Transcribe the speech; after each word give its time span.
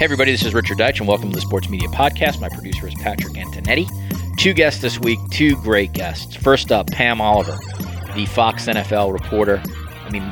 Hey, 0.00 0.04
everybody, 0.04 0.32
this 0.32 0.46
is 0.46 0.54
Richard 0.54 0.78
Deitsch, 0.78 1.00
and 1.00 1.06
welcome 1.06 1.28
to 1.28 1.34
the 1.34 1.42
Sports 1.42 1.68
Media 1.68 1.86
Podcast. 1.88 2.40
My 2.40 2.48
producer 2.48 2.88
is 2.88 2.94
Patrick 3.02 3.34
Antonetti. 3.34 3.86
Two 4.38 4.54
guests 4.54 4.80
this 4.80 4.98
week, 4.98 5.18
two 5.30 5.56
great 5.56 5.92
guests. 5.92 6.34
First 6.34 6.72
up, 6.72 6.90
Pam 6.90 7.20
Oliver, 7.20 7.58
the 8.14 8.24
Fox 8.24 8.64
NFL 8.64 9.12
reporter. 9.12 9.62
I 10.06 10.08
mean, 10.08 10.22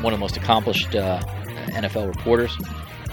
one 0.00 0.12
of 0.12 0.20
the 0.20 0.22
most 0.22 0.36
accomplished 0.36 0.94
uh, 0.94 1.18
NFL 1.72 2.06
reporters 2.06 2.56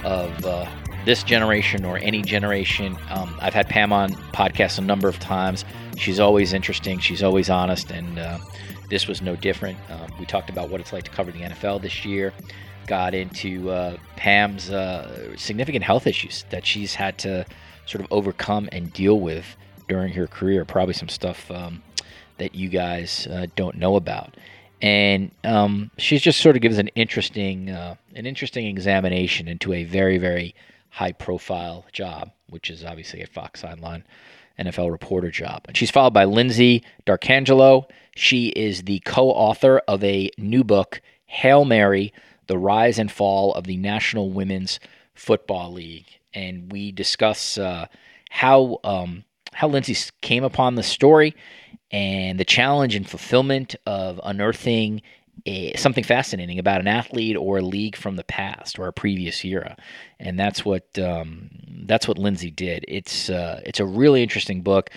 of 0.04 0.46
uh, 0.46 0.70
this 1.04 1.24
generation 1.24 1.84
or 1.84 1.98
any 1.98 2.22
generation. 2.22 2.96
Um, 3.10 3.36
I've 3.42 3.56
had 3.56 3.68
Pam 3.68 3.92
on 3.92 4.12
podcasts 4.36 4.78
a 4.78 4.82
number 4.82 5.08
of 5.08 5.18
times. 5.18 5.66
She's 5.98 6.20
always 6.20 6.54
interesting, 6.54 7.00
she's 7.00 7.24
always 7.24 7.50
honest, 7.50 7.90
and 7.90 8.20
uh, 8.20 8.38
this 8.88 9.08
was 9.08 9.24
no 9.24 9.36
different. 9.36 9.80
Um, 9.90 10.14
we 10.20 10.28
talked 10.28 10.52
about 10.52 10.70
what 10.70 10.80
it's 10.80 10.94
like 10.94 11.06
to 11.06 11.12
cover 11.12 11.32
the 11.32 11.40
NFL 11.40 11.82
this 11.82 12.06
year 12.06 12.34
got 12.88 13.14
into 13.14 13.70
uh, 13.70 13.98
Pam's 14.16 14.70
uh, 14.70 15.36
significant 15.38 15.84
health 15.84 16.08
issues 16.08 16.46
that 16.50 16.66
she's 16.66 16.96
had 16.96 17.18
to 17.20 17.46
sort 17.86 18.04
of 18.04 18.12
overcome 18.12 18.70
and 18.72 18.92
deal 18.94 19.20
with 19.20 19.56
during 19.88 20.14
her 20.14 20.28
career. 20.28 20.66
Probably 20.66 20.94
some 20.94 21.10
stuff 21.10 21.50
um, 21.52 21.82
that 22.38 22.56
you 22.56 22.70
guys 22.70 23.28
uh, 23.28 23.48
don't 23.56 23.78
know 23.78 23.96
about. 23.96 24.36
And 24.82 25.32
um, 25.46 25.92
she 25.98 26.18
just 26.18 26.42
sort 26.42 26.58
of 26.58 26.62
gives 26.62 26.78
an 26.78 26.90
interesting, 26.90 27.70
uh, 27.70 27.96
an 28.16 28.26
interesting 28.26 28.68
examination 28.68 29.48
into 29.48 29.72
a 29.72 29.86
very, 29.86 30.18
very 30.18 30.56
high-profile 30.90 31.86
job, 31.94 32.32
which 32.50 32.70
is 32.70 32.84
obviously 32.84 33.22
a 33.22 33.28
Fox 33.28 33.62
Sideline 33.62 34.04
NFL 34.60 34.92
reporter 34.92 35.32
job. 35.32 35.64
And 35.68 35.78
she's 35.78 35.90
followed 35.90 36.14
by 36.14 36.26
Lindsay 36.26 36.84
D'Arcangelo. 37.06 37.88
She 38.16 38.48
is 38.50 38.84
the 38.84 39.00
co-author 39.06 39.80
of 39.88 40.04
a 40.04 40.30
new 40.38 40.64
book, 40.64 41.02
Hail 41.26 41.66
Mary 41.66 42.14
the 42.54 42.60
rise 42.60 43.00
and 43.00 43.12
fall 43.12 43.52
of 43.56 43.64
the 43.64 43.78
National 43.78 44.30
Women's 44.30 44.80
Football 45.16 45.74
League, 45.74 46.06
and 46.36 46.72
we 46.72 46.92
discuss 46.92 47.58
uh, 47.58 47.88
how 48.30 48.78
um, 48.84 49.24
how 49.54 49.68
Lindsay 49.68 49.96
came 50.22 50.44
upon 50.44 50.76
the 50.76 50.84
story 50.84 51.36
and 51.90 52.40
the 52.40 52.46
challenge 52.46 52.94
and 52.94 53.10
fulfillment 53.10 53.76
of 53.88 54.22
unearthing 54.24 55.02
a, 55.48 55.76
something 55.78 56.04
fascinating 56.04 56.60
about 56.60 56.80
an 56.80 56.88
athlete 56.88 57.36
or 57.36 57.58
a 57.58 57.64
league 57.64 57.96
from 57.96 58.18
the 58.18 58.24
past 58.24 58.78
or 58.78 58.88
a 58.88 58.94
previous 58.94 59.44
era, 59.44 59.76
and 60.20 60.40
that's 60.40 60.64
what 60.64 60.88
um, 61.00 61.50
that's 61.88 62.08
what 62.08 62.20
Lindsay 62.20 62.52
did. 62.52 62.86
It's 62.88 63.32
uh, 63.32 63.62
it's 63.66 63.80
a 63.80 63.86
really 63.86 64.22
interesting 64.22 64.62
book 64.62 64.92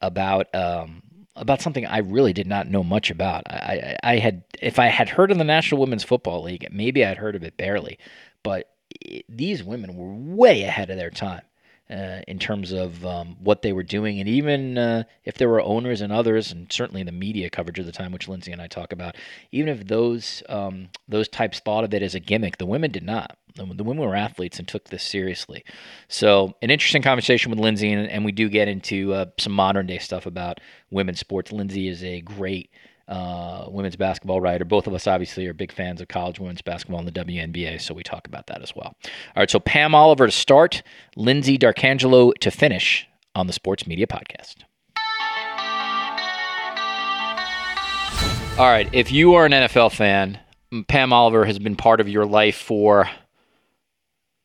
about 0.00 0.46
um, 0.54 1.02
about 1.36 1.62
something 1.62 1.86
I 1.86 1.98
really 1.98 2.32
did 2.32 2.46
not 2.46 2.68
know 2.68 2.84
much 2.84 3.10
about. 3.10 3.44
I, 3.46 3.96
I, 4.04 4.12
I, 4.12 4.18
had, 4.18 4.44
if 4.60 4.78
I 4.78 4.86
had 4.86 5.08
heard 5.08 5.30
of 5.30 5.38
the 5.38 5.44
National 5.44 5.80
Women's 5.80 6.04
Football 6.04 6.42
League, 6.44 6.66
maybe 6.70 7.04
I'd 7.04 7.18
heard 7.18 7.36
of 7.36 7.42
it 7.42 7.56
barely, 7.56 7.98
but 8.42 8.70
it, 9.00 9.24
these 9.28 9.62
women 9.62 9.96
were 9.96 10.12
way 10.12 10.62
ahead 10.62 10.90
of 10.90 10.96
their 10.96 11.10
time. 11.10 11.42
Uh, 11.90 12.22
in 12.26 12.38
terms 12.38 12.72
of 12.72 13.04
um, 13.04 13.36
what 13.40 13.60
they 13.60 13.72
were 13.72 13.82
doing, 13.82 14.18
and 14.18 14.26
even 14.26 14.78
uh, 14.78 15.02
if 15.24 15.36
there 15.36 15.48
were 15.48 15.60
owners 15.60 16.00
and 16.00 16.10
others, 16.10 16.50
and 16.50 16.72
certainly 16.72 17.02
the 17.02 17.12
media 17.12 17.50
coverage 17.50 17.78
of 17.78 17.84
the 17.84 17.92
time, 17.92 18.12
which 18.12 18.28
Lindsay 18.28 18.50
and 18.50 18.62
I 18.62 18.66
talk 18.66 18.94
about, 18.94 19.14
even 19.50 19.68
if 19.68 19.86
those 19.88 20.42
um, 20.48 20.88
those 21.06 21.28
types 21.28 21.60
thought 21.60 21.84
of 21.84 21.92
it 21.92 22.02
as 22.02 22.14
a 22.14 22.20
gimmick, 22.20 22.56
the 22.56 22.64
women 22.64 22.92
did 22.92 23.02
not. 23.02 23.36
The, 23.54 23.66
the 23.66 23.84
women 23.84 24.06
were 24.06 24.14
athletes 24.14 24.58
and 24.58 24.66
took 24.66 24.88
this 24.88 25.02
seriously. 25.02 25.64
So, 26.08 26.54
an 26.62 26.70
interesting 26.70 27.02
conversation 27.02 27.50
with 27.50 27.58
Lindsay, 27.58 27.92
and, 27.92 28.08
and 28.08 28.24
we 28.24 28.32
do 28.32 28.48
get 28.48 28.68
into 28.68 29.12
uh, 29.12 29.26
some 29.38 29.52
modern 29.52 29.86
day 29.86 29.98
stuff 29.98 30.26
about 30.26 30.60
women's 30.90 31.20
sports. 31.20 31.52
Lindsay 31.52 31.88
is 31.88 32.02
a 32.02 32.20
great 32.20 32.70
uh, 33.08 33.66
women's 33.68 33.96
basketball 33.96 34.40
writer. 34.40 34.64
Both 34.64 34.86
of 34.86 34.94
us 34.94 35.06
obviously 35.06 35.46
are 35.46 35.52
big 35.52 35.72
fans 35.72 36.00
of 36.00 36.08
college 36.08 36.40
women's 36.40 36.62
basketball 36.62 37.00
and 37.00 37.08
the 37.08 37.24
WNBA, 37.24 37.80
so 37.80 37.94
we 37.94 38.02
talk 38.02 38.26
about 38.26 38.46
that 38.46 38.62
as 38.62 38.74
well. 38.74 38.94
All 39.04 39.42
right, 39.42 39.50
so 39.50 39.60
Pam 39.60 39.94
Oliver 39.94 40.26
to 40.26 40.32
start, 40.32 40.82
Lindsay 41.16 41.58
D'Arcangelo 41.58 42.32
to 42.40 42.50
finish 42.50 43.06
on 43.34 43.46
the 43.46 43.52
Sports 43.52 43.86
Media 43.86 44.06
Podcast. 44.06 44.64
All 48.58 48.70
right, 48.70 48.88
if 48.92 49.10
you 49.10 49.34
are 49.34 49.46
an 49.46 49.52
NFL 49.52 49.92
fan, 49.92 50.38
Pam 50.86 51.12
Oliver 51.12 51.44
has 51.44 51.58
been 51.58 51.76
part 51.76 52.00
of 52.00 52.08
your 52.08 52.26
life 52.26 52.56
for 52.56 53.08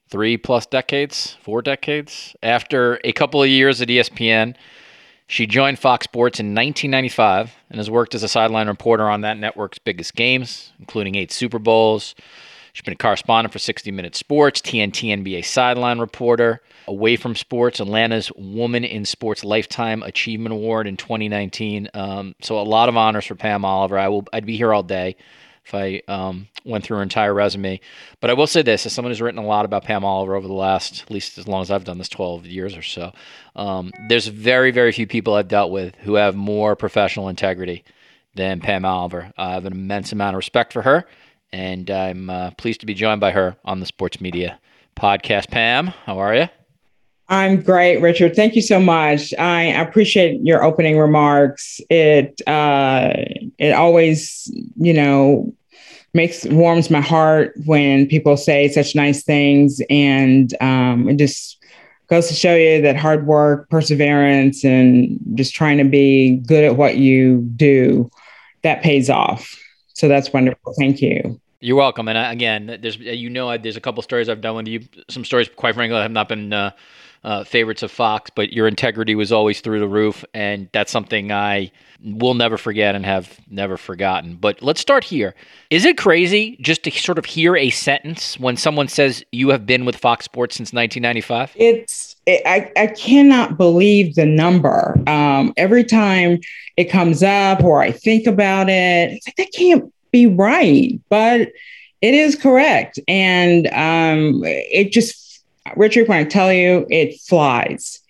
three 0.09 0.37
plus 0.37 0.65
decades, 0.65 1.37
four 1.41 1.61
decades. 1.61 2.35
After 2.41 2.99
a 3.03 3.11
couple 3.11 3.41
of 3.41 3.49
years 3.49 3.81
at 3.81 3.89
ESPN, 3.89 4.55
she 5.27 5.45
joined 5.45 5.79
Fox 5.79 6.05
Sports 6.05 6.39
in 6.39 6.47
1995 6.55 7.53
and 7.69 7.79
has 7.79 7.89
worked 7.89 8.15
as 8.15 8.23
a 8.23 8.29
sideline 8.29 8.67
reporter 8.67 9.09
on 9.09 9.21
that 9.21 9.37
network's 9.37 9.77
biggest 9.77 10.15
games, 10.15 10.71
including 10.79 11.15
eight 11.15 11.31
Super 11.31 11.59
Bowls. 11.59 12.15
She's 12.71 12.83
been 12.83 12.93
a 12.93 12.97
correspondent 12.97 13.51
for 13.51 13.59
60 13.59 13.91
Minutes 13.91 14.19
Sports, 14.19 14.61
TNT 14.61 15.09
NBA 15.09 15.43
sideline 15.43 15.99
reporter, 15.99 16.61
away 16.87 17.15
from 17.15 17.35
sports, 17.35 17.79
Atlanta's 17.79 18.31
Woman 18.35 18.83
in 18.83 19.03
Sports 19.03 19.43
Lifetime 19.43 20.03
Achievement 20.03 20.53
Award 20.53 20.85
in 20.85 20.95
2019. 20.95 21.89
Um, 21.95 22.35
so 22.41 22.59
a 22.59 22.61
lot 22.61 22.87
of 22.87 22.95
honors 22.95 23.25
for 23.25 23.35
Pam 23.35 23.65
Oliver. 23.65 23.97
I 23.97 24.07
will. 24.09 24.25
I'd 24.31 24.45
be 24.45 24.57
here 24.57 24.73
all 24.73 24.83
day 24.83 25.17
if 25.67 25.75
I 25.75 26.01
um, 26.07 26.47
went 26.63 26.83
through 26.83 26.97
her 26.97 27.03
entire 27.03 27.33
resume. 27.33 27.79
But 28.21 28.29
I 28.29 28.33
will 28.33 28.47
say 28.47 28.61
this 28.61 28.85
as 28.85 28.93
someone 28.93 29.11
who's 29.11 29.21
written 29.21 29.43
a 29.43 29.45
lot 29.45 29.65
about 29.65 29.83
Pam 29.83 30.05
Oliver 30.05 30.35
over 30.35 30.47
the 30.47 30.53
last, 30.53 31.03
at 31.03 31.11
least 31.11 31.37
as 31.37 31.47
long 31.47 31.61
as 31.61 31.69
I've 31.69 31.83
done 31.83 31.97
this, 31.97 32.09
12 32.09 32.45
years 32.45 32.77
or 32.77 32.81
so, 32.81 33.11
um, 33.55 33.91
there's 34.07 34.27
very, 34.27 34.71
very 34.71 34.93
few 34.93 35.07
people 35.07 35.33
I've 35.33 35.49
dealt 35.49 35.71
with 35.71 35.95
who 35.97 36.15
have 36.15 36.35
more 36.35 36.75
professional 36.75 37.27
integrity 37.27 37.83
than 38.33 38.61
Pam 38.61 38.85
Oliver. 38.85 39.31
I 39.37 39.51
have 39.51 39.65
an 39.65 39.73
immense 39.73 40.13
amount 40.13 40.35
of 40.35 40.37
respect 40.37 40.71
for 40.71 40.83
her, 40.83 41.05
and 41.51 41.89
I'm 41.91 42.29
uh, 42.29 42.51
pleased 42.51 42.79
to 42.79 42.85
be 42.85 42.93
joined 42.93 43.19
by 43.19 43.31
her 43.31 43.57
on 43.65 43.81
the 43.81 43.85
Sports 43.85 44.21
Media 44.21 44.59
Podcast. 44.95 45.49
Pam, 45.49 45.87
how 45.87 46.19
are 46.19 46.35
you? 46.35 46.47
I'm 47.29 47.61
great, 47.61 48.01
Richard. 48.01 48.35
Thank 48.35 48.55
you 48.55 48.61
so 48.61 48.79
much. 48.79 49.33
I 49.37 49.63
appreciate 49.63 50.39
your 50.43 50.63
opening 50.63 50.97
remarks. 50.97 51.81
It 51.89 52.41
uh, 52.47 53.11
it 53.57 53.73
always, 53.73 54.49
you 54.77 54.93
know, 54.93 55.53
makes 56.17 56.45
warms 56.47 56.89
my 56.89 56.99
heart 56.99 57.53
when 57.65 58.07
people 58.07 58.35
say 58.35 58.67
such 58.67 58.95
nice 58.95 59.23
things, 59.23 59.79
and 59.89 60.53
um, 60.61 61.07
it 61.07 61.15
just 61.15 61.63
goes 62.07 62.27
to 62.27 62.33
show 62.33 62.55
you 62.55 62.81
that 62.81 62.97
hard 62.97 63.25
work, 63.25 63.69
perseverance, 63.69 64.65
and 64.65 65.17
just 65.35 65.53
trying 65.53 65.77
to 65.77 65.85
be 65.85 66.37
good 66.45 66.65
at 66.65 66.75
what 66.75 66.97
you 66.97 67.41
do 67.55 68.09
that 68.63 68.81
pays 68.81 69.09
off. 69.09 69.57
So 69.93 70.07
that's 70.09 70.33
wonderful. 70.33 70.73
Thank 70.77 71.01
you. 71.01 71.39
You're 71.59 71.77
welcome. 71.77 72.07
And 72.07 72.17
uh, 72.17 72.27
again, 72.29 72.77
there's 72.81 72.97
you 72.97 73.29
know 73.29 73.57
there's 73.57 73.77
a 73.77 73.81
couple 73.81 74.03
stories 74.03 74.27
I've 74.29 74.41
done 74.41 74.55
with 74.55 74.67
you. 74.67 74.81
Some 75.09 75.23
stories, 75.23 75.49
quite 75.55 75.75
frankly, 75.75 75.97
have 75.97 76.11
not 76.11 76.27
been. 76.27 76.51
Uh, 76.51 76.71
uh, 77.23 77.43
favorites 77.43 77.83
of 77.83 77.91
Fox, 77.91 78.29
but 78.29 78.53
your 78.53 78.67
integrity 78.67 79.15
was 79.15 79.31
always 79.31 79.61
through 79.61 79.79
the 79.79 79.87
roof, 79.87 80.23
and 80.33 80.69
that's 80.71 80.91
something 80.91 81.31
I 81.31 81.71
will 82.03 82.35
never 82.35 82.57
forget 82.57 82.95
and 82.95 83.05
have 83.05 83.39
never 83.49 83.75
forgotten. 83.77 84.35
But 84.35 84.61
let's 84.61 84.79
start 84.79 85.03
here. 85.03 85.33
Is 85.69 85.83
it 85.83 85.97
crazy 85.97 86.57
just 86.61 86.83
to 86.83 86.91
sort 86.91 87.17
of 87.17 87.25
hear 87.25 87.55
a 87.55 87.69
sentence 87.69 88.39
when 88.39 88.55
someone 88.55 88.87
says 88.87 89.23
you 89.31 89.49
have 89.49 89.65
been 89.65 89.85
with 89.85 89.95
Fox 89.95 90.25
Sports 90.25 90.55
since 90.55 90.73
1995? 90.73 91.53
It's 91.55 92.15
it, 92.25 92.41
I 92.45 92.71
I 92.81 92.87
cannot 92.87 93.57
believe 93.57 94.15
the 94.15 94.25
number. 94.25 94.97
Um, 95.07 95.53
every 95.57 95.83
time 95.83 96.39
it 96.75 96.85
comes 96.85 97.23
up 97.23 97.63
or 97.63 97.81
I 97.81 97.91
think 97.91 98.27
about 98.27 98.69
it, 98.69 99.11
it's 99.11 99.27
like 99.27 99.35
that 99.37 99.51
can't 99.53 99.91
be 100.11 100.27
right, 100.27 100.99
but 101.09 101.49
it 102.01 102.13
is 102.13 102.35
correct, 102.35 102.99
and 103.07 103.67
um, 103.67 104.41
it 104.45 104.91
just 104.91 105.26
Richard, 105.75 106.07
when 106.07 106.19
I 106.19 106.23
tell 106.23 106.51
you, 106.51 106.85
it 106.89 107.19
flies. 107.21 108.01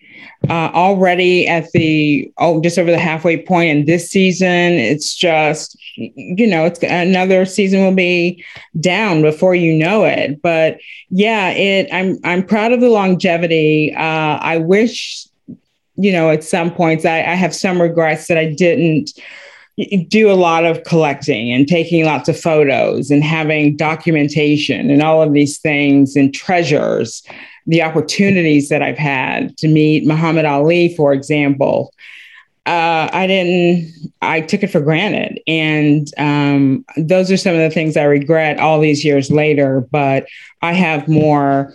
Uh, 0.50 0.70
already 0.74 1.48
at 1.48 1.70
the 1.72 2.32
oh, 2.38 2.62
just 2.62 2.78
over 2.78 2.92
the 2.92 3.00
halfway 3.00 3.42
point 3.42 3.70
in 3.70 3.86
this 3.86 4.10
season, 4.10 4.74
it's 4.74 5.16
just 5.16 5.78
you 5.96 6.46
know, 6.46 6.66
it's 6.66 6.82
another 6.84 7.44
season 7.44 7.82
will 7.84 7.94
be 7.94 8.44
down 8.80 9.22
before 9.22 9.56
you 9.56 9.74
know 9.74 10.06
it. 10.06 10.42
But 10.42 10.80
yeah, 11.10 11.50
it. 11.50 11.90
I'm 11.92 12.20
I'm 12.24 12.46
proud 12.46 12.72
of 12.72 12.82
the 12.82 12.90
longevity. 12.90 13.94
Uh, 13.96 14.38
I 14.40 14.58
wish, 14.58 15.28
you 15.96 16.12
know, 16.12 16.30
at 16.30 16.44
some 16.44 16.72
points 16.72 17.04
I, 17.04 17.18
I 17.18 17.34
have 17.34 17.56
some 17.56 17.82
regrets 17.82 18.28
that 18.28 18.38
I 18.38 18.54
didn't 18.54 19.20
do 20.08 20.32
a 20.32 20.34
lot 20.34 20.66
of 20.66 20.84
collecting 20.84 21.52
and 21.52 21.68
taking 21.68 22.04
lots 22.04 22.28
of 22.28 22.40
photos 22.40 23.12
and 23.12 23.24
having 23.24 23.78
documentation 23.78 24.90
and 24.90 25.04
all 25.04 25.22
of 25.22 25.34
these 25.34 25.60
things 25.60 26.16
and 26.16 26.34
treasures 26.34 27.24
the 27.68 27.84
opportunities 27.84 28.70
that 28.70 28.82
I've 28.82 28.98
had 28.98 29.56
to 29.58 29.68
meet 29.68 30.06
Muhammad 30.06 30.46
Ali, 30.46 30.96
for 30.96 31.14
example. 31.14 31.94
Uh, 32.66 33.10
I 33.14 33.28
didn't, 33.28 33.94
I 34.22 34.42
took 34.42 34.64
it 34.64 34.72
for 34.72 34.82
granted. 34.82 35.42
And 35.48 36.08
um, 36.18 36.84
those 36.98 37.32
are 37.32 37.38
some 37.38 37.54
of 37.54 37.60
the 37.60 37.70
things 37.70 37.96
I 37.96 38.04
regret 38.04 38.60
all 38.60 38.82
these 38.82 39.06
years 39.06 39.30
later, 39.32 39.82
but 39.92 40.26
I 40.62 40.74
have 40.74 41.08
more 41.08 41.74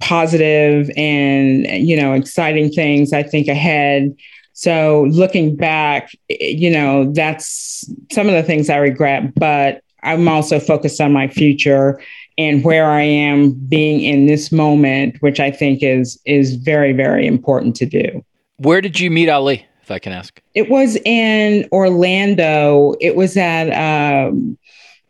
positive 0.00 0.90
and, 0.96 1.66
you 1.66 1.96
know, 1.96 2.14
exciting 2.14 2.70
things 2.70 3.12
I 3.12 3.22
think 3.22 3.48
ahead 3.48 4.14
so 4.54 5.06
looking 5.10 5.56
back, 5.56 6.10
you 6.28 6.70
know, 6.70 7.12
that's 7.12 7.84
some 8.12 8.28
of 8.28 8.34
the 8.34 8.42
things 8.42 8.70
I 8.70 8.76
regret, 8.76 9.34
but 9.34 9.82
I'm 10.04 10.28
also 10.28 10.60
focused 10.60 11.00
on 11.00 11.12
my 11.12 11.26
future 11.26 12.00
and 12.38 12.62
where 12.62 12.88
I 12.88 13.02
am 13.02 13.50
being 13.50 14.00
in 14.00 14.26
this 14.26 14.52
moment, 14.52 15.16
which 15.20 15.40
I 15.40 15.50
think 15.50 15.82
is 15.82 16.20
is 16.24 16.54
very, 16.54 16.92
very 16.92 17.26
important 17.26 17.74
to 17.76 17.86
do. 17.86 18.24
Where 18.58 18.80
did 18.80 19.00
you 19.00 19.10
meet 19.10 19.28
Ali, 19.28 19.66
if 19.82 19.90
I 19.90 19.98
can 19.98 20.12
ask? 20.12 20.40
It 20.54 20.70
was 20.70 20.96
in 21.04 21.68
Orlando. 21.72 22.94
It 23.00 23.16
was 23.16 23.36
at 23.36 23.70
um, 23.72 24.56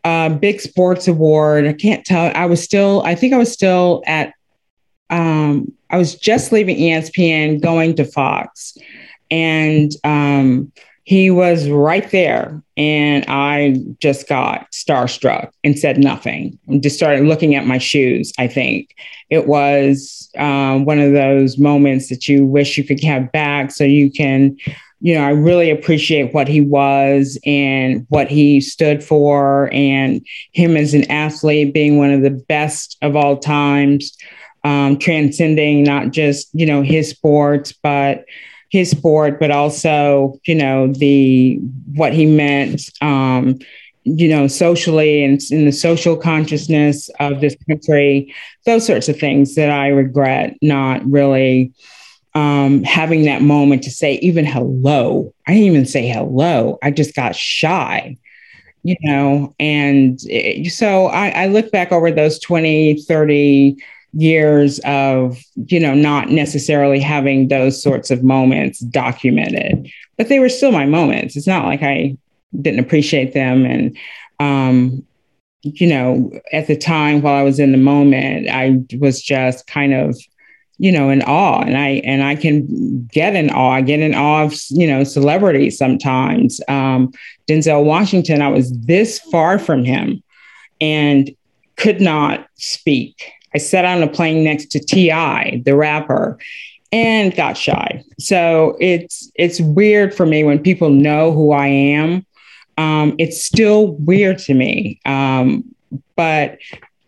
a 0.04 0.30
big 0.30 0.62
sports 0.62 1.06
award. 1.06 1.66
I 1.66 1.74
can't 1.74 2.04
tell. 2.04 2.32
I 2.34 2.46
was 2.46 2.62
still, 2.62 3.02
I 3.04 3.14
think 3.14 3.34
I 3.34 3.38
was 3.38 3.52
still 3.52 4.02
at 4.06 4.32
um, 5.10 5.70
I 5.90 5.98
was 5.98 6.14
just 6.14 6.50
leaving 6.50 6.78
ESPN, 6.78 7.60
going 7.60 7.94
to 7.96 8.06
Fox 8.06 8.78
and 9.34 9.90
um, 10.04 10.70
he 11.02 11.28
was 11.28 11.68
right 11.68 12.08
there. 12.12 12.62
And 12.76 13.24
I 13.26 13.76
just 13.98 14.28
got 14.28 14.70
starstruck 14.70 15.50
and 15.64 15.76
said 15.76 15.98
nothing. 15.98 16.56
And 16.68 16.82
just 16.82 16.96
started 16.96 17.24
looking 17.24 17.56
at 17.56 17.66
my 17.66 17.78
shoes. 17.78 18.32
I 18.38 18.46
think 18.46 18.94
it 19.30 19.48
was 19.48 20.30
um, 20.38 20.84
one 20.84 21.00
of 21.00 21.12
those 21.12 21.58
moments 21.58 22.08
that 22.10 22.28
you 22.28 22.46
wish 22.46 22.78
you 22.78 22.84
could 22.84 23.02
have 23.02 23.32
back 23.32 23.72
so 23.72 23.84
you 23.84 24.10
can 24.10 24.56
you 25.00 25.12
know, 25.12 25.22
I 25.22 25.30
really 25.30 25.70
appreciate 25.70 26.32
what 26.32 26.48
he 26.48 26.62
was 26.62 27.38
and 27.44 28.06
what 28.08 28.30
he 28.30 28.62
stood 28.62 29.04
for, 29.04 29.68
and 29.70 30.24
him 30.52 30.78
as 30.78 30.94
an 30.94 31.10
athlete 31.10 31.74
being 31.74 31.98
one 31.98 32.10
of 32.10 32.22
the 32.22 32.30
best 32.30 32.96
of 33.02 33.14
all 33.14 33.36
times, 33.36 34.16
um, 34.62 34.98
transcending 34.98 35.82
not 35.82 36.10
just, 36.10 36.48
you 36.54 36.64
know, 36.64 36.80
his 36.80 37.10
sports, 37.10 37.70
but 37.70 38.24
his 38.74 38.90
sport, 38.90 39.38
but 39.38 39.52
also, 39.52 40.36
you 40.46 40.54
know, 40.56 40.88
the 40.88 41.60
what 41.94 42.12
he 42.12 42.26
meant, 42.26 42.90
um, 43.00 43.56
you 44.02 44.26
know, 44.26 44.48
socially 44.48 45.22
and 45.22 45.40
in 45.52 45.64
the 45.64 45.70
social 45.70 46.16
consciousness 46.16 47.08
of 47.20 47.40
this 47.40 47.54
country, 47.68 48.34
those 48.66 48.84
sorts 48.84 49.08
of 49.08 49.16
things 49.16 49.54
that 49.54 49.70
I 49.70 49.86
regret 49.90 50.56
not 50.60 51.08
really 51.08 51.72
um, 52.34 52.82
having 52.82 53.26
that 53.26 53.42
moment 53.42 53.84
to 53.84 53.92
say 53.92 54.14
even 54.14 54.44
hello. 54.44 55.32
I 55.46 55.52
didn't 55.52 55.66
even 55.68 55.86
say 55.86 56.08
hello. 56.08 56.78
I 56.82 56.90
just 56.90 57.14
got 57.14 57.36
shy, 57.36 58.16
you 58.82 58.96
know, 59.02 59.54
and 59.60 60.18
it, 60.24 60.72
so 60.72 61.06
I, 61.06 61.28
I 61.28 61.46
look 61.46 61.70
back 61.70 61.92
over 61.92 62.10
those 62.10 62.40
20, 62.40 63.02
30 63.02 63.76
years 64.16 64.78
of 64.84 65.38
you 65.66 65.80
know 65.80 65.94
not 65.94 66.30
necessarily 66.30 67.00
having 67.00 67.48
those 67.48 67.82
sorts 67.82 68.10
of 68.10 68.22
moments 68.22 68.78
documented. 68.80 69.90
But 70.16 70.28
they 70.28 70.38
were 70.38 70.48
still 70.48 70.72
my 70.72 70.86
moments. 70.86 71.36
It's 71.36 71.46
not 71.46 71.64
like 71.64 71.82
i 71.82 72.16
didn't 72.60 72.80
appreciate 72.80 73.34
them. 73.34 73.64
And 73.66 73.96
um 74.40 75.04
you 75.62 75.86
know 75.86 76.30
at 76.52 76.66
the 76.66 76.76
time 76.76 77.22
while 77.22 77.34
i 77.34 77.42
was 77.42 77.58
in 77.58 77.72
the 77.72 77.78
moment 77.78 78.50
i 78.50 78.78
was 78.98 79.22
just 79.22 79.66
kind 79.66 79.94
of 79.94 80.14
you 80.78 80.92
know 80.92 81.10
in 81.10 81.22
awe. 81.22 81.62
And 81.62 81.76
i 81.76 82.00
and 82.04 82.22
i 82.22 82.36
can 82.36 83.06
get 83.06 83.34
in 83.34 83.50
awe. 83.50 83.72
I 83.72 83.80
get 83.80 84.00
in 84.00 84.14
awe 84.14 84.44
of 84.44 84.54
you 84.70 84.86
know 84.86 85.02
celebrities 85.04 85.76
sometimes. 85.76 86.60
Um 86.68 87.12
denzel 87.48 87.84
washington 87.84 88.42
i 88.42 88.48
was 88.48 88.72
this 88.86 89.18
far 89.18 89.58
from 89.58 89.84
him 89.84 90.22
and 90.80 91.30
could 91.76 92.00
not 92.00 92.46
speak 92.54 93.32
I 93.54 93.58
sat 93.58 93.84
on 93.84 94.02
a 94.02 94.08
plane 94.08 94.44
next 94.44 94.66
to 94.72 94.80
T.I., 94.80 95.62
the 95.64 95.76
rapper, 95.76 96.38
and 96.92 97.34
got 97.34 97.56
shy. 97.56 98.02
So 98.18 98.76
it's 98.80 99.30
it's 99.34 99.60
weird 99.60 100.14
for 100.14 100.26
me 100.26 100.44
when 100.44 100.60
people 100.60 100.90
know 100.90 101.32
who 101.32 101.52
I 101.52 101.66
am. 101.66 102.24
Um, 102.76 103.14
it's 103.18 103.44
still 103.44 103.92
weird 103.94 104.38
to 104.40 104.54
me. 104.54 105.00
Um, 105.04 105.64
but 106.16 106.58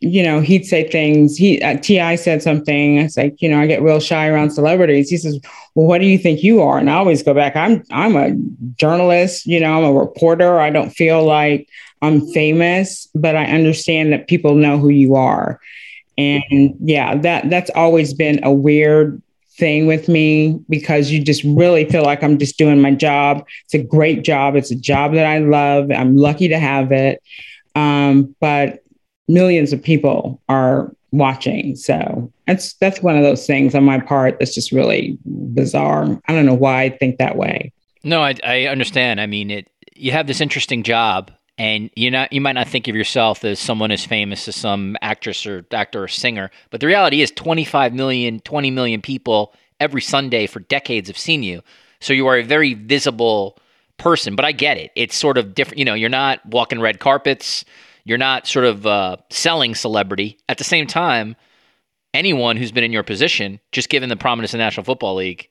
you 0.01 0.23
know, 0.23 0.41
he'd 0.41 0.67
say 0.67 0.89
things. 0.89 1.37
He 1.37 1.61
uh, 1.63 1.79
T.I. 1.79 2.17
said 2.17 2.43
something. 2.43 2.99
It's 2.99 3.17
like, 3.17 3.41
you 3.41 3.49
know, 3.49 3.61
I 3.61 3.67
get 3.67 3.83
real 3.83 3.99
shy 3.99 4.29
around 4.29 4.51
celebrities. 4.51 5.09
He 5.09 5.17
says, 5.17 5.41
"Well, 5.75 5.87
what 5.87 6.01
do 6.01 6.07
you 6.07 6.19
think 6.19 6.43
you 6.43 6.63
are?" 6.63 6.79
And 6.79 6.91
I 6.91 6.95
always 6.95 7.23
go 7.23 7.35
back. 7.35 7.57
I'm 7.57 7.83
I'm 7.91 8.17
a 8.17 8.35
journalist. 8.77 9.47
You 9.47 9.61
know, 9.61 9.79
I'm 9.79 9.85
a 9.85 9.99
reporter. 9.99 10.61
I 10.61 10.71
don't 10.71 10.91
feel 10.91 11.25
like 11.25 11.69
I'm 12.03 12.27
famous, 12.33 13.09
but 13.15 13.37
I 13.37 13.47
understand 13.47 14.13
that 14.13 14.29
people 14.29 14.55
know 14.55 14.79
who 14.79 14.91
you 14.91 15.15
are. 15.15 15.61
And 16.19 16.75
yeah, 16.81 17.17
that 17.17 17.51
that's 17.51 17.71
always 17.71 18.15
been 18.15 18.43
a 18.43 18.53
weird 18.53 19.23
thing 19.59 19.87
with 19.87 20.09
me 20.09 20.59
because 20.69 21.11
you 21.11 21.23
just 21.23 21.43
really 21.45 21.85
feel 21.87 22.03
like 22.03 22.23
I'm 22.23 22.39
just 22.39 22.59
doing 22.59 22.81
my 22.81 22.93
job. 22.93 23.45
It's 23.65 23.75
a 23.75 23.83
great 23.83 24.23
job. 24.23 24.55
It's 24.55 24.71
a 24.71 24.77
job 24.77 25.15
that 25.15 25.27
I 25.27 25.39
love. 25.39 25.91
I'm 25.91 26.17
lucky 26.17 26.49
to 26.49 26.59
have 26.59 26.93
it. 26.93 27.23
Um, 27.75 28.35
but 28.41 28.83
millions 29.29 29.73
of 29.73 29.83
people 29.83 30.41
are 30.49 30.93
watching. 31.13 31.77
So 31.77 32.33
that's 32.47 32.75
that's 32.75 33.03
one 33.03 33.17
of 33.17 33.23
those 33.23 33.47
things 33.47 33.75
on 33.75 33.85
my 33.85 34.01
part 34.01 34.39
that's 34.39 34.55
just 34.55 34.73
really 34.73 35.19
bizarre. 35.25 36.21
I 36.29 36.33
don't 36.33 36.47
know 36.47 36.55
why 36.55 36.83
I 36.83 36.91
think 36.91 37.19
that 37.19 37.37
way. 37.37 37.73
No, 38.05 38.23
I, 38.23 38.35
I 38.45 38.65
understand. 38.67 39.21
I 39.21 39.27
mean, 39.27 39.51
it. 39.51 39.69
You 39.99 40.13
have 40.13 40.27
this 40.27 40.43
interesting 40.43 40.83
job, 40.83 41.31
and 41.59 41.91
you 41.97 42.11
not 42.11 42.33
you 42.33 42.41
might 42.41 42.53
not 42.53 42.69
think 42.69 42.89
of 42.89 42.95
yourself 42.95 43.45
as 43.45 43.59
someone 43.59 43.91
as 43.91 44.05
famous 44.05 44.47
as 44.49 44.57
some 44.57 44.97
actress 45.01 45.47
or 45.47 45.65
actor 45.73 46.03
or 46.03 46.09
singer 46.09 46.51
but 46.71 46.81
the 46.81 46.87
reality 46.87 47.23
is 47.23 47.31
25 47.31 47.95
million 47.95 48.41
20 48.41 48.71
million 48.71 49.01
people 49.01 49.55
every 49.81 50.03
sunday 50.03 50.47
for 50.47 50.61
decades 50.61 51.09
have 51.09 51.19
seen 51.19 51.43
you. 51.43 51.63
So 52.01 52.13
you 52.13 52.27
are 52.27 52.39
a 52.39 52.43
very 52.43 52.75
visible 52.75 53.59
person 53.99 54.37
but 54.37 54.45
i 54.45 54.53
get 54.53 54.77
it. 54.77 54.91
It's 54.95 55.17
sort 55.17 55.39
of 55.39 55.55
different 55.55 55.79
you 55.79 55.85
know 55.85 55.95
you're 55.95 56.09
not 56.09 56.45
walking 56.47 56.81
red 56.81 57.01
carpets. 57.01 57.65
You're 58.05 58.19
not 58.19 58.47
sort 58.47 58.67
of 58.67 58.87
uh, 58.87 59.17
selling 59.31 59.75
celebrity. 59.75 60.39
At 60.49 60.59
the 60.59 60.65
same 60.65 60.87
time 60.87 61.37
anyone 62.15 62.57
who's 62.57 62.73
been 62.73 62.85
in 62.85 62.93
your 62.93 63.03
position 63.03 63.61
just 63.73 63.89
given 63.89 64.09
the 64.09 64.17
prominence 64.17 64.53
of 64.55 64.59
the 64.59 64.65
national 64.65 64.85
football 64.85 65.17
league 65.17 65.49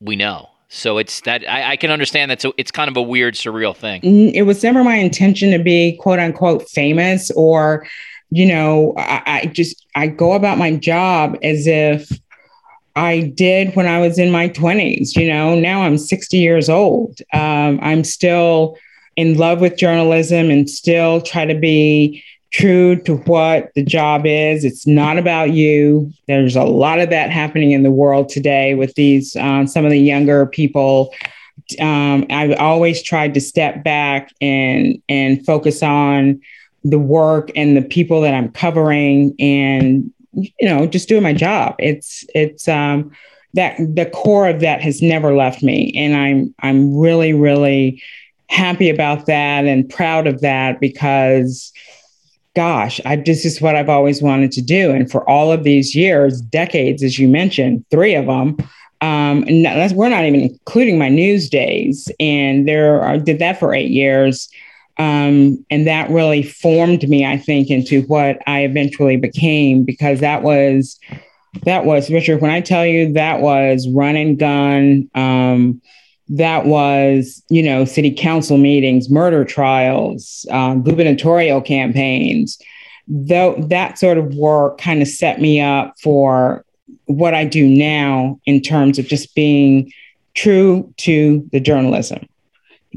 we 0.00 0.16
know 0.16 0.48
so 0.72 0.98
it's 0.98 1.20
that 1.22 1.46
I, 1.48 1.72
I 1.72 1.76
can 1.76 1.90
understand 1.90 2.30
that. 2.30 2.40
So 2.40 2.54
it's 2.56 2.70
kind 2.70 2.88
of 2.88 2.96
a 2.96 3.02
weird, 3.02 3.34
surreal 3.34 3.76
thing. 3.76 4.00
Mm, 4.02 4.32
it 4.32 4.42
was 4.42 4.62
never 4.62 4.84
my 4.84 4.94
intention 4.94 5.50
to 5.50 5.58
be 5.58 5.96
quote 5.96 6.20
unquote 6.20 6.68
famous 6.70 7.30
or, 7.32 7.86
you 8.30 8.46
know, 8.46 8.94
I, 8.96 9.22
I 9.26 9.46
just 9.46 9.84
I 9.96 10.06
go 10.06 10.32
about 10.32 10.58
my 10.58 10.76
job 10.76 11.36
as 11.42 11.66
if 11.66 12.08
I 12.94 13.32
did 13.34 13.74
when 13.74 13.88
I 13.88 13.98
was 13.98 14.16
in 14.16 14.30
my 14.30 14.48
20s. 14.48 15.16
You 15.16 15.28
know, 15.28 15.58
now 15.58 15.82
I'm 15.82 15.98
60 15.98 16.38
years 16.38 16.70
old. 16.70 17.18
Um, 17.32 17.80
I'm 17.82 18.04
still 18.04 18.76
in 19.16 19.36
love 19.36 19.60
with 19.60 19.76
journalism 19.76 20.50
and 20.50 20.70
still 20.70 21.20
try 21.20 21.46
to 21.46 21.54
be 21.54 22.22
true 22.50 22.96
to 23.02 23.16
what 23.16 23.72
the 23.74 23.84
job 23.84 24.26
is. 24.26 24.64
It's 24.64 24.86
not 24.86 25.18
about 25.18 25.52
you. 25.52 26.12
There's 26.26 26.56
a 26.56 26.64
lot 26.64 26.98
of 26.98 27.10
that 27.10 27.30
happening 27.30 27.70
in 27.70 27.82
the 27.82 27.90
world 27.90 28.28
today 28.28 28.74
with 28.74 28.94
these, 28.94 29.36
um, 29.36 29.66
some 29.66 29.84
of 29.84 29.90
the 29.90 30.00
younger 30.00 30.46
people. 30.46 31.14
Um, 31.80 32.26
I've 32.30 32.58
always 32.58 33.02
tried 33.02 33.34
to 33.34 33.40
step 33.40 33.84
back 33.84 34.32
and 34.40 35.00
and 35.08 35.44
focus 35.46 35.82
on 35.82 36.40
the 36.82 36.98
work 36.98 37.50
and 37.54 37.76
the 37.76 37.82
people 37.82 38.20
that 38.22 38.34
I'm 38.34 38.50
covering, 38.50 39.34
and 39.38 40.10
you 40.32 40.50
know, 40.62 40.86
just 40.86 41.08
doing 41.08 41.22
my 41.22 41.32
job. 41.32 41.76
It's 41.78 42.24
it's 42.34 42.66
um, 42.66 43.12
that 43.54 43.76
the 43.78 44.06
core 44.06 44.48
of 44.48 44.60
that 44.60 44.80
has 44.80 45.00
never 45.00 45.34
left 45.34 45.62
me, 45.62 45.92
and 45.94 46.16
I'm 46.16 46.54
I'm 46.60 46.96
really 46.96 47.32
really 47.32 48.02
happy 48.48 48.90
about 48.90 49.26
that 49.26 49.64
and 49.64 49.88
proud 49.88 50.26
of 50.26 50.40
that 50.40 50.80
because 50.80 51.72
gosh, 52.56 53.00
I, 53.04 53.16
this 53.16 53.44
is 53.44 53.60
what 53.60 53.76
I've 53.76 53.88
always 53.88 54.22
wanted 54.22 54.52
to 54.52 54.62
do. 54.62 54.90
And 54.90 55.10
for 55.10 55.28
all 55.28 55.52
of 55.52 55.64
these 55.64 55.94
years, 55.94 56.40
decades, 56.40 57.02
as 57.02 57.18
you 57.18 57.28
mentioned, 57.28 57.84
three 57.90 58.14
of 58.14 58.26
them, 58.26 58.56
um, 59.02 59.44
and 59.46 59.64
that's, 59.64 59.94
we're 59.94 60.08
not 60.08 60.24
even 60.24 60.40
including 60.40 60.98
my 60.98 61.08
news 61.08 61.48
days. 61.48 62.10
And 62.20 62.68
there, 62.68 63.02
I 63.02 63.16
did 63.16 63.38
that 63.38 63.58
for 63.58 63.72
eight 63.72 63.90
years. 63.90 64.48
Um, 64.98 65.64
and 65.70 65.86
that 65.86 66.10
really 66.10 66.42
formed 66.42 67.08
me, 67.08 67.24
I 67.24 67.38
think, 67.38 67.70
into 67.70 68.02
what 68.02 68.38
I 68.46 68.64
eventually 68.64 69.16
became 69.16 69.84
because 69.84 70.20
that 70.20 70.42
was, 70.42 70.98
that 71.64 71.86
was 71.86 72.10
Richard. 72.10 72.42
When 72.42 72.50
I 72.50 72.60
tell 72.60 72.84
you 72.84 73.12
that 73.14 73.40
was 73.40 73.88
run 73.88 74.16
and 74.16 74.38
gun, 74.38 75.08
um, 75.14 75.80
that 76.30 76.64
was, 76.64 77.42
you 77.48 77.62
know, 77.62 77.84
city 77.84 78.12
council 78.12 78.56
meetings, 78.56 79.10
murder 79.10 79.44
trials, 79.44 80.46
uh, 80.50 80.74
gubernatorial 80.74 81.60
campaigns. 81.60 82.56
Though 83.08 83.56
that 83.68 83.98
sort 83.98 84.16
of 84.16 84.34
work 84.36 84.78
kind 84.78 85.02
of 85.02 85.08
set 85.08 85.40
me 85.40 85.60
up 85.60 85.98
for 86.00 86.64
what 87.06 87.34
I 87.34 87.44
do 87.44 87.66
now 87.66 88.38
in 88.46 88.60
terms 88.60 88.98
of 88.98 89.06
just 89.06 89.34
being 89.34 89.92
true 90.34 90.92
to 90.98 91.46
the 91.50 91.58
journalism. 91.58 92.24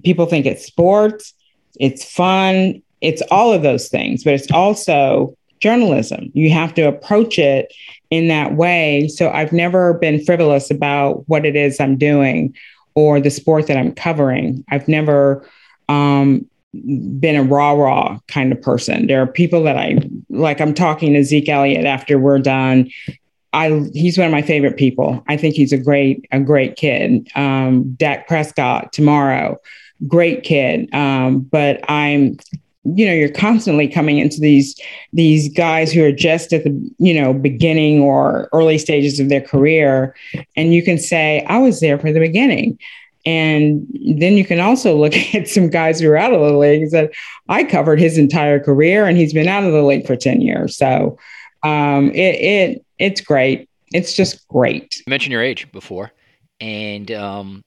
People 0.03 0.27
think 0.27 0.45
it's 0.45 0.65
sports, 0.65 1.33
it's 1.79 2.05
fun, 2.05 2.83
it's 3.01 3.23
all 3.31 3.51
of 3.51 3.63
those 3.63 3.89
things, 3.89 4.23
but 4.23 4.33
it's 4.33 4.51
also 4.51 5.35
journalism. 5.59 6.29
You 6.35 6.51
have 6.51 6.75
to 6.75 6.83
approach 6.83 7.39
it 7.39 7.73
in 8.11 8.27
that 8.27 8.55
way. 8.55 9.07
So 9.07 9.31
I've 9.31 9.51
never 9.51 9.95
been 9.95 10.23
frivolous 10.23 10.69
about 10.69 11.27
what 11.27 11.45
it 11.45 11.55
is 11.55 11.79
I'm 11.79 11.97
doing 11.97 12.53
or 12.95 13.19
the 13.19 13.29
sport 13.29 13.67
that 13.67 13.77
I'm 13.77 13.93
covering. 13.93 14.63
I've 14.69 14.88
never 14.88 15.47
um, 15.89 16.47
been 17.19 17.35
a 17.35 17.43
raw, 17.43 17.71
raw 17.71 18.19
kind 18.27 18.51
of 18.51 18.62
person. 18.62 19.07
There 19.07 19.21
are 19.21 19.27
people 19.27 19.63
that 19.63 19.77
I 19.77 20.00
like. 20.29 20.59
I'm 20.59 20.73
talking 20.73 21.13
to 21.13 21.23
Zeke 21.23 21.50
Elliott 21.50 21.85
after 21.85 22.17
we're 22.17 22.39
done. 22.39 22.89
I 23.53 23.88
he's 23.93 24.17
one 24.17 24.25
of 24.25 24.31
my 24.31 24.41
favorite 24.41 24.77
people. 24.77 25.23
I 25.27 25.38
think 25.38 25.55
he's 25.55 25.71
a 25.71 25.77
great 25.77 26.25
a 26.31 26.39
great 26.39 26.75
kid. 26.75 27.27
Um, 27.35 27.93
Dak 27.93 28.27
Prescott 28.27 28.91
tomorrow, 28.91 29.59
great 30.07 30.43
kid. 30.43 30.91
Um, 30.93 31.41
but 31.41 31.79
I'm 31.89 32.38
you 32.85 33.05
know 33.05 33.13
you're 33.13 33.29
constantly 33.29 33.87
coming 33.87 34.19
into 34.19 34.39
these 34.39 34.79
these 35.13 35.49
guys 35.53 35.91
who 35.91 36.03
are 36.03 36.11
just 36.11 36.51
at 36.51 36.63
the 36.63 36.91
you 36.97 37.19
know 37.19 37.33
beginning 37.33 38.01
or 38.01 38.49
early 38.51 38.77
stages 38.77 39.19
of 39.19 39.29
their 39.29 39.41
career 39.41 40.15
and 40.55 40.73
you 40.73 40.83
can 40.83 40.97
say 40.97 41.45
i 41.47 41.57
was 41.57 41.79
there 41.79 41.97
for 41.97 42.11
the 42.11 42.19
beginning. 42.19 42.77
And 43.25 43.87
then 44.17 44.33
you 44.33 44.43
can 44.43 44.59
also 44.59 44.97
look 44.99 45.15
at 45.33 45.47
some 45.47 45.69
guys 45.69 46.01
who 46.01 46.09
are 46.09 46.17
out 46.17 46.33
of 46.33 46.41
the 46.41 46.57
league 46.57 46.81
and 46.81 46.91
said 46.91 47.11
i 47.47 47.63
covered 47.63 47.99
his 47.99 48.17
entire 48.17 48.59
career 48.59 49.05
and 49.05 49.17
he's 49.17 49.33
been 49.33 49.47
out 49.47 49.63
of 49.63 49.71
the 49.71 49.83
league 49.83 50.05
for 50.05 50.15
10 50.15 50.41
years. 50.41 50.75
So 50.77 51.17
um, 51.63 52.11
it, 52.11 52.35
it 52.35 52.85
it's 52.99 53.21
great. 53.21 53.69
It's 53.93 54.13
just 54.13 54.45
great. 54.49 54.97
You 54.97 55.03
mentioned 55.09 55.31
your 55.31 55.41
age 55.41 55.71
before 55.71 56.11
and 56.59 57.11
um, 57.11 57.61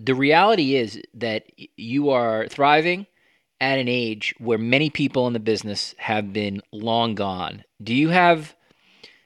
the 0.00 0.14
reality 0.14 0.76
is 0.76 1.00
that 1.14 1.44
you 1.76 2.10
are 2.10 2.48
thriving 2.48 3.06
at 3.60 3.78
an 3.78 3.88
age 3.88 4.34
where 4.38 4.58
many 4.58 4.90
people 4.90 5.26
in 5.26 5.32
the 5.32 5.40
business 5.40 5.94
have 5.98 6.32
been 6.32 6.60
long 6.72 7.14
gone. 7.14 7.64
Do 7.82 7.94
you 7.94 8.10
have 8.10 8.54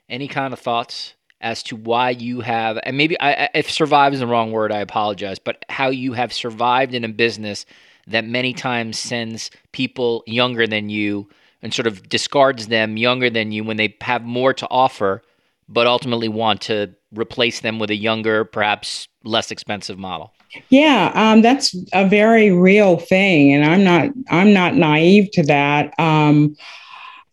any 0.09 0.29
kind 0.29 0.53
of 0.53 0.59
thoughts 0.59 1.15
as 1.41 1.63
to 1.65 1.77
why 1.77 2.11
you 2.11 2.41
have, 2.43 2.79
and 2.83 2.97
maybe 2.97 3.19
I, 3.19 3.49
if 3.55 3.71
survive 3.71 4.13
is 4.13 4.21
the 4.21 4.27
wrong 4.27 4.53
word, 4.53 4.73
I 4.73 4.81
apologize, 4.81 5.39
but 5.39 5.65
how 5.71 5.89
you 5.89 6.13
have 6.13 6.33
survived 6.33 6.95
in 6.95 7.05
a 7.05 7.09
business 7.09 7.65
that 8.07 8.27
many 8.27 8.53
times 8.53 8.99
sends 8.99 9.51
people 9.73 10.23
younger 10.27 10.67
than 10.67 10.91
you 10.91 11.29
and 11.63 11.73
sort 11.73 11.87
of 11.87 12.09
discards 12.09 12.69
them 12.69 12.97
younger 12.97 13.31
than 13.31 13.53
you 13.53 13.65
when 13.65 13.79
they 13.79 13.97
have 14.03 14.23
more 14.23 14.53
to 14.55 14.69
offer, 14.69 15.23
but 15.69 15.87
ultimately 15.87 16.29
want 16.29 16.61
to 16.63 16.95
replace 17.15 17.61
them 17.61 17.79
with 17.79 17.91
a 17.91 17.97
younger, 17.97 18.45
perhaps 18.45 19.09
less 19.25 19.51
expensive 19.51 19.99
model? 19.99 20.33
Yeah, 20.69 21.13
um, 21.15 21.43
that's 21.43 21.77
a 21.93 22.09
very 22.09 22.51
real 22.51 22.97
thing, 22.97 23.55
and 23.55 23.65
I'm 23.65 23.85
not 23.85 24.11
I'm 24.31 24.53
not 24.53 24.75
naive 24.75 25.31
to 25.33 25.43
that. 25.45 25.99
Um, 25.99 26.57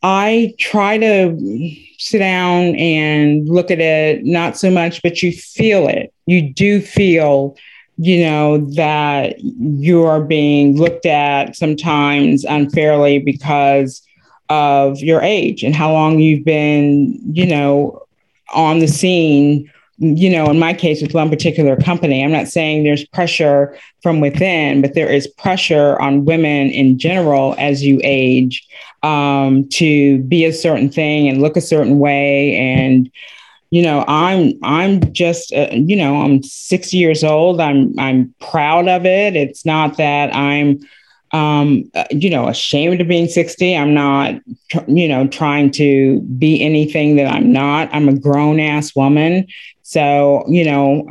I 0.03 0.53
try 0.59 0.97
to 0.99 1.75
sit 1.97 2.19
down 2.19 2.75
and 2.75 3.49
look 3.49 3.71
at 3.71 3.79
it, 3.79 4.23
not 4.23 4.55
so 4.57 4.69
much, 4.69 5.01
but 5.01 5.23
you 5.23 5.31
feel 5.31 5.87
it. 5.87 6.13
You 6.27 6.53
do 6.53 6.79
feel, 6.79 7.57
you 7.97 8.23
know, 8.23 8.59
that 8.75 9.39
you 9.39 10.03
are 10.03 10.21
being 10.21 10.77
looked 10.77 11.07
at 11.07 11.55
sometimes 11.55 12.45
unfairly 12.45 13.19
because 13.19 14.03
of 14.49 14.99
your 14.99 15.21
age 15.21 15.63
and 15.63 15.75
how 15.75 15.91
long 15.91 16.19
you've 16.19 16.45
been, 16.45 17.19
you 17.33 17.47
know, 17.47 18.05
on 18.53 18.79
the 18.79 18.87
scene 18.87 19.69
you 19.97 20.29
know, 20.29 20.49
in 20.49 20.59
my 20.59 20.73
case 20.73 21.01
with 21.01 21.13
one 21.13 21.29
particular 21.29 21.75
company, 21.75 22.23
I'm 22.23 22.31
not 22.31 22.47
saying 22.47 22.83
there's 22.83 23.05
pressure 23.07 23.77
from 24.03 24.19
within, 24.19 24.81
but 24.81 24.93
there 24.93 25.11
is 25.11 25.27
pressure 25.27 25.99
on 25.99 26.25
women 26.25 26.69
in 26.69 26.99
general 26.99 27.55
as 27.57 27.83
you 27.83 27.99
age 28.03 28.67
um, 29.01 29.67
to 29.69 30.19
be 30.23 30.45
a 30.45 30.53
certain 30.53 30.89
thing 30.89 31.27
and 31.27 31.41
look 31.41 31.57
a 31.57 31.61
certain 31.61 31.97
way. 31.97 32.55
And, 32.55 33.11
you 33.71 33.81
know, 33.81 34.05
I'm 34.07 34.53
I'm 34.63 35.11
just 35.13 35.51
uh, 35.51 35.69
you 35.71 35.95
know 35.95 36.21
I'm 36.21 36.41
60 36.43 36.95
years 36.95 37.23
old. 37.23 37.59
I'm 37.59 37.97
I'm 37.99 38.33
proud 38.39 38.87
of 38.87 39.05
it. 39.05 39.35
It's 39.35 39.65
not 39.65 39.97
that 39.97 40.33
I'm 40.33 40.79
um, 41.31 41.89
uh, 41.93 42.05
you 42.11 42.29
know, 42.29 42.47
ashamed 42.47 43.01
of 43.01 43.07
being 43.07 43.27
60. 43.27 43.75
I'm 43.75 43.93
not, 43.93 44.35
you 44.87 45.07
know, 45.07 45.27
trying 45.27 45.71
to 45.71 46.21
be 46.21 46.61
anything 46.61 47.17
that 47.17 47.27
I'm 47.27 47.51
not. 47.51 47.89
I'm 47.91 48.07
a 48.07 48.17
grown 48.17 48.59
ass 48.59 48.95
woman. 48.95 49.47
So, 49.87 50.43
you 50.49 50.65
know, 50.65 51.07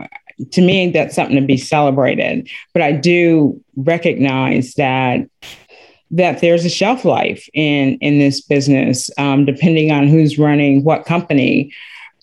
to 0.51 0.61
me, 0.61 0.91
that's 0.91 1.15
something 1.15 1.37
to 1.37 1.47
be 1.47 1.57
celebrated. 1.57 2.47
But 2.75 2.83
I 2.83 2.93
do 2.93 3.59
recognize 3.75 4.75
that 4.75 5.21
that 6.11 6.41
there's 6.43 6.67
a 6.67 6.69
shelf 6.69 7.07
life 7.07 7.49
in 7.55 7.97
in 8.03 8.19
this 8.19 8.43
business, 8.43 9.09
um, 9.17 9.47
depending 9.47 9.93
on 9.93 10.09
who's 10.09 10.39
running 10.39 10.85
what 10.85 11.07
company. 11.07 11.73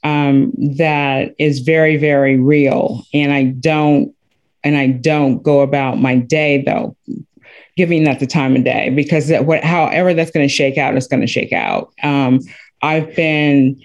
Um, 0.04 0.52
that 0.78 1.34
is 1.40 1.62
very 1.62 1.98
very 1.98 2.40
real, 2.40 3.04
and 3.16 3.34
I 3.34 3.46
don't 3.46 4.14
and 4.64 4.78
I 4.78 4.88
don't 4.88 5.42
go 5.42 5.62
about 5.62 5.98
my 5.98 6.18
day 6.18 6.62
though 6.62 6.96
giving 7.76 8.04
that 8.04 8.20
the 8.20 8.28
time 8.28 8.56
of 8.56 8.64
day 8.64 8.92
because 8.92 9.28
that, 9.30 9.48
what, 9.48 9.64
however 9.64 10.14
that's 10.14 10.30
going 10.30 10.48
to 10.48 10.54
shake 10.54 10.78
out 10.78 10.96
is 10.96 11.08
going 11.08 11.22
to 11.22 11.26
shake 11.26 11.52
out. 11.52 11.92
Um, 12.04 12.42
I've 12.84 13.16
been 13.16 13.82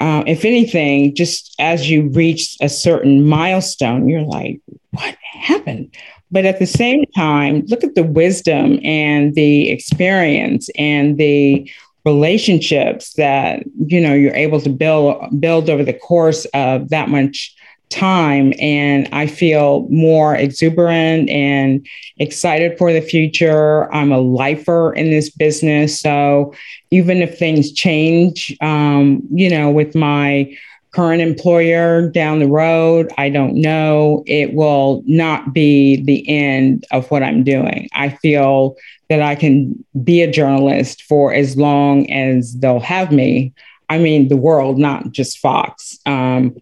uh, 0.00 0.22
if 0.26 0.44
anything, 0.44 1.14
just 1.14 1.54
as 1.58 1.90
you 1.90 2.08
reach 2.10 2.56
a 2.60 2.68
certain 2.68 3.26
milestone, 3.26 4.08
you're 4.08 4.22
like, 4.22 4.60
what 4.92 5.16
happened? 5.40 5.94
But 6.30 6.44
at 6.44 6.58
the 6.58 6.66
same 6.66 7.04
time, 7.16 7.64
look 7.66 7.82
at 7.82 7.94
the 7.94 8.02
wisdom 8.02 8.78
and 8.84 9.34
the 9.34 9.70
experience 9.70 10.68
and 10.76 11.18
the 11.18 11.70
relationships 12.04 13.14
that 13.14 13.64
you 13.86 14.00
know 14.00 14.14
you're 14.14 14.34
able 14.34 14.60
to 14.60 14.70
build 14.70 15.40
build 15.40 15.68
over 15.68 15.84
the 15.84 15.92
course 15.92 16.46
of 16.54 16.88
that 16.88 17.10
much 17.10 17.54
time 17.90 18.52
and 18.60 19.08
I 19.12 19.26
feel 19.26 19.86
more 19.90 20.34
exuberant 20.34 21.28
and 21.30 21.86
excited 22.18 22.76
for 22.78 22.92
the 22.92 23.00
future. 23.00 23.92
I'm 23.92 24.12
a 24.12 24.20
lifer 24.20 24.92
in 24.92 25.10
this 25.10 25.30
business. 25.30 25.98
So 26.00 26.54
even 26.90 27.18
if 27.18 27.38
things 27.38 27.72
change, 27.72 28.56
um, 28.60 29.22
you 29.30 29.50
know, 29.50 29.70
with 29.70 29.94
my 29.94 30.54
current 30.92 31.20
employer 31.20 32.08
down 32.08 32.38
the 32.38 32.48
road, 32.48 33.12
I 33.18 33.28
don't 33.28 33.54
know, 33.54 34.22
it 34.26 34.54
will 34.54 35.02
not 35.06 35.52
be 35.52 36.02
the 36.02 36.28
end 36.28 36.86
of 36.90 37.10
what 37.10 37.22
I'm 37.22 37.44
doing. 37.44 37.88
I 37.92 38.08
feel 38.08 38.76
that 39.08 39.22
I 39.22 39.34
can 39.34 39.84
be 40.02 40.22
a 40.22 40.30
journalist 40.30 41.02
for 41.02 41.32
as 41.32 41.56
long 41.56 42.10
as 42.10 42.54
they'll 42.54 42.80
have 42.80 43.12
me. 43.12 43.52
I 43.90 43.98
mean, 43.98 44.28
the 44.28 44.36
world, 44.36 44.78
not 44.78 45.12
just 45.12 45.38
Fox. 45.38 45.98
Um, 46.06 46.56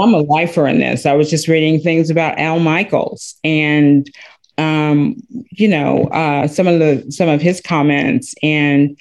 I'm 0.00 0.14
a 0.14 0.18
lifer 0.18 0.66
in 0.66 0.78
this. 0.78 1.04
I 1.04 1.12
was 1.12 1.28
just 1.28 1.48
reading 1.48 1.80
things 1.80 2.08
about 2.08 2.38
Al 2.38 2.60
Michaels 2.60 3.34
and 3.44 4.08
um, 4.58 5.16
you 5.50 5.66
know, 5.66 6.04
uh, 6.08 6.46
some 6.46 6.66
of 6.66 6.78
the 6.78 7.10
some 7.10 7.28
of 7.28 7.40
his 7.40 7.60
comments 7.60 8.34
and 8.42 8.98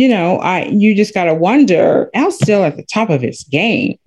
you 0.00 0.08
know, 0.08 0.38
I 0.38 0.64
you 0.64 0.94
just 0.94 1.12
gotta 1.12 1.34
wonder, 1.34 2.08
Al's 2.14 2.36
still 2.36 2.64
at 2.64 2.78
the 2.78 2.84
top 2.84 3.10
of 3.10 3.20
his 3.20 3.44
game. 3.44 3.98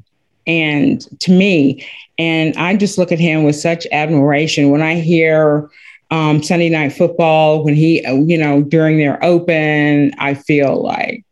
And 0.47 0.99
to 1.19 1.31
me, 1.31 1.85
and 2.17 2.57
I 2.57 2.75
just 2.75 2.97
look 2.97 3.11
at 3.11 3.19
him 3.19 3.43
with 3.43 3.55
such 3.55 3.85
admiration 3.91 4.71
when 4.71 4.81
I 4.81 4.95
hear 4.95 5.69
um, 6.09 6.41
Sunday 6.41 6.69
night 6.69 6.93
football, 6.93 7.63
when 7.63 7.75
he, 7.75 8.01
you 8.07 8.39
know, 8.39 8.63
during 8.63 8.97
their 8.97 9.23
open, 9.23 10.15
I 10.17 10.33
feel 10.33 10.81
like 10.81 11.23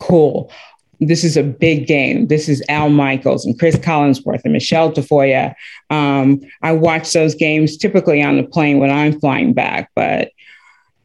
cool 0.00 0.50
this 0.98 1.24
is 1.24 1.36
a 1.36 1.42
big 1.42 1.86
game. 1.86 2.28
This 2.28 2.48
is 2.48 2.62
Al 2.68 2.88
Michaels 2.88 3.44
and 3.44 3.58
Chris 3.58 3.76
Collinsworth 3.76 4.42
and 4.44 4.52
Michele 4.52 4.92
Tafoya. 4.92 5.54
Um, 5.90 6.40
I 6.62 6.72
watch 6.72 7.12
those 7.12 7.34
games 7.34 7.76
typically 7.76 8.22
on 8.22 8.36
the 8.36 8.44
plane 8.44 8.78
when 8.78 8.90
I'm 8.90 9.18
flying 9.18 9.52
back, 9.52 9.90
but 9.96 10.30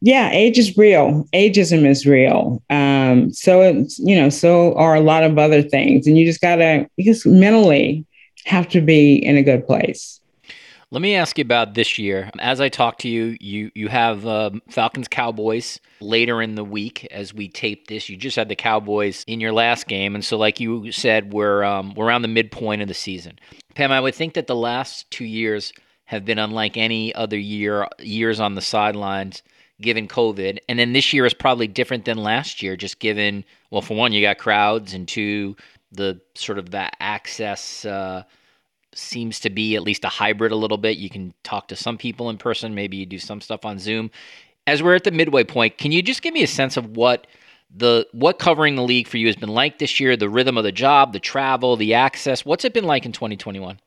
yeah, 0.00 0.30
age 0.30 0.58
is 0.58 0.76
real. 0.76 1.24
Ageism 1.32 1.84
is 1.84 2.06
real. 2.06 2.62
Um, 2.70 3.32
so 3.32 3.62
it's, 3.62 3.98
you 3.98 4.16
know, 4.16 4.28
so 4.28 4.74
are 4.74 4.94
a 4.94 5.00
lot 5.00 5.24
of 5.24 5.38
other 5.38 5.62
things. 5.62 6.06
And 6.06 6.16
you 6.16 6.24
just 6.24 6.40
gotta, 6.40 6.88
you 6.96 7.04
just 7.04 7.26
mentally 7.26 8.06
have 8.44 8.68
to 8.68 8.80
be 8.80 9.16
in 9.16 9.36
a 9.36 9.42
good 9.42 9.66
place. 9.66 10.20
Let 10.90 11.02
me 11.02 11.14
ask 11.14 11.36
you 11.36 11.42
about 11.42 11.74
this 11.74 11.98
year. 11.98 12.30
As 12.38 12.62
I 12.62 12.70
talk 12.70 12.96
to 13.00 13.10
you, 13.10 13.36
you 13.40 13.70
you 13.74 13.88
have 13.88 14.26
uh, 14.26 14.50
Falcons 14.70 15.06
Cowboys 15.06 15.78
later 16.00 16.40
in 16.40 16.54
the 16.54 16.64
week 16.64 17.06
as 17.10 17.34
we 17.34 17.46
tape 17.46 17.88
this. 17.88 18.08
You 18.08 18.16
just 18.16 18.36
had 18.36 18.48
the 18.48 18.56
Cowboys 18.56 19.22
in 19.26 19.38
your 19.38 19.52
last 19.52 19.86
game, 19.86 20.14
and 20.14 20.24
so 20.24 20.38
like 20.38 20.60
you 20.60 20.90
said, 20.90 21.34
we're 21.34 21.62
um, 21.62 21.92
we're 21.94 22.06
around 22.06 22.22
the 22.22 22.28
midpoint 22.28 22.80
of 22.80 22.88
the 22.88 22.94
season. 22.94 23.38
Pam, 23.74 23.92
I 23.92 24.00
would 24.00 24.14
think 24.14 24.32
that 24.32 24.46
the 24.46 24.56
last 24.56 25.10
two 25.10 25.26
years 25.26 25.74
have 26.06 26.24
been 26.24 26.38
unlike 26.38 26.78
any 26.78 27.14
other 27.14 27.38
year 27.38 27.86
years 27.98 28.40
on 28.40 28.54
the 28.54 28.62
sidelines 28.62 29.42
given 29.80 30.08
COVID. 30.08 30.58
And 30.68 30.78
then 30.78 30.92
this 30.92 31.12
year 31.12 31.24
is 31.26 31.34
probably 31.34 31.68
different 31.68 32.04
than 32.04 32.18
last 32.18 32.62
year, 32.62 32.76
just 32.76 32.98
given 32.98 33.44
well, 33.70 33.82
for 33.82 33.96
one, 33.96 34.12
you 34.12 34.22
got 34.22 34.38
crowds, 34.38 34.94
and 34.94 35.06
two, 35.06 35.56
the 35.92 36.20
sort 36.34 36.58
of 36.58 36.70
that 36.70 36.96
access 37.00 37.84
uh, 37.84 38.24
seems 38.94 39.40
to 39.40 39.50
be 39.50 39.76
at 39.76 39.82
least 39.82 40.04
a 40.04 40.08
hybrid 40.08 40.52
a 40.52 40.56
little 40.56 40.78
bit. 40.78 40.98
You 40.98 41.10
can 41.10 41.34
talk 41.42 41.68
to 41.68 41.76
some 41.76 41.98
people 41.98 42.30
in 42.30 42.38
person, 42.38 42.74
maybe 42.74 42.96
you 42.96 43.06
do 43.06 43.18
some 43.18 43.40
stuff 43.40 43.64
on 43.64 43.78
Zoom. 43.78 44.10
As 44.66 44.82
we're 44.82 44.94
at 44.94 45.04
the 45.04 45.10
midway 45.10 45.44
point, 45.44 45.78
can 45.78 45.92
you 45.92 46.02
just 46.02 46.22
give 46.22 46.34
me 46.34 46.42
a 46.42 46.48
sense 46.48 46.76
of 46.76 46.96
what 46.96 47.26
the 47.74 48.06
what 48.12 48.38
covering 48.38 48.76
the 48.76 48.82
league 48.82 49.08
for 49.08 49.18
you 49.18 49.26
has 49.26 49.36
been 49.36 49.48
like 49.48 49.78
this 49.78 50.00
year, 50.00 50.16
the 50.16 50.28
rhythm 50.28 50.58
of 50.58 50.64
the 50.64 50.72
job, 50.72 51.12
the 51.12 51.20
travel, 51.20 51.76
the 51.76 51.94
access? 51.94 52.44
What's 52.44 52.64
it 52.64 52.74
been 52.74 52.84
like 52.84 53.06
in 53.06 53.12
2021? 53.12 53.78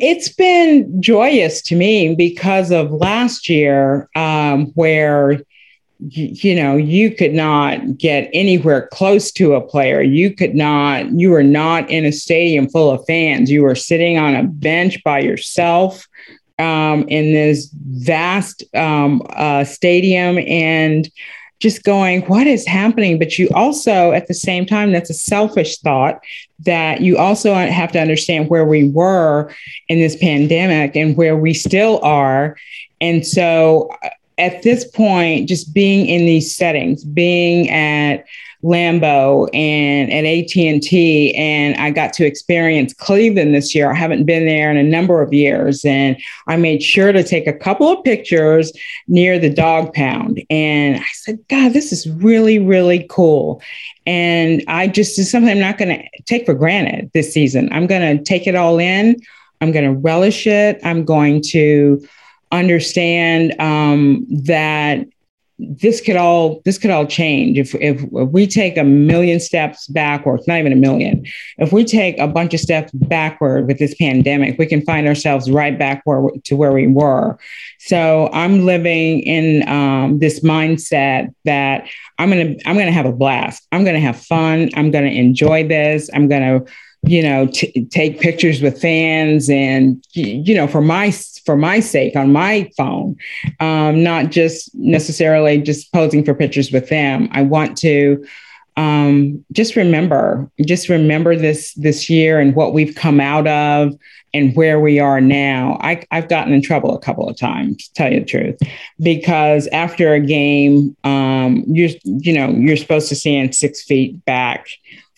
It's 0.00 0.28
been 0.28 1.02
joyous 1.02 1.62
to 1.62 1.76
me 1.76 2.14
because 2.14 2.70
of 2.70 2.90
last 2.90 3.48
year, 3.48 4.08
um, 4.14 4.66
where 4.68 5.42
you 6.08 6.54
know 6.54 6.76
you 6.76 7.14
could 7.14 7.34
not 7.34 7.98
get 7.98 8.30
anywhere 8.32 8.88
close 8.92 9.30
to 9.32 9.54
a 9.54 9.60
player. 9.60 10.00
You 10.00 10.34
could 10.34 10.54
not 10.54 11.10
you 11.12 11.30
were 11.30 11.42
not 11.42 11.90
in 11.90 12.06
a 12.06 12.12
stadium 12.12 12.68
full 12.68 12.90
of 12.90 13.04
fans. 13.06 13.50
You 13.50 13.62
were 13.62 13.74
sitting 13.74 14.16
on 14.16 14.34
a 14.34 14.44
bench 14.44 15.02
by 15.04 15.20
yourself 15.20 16.06
um, 16.58 17.06
in 17.08 17.32
this 17.32 17.70
vast 17.74 18.64
um, 18.74 19.22
uh, 19.30 19.64
stadium. 19.64 20.38
And 20.38 21.10
just 21.60 21.84
going, 21.84 22.22
what 22.22 22.46
is 22.46 22.66
happening? 22.66 23.18
But 23.18 23.38
you 23.38 23.48
also, 23.54 24.12
at 24.12 24.26
the 24.26 24.34
same 24.34 24.66
time, 24.66 24.92
that's 24.92 25.10
a 25.10 25.14
selfish 25.14 25.78
thought 25.78 26.20
that 26.60 27.02
you 27.02 27.16
also 27.16 27.54
have 27.54 27.92
to 27.92 28.00
understand 28.00 28.48
where 28.48 28.64
we 28.64 28.88
were 28.88 29.52
in 29.88 29.98
this 29.98 30.16
pandemic 30.16 30.96
and 30.96 31.16
where 31.16 31.36
we 31.36 31.54
still 31.54 32.00
are. 32.02 32.56
And 33.00 33.26
so 33.26 33.90
uh, 34.02 34.10
at 34.38 34.62
this 34.62 34.84
point, 34.84 35.48
just 35.48 35.74
being 35.74 36.06
in 36.06 36.24
these 36.24 36.54
settings, 36.54 37.04
being 37.04 37.70
at 37.70 38.24
Lambeau 38.62 39.48
and 39.54 40.12
at 40.12 40.24
AT&T 40.24 41.34
and 41.34 41.76
I 41.76 41.90
got 41.90 42.12
to 42.14 42.26
experience 42.26 42.92
Cleveland 42.92 43.54
this 43.54 43.74
year. 43.74 43.90
I 43.90 43.94
haven't 43.94 44.24
been 44.24 44.46
there 44.46 44.70
in 44.70 44.76
a 44.76 44.82
number 44.82 45.22
of 45.22 45.32
years 45.32 45.84
and 45.84 46.16
I 46.46 46.56
made 46.56 46.82
sure 46.82 47.12
to 47.12 47.24
take 47.24 47.46
a 47.46 47.52
couple 47.52 47.88
of 47.88 48.04
pictures 48.04 48.72
near 49.08 49.38
the 49.38 49.50
Dawg 49.50 49.94
Pound 49.94 50.42
and 50.50 50.96
I 50.96 51.06
said, 51.14 51.38
"God, 51.48 51.72
this 51.72 51.92
is 51.92 52.08
really 52.08 52.58
really 52.58 53.06
cool." 53.08 53.62
And 54.06 54.62
I 54.68 54.88
just 54.88 55.18
is 55.18 55.30
something 55.30 55.50
I'm 55.50 55.58
not 55.58 55.78
going 55.78 55.96
to 55.96 56.22
take 56.24 56.44
for 56.44 56.54
granted 56.54 57.10
this 57.14 57.32
season. 57.32 57.72
I'm 57.72 57.86
going 57.86 58.18
to 58.18 58.22
take 58.22 58.46
it 58.46 58.54
all 58.54 58.78
in. 58.78 59.16
I'm 59.60 59.72
going 59.72 59.84
to 59.84 59.98
relish 59.98 60.46
it. 60.46 60.80
I'm 60.84 61.04
going 61.04 61.42
to 61.48 62.06
understand 62.52 63.58
um, 63.60 64.26
that 64.28 65.06
this 65.60 66.00
could 66.00 66.16
all 66.16 66.60
this 66.64 66.78
could 66.78 66.90
all 66.90 67.06
change. 67.06 67.58
If, 67.58 67.74
if, 67.76 68.02
if 68.02 68.28
we 68.30 68.46
take 68.46 68.76
a 68.76 68.84
million 68.84 69.40
steps 69.40 69.86
backwards 69.88 70.46
not 70.48 70.58
even 70.58 70.72
a 70.72 70.76
million 70.76 71.24
if 71.58 71.72
we 71.72 71.84
take 71.84 72.18
a 72.18 72.26
bunch 72.26 72.54
of 72.54 72.60
steps 72.60 72.92
backward 72.92 73.66
with 73.66 73.78
this 73.78 73.94
pandemic 73.94 74.58
we 74.58 74.66
can 74.66 74.82
find 74.82 75.06
ourselves 75.06 75.50
right 75.50 75.78
back 75.78 76.02
where 76.04 76.30
to 76.44 76.56
where 76.56 76.72
we 76.72 76.86
were. 76.86 77.38
So 77.78 78.30
i'm 78.32 78.64
living 78.64 79.20
in 79.20 79.68
um, 79.68 80.18
this 80.18 80.40
mindset 80.40 81.34
that 81.44 81.88
i'm 82.18 82.30
gonna 82.30 82.54
i'm 82.66 82.76
gonna 82.76 82.92
have 82.92 83.06
a 83.06 83.12
blast. 83.12 83.66
I'm 83.72 83.84
gonna 83.84 84.00
have 84.00 84.16
fun. 84.16 84.70
I'm 84.74 84.90
gonna 84.90 85.08
enjoy 85.08 85.66
this. 85.66 86.10
I'm 86.12 86.28
gonna 86.28 86.62
you 87.02 87.22
know 87.22 87.46
t- 87.46 87.86
take 87.86 88.20
pictures 88.20 88.60
with 88.60 88.80
fans 88.80 89.48
and 89.48 90.04
you 90.12 90.54
know 90.54 90.66
for 90.66 90.82
my 90.82 91.10
for 91.44 91.56
my 91.56 91.80
sake 91.80 92.14
on 92.14 92.32
my 92.32 92.70
phone 92.76 93.16
um, 93.60 94.02
not 94.02 94.30
just 94.30 94.74
necessarily 94.74 95.58
just 95.58 95.92
posing 95.92 96.24
for 96.24 96.34
pictures 96.34 96.72
with 96.72 96.88
them. 96.88 97.28
I 97.32 97.42
want 97.42 97.76
to 97.78 98.24
um, 98.76 99.44
just 99.52 99.76
remember 99.76 100.50
just 100.64 100.88
remember 100.88 101.36
this 101.36 101.74
this 101.74 102.08
year 102.08 102.38
and 102.38 102.54
what 102.54 102.72
we've 102.72 102.94
come 102.94 103.20
out 103.20 103.46
of 103.46 103.94
and 104.32 104.54
where 104.54 104.78
we 104.78 105.00
are 105.00 105.20
now. 105.20 105.76
I, 105.80 106.04
i've 106.12 106.28
gotten 106.28 106.52
in 106.52 106.62
trouble 106.62 106.96
a 106.96 107.00
couple 107.00 107.28
of 107.28 107.36
times 107.36 107.88
to 107.88 107.94
tell 107.94 108.12
you 108.12 108.20
the 108.20 108.26
truth 108.26 108.58
because 109.00 109.66
after 109.68 110.14
a 110.14 110.20
game 110.20 110.96
um, 111.04 111.64
you're 111.66 111.90
you 112.04 112.32
know 112.32 112.50
you're 112.50 112.76
supposed 112.76 113.08
to 113.08 113.16
stand 113.16 113.54
six 113.54 113.82
feet 113.82 114.24
back 114.24 114.66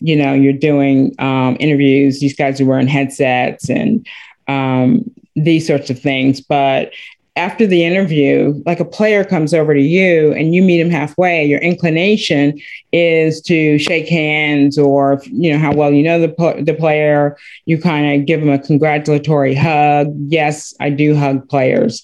you 0.03 0.17
know, 0.17 0.33
you're 0.33 0.53
doing 0.53 1.15
um, 1.19 1.57
interviews, 1.61 2.21
these 2.21 2.37
guys 2.37 2.61
are 2.61 2.67
wearing 2.67 2.88
headsets 2.88 3.71
and 3.71 4.07
um, 4.49 5.11
these 5.37 5.67
sorts 5.67 5.91
of 5.91 5.99
things. 5.99 6.41
But 6.41 6.93
after 7.35 7.67
the 7.67 7.85
interview, 7.85 8.62
like 8.67 8.81
a 8.81 8.85
player 8.85 9.25
comes 9.25 9.55
over 9.55 9.73
to 9.73 9.81
you 9.81 10.33
and 10.35 10.55
you 10.55 10.61
meet 10.61 10.81
him 10.81 10.91
halfway, 10.91 11.45
your 11.45 11.61
inclination 11.61 12.61
is 12.93 13.41
to 13.43 13.79
shake 13.79 14.09
hands 14.09 14.77
or, 14.77 15.23
you 15.25 15.51
know, 15.51 15.59
how 15.59 15.73
well 15.73 15.93
you 15.93 16.03
know 16.03 16.21
the, 16.21 16.62
the 16.62 16.75
player. 16.75 17.38
You 17.65 17.81
kind 17.81 18.21
of 18.21 18.27
give 18.27 18.41
them 18.41 18.51
a 18.51 18.59
congratulatory 18.59 19.55
hug. 19.55 20.12
Yes, 20.29 20.75
I 20.79 20.91
do 20.91 21.17
hug 21.17 21.49
players. 21.49 22.03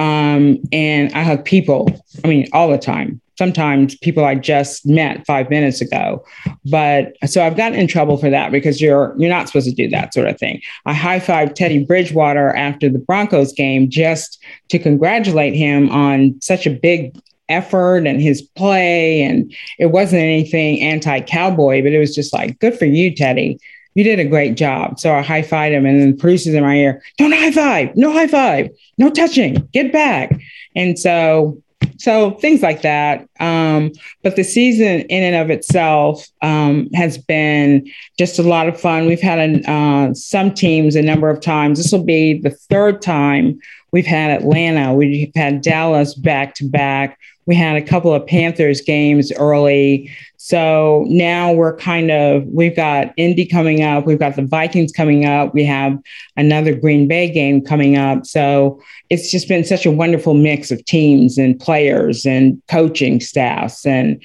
Um, 0.00 0.58
and 0.72 1.12
I 1.12 1.22
hug 1.22 1.44
people, 1.44 1.88
I 2.24 2.28
mean, 2.28 2.48
all 2.52 2.68
the 2.68 2.78
time 2.78 3.20
sometimes 3.40 3.96
people 3.96 4.22
I 4.22 4.34
just 4.34 4.86
met 4.86 5.26
five 5.26 5.48
minutes 5.48 5.80
ago. 5.80 6.22
But 6.66 7.16
so 7.24 7.42
I've 7.42 7.56
gotten 7.56 7.78
in 7.78 7.86
trouble 7.86 8.18
for 8.18 8.28
that 8.28 8.52
because 8.52 8.82
you're 8.82 9.14
you're 9.16 9.30
not 9.30 9.46
supposed 9.46 9.66
to 9.66 9.74
do 9.74 9.88
that 9.88 10.12
sort 10.12 10.28
of 10.28 10.38
thing. 10.38 10.60
I 10.84 10.92
high 10.92 11.20
fived 11.20 11.54
Teddy 11.54 11.82
Bridgewater 11.82 12.54
after 12.54 12.90
the 12.90 12.98
Broncos 12.98 13.54
game 13.54 13.88
just 13.88 14.44
to 14.68 14.78
congratulate 14.78 15.54
him 15.54 15.88
on 15.88 16.38
such 16.42 16.66
a 16.66 16.70
big 16.70 17.16
effort 17.48 18.06
and 18.06 18.20
his 18.20 18.42
play. 18.42 19.22
And 19.22 19.50
it 19.78 19.86
wasn't 19.86 20.20
anything 20.20 20.82
anti 20.82 21.20
cowboy, 21.22 21.82
but 21.82 21.92
it 21.92 21.98
was 21.98 22.14
just 22.14 22.34
like, 22.34 22.58
good 22.58 22.78
for 22.78 22.84
you, 22.84 23.14
Teddy. 23.14 23.58
You 23.94 24.04
did 24.04 24.20
a 24.20 24.24
great 24.24 24.56
job. 24.56 25.00
So 25.00 25.14
I 25.14 25.22
high 25.22 25.42
fived 25.42 25.72
him 25.72 25.86
and 25.86 26.00
then 26.00 26.10
the 26.12 26.16
producers 26.16 26.54
in 26.54 26.62
my 26.62 26.76
ear, 26.76 27.02
don't 27.18 27.32
high 27.32 27.50
five, 27.50 27.96
no 27.96 28.12
high 28.12 28.28
five, 28.28 28.70
no 28.98 29.10
touching, 29.10 29.68
get 29.72 29.92
back. 29.92 30.38
And 30.76 30.98
so 30.98 31.60
so 31.98 32.32
things 32.32 32.62
like 32.62 32.82
that. 32.82 33.28
Um, 33.40 33.92
but 34.22 34.36
the 34.36 34.42
season 34.42 35.02
in 35.02 35.22
and 35.22 35.36
of 35.36 35.50
itself 35.50 36.26
um, 36.40 36.88
has 36.94 37.18
been 37.18 37.90
just 38.18 38.38
a 38.38 38.42
lot 38.42 38.68
of 38.68 38.80
fun. 38.80 39.06
We've 39.06 39.20
had 39.20 39.38
a, 39.38 39.70
uh, 39.70 40.14
some 40.14 40.54
teams 40.54 40.96
a 40.96 41.02
number 41.02 41.28
of 41.28 41.40
times. 41.40 41.78
This 41.78 41.92
will 41.92 42.04
be 42.04 42.40
the 42.40 42.50
third 42.50 43.02
time 43.02 43.60
we've 43.92 44.06
had 44.06 44.30
Atlanta. 44.30 44.94
We've 44.94 45.30
had 45.34 45.60
Dallas 45.60 46.14
back 46.14 46.54
to 46.56 46.64
back. 46.64 47.18
We 47.50 47.56
had 47.56 47.74
a 47.74 47.82
couple 47.82 48.14
of 48.14 48.24
Panthers 48.28 48.80
games 48.80 49.32
early. 49.32 50.08
So 50.36 51.04
now 51.08 51.52
we're 51.52 51.76
kind 51.78 52.12
of, 52.12 52.44
we've 52.46 52.76
got 52.76 53.12
Indy 53.16 53.44
coming 53.44 53.82
up, 53.82 54.06
we've 54.06 54.20
got 54.20 54.36
the 54.36 54.46
Vikings 54.46 54.92
coming 54.92 55.24
up, 55.24 55.52
we 55.52 55.64
have 55.64 55.98
another 56.36 56.76
Green 56.76 57.08
Bay 57.08 57.28
game 57.28 57.60
coming 57.60 57.96
up. 57.96 58.24
So 58.24 58.80
it's 59.08 59.32
just 59.32 59.48
been 59.48 59.64
such 59.64 59.84
a 59.84 59.90
wonderful 59.90 60.32
mix 60.32 60.70
of 60.70 60.84
teams 60.84 61.38
and 61.38 61.58
players 61.58 62.24
and 62.24 62.62
coaching 62.68 63.18
staffs. 63.18 63.84
And 63.84 64.22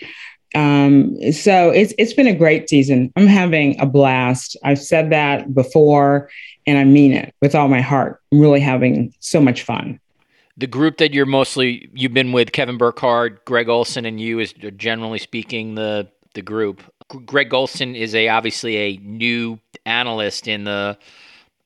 um, 0.53 1.17
so 1.31 1.71
it's, 1.71 1.95
it's 1.97 2.13
been 2.13 2.27
a 2.27 2.35
great 2.35 2.69
season. 2.69 3.11
I'm 3.15 3.25
having 3.25 3.79
a 3.81 3.87
blast. 3.87 4.55
I've 4.63 4.77
said 4.77 5.09
that 5.09 5.51
before, 5.51 6.29
and 6.67 6.77
I 6.77 6.83
mean 6.83 7.11
it 7.11 7.33
with 7.41 7.55
all 7.55 7.69
my 7.69 7.81
heart. 7.81 8.21
I'm 8.31 8.39
really 8.39 8.59
having 8.59 9.15
so 9.19 9.41
much 9.41 9.63
fun 9.63 9.99
the 10.57 10.67
group 10.67 10.97
that 10.97 11.13
you're 11.13 11.25
mostly 11.25 11.89
you've 11.93 12.13
been 12.13 12.31
with 12.31 12.51
Kevin 12.51 12.77
Burkhardt, 12.77 13.45
Greg 13.45 13.69
Olsen, 13.69 14.05
and 14.05 14.19
you 14.19 14.39
is 14.39 14.53
generally 14.77 15.19
speaking 15.19 15.75
the 15.75 16.07
the 16.33 16.41
group. 16.41 16.81
Greg 17.25 17.53
Olsen 17.53 17.95
is 17.95 18.15
a 18.15 18.29
obviously 18.29 18.77
a 18.77 18.97
new 18.97 19.59
analyst 19.85 20.47
in 20.47 20.63
the 20.63 20.97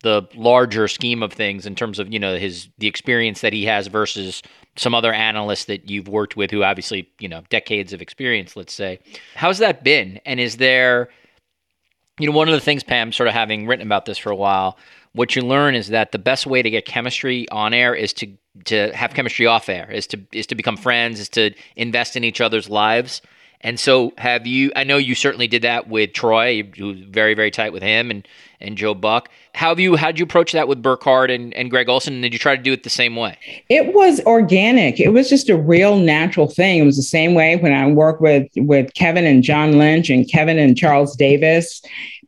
the 0.02 0.22
larger 0.34 0.88
scheme 0.88 1.22
of 1.22 1.34
things 1.34 1.66
in 1.66 1.76
terms 1.76 2.00
of 2.00 2.12
you 2.12 2.20
know 2.20 2.38
his 2.38 2.70
the 2.78 2.88
experience 2.88 3.42
that 3.42 3.54
he 3.54 3.66
has 3.66 3.88
versus 3.88 4.42
some 4.76 4.96
other 4.96 5.12
analysts 5.12 5.66
that 5.66 5.90
you've 5.90 6.08
worked 6.08 6.38
with 6.38 6.52
who 6.52 6.64
obviously 6.64 7.10
you 7.20 7.28
know 7.28 7.42
decades 7.50 7.92
of 7.92 8.02
experience 8.02 8.56
let's 8.56 8.74
say 8.74 9.00
how's 9.36 9.58
that 9.58 9.84
been 9.84 10.20
and 10.26 10.40
is 10.40 10.56
there 10.58 11.10
you 12.20 12.28
know 12.28 12.36
one 12.36 12.48
of 12.48 12.54
the 12.54 12.60
things 12.60 12.84
pam 12.84 13.12
sort 13.12 13.28
of 13.28 13.34
having 13.34 13.66
written 13.66 13.86
about 13.86 14.06
this 14.06 14.18
for 14.18 14.32
a 14.32 14.36
while 14.36 14.78
what 15.14 15.36
you 15.36 15.42
learn 15.42 15.74
is 15.74 15.88
that 15.88 16.12
the 16.12 16.20
best 16.20 16.46
way 16.46 16.62
to 16.62 16.70
get 16.70 16.86
chemistry 16.86 17.50
on 17.50 17.74
air 17.74 17.96
is 17.96 18.14
to 18.14 18.28
to 18.66 18.92
have 18.96 19.14
chemistry 19.14 19.46
off 19.46 19.70
air 19.70 19.90
is 19.92 20.06
to 20.08 20.20
is 20.32 20.46
to 20.48 20.56
become 20.56 20.78
friends 20.78 21.20
is 21.20 21.30
to 21.30 21.52
invest 21.76 22.16
in 22.16 22.24
each 22.24 22.42
other's 22.42 22.70
lives 22.70 23.22
and 23.62 23.80
so, 23.80 24.14
have 24.18 24.48
you? 24.48 24.72
I 24.76 24.86
know 24.86 24.98
you 24.98 25.16
certainly 25.16 25.48
did 25.48 25.64
that 25.64 25.90
with 25.90 26.14
Troy. 26.14 26.64
You 26.76 27.06
very, 27.08 27.34
very 27.34 27.52
tight 27.52 27.74
with 27.74 27.84
him 27.84 28.10
and 28.10 28.28
and 28.62 28.78
Joe 28.78 28.94
Buck. 28.94 29.30
How 29.54 29.70
have 29.70 29.80
you? 29.80 29.98
How 29.98 30.08
did 30.08 30.20
you 30.20 30.24
approach 30.24 30.54
that 30.54 30.70
with 30.70 30.82
Burkhardt 30.82 31.30
and, 31.30 31.54
and 31.54 31.70
Greg 31.70 31.90
Olsen? 31.90 32.14
And 32.14 32.24
did 32.24 32.32
you 32.32 32.40
try 32.40 32.56
to 32.56 32.62
do 32.62 32.72
it 32.72 32.84
the 32.84 32.90
same 32.90 33.18
way? 33.18 33.38
It 33.68 33.94
was 33.94 34.22
organic. 34.22 35.00
It 35.00 35.10
was 35.10 35.30
just 35.30 35.50
a 35.50 35.58
real 35.58 35.98
natural 35.98 36.48
thing. 36.48 36.80
It 36.80 36.86
was 36.86 36.96
the 36.96 37.04
same 37.04 37.34
way 37.34 37.58
when 37.58 37.74
I 37.74 37.88
worked 37.88 38.22
with 38.22 38.48
with 38.56 38.94
Kevin 38.94 39.26
and 39.26 39.44
John 39.44 39.78
Lynch 39.78 40.10
and 40.10 40.30
Kevin 40.30 40.58
and 40.58 40.78
Charles 40.78 41.16
Davis. 41.18 41.82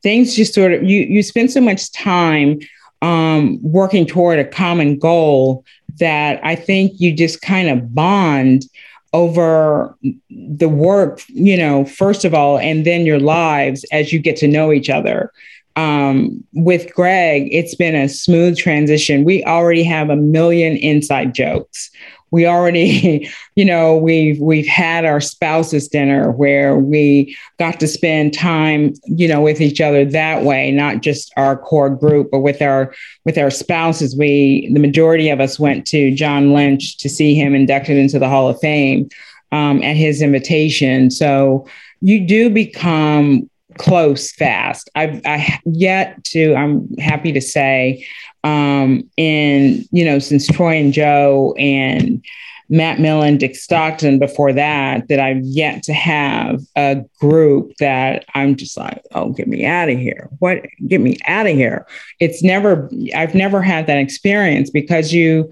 Things 0.04 0.36
just 0.36 0.54
sort 0.54 0.74
of 0.74 0.84
you 0.84 1.02
you 1.02 1.24
spend 1.24 1.52
so 1.52 1.62
much 1.62 1.91
time 1.94 2.60
um, 3.02 3.58
working 3.62 4.06
toward 4.06 4.38
a 4.38 4.46
common 4.46 5.00
goal 5.00 5.63
that 6.00 6.39
I 6.44 6.56
think 6.56 7.00
you 7.00 7.13
just 7.13 7.41
kind 7.41 7.70
of 7.70 7.96
bond 7.96 8.65
over 9.13 9.95
the 10.30 10.69
work, 10.69 11.21
you 11.28 11.58
know, 11.58 11.86
first 11.86 12.24
of 12.24 12.34
all, 12.34 12.58
and 12.58 12.86
then 12.86 13.06
your 13.06 13.19
lives 13.19 13.84
as 13.91 14.13
you 14.13 14.19
get 14.19 14.38
to 14.38 14.47
know 14.47 14.71
each 14.71 14.89
other. 14.89 15.32
Um, 15.76 16.43
with 16.54 16.93
Greg, 16.93 17.47
it's 17.52 17.76
been 17.76 17.95
a 17.95 18.10
smooth 18.10 18.58
transition. 18.58 19.24
We 19.24 19.43
already 19.45 19.84
have 19.84 20.10
a 20.10 20.15
million 20.15 20.76
inside 20.78 21.34
jokes 21.34 21.91
we 22.32 22.46
already 22.46 23.30
you 23.56 23.65
know 23.65 23.96
we've 23.96 24.39
we've 24.39 24.67
had 24.67 25.06
our 25.06 25.22
spouses 25.22 25.88
dinner 25.88 26.32
where 26.32 26.78
we 26.78 27.38
got 27.60 27.80
to 27.80 27.88
spend 27.88 28.34
time 28.34 28.94
you 29.06 29.28
know 29.28 29.41
with 29.41 29.62
each 29.62 29.80
other 29.80 30.04
that 30.04 30.44
way 30.44 30.72
not 30.72 31.02
just 31.02 31.32
our 31.38 31.58
core 31.58 31.89
group 31.89 32.30
but 32.32 32.39
with 32.39 32.62
our 32.62 32.94
with 33.26 33.38
our 33.38 33.52
spouses. 33.52 34.15
We 34.15 34.70
the 34.74 34.80
majority 34.80 35.30
of 35.30 35.39
us 35.39 35.60
went 35.60 35.86
to 35.88 36.13
john 36.15 36.54
lynch 36.54 36.98
to 36.98 37.10
see 37.10 37.36
him 37.36 37.54
inducted 37.54 37.98
into 37.98 38.17
the 38.17 38.30
hall 38.30 38.50
of 38.50 38.60
fame 38.60 39.10
um, 39.52 39.84
at 39.84 39.96
his 39.96 40.22
invitation. 40.22 41.12
So 41.12 41.67
you 42.00 42.26
do 42.26 42.50
become 42.50 43.50
close 43.78 44.32
fast. 44.32 44.89
I've 44.96 45.22
I 45.26 45.60
yet 45.65 46.24
to 46.26 46.56
i'm 46.56 46.94
happy 46.98 47.32
to 47.32 47.41
say 47.41 48.06
um, 48.43 49.10
and 49.17 49.86
you 49.91 50.06
know, 50.06 50.19
since 50.19 50.47
Troy 50.47 50.77
and 50.77 50.93
Joe 50.93 51.54
and 51.58 52.23
Matt 52.71 52.99
Millen, 53.01 53.38
Dick 53.38 53.56
Stockton 53.56 54.17
before 54.17 54.54
that, 54.54 55.10
that 55.10 55.19
I've 55.19 55.43
yet 55.43 55.84
to 55.84 55.93
have 55.93 56.62
a 56.77 57.04
group 57.19 57.73
that 57.80 58.23
I'm 58.34 58.56
just 58.56 58.77
like, 58.77 59.04
oh, 59.13 59.32
get 59.32 59.49
me 59.49 59.65
out 59.65 59.89
of 59.89 59.99
here. 59.99 60.30
What 60.39 60.65
get 60.88 61.01
me 61.01 61.17
out 61.25 61.47
of 61.47 61.56
here? 61.56 61.86
It's 62.21 62.41
never, 62.41 62.89
I've 63.13 63.36
never 63.36 63.62
had 63.62 63.88
that 63.88 63.97
experience 63.97 64.69
because 64.69 65.12
you 65.12 65.51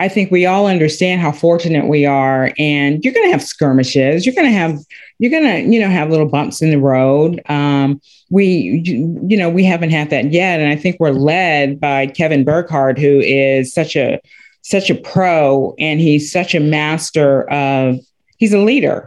I 0.00 0.08
think 0.08 0.30
we 0.30 0.46
all 0.46 0.66
understand 0.66 1.20
how 1.20 1.30
fortunate 1.30 1.86
we 1.86 2.06
are, 2.06 2.52
and 2.58 3.04
you're 3.04 3.12
going 3.12 3.26
to 3.26 3.32
have 3.32 3.42
skirmishes. 3.42 4.24
You're 4.24 4.34
going 4.34 4.50
to 4.50 4.58
have 4.58 4.78
you're 5.18 5.30
going 5.30 5.44
to 5.44 5.70
you 5.70 5.78
know 5.78 5.90
have 5.90 6.10
little 6.10 6.28
bumps 6.28 6.62
in 6.62 6.70
the 6.70 6.78
road. 6.78 7.42
Um, 7.50 8.00
we 8.30 8.82
you 8.84 9.36
know 9.36 9.50
we 9.50 9.62
haven't 9.62 9.90
had 9.90 10.08
that 10.10 10.32
yet, 10.32 10.58
and 10.58 10.70
I 10.70 10.76
think 10.76 10.96
we're 10.98 11.10
led 11.10 11.78
by 11.78 12.06
Kevin 12.06 12.44
Burkhardt, 12.44 12.98
who 12.98 13.20
is 13.20 13.72
such 13.72 13.94
a 13.94 14.18
such 14.62 14.88
a 14.88 14.94
pro, 14.94 15.74
and 15.78 16.00
he's 16.00 16.32
such 16.32 16.54
a 16.54 16.60
master 16.60 17.48
of. 17.50 17.98
He's 18.38 18.54
a 18.54 18.58
leader. 18.58 19.06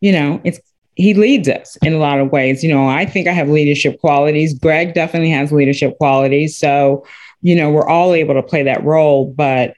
You 0.00 0.12
know, 0.12 0.40
it's 0.42 0.58
he 0.94 1.14
leads 1.14 1.48
us 1.48 1.76
in 1.82 1.92
a 1.92 1.98
lot 1.98 2.18
of 2.18 2.32
ways. 2.32 2.64
You 2.64 2.72
know, 2.72 2.88
I 2.88 3.04
think 3.04 3.26
I 3.26 3.32
have 3.32 3.48
leadership 3.48 4.00
qualities. 4.00 4.58
Greg 4.58 4.94
definitely 4.94 5.30
has 5.30 5.52
leadership 5.52 5.98
qualities. 5.98 6.56
So, 6.56 7.06
you 7.42 7.54
know, 7.54 7.70
we're 7.70 7.88
all 7.88 8.14
able 8.14 8.34
to 8.34 8.42
play 8.42 8.62
that 8.62 8.82
role, 8.84 9.32
but 9.36 9.74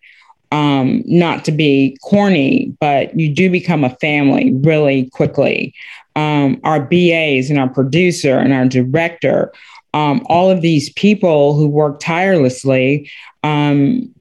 um, 0.52 1.02
not 1.06 1.44
to 1.46 1.52
be 1.52 1.96
corny, 2.02 2.76
but 2.78 3.18
you 3.18 3.34
do 3.34 3.50
become 3.50 3.84
a 3.84 3.96
family 3.96 4.52
really 4.56 5.08
quickly. 5.10 5.74
Um, 6.14 6.60
our 6.62 6.78
BAs 6.78 7.48
and 7.48 7.58
our 7.58 7.70
producer 7.70 8.38
and 8.38 8.52
our 8.52 8.66
director, 8.66 9.50
um, 9.94 10.22
all 10.26 10.50
of 10.50 10.60
these 10.60 10.92
people 10.92 11.54
who 11.54 11.66
work 11.66 12.00
tirelessly, 12.00 13.10
um, 13.42 14.14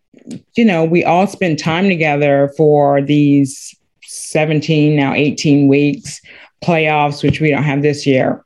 you 0.56 0.64
know, 0.64 0.86
we 0.86 1.04
all 1.04 1.28
spend 1.28 1.60
time 1.60 1.90
together 1.90 2.50
for 2.56 3.02
these 3.02 3.76
17, 4.04 4.96
now 4.96 5.14
18 5.14 5.68
weeks 5.68 6.22
playoffs, 6.64 7.24
which 7.24 7.42
we 7.42 7.50
don't 7.50 7.64
have 7.64 7.82
this 7.82 8.06
year. 8.06 8.46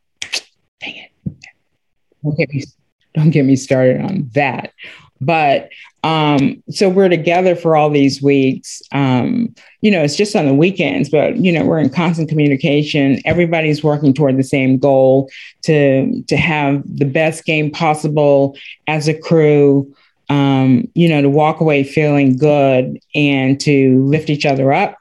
Dang 0.80 0.95
it. 0.95 1.12
Don't 2.24 2.38
get 2.38 2.50
me, 2.50 2.63
don't 3.13 3.30
get 3.30 3.45
me 3.45 3.56
started 3.56 4.02
on 4.02 4.30
that. 4.34 4.71
But 5.21 5.69
um, 6.06 6.62
so 6.70 6.88
we're 6.88 7.10
together 7.10 7.56
for 7.56 7.76
all 7.76 7.89
these 7.89 8.22
weeks. 8.22 8.80
Um, 8.91 9.56
you 9.82 9.89
know, 9.89 10.04
it's 10.04 10.15
just 10.15 10.36
on 10.36 10.46
the 10.46 10.54
weekends, 10.54 11.10
but 11.10 11.36
you 11.38 11.52
know, 11.52 11.65
we're 11.65 11.80
in 11.80 11.89
constant 11.89 12.30
communication. 12.30 13.20
Everybody's 13.26 13.84
working 13.84 14.13
toward 14.13 14.38
the 14.38 14.44
same 14.44 14.78
goal 14.78 15.32
to 15.63 16.22
to 16.22 16.38
have 16.38 16.84
the 16.86 17.06
best 17.06 17.44
game 17.46 17.72
possible 17.72 18.56
as 18.86 19.08
a 19.08 19.18
crew. 19.18 19.91
Um, 20.30 20.88
you 20.94 21.10
know, 21.10 21.24
to 21.24 21.30
walk 21.30 21.60
away 21.60 21.84
feeling 21.84 22.38
good 22.38 23.00
and 23.15 23.60
to 23.62 24.04
lift 24.06 24.30
each 24.30 24.46
other 24.46 24.72
up 24.72 24.98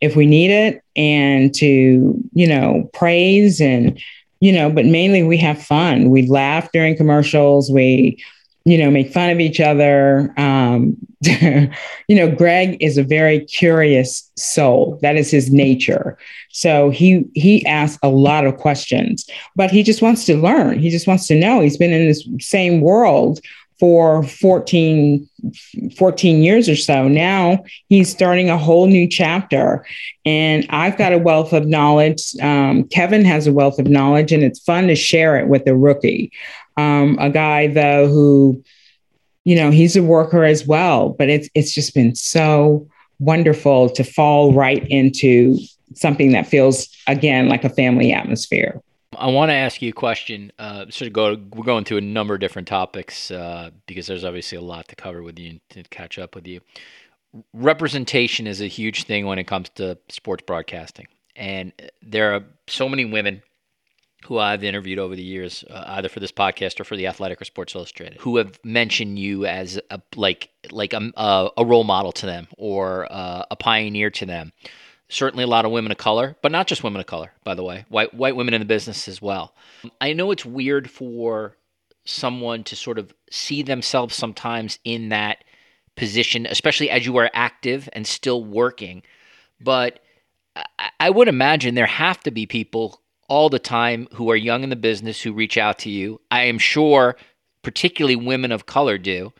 if 0.00 0.16
we 0.16 0.24
need 0.24 0.50
it, 0.50 0.82
and 0.96 1.54
to 1.56 2.18
you 2.32 2.46
know 2.46 2.88
praise 2.94 3.60
and 3.60 4.00
you 4.40 4.52
know, 4.52 4.70
but 4.70 4.86
mainly 4.86 5.22
we 5.22 5.36
have 5.36 5.62
fun. 5.62 6.08
We 6.08 6.26
laugh 6.26 6.72
during 6.72 6.96
commercials. 6.96 7.70
We 7.70 8.22
you 8.66 8.76
know, 8.76 8.90
make 8.90 9.12
fun 9.12 9.30
of 9.30 9.38
each 9.38 9.60
other. 9.60 10.34
Um, 10.36 10.96
you 11.22 11.70
know, 12.10 12.28
Greg 12.28 12.76
is 12.80 12.98
a 12.98 13.04
very 13.04 13.44
curious 13.44 14.28
soul. 14.34 14.98
That 15.02 15.14
is 15.14 15.30
his 15.30 15.52
nature. 15.52 16.18
So 16.50 16.90
he 16.90 17.24
he 17.34 17.64
asks 17.64 17.98
a 18.02 18.08
lot 18.08 18.44
of 18.44 18.56
questions, 18.56 19.24
but 19.54 19.70
he 19.70 19.84
just 19.84 20.02
wants 20.02 20.24
to 20.24 20.36
learn. 20.36 20.80
He 20.80 20.90
just 20.90 21.06
wants 21.06 21.28
to 21.28 21.38
know. 21.38 21.60
He's 21.60 21.76
been 21.76 21.92
in 21.92 22.08
this 22.08 22.28
same 22.40 22.80
world 22.80 23.38
for 23.78 24.22
14, 24.24 25.28
14 25.96 26.42
years 26.42 26.68
or 26.68 26.76
so. 26.76 27.06
Now 27.06 27.62
he's 27.88 28.10
starting 28.10 28.50
a 28.50 28.58
whole 28.58 28.86
new 28.86 29.06
chapter. 29.06 29.86
And 30.24 30.66
I've 30.70 30.96
got 30.96 31.12
a 31.12 31.18
wealth 31.18 31.52
of 31.52 31.66
knowledge. 31.66 32.34
Um, 32.42 32.84
Kevin 32.88 33.24
has 33.24 33.46
a 33.46 33.52
wealth 33.52 33.78
of 33.78 33.86
knowledge, 33.86 34.32
and 34.32 34.42
it's 34.42 34.58
fun 34.58 34.88
to 34.88 34.96
share 34.96 35.36
it 35.36 35.46
with 35.46 35.66
the 35.66 35.76
rookie. 35.76 36.32
Um, 36.76 37.16
a 37.20 37.30
guy 37.30 37.68
though 37.68 38.08
who, 38.08 38.62
you 39.44 39.56
know, 39.56 39.70
he's 39.70 39.96
a 39.96 40.02
worker 40.02 40.44
as 40.44 40.66
well, 40.66 41.10
but 41.10 41.28
it's 41.28 41.48
it's 41.54 41.72
just 41.72 41.94
been 41.94 42.14
so 42.14 42.88
wonderful 43.18 43.88
to 43.90 44.04
fall 44.04 44.52
right 44.52 44.86
into 44.88 45.58
something 45.94 46.32
that 46.32 46.46
feels 46.46 46.88
again 47.06 47.48
like 47.48 47.64
a 47.64 47.70
family 47.70 48.12
atmosphere. 48.12 48.80
I 49.18 49.28
want 49.28 49.50
to 49.50 49.54
ask 49.54 49.80
you 49.80 49.90
a 49.90 49.92
question. 49.92 50.52
Uh, 50.58 50.86
sort 50.90 51.06
of 51.06 51.12
go. 51.12 51.36
We're 51.54 51.64
going 51.64 51.84
through 51.84 51.98
a 51.98 52.02
number 52.02 52.34
of 52.34 52.40
different 52.40 52.68
topics 52.68 53.30
uh, 53.30 53.70
because 53.86 54.06
there's 54.06 54.24
obviously 54.24 54.58
a 54.58 54.62
lot 54.62 54.88
to 54.88 54.96
cover 54.96 55.22
with 55.22 55.38
you 55.38 55.50
and 55.50 55.60
to 55.70 55.82
catch 55.84 56.18
up 56.18 56.34
with 56.34 56.46
you. 56.46 56.60
Representation 57.52 58.46
is 58.46 58.60
a 58.60 58.66
huge 58.66 59.04
thing 59.04 59.26
when 59.26 59.38
it 59.38 59.46
comes 59.46 59.68
to 59.70 59.98
sports 60.08 60.42
broadcasting, 60.46 61.06
and 61.34 61.72
there 62.02 62.34
are 62.34 62.44
so 62.66 62.88
many 62.88 63.04
women 63.04 63.42
who 64.26 64.38
I've 64.38 64.64
interviewed 64.64 64.98
over 64.98 65.14
the 65.14 65.22
years, 65.22 65.64
uh, 65.70 65.84
either 65.86 66.08
for 66.08 66.20
this 66.20 66.32
podcast 66.32 66.80
or 66.80 66.84
for 66.84 66.96
the 66.96 67.06
Athletic 67.06 67.40
or 67.40 67.44
Sports 67.44 67.74
Illustrated, 67.74 68.18
who 68.20 68.36
have 68.36 68.58
mentioned 68.64 69.18
you 69.18 69.46
as 69.46 69.80
a, 69.90 70.00
like 70.14 70.50
like 70.70 70.92
a, 70.92 71.50
a 71.56 71.64
role 71.64 71.84
model 71.84 72.12
to 72.12 72.26
them 72.26 72.48
or 72.58 73.10
uh, 73.10 73.44
a 73.50 73.56
pioneer 73.56 74.10
to 74.10 74.26
them. 74.26 74.52
Certainly, 75.08 75.44
a 75.44 75.48
lot 75.48 75.64
of 75.64 75.70
women 75.70 75.92
of 75.92 75.98
color, 75.98 76.36
but 76.42 76.50
not 76.50 76.66
just 76.66 76.82
women 76.82 77.00
of 77.00 77.06
color, 77.06 77.32
by 77.44 77.54
the 77.54 77.62
way, 77.62 77.84
white 77.88 78.12
white 78.12 78.34
women 78.34 78.54
in 78.54 78.60
the 78.60 78.66
business 78.66 79.06
as 79.06 79.22
well. 79.22 79.54
I 80.00 80.12
know 80.12 80.32
it's 80.32 80.44
weird 80.44 80.90
for 80.90 81.56
someone 82.04 82.64
to 82.64 82.76
sort 82.76 82.98
of 82.98 83.14
see 83.30 83.62
themselves 83.62 84.14
sometimes 84.14 84.78
in 84.84 85.10
that 85.10 85.44
position, 85.96 86.46
especially 86.46 86.90
as 86.90 87.06
you 87.06 87.16
are 87.16 87.30
active 87.32 87.88
and 87.92 88.06
still 88.06 88.44
working. 88.44 89.02
But 89.60 90.00
I 91.00 91.10
would 91.10 91.28
imagine 91.28 91.74
there 91.74 91.86
have 91.86 92.20
to 92.20 92.30
be 92.30 92.46
people 92.46 93.00
all 93.28 93.48
the 93.48 93.58
time 93.58 94.08
who 94.12 94.30
are 94.30 94.36
young 94.36 94.62
in 94.62 94.70
the 94.70 94.76
business 94.76 95.20
who 95.20 95.32
reach 95.32 95.58
out 95.58 95.78
to 95.80 95.90
you. 95.90 96.20
I 96.30 96.44
am 96.44 96.58
sure, 96.58 97.16
particularly 97.62 98.16
women 98.16 98.52
of 98.52 98.66
color, 98.66 98.98
do. 98.98 99.32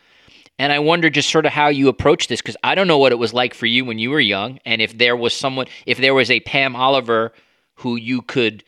And 0.59 0.73
I 0.73 0.79
wonder 0.79 1.11
just 1.11 1.31
sort 1.31 1.47
of 1.47 1.53
how 1.53 1.69
you 1.69 1.89
approach 1.89 2.29
this 2.29 2.41
because 2.41 2.57
I 2.65 2.75
don't 2.75 2.89
know 2.89 2.99
what 2.99 3.13
it 3.13 3.19
was 3.19 3.35
like 3.35 3.53
for 3.53 3.67
you 3.67 3.85
when 3.85 3.99
you 3.99 4.11
were 4.11 4.21
young. 4.21 4.59
And 4.65 4.81
if 4.81 4.97
there 4.97 5.17
was 5.17 5.35
someone, 5.35 5.67
if 5.85 5.99
there 5.99 6.15
was 6.15 6.31
a 6.31 6.41
Pam 6.41 6.75
Oliver 6.75 7.33
who 7.75 7.97
you 7.97 8.23
could 8.23 8.65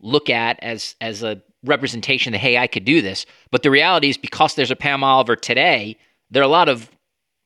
look 0.00 0.28
at 0.30 0.58
as 0.62 0.96
as 1.00 1.22
a 1.22 1.42
representation 1.64 2.32
that 2.32 2.38
hey, 2.38 2.58
I 2.58 2.66
could 2.66 2.84
do 2.84 3.02
this. 3.02 3.26
But 3.50 3.62
the 3.62 3.70
reality 3.70 4.10
is 4.10 4.16
because 4.16 4.54
there's 4.54 4.70
a 4.70 4.76
Pam 4.76 5.02
Oliver 5.02 5.36
today, 5.36 5.96
there 6.30 6.42
are 6.42 6.46
a 6.46 6.48
lot 6.48 6.68
of 6.68 6.90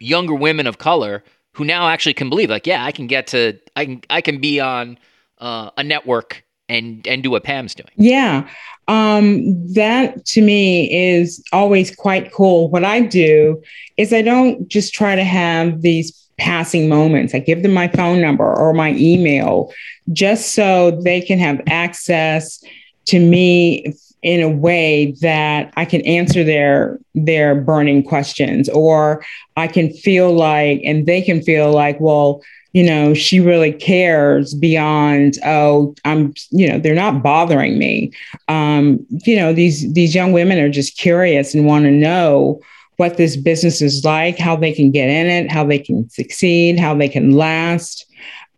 younger 0.01 0.35
women 0.35 0.67
of 0.67 0.79
color 0.79 1.23
who 1.53 1.65
now 1.65 1.89
actually 1.89 2.15
can 2.15 2.29
believe 2.29 2.51
like, 2.51 2.67
yeah, 2.67 2.85
I 2.85 2.93
can 2.93 3.07
get 3.07 3.29
to, 3.29 3.59
I 3.77 3.85
can, 3.85 4.03
I 4.11 4.21
can 4.21 4.41
be 4.41 4.61
on 4.61 4.99
uh, 5.39 5.71
a 5.77 5.85
network 5.85 6.44
and 6.69 7.07
and 7.07 7.23
do 7.23 7.31
what 7.31 7.45
Pam's 7.45 7.75
doing. 7.75 7.91
Yeah. 7.97 8.49
Um, 8.89 9.73
that 9.75 10.25
to 10.27 10.43
me 10.43 10.93
is 10.93 11.43
always 11.53 11.95
quite 11.95 12.33
cool. 12.33 12.69
What 12.71 12.85
I 12.85 13.01
do 13.01 13.63
is 13.97 14.13
I 14.13 14.23
don't 14.23 14.69
just 14.69 14.93
try 14.93 15.15
to 15.17 15.25
have 15.25 15.83
these 15.83 16.21
passing 16.39 16.89
moments. 16.89 17.35
I 17.35 17.39
give 17.39 17.63
them 17.63 17.73
my 17.73 17.89
phone 17.89 18.21
number 18.21 18.45
or 18.45 18.73
my 18.73 18.93
email 18.95 19.73
just 20.13 20.55
so 20.55 20.91
they 20.91 21.21
can 21.21 21.39
have 21.39 21.61
access 21.67 22.63
to 23.07 23.21
me 23.21 23.95
in 24.23 24.41
a 24.41 24.49
way 24.49 25.15
that 25.21 25.73
I 25.77 25.85
can 25.85 26.01
answer 26.03 26.43
their 26.43 26.99
their 27.15 27.55
burning 27.55 28.03
questions 28.03 28.69
or 28.71 29.25
I 29.57 29.67
can 29.69 29.93
feel 29.93 30.33
like 30.33 30.81
and 30.83 31.07
they 31.07 31.21
can 31.21 31.43
feel 31.43 31.73
like 31.73 32.01
well 32.01 32.43
you 32.75 32.83
know, 32.83 33.15
she 33.15 33.39
really 33.39 33.73
cares 33.73 34.53
beyond, 34.53 35.39
oh, 35.47 35.95
I'm, 36.05 36.35
you 36.51 36.69
know, 36.69 36.79
they're 36.79 36.93
not 36.93 37.23
bothering 37.23 37.79
me. 37.79 38.13
Um, 38.49 39.07
you 39.25 39.37
know, 39.37 39.53
these 39.53 39.91
these 39.95 40.13
young 40.13 40.33
women 40.33 40.59
are 40.59 40.69
just 40.69 40.99
curious 40.99 41.55
and 41.55 41.67
want 41.67 41.85
to 41.85 41.93
know 41.93 42.61
what 42.97 43.17
this 43.17 43.37
business 43.37 43.81
is 43.81 44.05
like, 44.05 44.39
how 44.39 44.57
they 44.57 44.73
can 44.73 44.91
get 44.91 45.09
in 45.09 45.27
it, 45.27 45.51
how 45.51 45.65
they 45.65 45.79
can 45.79 46.11
succeed, 46.11 46.79
how 46.79 46.95
they 46.95 47.09
can 47.09 47.33
last. 47.33 48.07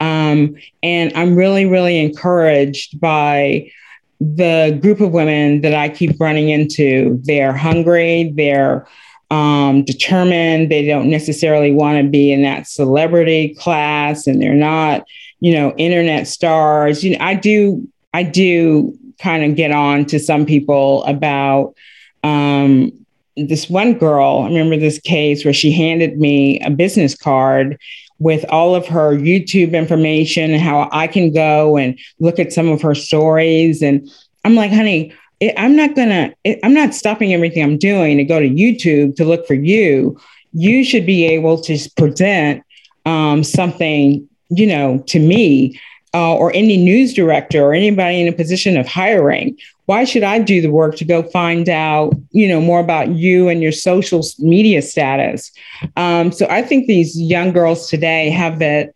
Um, 0.00 0.56
and 0.82 1.12
I'm 1.14 1.36
really, 1.36 1.66
really 1.66 1.98
encouraged 1.98 2.98
by 2.98 3.70
the 4.18 4.78
group 4.80 5.00
of 5.00 5.12
women 5.12 5.60
that 5.60 5.74
I 5.74 5.90
keep 5.90 6.18
running 6.18 6.48
into. 6.48 7.20
They're 7.22 7.52
hungry, 7.52 8.32
they're 8.34 8.86
um, 9.30 9.84
determined, 9.84 10.70
they 10.70 10.86
don't 10.86 11.10
necessarily 11.10 11.72
want 11.72 12.02
to 12.02 12.08
be 12.08 12.32
in 12.32 12.42
that 12.42 12.66
celebrity 12.66 13.54
class, 13.54 14.26
and 14.26 14.40
they're 14.40 14.54
not, 14.54 15.04
you 15.40 15.52
know, 15.52 15.74
internet 15.76 16.28
stars. 16.28 17.02
You 17.02 17.18
know, 17.18 17.24
I 17.24 17.34
do, 17.34 17.88
I 18.14 18.22
do 18.22 18.96
kind 19.18 19.44
of 19.44 19.56
get 19.56 19.72
on 19.72 20.04
to 20.06 20.18
some 20.18 20.46
people 20.46 21.04
about 21.04 21.74
um, 22.22 22.92
this 23.36 23.68
one 23.68 23.94
girl. 23.94 24.42
I 24.44 24.48
remember 24.48 24.76
this 24.76 25.00
case 25.00 25.44
where 25.44 25.54
she 25.54 25.72
handed 25.72 26.18
me 26.18 26.60
a 26.60 26.70
business 26.70 27.16
card 27.16 27.78
with 28.18 28.44
all 28.48 28.74
of 28.74 28.86
her 28.86 29.12
YouTube 29.12 29.72
information 29.72 30.52
and 30.52 30.62
how 30.62 30.88
I 30.92 31.06
can 31.06 31.32
go 31.32 31.76
and 31.76 31.98
look 32.18 32.38
at 32.38 32.52
some 32.52 32.68
of 32.68 32.80
her 32.82 32.94
stories. 32.94 33.82
And 33.82 34.08
I'm 34.44 34.54
like, 34.54 34.72
honey, 34.72 35.12
I'm 35.56 35.76
not 35.76 35.94
gonna, 35.94 36.34
I'm 36.62 36.74
not 36.74 36.94
stopping 36.94 37.34
everything 37.34 37.62
I'm 37.62 37.78
doing 37.78 38.16
to 38.16 38.24
go 38.24 38.40
to 38.40 38.48
YouTube 38.48 39.16
to 39.16 39.24
look 39.24 39.46
for 39.46 39.54
you. 39.54 40.18
You 40.52 40.84
should 40.84 41.04
be 41.04 41.26
able 41.26 41.60
to 41.62 41.78
present 41.96 42.62
um, 43.04 43.44
something, 43.44 44.28
you 44.48 44.66
know, 44.66 45.04
to 45.08 45.18
me 45.18 45.78
uh, 46.14 46.34
or 46.34 46.52
any 46.54 46.76
news 46.76 47.12
director 47.12 47.62
or 47.62 47.74
anybody 47.74 48.20
in 48.20 48.28
a 48.28 48.32
position 48.32 48.76
of 48.76 48.86
hiring 48.86 49.56
why 49.86 50.02
should 50.04 50.24
I 50.24 50.40
do 50.40 50.60
the 50.60 50.70
work 50.70 50.96
to 50.96 51.04
go 51.04 51.22
find 51.22 51.68
out, 51.68 52.12
you 52.32 52.48
know, 52.48 52.60
more 52.60 52.80
about 52.80 53.10
you 53.10 53.48
and 53.48 53.62
your 53.62 53.72
social 53.72 54.22
media 54.38 54.82
status? 54.82 55.52
Um, 55.96 56.32
so 56.32 56.46
I 56.50 56.62
think 56.62 56.86
these 56.86 57.18
young 57.18 57.52
girls 57.52 57.88
today 57.88 58.30
have 58.30 58.58
that, 58.58 58.92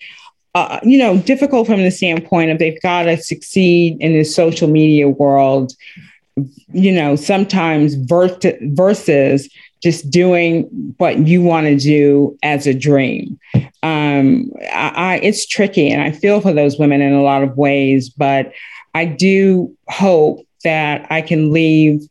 uh, 0.57 0.81
you 0.83 0.98
know, 0.98 1.18
difficult 1.18 1.68
from 1.68 1.83
the 1.83 1.92
standpoint 1.92 2.50
of 2.50 2.59
they've 2.59 2.81
got 2.83 3.05
to 3.05 3.16
succeed 3.16 3.98
in 4.00 4.14
the 4.14 4.24
social 4.24 4.68
media 4.68 5.09
world, 5.09 5.72
you 6.72 6.92
know, 6.92 7.16
sometimes 7.16 7.94
versus 7.94 9.48
just 9.83 10.11
doing 10.11 10.94
what 10.98 11.26
you 11.26 11.42
want 11.42 11.66
to 11.66 11.76
do 11.76 12.37
as 12.42 12.66
a 12.66 12.74
dream. 12.74 13.38
Um, 13.83 14.53
I, 14.72 14.92
I, 14.94 15.20
it's 15.22 15.46
tricky, 15.46 15.90
and 15.90 16.03
I 16.03 16.12
feel 16.12 16.40
for 16.40 16.53
those 16.53 16.79
women 16.79 17.00
in 17.00 17.12
a 17.12 17.22
lot 17.22 17.42
of 17.42 17.57
ways, 17.57 18.11
but 18.11 18.53
I 18.94 19.07
do 19.07 19.74
hope 19.88 20.46
that 20.64 21.07
I 21.11 21.22
can 21.22 21.53
leave, 21.53 22.03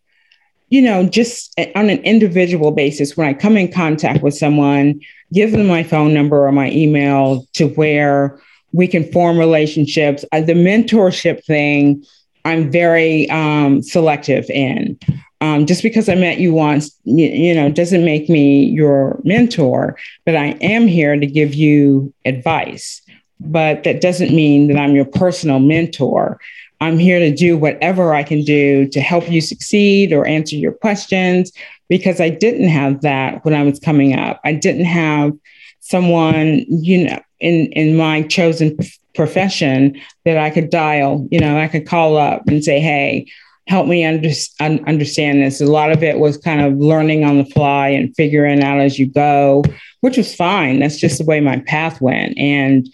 you 0.70 0.82
know, 0.82 1.06
just 1.06 1.54
on 1.76 1.90
an 1.90 2.00
individual 2.00 2.72
basis 2.72 3.16
when 3.16 3.28
I 3.28 3.34
come 3.34 3.58
in 3.58 3.72
contact 3.72 4.24
with 4.24 4.34
someone, 4.34 5.00
give 5.32 5.52
them 5.52 5.68
my 5.68 5.84
phone 5.84 6.14
number 6.14 6.48
or 6.48 6.52
my 6.52 6.72
email 6.72 7.46
to 7.54 7.68
where 7.68 8.42
we 8.72 8.88
can 8.88 9.12
form 9.12 9.38
relationships. 9.38 10.26
Uh, 10.32 10.42
the 10.42 10.54
mentorship 10.54 11.44
thing, 11.46 12.04
I'm 12.50 12.72
very 12.72 13.30
um, 13.30 13.82
selective 13.82 14.50
in. 14.50 14.98
Um, 15.42 15.66
just 15.66 15.84
because 15.84 16.10
I 16.10 16.16
met 16.16 16.40
you 16.40 16.54
once, 16.54 16.94
you, 17.06 17.28
you, 17.28 17.56
know, 17.56 17.72
doesn't 17.72 18.04
make 18.04 18.30
me 18.30 18.66
your 18.66 19.22
mentor, 19.24 19.98
but 20.26 20.36
I 20.36 20.48
am 20.60 20.86
here 20.86 21.18
to 21.18 21.26
give 21.26 21.54
you 21.54 22.14
advice. 22.26 23.02
But 23.40 23.86
that 23.86 24.02
doesn't 24.02 24.36
mean 24.36 24.68
that 24.68 24.78
I'm 24.78 24.96
your 24.96 25.06
personal 25.06 25.60
mentor. 25.60 26.40
I'm 26.82 26.98
here 26.98 27.20
to 27.20 27.34
do 27.34 27.58
whatever 27.58 28.14
I 28.14 28.24
can 28.24 28.44
do 28.44 28.88
to 28.90 29.00
help 29.00 29.30
you 29.32 29.40
succeed 29.40 30.12
or 30.12 30.26
answer 30.26 30.58
your 30.58 30.74
questions 30.74 31.52
because 31.88 32.20
I 32.20 32.30
didn't 32.30 32.70
have 32.70 33.02
that 33.02 33.44
when 33.46 33.54
I 33.54 33.64
was 33.64 33.80
coming 33.80 34.18
up. 34.18 34.42
I 34.44 34.54
didn't 34.54 34.86
have 34.86 35.34
someone, 35.80 36.66
you 36.68 37.06
know, 37.06 37.20
in 37.40 37.72
in 37.74 37.96
my 37.96 38.24
chosen 38.24 38.78
profession 39.16 40.00
that 40.26 40.38
I 40.38 40.50
could 40.50 40.70
dial, 40.70 41.28
you 41.32 41.40
know, 41.40 41.58
I 41.58 41.68
could 41.68 41.88
call 41.88 42.18
up 42.18 42.48
and 42.48 42.64
say, 42.64 42.80
"Hey, 42.80 43.28
help 43.68 43.88
me 43.88 44.04
under, 44.06 44.30
un- 44.60 44.84
understand 44.88 45.42
this." 45.42 45.62
A 45.62 45.66
lot 45.66 45.92
of 45.92 46.04
it 46.04 46.20
was 46.20 46.38
kind 46.38 46.62
of 46.62 46.78
learning 46.78 47.24
on 47.24 47.38
the 47.38 47.46
fly 47.46 47.90
and 47.90 48.16
figuring 48.16 48.64
out 48.64 48.80
as 48.80 49.00
you 49.00 49.08
go, 49.08 49.64
which 50.02 50.18
was 50.18 50.36
fine. 50.36 50.80
That's 50.80 50.98
just 50.98 51.18
the 51.18 51.26
way 51.26 51.40
my 51.40 51.60
path 51.60 52.02
went. 52.02 52.38
And 52.38 52.90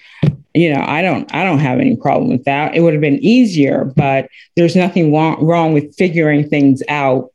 you 0.56 0.74
know 0.74 0.84
i 0.88 1.02
don't 1.02 1.32
i 1.36 1.44
don't 1.44 1.60
have 1.60 1.80
any 1.80 1.96
problem 1.96 2.30
with 2.30 2.44
that 2.46 2.74
it 2.74 2.82
would 2.82 2.94
have 2.94 3.02
been 3.02 3.20
easier 3.20 3.84
but 3.84 4.30
there's 4.56 4.76
nothing 4.76 5.14
wrong, 5.14 5.44
wrong 5.46 5.74
with 5.74 5.94
figuring 5.96 6.48
things 6.48 6.82
out 6.88 7.32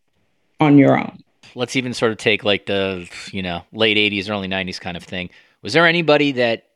on 0.58 0.78
your 0.78 0.98
own 0.98 1.22
let's 1.54 1.76
even 1.76 1.92
sort 1.92 2.10
of 2.10 2.18
take 2.18 2.42
like 2.42 2.66
the 2.66 3.08
you 3.30 3.42
know 3.42 3.62
late 3.72 3.96
80s 3.96 4.30
early 4.30 4.48
90s 4.48 4.80
kind 4.80 4.96
of 4.96 5.04
thing 5.04 5.28
was 5.62 5.74
there 5.74 5.86
anybody 5.86 6.32
that 6.32 6.68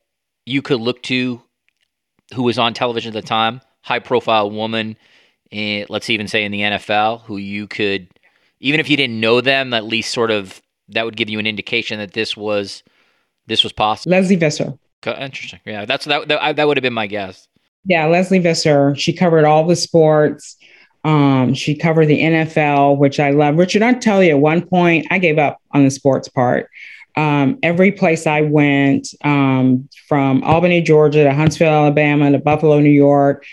you 0.44 0.60
could 0.60 0.80
look 0.80 1.02
to 1.04 1.40
who 2.34 2.42
was 2.42 2.58
on 2.58 2.74
television 2.74 3.14
at 3.14 3.20
the 3.20 3.26
time 3.26 3.60
high 3.82 3.98
profile 3.98 4.50
woman 4.50 4.96
in, 5.50 5.86
let's 5.88 6.10
even 6.10 6.28
say 6.28 6.44
in 6.44 6.52
the 6.52 6.60
nfl 6.60 7.22
who 7.22 7.36
you 7.36 7.66
could 7.66 8.08
even 8.60 8.80
if 8.80 8.88
you 8.88 8.96
didn't 8.96 9.20
know 9.20 9.40
them 9.40 9.72
at 9.72 9.84
least 9.84 10.12
sort 10.12 10.30
of 10.30 10.60
that 10.88 11.04
would 11.04 11.16
give 11.16 11.30
you 11.30 11.38
an 11.38 11.46
indication 11.46 11.98
that 11.98 12.12
this 12.12 12.36
was 12.36 12.82
this 13.46 13.62
was 13.62 13.72
possible 13.72 14.10
Lesley 14.10 14.36
visser 14.36 14.78
Interesting. 15.12 15.60
Yeah, 15.64 15.84
that's 15.84 16.04
that. 16.06 16.28
That, 16.28 16.56
that 16.56 16.66
would 16.66 16.76
have 16.76 16.82
been 16.82 16.94
my 16.94 17.06
guess. 17.06 17.48
Yeah, 17.84 18.06
Lesley 18.06 18.38
Visser. 18.38 18.94
She 18.96 19.12
covered 19.12 19.44
all 19.44 19.66
the 19.66 19.76
sports. 19.76 20.56
Um, 21.04 21.52
she 21.52 21.76
covered 21.76 22.06
the 22.06 22.20
NFL, 22.20 22.96
which 22.96 23.20
I 23.20 23.30
love. 23.30 23.56
Richard, 23.56 23.82
I'll 23.82 23.98
tell 23.98 24.22
you, 24.22 24.30
at 24.30 24.38
one 24.38 24.66
point, 24.66 25.06
I 25.10 25.18
gave 25.18 25.38
up 25.38 25.58
on 25.72 25.84
the 25.84 25.90
sports 25.90 26.28
part. 26.28 26.70
Um, 27.16 27.58
every 27.62 27.92
place 27.92 28.26
I 28.26 28.40
went, 28.42 29.08
um, 29.22 29.88
from 30.08 30.42
Albany, 30.42 30.80
Georgia, 30.80 31.24
to 31.24 31.32
Huntsville, 31.32 31.68
Alabama, 31.68 32.30
to 32.32 32.38
Buffalo, 32.38 32.80
New 32.80 32.90
York, 32.90 33.44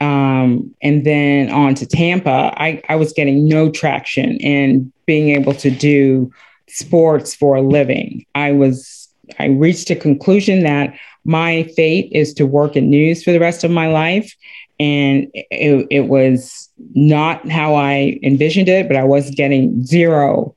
um, 0.00 0.74
and 0.82 1.04
then 1.04 1.50
on 1.50 1.74
to 1.76 1.86
Tampa, 1.86 2.52
I, 2.56 2.82
I 2.88 2.96
was 2.96 3.12
getting 3.12 3.48
no 3.48 3.70
traction 3.70 4.36
in 4.38 4.92
being 5.06 5.30
able 5.30 5.54
to 5.54 5.70
do 5.70 6.32
sports 6.68 7.34
for 7.34 7.54
a 7.54 7.62
living. 7.62 8.26
I 8.34 8.52
was 8.52 9.08
I 9.38 9.46
reached 9.46 9.90
a 9.90 9.96
conclusion 9.96 10.64
that 10.64 10.94
my 11.24 11.64
fate 11.76 12.10
is 12.12 12.34
to 12.34 12.46
work 12.46 12.76
in 12.76 12.90
news 12.90 13.24
for 13.24 13.32
the 13.32 13.40
rest 13.40 13.64
of 13.64 13.70
my 13.70 13.86
life. 13.86 14.34
And 14.78 15.28
it, 15.32 15.86
it 15.90 16.08
was 16.08 16.68
not 16.94 17.48
how 17.48 17.74
I 17.74 18.18
envisioned 18.22 18.68
it, 18.68 18.88
but 18.88 18.96
I 18.96 19.04
was 19.04 19.30
getting 19.30 19.84
zero 19.84 20.54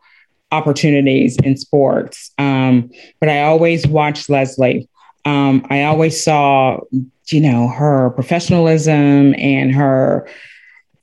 opportunities 0.52 1.38
in 1.38 1.58
sports. 1.58 2.32
Um, 2.38 2.90
but 3.20 3.30
I 3.30 3.44
always 3.44 3.86
watched 3.88 4.30
Lesley. 4.30 4.88
Um, 5.26 5.66
I 5.70 5.84
always 5.84 6.24
saw, 6.24 6.80
you 7.28 7.42
know, 7.42 7.68
her 7.68 8.12
professionalism 8.12 9.36
and 9.38 9.74
her 9.74 10.28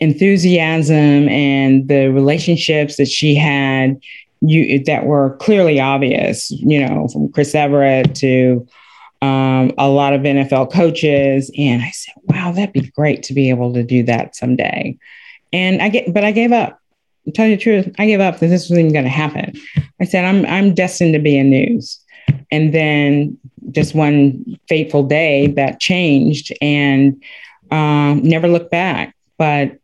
enthusiasm 0.00 1.28
and 1.28 1.88
the 1.88 2.08
relationships 2.08 2.96
that 2.96 3.08
she 3.08 3.34
had 3.34 4.00
you 4.46 4.82
that 4.84 5.06
were 5.06 5.36
clearly 5.36 5.80
obvious, 5.80 6.50
you 6.50 6.84
know, 6.84 7.08
from 7.08 7.30
Chris 7.32 7.54
Evert 7.54 8.14
to 8.16 8.66
um, 9.22 9.72
a 9.78 9.88
lot 9.88 10.12
of 10.12 10.22
NFL 10.22 10.72
coaches. 10.72 11.50
And 11.56 11.82
I 11.82 11.90
said, 11.90 12.14
wow, 12.24 12.52
that'd 12.52 12.72
be 12.72 12.90
great 12.90 13.22
to 13.24 13.34
be 13.34 13.48
able 13.48 13.72
to 13.74 13.82
do 13.82 14.02
that 14.04 14.36
someday. 14.36 14.98
And 15.52 15.80
I 15.80 15.88
get, 15.88 16.12
but 16.12 16.24
I 16.24 16.32
gave 16.32 16.52
up. 16.52 16.80
Tell 17.32 17.46
you 17.46 17.56
the 17.56 17.62
truth, 17.62 17.94
I 17.98 18.06
gave 18.06 18.20
up 18.20 18.40
that 18.40 18.48
this 18.48 18.68
was 18.68 18.78
even 18.78 18.92
going 18.92 19.04
to 19.04 19.10
happen. 19.10 19.54
I 20.00 20.04
said, 20.04 20.24
I'm, 20.24 20.44
I'm 20.46 20.74
destined 20.74 21.14
to 21.14 21.18
be 21.18 21.38
in 21.38 21.48
news. 21.48 21.98
And 22.50 22.74
then 22.74 23.38
just 23.70 23.94
one 23.94 24.58
fateful 24.68 25.02
day 25.02 25.46
that 25.48 25.80
changed 25.80 26.52
and 26.60 27.22
um, 27.70 28.22
never 28.22 28.48
looked 28.48 28.70
back. 28.70 29.16
But 29.38 29.78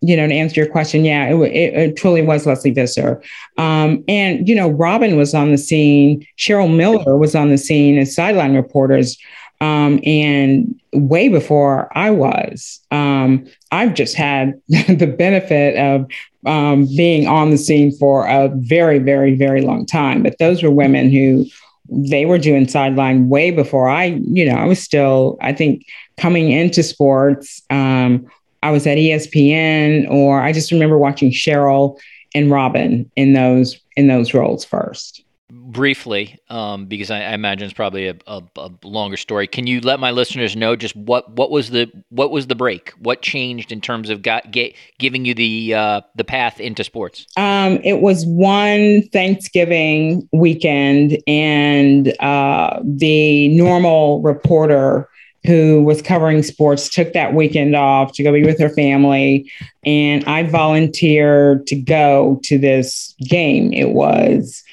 you 0.00 0.16
know, 0.16 0.28
to 0.28 0.34
answer 0.34 0.60
your 0.60 0.70
question, 0.70 1.04
yeah, 1.04 1.28
it, 1.28 1.36
it, 1.36 1.74
it 1.74 1.96
truly 1.96 2.22
was 2.22 2.46
Lesley 2.46 2.70
Visser. 2.70 3.20
Um, 3.56 4.04
and, 4.06 4.48
you 4.48 4.54
know, 4.54 4.68
Robin 4.68 5.16
was 5.16 5.34
on 5.34 5.50
the 5.50 5.58
scene, 5.58 6.24
Cheryl 6.36 6.74
Miller 6.74 7.16
was 7.16 7.34
on 7.34 7.50
the 7.50 7.58
scene 7.58 7.98
as 7.98 8.14
sideline 8.14 8.54
reporters. 8.54 9.18
Um, 9.60 10.00
and 10.04 10.78
way 10.92 11.28
before 11.28 11.90
I 11.96 12.10
was, 12.10 12.80
um, 12.90 13.46
I've 13.72 13.94
just 13.94 14.14
had 14.14 14.60
the 14.68 15.12
benefit 15.18 15.76
of 15.76 16.08
um, 16.46 16.86
being 16.96 17.26
on 17.26 17.50
the 17.50 17.58
scene 17.58 17.92
for 17.92 18.26
a 18.26 18.48
very, 18.54 18.98
very, 18.98 19.34
very 19.34 19.62
long 19.62 19.84
time. 19.84 20.22
But 20.22 20.38
those 20.38 20.62
were 20.62 20.70
women 20.70 21.10
who 21.10 21.44
they 21.90 22.26
were 22.26 22.38
doing 22.38 22.68
sideline 22.68 23.28
way 23.28 23.50
before 23.50 23.88
I, 23.88 24.04
you 24.04 24.44
know, 24.44 24.56
I 24.56 24.66
was 24.66 24.78
still, 24.78 25.38
I 25.40 25.52
think, 25.52 25.84
coming 26.18 26.50
into 26.50 26.82
sports. 26.82 27.62
Um, 27.70 28.26
I 28.62 28.70
was 28.70 28.86
at 28.86 28.98
ESPN, 28.98 30.10
or 30.10 30.40
I 30.40 30.52
just 30.52 30.72
remember 30.72 30.98
watching 30.98 31.30
Cheryl 31.30 31.98
and 32.34 32.50
Robin 32.50 33.10
in 33.16 33.32
those 33.32 33.80
in 33.96 34.08
those 34.08 34.34
roles 34.34 34.64
first. 34.64 35.24
Briefly, 35.68 36.38
um, 36.48 36.86
because 36.86 37.10
I, 37.10 37.18
I, 37.18 37.34
imagine 37.34 37.66
it's 37.66 37.74
probably 37.74 38.08
a, 38.08 38.16
a, 38.26 38.42
a, 38.56 38.70
longer 38.82 39.18
story. 39.18 39.46
Can 39.46 39.66
you 39.66 39.80
let 39.80 40.00
my 40.00 40.10
listeners 40.10 40.56
know 40.56 40.74
just 40.74 40.96
what, 40.96 41.30
what 41.32 41.50
was 41.50 41.70
the 41.70 41.92
what 42.08 42.30
was 42.30 42.46
the 42.46 42.54
break? 42.54 42.90
What 42.98 43.20
changed 43.20 43.70
in 43.70 43.82
terms 43.82 44.08
of 44.08 44.22
got, 44.22 44.50
get, 44.50 44.74
giving 44.98 45.26
you 45.26 45.34
the 45.34 45.74
uh, 45.74 46.00
the 46.16 46.24
path 46.24 46.58
into 46.58 46.82
sports? 46.84 47.26
Um, 47.36 47.78
it 47.84 48.00
was 48.00 48.24
one 48.24 49.02
Thanksgiving 49.12 50.26
weekend, 50.32 51.18
and 51.26 52.18
uh, 52.20 52.80
the 52.82 53.48
normal 53.48 54.22
reporter 54.22 55.08
who 55.46 55.82
was 55.82 56.02
covering 56.02 56.42
sports 56.42 56.88
took 56.88 57.12
that 57.12 57.34
weekend 57.34 57.76
off 57.76 58.12
to 58.12 58.22
go 58.22 58.32
be 58.32 58.42
with 58.42 58.58
her 58.58 58.68
family. 58.70 59.50
And 59.84 60.24
I 60.24 60.42
volunteered 60.42 61.66
to 61.68 61.76
go 61.76 62.40
to 62.44 62.58
this 62.58 63.14
game. 63.28 63.72
It 63.72 63.90
was 63.90 64.64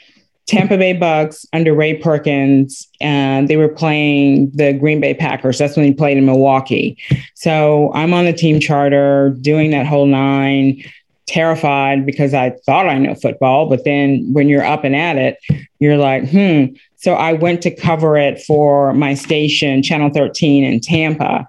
Tampa 0.48 0.78
Bay 0.78 0.94
Bucks 0.94 1.46
under 1.54 1.74
Ray 1.74 1.96
Perkins, 1.96 2.88
and 3.02 3.48
they 3.48 3.58
were 3.58 3.68
playing 3.68 4.52
the 4.52 4.74
Green 4.74 5.00
Bay 5.00 5.14
Packers. 5.14 5.58
That's 5.58 5.76
when 5.76 5.86
he 5.86 5.94
played 5.94 6.18
in 6.18 6.26
Milwaukee. 6.26 6.98
So 7.34 7.92
I'm 7.94 8.14
on 8.14 8.26
the 8.26 8.34
team 8.34 8.60
charter 8.60 9.36
doing 9.42 9.72
that 9.72 9.88
whole 9.88 10.06
nine, 10.06 10.84
terrified 11.26 12.06
because 12.06 12.36
I 12.36 12.52
thought 12.66 12.88
I 12.88 13.00
know 13.00 13.16
football, 13.16 13.68
but 13.68 13.86
then 13.86 14.32
when 14.34 14.48
you're 14.48 14.64
up 14.64 14.84
and 14.84 14.96
at 14.96 15.18
it, 15.18 15.40
you're 15.80 15.98
like, 15.98 16.30
hmm. 16.30 16.66
So 16.98 17.14
I 17.14 17.34
went 17.34 17.62
to 17.64 17.76
cover 17.76 18.18
it 18.18 18.42
for 18.42 18.94
my 18.94 19.14
station, 19.14 19.84
Channel 19.84 20.12
13 20.12 20.64
in 20.64 20.80
Tampa, 20.80 21.48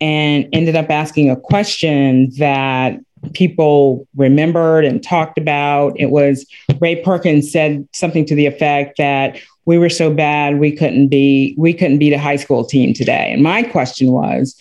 and 0.00 0.48
ended 0.52 0.76
up 0.76 0.90
asking 0.90 1.30
a 1.30 1.36
question 1.36 2.30
that 2.38 2.98
people 3.32 4.06
remembered 4.16 4.84
and 4.84 5.02
talked 5.02 5.38
about. 5.38 5.98
It 5.98 6.10
was 6.10 6.46
Ray 6.80 6.96
Perkins 7.02 7.50
said 7.50 7.86
something 7.92 8.24
to 8.26 8.34
the 8.34 8.46
effect 8.46 8.98
that 8.98 9.40
we 9.64 9.76
were 9.76 9.90
so 9.90 10.12
bad 10.12 10.58
we 10.58 10.72
couldn't 10.72 11.08
be 11.08 11.54
we 11.58 11.74
couldn't 11.74 11.98
beat 11.98 12.14
a 12.14 12.18
high 12.18 12.36
school 12.36 12.64
team 12.64 12.94
today. 12.94 13.30
And 13.32 13.42
my 13.42 13.62
question 13.62 14.12
was 14.12 14.56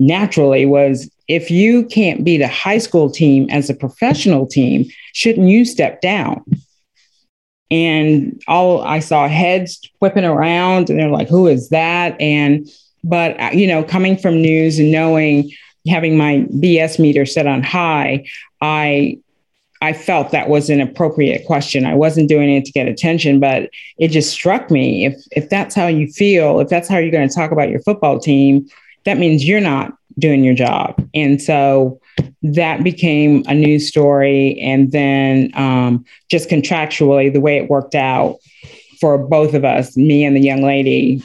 naturally 0.00 0.66
was 0.66 1.08
if 1.28 1.50
you 1.50 1.84
can't 1.86 2.24
beat 2.24 2.42
a 2.42 2.48
high 2.48 2.78
school 2.78 3.08
team 3.08 3.48
as 3.50 3.70
a 3.70 3.74
professional 3.74 4.46
team, 4.46 4.84
shouldn't 5.12 5.48
you 5.48 5.64
step 5.64 6.00
down? 6.00 6.44
And 7.70 8.42
all 8.48 8.82
I 8.82 8.98
saw 8.98 9.28
heads 9.28 9.80
whipping 10.00 10.24
around, 10.24 10.90
and 10.90 10.98
they're 10.98 11.08
like, 11.08 11.28
"Who 11.28 11.46
is 11.46 11.70
that?" 11.70 12.20
And 12.20 12.68
but 13.04 13.54
you 13.54 13.66
know, 13.66 13.82
coming 13.82 14.16
from 14.16 14.42
news 14.42 14.78
and 14.78 14.90
knowing 14.90 15.50
having 15.88 16.16
my 16.16 16.46
BS 16.50 16.98
meter 16.98 17.26
set 17.26 17.46
on 17.46 17.62
high, 17.62 18.26
I 18.60 19.18
I 19.82 19.92
felt 19.92 20.30
that 20.30 20.48
was 20.48 20.70
an 20.70 20.80
appropriate 20.80 21.44
question. 21.44 21.84
I 21.84 21.94
wasn't 21.94 22.28
doing 22.28 22.48
it 22.48 22.64
to 22.66 22.72
get 22.72 22.86
attention, 22.86 23.40
but 23.40 23.68
it 23.98 24.08
just 24.08 24.30
struck 24.30 24.70
me 24.70 25.06
if 25.06 25.14
if 25.32 25.48
that's 25.48 25.74
how 25.74 25.88
you 25.88 26.06
feel, 26.06 26.60
if 26.60 26.68
that's 26.68 26.88
how 26.88 26.98
you're 26.98 27.10
going 27.10 27.28
to 27.28 27.34
talk 27.34 27.50
about 27.50 27.68
your 27.68 27.80
football 27.80 28.20
team, 28.20 28.68
that 29.04 29.18
means 29.18 29.44
you're 29.44 29.60
not 29.60 29.92
doing 30.18 30.44
your 30.44 30.54
job. 30.54 30.94
And 31.14 31.42
so 31.42 32.00
that 32.42 32.84
became 32.84 33.44
a 33.48 33.54
news 33.54 33.88
story. 33.88 34.58
And 34.60 34.92
then 34.92 35.50
um, 35.54 36.04
just 36.30 36.48
contractually, 36.48 37.32
the 37.32 37.40
way 37.40 37.56
it 37.56 37.70
worked 37.70 37.94
out 37.94 38.38
for 39.00 39.18
both 39.18 39.54
of 39.54 39.64
us, 39.64 39.96
me 39.96 40.24
and 40.24 40.36
the 40.36 40.40
young 40.40 40.62
lady, 40.62 41.22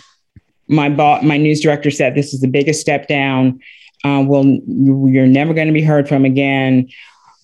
my 0.67 0.89
boss, 0.89 1.23
my 1.23 1.37
news 1.37 1.61
director 1.61 1.91
said 1.91 2.15
this 2.15 2.33
is 2.33 2.41
the 2.41 2.47
biggest 2.47 2.81
step 2.81 3.07
down 3.07 3.59
uh, 4.03 4.23
will 4.25 4.45
you're 4.45 5.27
never 5.27 5.53
going 5.53 5.67
to 5.67 5.73
be 5.73 5.83
heard 5.83 6.07
from 6.07 6.25
again 6.25 6.87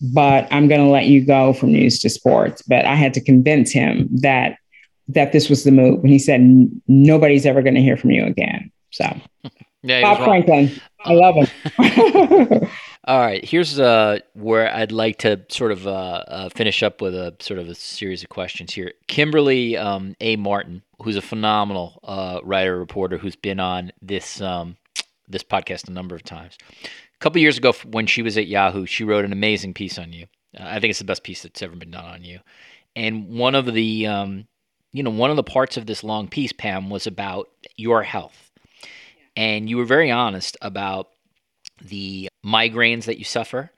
but 0.04 0.48
i'm 0.52 0.68
going 0.68 0.82
to 0.82 0.88
let 0.88 1.06
you 1.06 1.26
go 1.26 1.54
from 1.54 1.72
news 1.72 2.00
to 2.00 2.10
sports. 2.10 2.62
But 2.64 2.86
i 2.86 2.96
had 2.96 3.14
to 3.14 3.22
convince 3.22 3.72
him 3.72 4.10
that 4.22 4.58
that 5.08 5.32
this 5.32 5.50
was 5.50 5.64
the 5.64 5.72
move 5.72 6.02
and 6.02 6.10
he 6.10 6.20
said 6.20 6.70
nobody's 6.88 7.46
ever 7.46 7.62
going 7.62 7.76
to 7.76 7.82
hear 7.82 7.98
from 7.98 8.12
you 8.12 8.26
again. 8.26 8.72
So 8.92 9.06
yeah, 9.84 10.02
bob 10.02 10.24
franklin 10.24 10.72
i 11.04 11.14
love 11.14 11.36
him. 11.36 11.50
All 13.06 13.20
right 13.20 13.44
here's 13.44 13.80
uh, 13.80 14.20
where 14.34 14.74
i'd 14.76 14.92
like 14.92 15.20
to 15.20 15.42
sort 15.50 15.72
of 15.72 15.88
uh, 15.88 16.24
uh, 16.28 16.50
finish 16.50 16.84
up 16.84 17.02
with 17.02 17.16
a 17.16 17.36
sort 17.40 17.60
of 17.60 17.70
a 17.70 17.76
series 17.76 18.24
of 18.24 18.30
questions 18.30 18.74
here. 18.74 18.94
Kimberly 19.08 19.78
um, 19.78 20.16
a. 20.20 20.36
Martin 20.36 20.84
who's 21.02 21.16
a 21.16 21.22
phenomenal 21.22 22.00
uh, 22.04 22.40
writer 22.44 22.78
reporter 22.78 23.18
who's 23.18 23.36
been 23.36 23.60
on 23.60 23.92
this 24.02 24.42
um, 24.42 24.78
this 25.28 25.44
podcast 25.44 25.88
a 25.88 25.92
number 25.92 26.16
of 26.16 26.24
times. 26.24 26.58
A 26.84 27.20
couple 27.20 27.42
years 27.42 27.58
ago, 27.58 27.74
when 27.86 28.08
she 28.08 28.22
was 28.22 28.38
at 28.38 28.48
Yahoo, 28.48 28.86
she 28.86 29.04
wrote 29.04 29.26
an 29.26 29.32
amazing 29.32 29.74
piece 29.74 29.98
on 29.98 30.14
you. 30.14 30.28
Uh, 30.58 30.64
I 30.66 30.80
think 30.80 30.92
it's 30.92 31.00
the 31.00 31.06
best 31.06 31.24
piece 31.24 31.44
that's 31.44 31.62
ever 31.62 31.76
been 31.76 31.92
done 31.92 32.06
on 32.06 32.24
you. 32.24 32.40
And 32.96 33.30
one 33.30 33.56
of 33.56 33.66
the, 33.66 34.08
um, 34.08 34.48
you 34.92 35.04
know, 35.04 35.10
one 35.10 35.30
of 35.30 35.36
the 35.36 35.44
parts 35.44 35.78
of 35.78 35.86
this 35.86 36.04
long 36.04 36.28
piece, 36.28 36.52
Pam, 36.52 36.90
was 36.90 37.08
about 37.08 37.50
your 37.76 38.04
health, 38.04 38.52
and 39.36 39.70
you 39.70 39.78
were 39.78 39.86
very 39.86 40.12
honest 40.12 40.58
about 40.62 41.08
the 41.82 42.30
migraines 42.46 43.06
that 43.06 43.18
you 43.18 43.26
suffer 43.26 43.72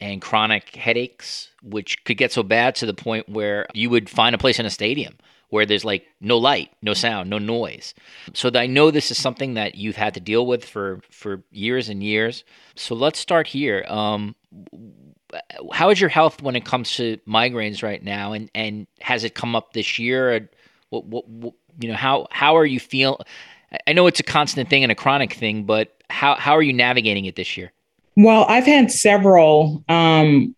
and 0.00 0.22
chronic 0.22 0.76
headaches, 0.76 1.50
which 1.62 2.04
could 2.04 2.16
get 2.16 2.32
so 2.32 2.42
bad 2.42 2.74
to 2.76 2.86
the 2.86 2.94
point 2.94 3.28
where 3.28 3.66
you 3.74 3.90
would 3.90 4.08
find 4.08 4.34
a 4.34 4.38
place 4.38 4.60
in 4.60 4.66
a 4.66 4.70
stadium 4.70 5.16
where 5.50 5.64
there's 5.64 5.84
like 5.84 6.06
no 6.20 6.36
light, 6.36 6.70
no 6.82 6.94
sound, 6.94 7.30
no 7.30 7.38
noise. 7.38 7.94
So 8.34 8.50
I 8.54 8.66
know 8.66 8.90
this 8.90 9.10
is 9.10 9.18
something 9.18 9.54
that 9.54 9.74
you've 9.76 9.96
had 9.96 10.14
to 10.14 10.20
deal 10.20 10.46
with 10.46 10.64
for 10.64 11.00
for 11.10 11.42
years 11.50 11.88
and 11.88 12.02
years. 12.02 12.44
So 12.74 12.94
let's 12.94 13.18
start 13.18 13.46
here. 13.46 13.84
Um, 13.88 14.34
how 15.72 15.90
is 15.90 16.00
your 16.00 16.10
health 16.10 16.42
when 16.42 16.56
it 16.56 16.64
comes 16.64 16.92
to 16.96 17.18
migraines 17.26 17.82
right 17.82 18.02
now, 18.02 18.32
and 18.32 18.50
and 18.54 18.86
has 19.00 19.24
it 19.24 19.34
come 19.34 19.56
up 19.56 19.72
this 19.72 19.98
year? 19.98 20.48
What, 20.90 21.04
what, 21.04 21.28
what 21.28 21.54
you 21.80 21.88
know 21.88 21.96
how 21.96 22.26
how 22.30 22.56
are 22.56 22.66
you 22.66 22.80
feel? 22.80 23.20
I 23.86 23.92
know 23.92 24.06
it's 24.06 24.20
a 24.20 24.24
constant 24.24 24.70
thing 24.70 24.82
and 24.82 24.92
a 24.92 24.94
chronic 24.94 25.34
thing, 25.34 25.64
but 25.64 26.02
how 26.10 26.34
how 26.36 26.52
are 26.52 26.62
you 26.62 26.72
navigating 26.72 27.24
it 27.26 27.36
this 27.36 27.56
year? 27.56 27.72
Well, 28.16 28.46
I've 28.48 28.66
had 28.66 28.90
several 28.90 29.84
um, 29.88 30.54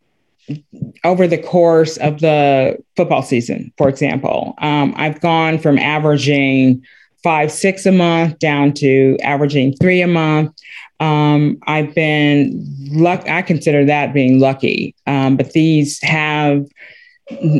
over 1.05 1.27
the 1.27 1.39
course 1.39 1.97
of 1.99 2.21
the 2.21 2.77
football 2.97 3.23
season, 3.23 3.73
for 3.77 3.89
example. 3.89 4.55
Um, 4.59 4.95
I've 4.97 5.21
gone 5.21 5.59
from 5.59 5.79
averaging 5.79 6.85
five, 7.23 7.53
six 7.53 7.87
a 7.87 7.93
month 7.93 8.39
down 8.39 8.73
to 8.75 9.17
averaging 9.23 9.77
three 9.77 10.01
a 10.01 10.07
month. 10.07 10.55
Um, 11.01 11.59
I've 11.67 11.95
been 11.95 12.67
luck. 12.91 13.29
I 13.29 13.43
consider 13.43 13.85
that 13.87 14.13
being 14.13 14.39
lucky, 14.39 14.95
um, 15.07 15.37
but 15.37 15.53
these 15.53 16.03
have 16.03 16.67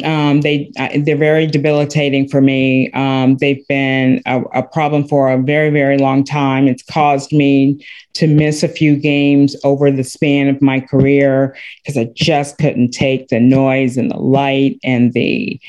um, 0.05 0.41
they 0.41 0.71
they're 0.99 1.17
very 1.17 1.47
debilitating 1.47 2.29
for 2.29 2.41
me. 2.41 2.91
Um, 2.93 3.37
they've 3.37 3.67
been 3.69 4.21
a, 4.27 4.41
a, 4.53 4.63
problem 4.63 5.07
for 5.07 5.31
a 5.31 5.39
very 5.39 5.71
very 5.71 5.97
long 5.97 6.25
time. 6.25 6.67
It's 6.67 6.83
caused 6.83 7.33
me 7.33 7.85
to 8.15 8.27
miss 8.27 8.63
a 8.63 8.69
few 8.69 8.97
games 8.97 9.57
over 9.63 9.91
the 9.91 10.05
span 10.05 10.49
of 10.49 10.61
my 10.61 10.81
career 10.81 11.57
because 11.83 11.97
I 11.97 12.11
just 12.15 12.59
couldn't 12.59 12.91
take 12.91 13.29
the 13.29 13.41
noise 13.41 13.97
and 13.97 14.11
the 14.11 14.19
light 14.19 14.79
and 14.83 15.13
the 15.13 15.61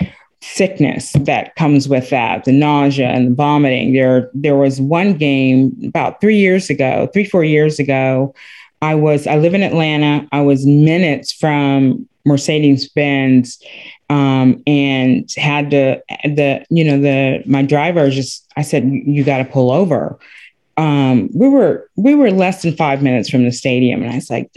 sickness 0.41 1.13
that 1.13 1.55
comes 1.55 1.87
with 1.87 2.09
that, 2.09 2.45
the 2.45 2.51
nausea 2.51 3.07
and 3.07 3.27
the 3.27 3.35
vomiting. 3.35 3.93
There 3.93 4.29
there 4.33 4.55
was 4.55 4.81
one 4.81 5.13
game 5.13 5.79
about 5.85 6.19
three 6.21 6.37
years 6.37 6.69
ago, 6.69 7.09
three 7.13 7.25
four 7.25 7.43
years 7.43 7.79
ago. 7.79 8.33
I 8.81 8.95
was 8.95 9.27
I 9.27 9.37
live 9.37 9.53
in 9.53 9.63
Atlanta. 9.63 10.27
I 10.31 10.41
was 10.41 10.65
minutes 10.65 11.31
from 11.31 12.07
Mercedes 12.25 12.89
Benz 12.89 13.61
um, 14.09 14.61
and 14.67 15.29
had 15.37 15.71
to 15.71 16.01
the 16.23 16.65
you 16.69 16.83
know 16.83 16.99
the 16.99 17.43
my 17.45 17.61
driver 17.61 18.09
just 18.09 18.45
I 18.57 18.61
said 18.61 18.83
you 18.85 19.23
got 19.23 19.37
to 19.37 19.45
pull 19.45 19.71
over. 19.71 20.19
Um, 20.77 21.29
we 21.33 21.47
were 21.47 21.89
we 21.95 22.15
were 22.15 22.31
less 22.31 22.61
than 22.63 22.75
five 22.75 23.01
minutes 23.01 23.29
from 23.29 23.43
the 23.43 23.51
stadium, 23.51 24.01
and 24.01 24.11
I 24.11 24.15
was 24.15 24.29
like. 24.29 24.51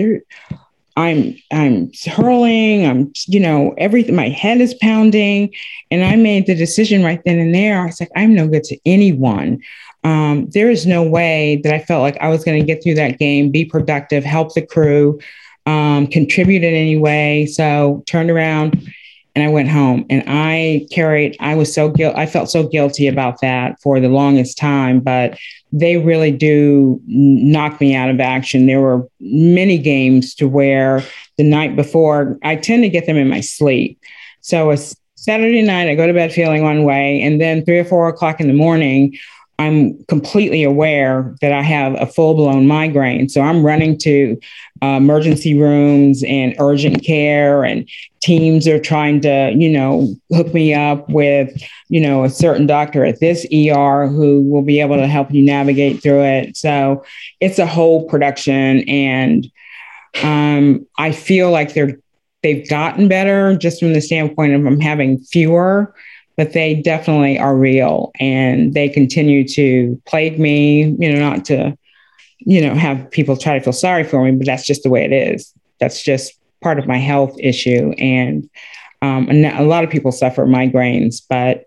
I'm 0.96 1.36
I'm 1.52 1.90
hurling. 2.06 2.86
I'm 2.86 3.12
you 3.26 3.40
know 3.40 3.74
everything. 3.78 4.14
My 4.14 4.28
head 4.28 4.60
is 4.60 4.74
pounding, 4.74 5.52
and 5.90 6.04
I 6.04 6.14
made 6.14 6.46
the 6.46 6.54
decision 6.54 7.02
right 7.02 7.20
then 7.24 7.40
and 7.40 7.52
there. 7.52 7.80
I 7.80 7.86
was 7.86 7.98
like, 7.98 8.12
I'm 8.14 8.32
no 8.32 8.46
good 8.46 8.62
to 8.62 8.78
anyone. 8.86 9.60
Um, 10.04 10.48
there 10.50 10.70
is 10.70 10.86
no 10.86 11.02
way 11.02 11.60
that 11.64 11.74
I 11.74 11.78
felt 11.78 12.02
like 12.02 12.18
I 12.20 12.28
was 12.28 12.44
going 12.44 12.60
to 12.60 12.66
get 12.66 12.82
through 12.82 12.94
that 12.96 13.18
game, 13.18 13.50
be 13.50 13.64
productive, 13.64 14.22
help 14.22 14.54
the 14.54 14.64
crew, 14.64 15.18
um, 15.66 16.06
contribute 16.06 16.62
in 16.62 16.74
any 16.74 16.96
way. 16.96 17.46
So 17.46 18.04
turned 18.06 18.30
around 18.30 18.86
and 19.34 19.42
I 19.42 19.48
went 19.48 19.68
home 19.68 20.04
and 20.10 20.22
I 20.26 20.86
carried, 20.92 21.36
I 21.40 21.54
was 21.54 21.72
so 21.72 21.88
guilt, 21.88 22.14
I 22.16 22.26
felt 22.26 22.50
so 22.50 22.68
guilty 22.68 23.08
about 23.08 23.40
that 23.40 23.80
for 23.80 23.98
the 23.98 24.08
longest 24.08 24.58
time, 24.58 25.00
but 25.00 25.38
they 25.72 25.96
really 25.96 26.30
do 26.30 27.00
knock 27.06 27.80
me 27.80 27.96
out 27.96 28.10
of 28.10 28.20
action. 28.20 28.66
There 28.66 28.80
were 28.80 29.08
many 29.20 29.78
games 29.78 30.34
to 30.36 30.46
where 30.46 31.02
the 31.36 31.44
night 31.44 31.74
before, 31.74 32.38
I 32.44 32.56
tend 32.56 32.84
to 32.84 32.88
get 32.88 33.06
them 33.06 33.16
in 33.16 33.28
my 33.28 33.40
sleep. 33.40 33.98
So 34.40 34.70
a 34.70 34.76
Saturday 35.16 35.62
night, 35.62 35.88
I 35.88 35.94
go 35.94 36.06
to 36.06 36.12
bed 36.12 36.32
feeling 36.32 36.62
one 36.62 36.84
way, 36.84 37.22
and 37.22 37.40
then 37.40 37.64
three 37.64 37.78
or 37.78 37.84
four 37.84 38.08
o'clock 38.08 38.40
in 38.40 38.46
the 38.46 38.52
morning, 38.52 39.16
I'm 39.58 40.02
completely 40.04 40.64
aware 40.64 41.34
that 41.40 41.52
I 41.52 41.62
have 41.62 41.94
a 42.00 42.06
full 42.06 42.34
blown 42.34 42.66
migraine. 42.66 43.28
So 43.28 43.40
I'm 43.40 43.64
running 43.64 43.96
to 43.98 44.38
uh, 44.82 44.96
emergency 44.96 45.54
rooms 45.54 46.24
and 46.26 46.56
urgent 46.58 47.04
care, 47.04 47.64
and 47.64 47.88
teams 48.20 48.66
are 48.66 48.80
trying 48.80 49.20
to, 49.20 49.52
you 49.56 49.70
know, 49.70 50.14
hook 50.32 50.52
me 50.52 50.74
up 50.74 51.08
with, 51.08 51.56
you 51.88 52.00
know, 52.00 52.24
a 52.24 52.30
certain 52.30 52.66
doctor 52.66 53.04
at 53.04 53.20
this 53.20 53.46
ER 53.52 54.08
who 54.08 54.42
will 54.42 54.62
be 54.62 54.80
able 54.80 54.96
to 54.96 55.06
help 55.06 55.32
you 55.32 55.44
navigate 55.44 56.02
through 56.02 56.24
it. 56.24 56.56
So 56.56 57.04
it's 57.40 57.58
a 57.58 57.66
whole 57.66 58.08
production. 58.08 58.80
And 58.88 59.50
um, 60.22 60.86
I 60.98 61.12
feel 61.12 61.50
like 61.50 61.74
they're, 61.74 61.98
they've 62.42 62.68
gotten 62.68 63.08
better 63.08 63.56
just 63.56 63.78
from 63.78 63.92
the 63.92 64.00
standpoint 64.00 64.54
of 64.54 64.66
I'm 64.66 64.80
having 64.80 65.18
fewer 65.18 65.94
but 66.36 66.52
they 66.52 66.74
definitely 66.74 67.38
are 67.38 67.56
real 67.56 68.10
and 68.18 68.74
they 68.74 68.88
continue 68.88 69.46
to 69.48 70.00
plague 70.06 70.38
me, 70.38 70.94
you 70.98 71.12
know, 71.12 71.18
not 71.18 71.44
to, 71.46 71.76
you 72.38 72.60
know, 72.60 72.74
have 72.74 73.10
people 73.10 73.36
try 73.36 73.58
to 73.58 73.64
feel 73.64 73.72
sorry 73.72 74.04
for 74.04 74.24
me, 74.24 74.32
but 74.32 74.46
that's 74.46 74.66
just 74.66 74.82
the 74.82 74.90
way 74.90 75.04
it 75.04 75.12
is. 75.12 75.52
That's 75.80 76.02
just 76.02 76.32
part 76.60 76.78
of 76.78 76.86
my 76.86 76.98
health 76.98 77.36
issue. 77.38 77.92
And, 77.98 78.48
um, 79.02 79.28
and 79.28 79.46
a 79.46 79.62
lot 79.62 79.84
of 79.84 79.90
people 79.90 80.12
suffer 80.12 80.46
migraines, 80.46 81.22
but 81.28 81.66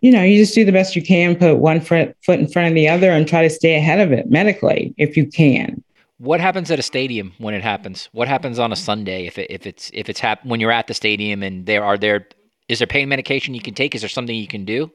you 0.00 0.10
know, 0.10 0.22
you 0.22 0.38
just 0.38 0.54
do 0.54 0.64
the 0.64 0.72
best 0.72 0.96
you 0.96 1.02
can, 1.02 1.36
put 1.36 1.58
one 1.58 1.80
foot, 1.80 2.16
in 2.28 2.48
front 2.48 2.68
of 2.68 2.74
the 2.74 2.88
other 2.88 3.10
and 3.10 3.28
try 3.28 3.42
to 3.42 3.50
stay 3.50 3.76
ahead 3.76 4.00
of 4.00 4.12
it 4.12 4.30
medically 4.30 4.94
if 4.96 5.16
you 5.16 5.26
can. 5.26 5.82
What 6.16 6.40
happens 6.40 6.70
at 6.70 6.78
a 6.78 6.82
stadium 6.82 7.32
when 7.38 7.54
it 7.54 7.62
happens? 7.62 8.08
What 8.12 8.28
happens 8.28 8.58
on 8.58 8.72
a 8.72 8.76
Sunday 8.76 9.26
if 9.26 9.38
it, 9.38 9.50
if 9.50 9.66
it's 9.66 9.90
if 9.94 10.08
it's 10.08 10.20
hap- 10.20 10.44
when 10.44 10.60
you're 10.60 10.72
at 10.72 10.86
the 10.86 10.94
stadium 10.94 11.42
and 11.42 11.64
there 11.64 11.82
are 11.82 11.96
there 11.96 12.28
is 12.70 12.78
there 12.78 12.86
pain 12.86 13.08
medication 13.08 13.52
you 13.52 13.60
can 13.60 13.74
take? 13.74 13.96
Is 13.96 14.02
there 14.02 14.08
something 14.08 14.34
you 14.34 14.46
can 14.46 14.64
do? 14.64 14.92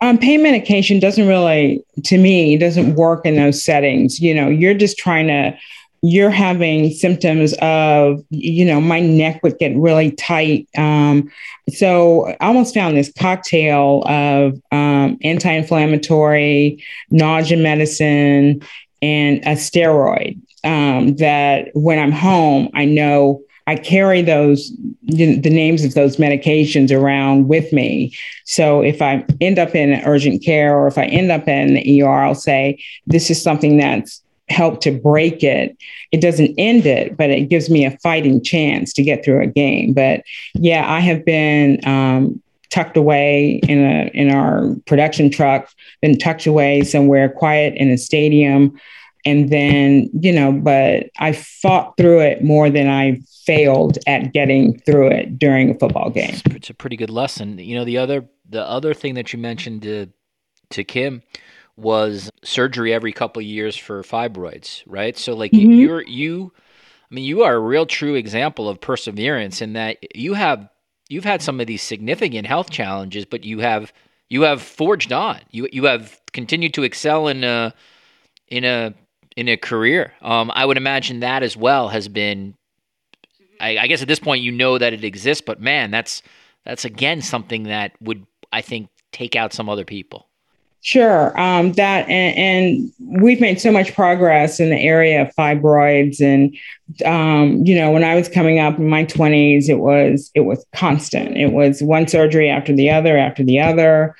Um, 0.00 0.16
pain 0.16 0.42
medication 0.42 0.98
doesn't 0.98 1.28
really, 1.28 1.84
to 2.04 2.16
me, 2.16 2.56
doesn't 2.56 2.94
work 2.94 3.26
in 3.26 3.36
those 3.36 3.62
settings. 3.62 4.18
You 4.18 4.34
know, 4.34 4.48
you're 4.48 4.74
just 4.74 4.96
trying 4.96 5.26
to, 5.26 5.56
you're 6.00 6.30
having 6.30 6.90
symptoms 6.90 7.52
of, 7.60 8.24
you 8.30 8.64
know, 8.64 8.80
my 8.80 9.00
neck 9.00 9.42
would 9.42 9.58
get 9.58 9.76
really 9.76 10.12
tight. 10.12 10.68
Um, 10.76 11.30
so 11.68 12.28
I 12.40 12.46
almost 12.46 12.72
found 12.72 12.96
this 12.96 13.12
cocktail 13.12 14.02
of 14.06 14.54
um, 14.72 15.18
anti 15.22 15.50
inflammatory, 15.50 16.82
nausea 17.10 17.58
medicine, 17.58 18.62
and 19.02 19.38
a 19.44 19.52
steroid 19.52 20.40
um, 20.64 21.16
that 21.16 21.68
when 21.74 21.98
I'm 21.98 22.12
home, 22.12 22.70
I 22.72 22.86
know 22.86 23.42
I 23.66 23.76
carry 23.76 24.22
those 24.22 24.72
the 25.02 25.50
names 25.50 25.84
of 25.84 25.94
those 25.94 26.16
medications 26.16 26.96
around 26.96 27.48
with 27.48 27.72
me. 27.72 28.14
So 28.44 28.80
if 28.80 29.02
I 29.02 29.24
end 29.40 29.58
up 29.58 29.74
in 29.74 30.00
urgent 30.04 30.44
care 30.44 30.76
or 30.76 30.86
if 30.86 30.98
I 30.98 31.06
end 31.06 31.30
up 31.30 31.48
in 31.48 31.74
the 31.74 32.02
ER, 32.02 32.08
I'll 32.08 32.34
say 32.34 32.82
this 33.06 33.30
is 33.30 33.42
something 33.42 33.76
that's 33.76 34.22
helped 34.48 34.82
to 34.82 34.92
break 34.92 35.42
it. 35.42 35.76
It 36.12 36.20
doesn't 36.20 36.54
end 36.56 36.86
it, 36.86 37.16
but 37.16 37.30
it 37.30 37.48
gives 37.48 37.68
me 37.68 37.84
a 37.84 37.98
fighting 37.98 38.42
chance 38.42 38.92
to 38.92 39.02
get 39.02 39.24
through 39.24 39.42
a 39.42 39.46
game. 39.46 39.92
But 39.92 40.22
yeah, 40.54 40.90
I 40.90 41.00
have 41.00 41.24
been 41.24 41.80
um, 41.86 42.40
tucked 42.70 42.96
away 42.96 43.60
in 43.68 43.78
a 43.80 44.10
in 44.14 44.30
our 44.30 44.74
production 44.86 45.30
truck, 45.30 45.68
been 46.02 46.18
tucked 46.18 46.46
away 46.46 46.82
somewhere 46.82 47.28
quiet 47.28 47.74
in 47.74 47.90
a 47.90 47.98
stadium 47.98 48.78
and 49.26 49.50
then 49.50 50.08
you 50.14 50.32
know 50.32 50.52
but 50.52 51.10
i 51.18 51.32
fought 51.32 51.96
through 51.96 52.20
it 52.20 52.42
more 52.42 52.70
than 52.70 52.88
i 52.88 53.20
failed 53.46 53.96
at 54.06 54.32
getting 54.32 54.78
through 54.80 55.06
it 55.06 55.38
during 55.38 55.70
a 55.70 55.74
football 55.78 56.10
game. 56.10 56.34
It's 56.46 56.68
a 56.68 56.74
pretty 56.74 56.96
good 56.96 57.10
lesson. 57.10 57.58
You 57.58 57.76
know 57.76 57.84
the 57.84 57.98
other 57.98 58.28
the 58.48 58.68
other 58.68 58.92
thing 58.92 59.14
that 59.14 59.32
you 59.32 59.38
mentioned 59.38 59.82
to 59.82 60.08
to 60.70 60.84
kim 60.84 61.22
was 61.76 62.30
surgery 62.42 62.92
every 62.92 63.12
couple 63.12 63.40
years 63.40 63.76
for 63.76 64.02
fibroids 64.02 64.82
right? 64.86 65.16
So 65.16 65.34
like 65.34 65.52
mm-hmm. 65.52 65.70
you're 65.70 66.02
you 66.02 66.52
i 67.10 67.14
mean 67.14 67.24
you 67.24 67.44
are 67.44 67.54
a 67.54 67.60
real 67.60 67.86
true 67.86 68.14
example 68.14 68.68
of 68.68 68.80
perseverance 68.80 69.62
in 69.62 69.74
that 69.74 69.98
you 70.16 70.34
have 70.34 70.68
you've 71.08 71.24
had 71.24 71.40
some 71.40 71.60
of 71.60 71.68
these 71.68 71.82
significant 71.82 72.48
health 72.48 72.70
challenges 72.70 73.24
but 73.24 73.44
you 73.44 73.60
have 73.60 73.92
you 74.28 74.42
have 74.42 74.60
forged 74.60 75.12
on. 75.12 75.40
You 75.50 75.68
you 75.72 75.84
have 75.84 76.20
continued 76.32 76.74
to 76.74 76.82
excel 76.82 77.28
in 77.28 77.44
a 77.44 77.74
in 78.48 78.64
a 78.64 78.94
in 79.36 79.48
a 79.48 79.56
career. 79.56 80.12
Um, 80.22 80.50
I 80.54 80.64
would 80.64 80.76
imagine 80.78 81.20
that 81.20 81.42
as 81.42 81.56
well 81.56 81.88
has 81.88 82.08
been. 82.08 82.54
I, 83.60 83.78
I 83.78 83.86
guess 83.86 84.02
at 84.02 84.08
this 84.08 84.18
point 84.18 84.42
you 84.42 84.52
know 84.52 84.76
that 84.76 84.92
it 84.92 85.04
exists, 85.04 85.42
but 85.44 85.60
man, 85.60 85.90
that's 85.90 86.22
that's 86.64 86.84
again 86.84 87.22
something 87.22 87.64
that 87.64 87.92
would 88.00 88.26
I 88.52 88.62
think 88.62 88.88
take 89.12 89.36
out 89.36 89.52
some 89.52 89.68
other 89.68 89.84
people. 89.84 90.26
Sure, 90.82 91.38
um, 91.40 91.72
that 91.72 92.08
and, 92.08 92.38
and, 92.38 93.20
we've 93.20 93.40
made 93.40 93.60
so 93.60 93.72
much 93.72 93.92
progress 93.94 94.60
in 94.60 94.70
the 94.70 94.78
area 94.78 95.22
of 95.22 95.34
fibroids, 95.34 96.20
and 96.20 96.56
um, 97.04 97.64
you 97.64 97.74
know, 97.74 97.90
when 97.90 98.04
I 98.04 98.14
was 98.14 98.28
coming 98.28 98.60
up 98.60 98.78
in 98.78 98.88
my 98.88 99.04
twenties, 99.04 99.68
it 99.68 99.80
was 99.80 100.30
it 100.34 100.42
was 100.42 100.64
constant. 100.74 101.36
It 101.36 101.52
was 101.52 101.82
one 101.82 102.06
surgery 102.06 102.48
after 102.48 102.72
the 102.72 102.90
other 102.90 103.18
after 103.18 103.42
the 103.42 103.58
other 103.58 104.14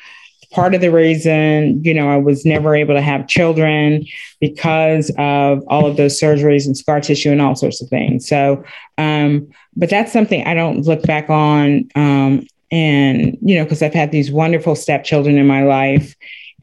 part 0.56 0.74
of 0.74 0.80
the 0.80 0.90
reason, 0.90 1.84
you 1.84 1.92
know, 1.92 2.08
I 2.08 2.16
was 2.16 2.46
never 2.46 2.74
able 2.74 2.94
to 2.94 3.02
have 3.02 3.28
children 3.28 4.06
because 4.40 5.10
of 5.18 5.62
all 5.68 5.84
of 5.84 5.98
those 5.98 6.18
surgeries 6.18 6.64
and 6.64 6.74
scar 6.74 6.98
tissue 6.98 7.30
and 7.30 7.42
all 7.42 7.54
sorts 7.54 7.82
of 7.82 7.90
things. 7.90 8.26
So, 8.26 8.64
um, 8.96 9.46
but 9.76 9.90
that's 9.90 10.10
something 10.10 10.46
I 10.46 10.54
don't 10.54 10.80
look 10.86 11.02
back 11.02 11.28
on. 11.28 11.90
Um, 11.94 12.46
and, 12.70 13.36
you 13.42 13.58
know, 13.58 13.64
because 13.64 13.82
I've 13.82 13.92
had 13.92 14.12
these 14.12 14.30
wonderful 14.30 14.74
stepchildren 14.74 15.36
in 15.36 15.46
my 15.46 15.62
life. 15.62 16.16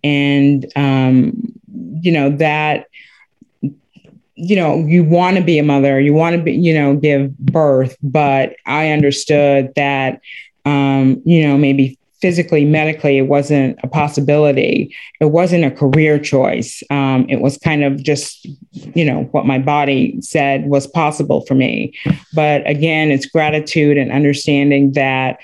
And, 0.03 0.65
um, 0.75 1.53
you 2.01 2.11
know, 2.11 2.31
that, 2.37 2.87
you 3.61 4.55
know, 4.55 4.79
you 4.87 5.03
want 5.03 5.37
to 5.37 5.43
be 5.43 5.59
a 5.59 5.63
mother, 5.63 5.99
you 5.99 6.15
want 6.15 6.35
to 6.35 6.41
be, 6.41 6.53
you 6.53 6.73
know, 6.73 6.95
give 6.95 7.37
birth, 7.37 7.95
but 8.01 8.55
I 8.65 8.89
understood 8.89 9.71
that, 9.75 10.19
um, 10.65 11.21
you 11.25 11.47
know, 11.47 11.59
maybe 11.59 11.99
physically, 12.23 12.63
medically, 12.63 13.17
it 13.17 13.27
wasn't 13.27 13.77
a 13.83 13.87
possibility. 13.87 14.95
It 15.19 15.25
wasn't 15.25 15.65
a 15.65 15.71
career 15.71 16.17
choice. 16.17 16.81
Um, 16.89 17.25
it 17.27 17.41
was 17.41 17.57
kind 17.57 17.83
of 17.83 18.01
just, 18.01 18.47
you 18.71 19.03
know, 19.03 19.23
what 19.33 19.45
my 19.45 19.59
body 19.59 20.15
said 20.21 20.69
was 20.69 20.87
possible 20.87 21.41
for 21.41 21.53
me. 21.53 21.93
But 22.33 22.65
again, 22.65 23.11
it's 23.11 23.25
gratitude 23.25 23.97
and 23.97 24.09
understanding 24.09 24.93
that 24.93 25.41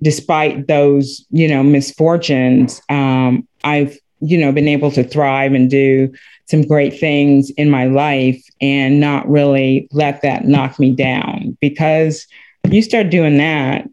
despite 0.00 0.66
those, 0.66 1.26
you 1.28 1.46
know, 1.46 1.62
misfortunes, 1.62 2.80
um, 2.88 3.46
I've, 3.62 3.98
you 4.20 4.38
know, 4.38 4.50
been 4.50 4.66
able 4.66 4.92
to 4.92 5.04
thrive 5.04 5.52
and 5.52 5.68
do 5.68 6.10
some 6.46 6.62
great 6.62 6.98
things 6.98 7.50
in 7.50 7.68
my 7.68 7.84
life 7.84 8.42
and 8.62 8.98
not 8.98 9.28
really 9.28 9.88
let 9.92 10.22
that 10.22 10.46
knock 10.46 10.78
me 10.78 10.90
down 10.90 11.58
because 11.60 12.26
you 12.70 12.80
start 12.80 13.10
doing 13.10 13.36
that, 13.36 13.86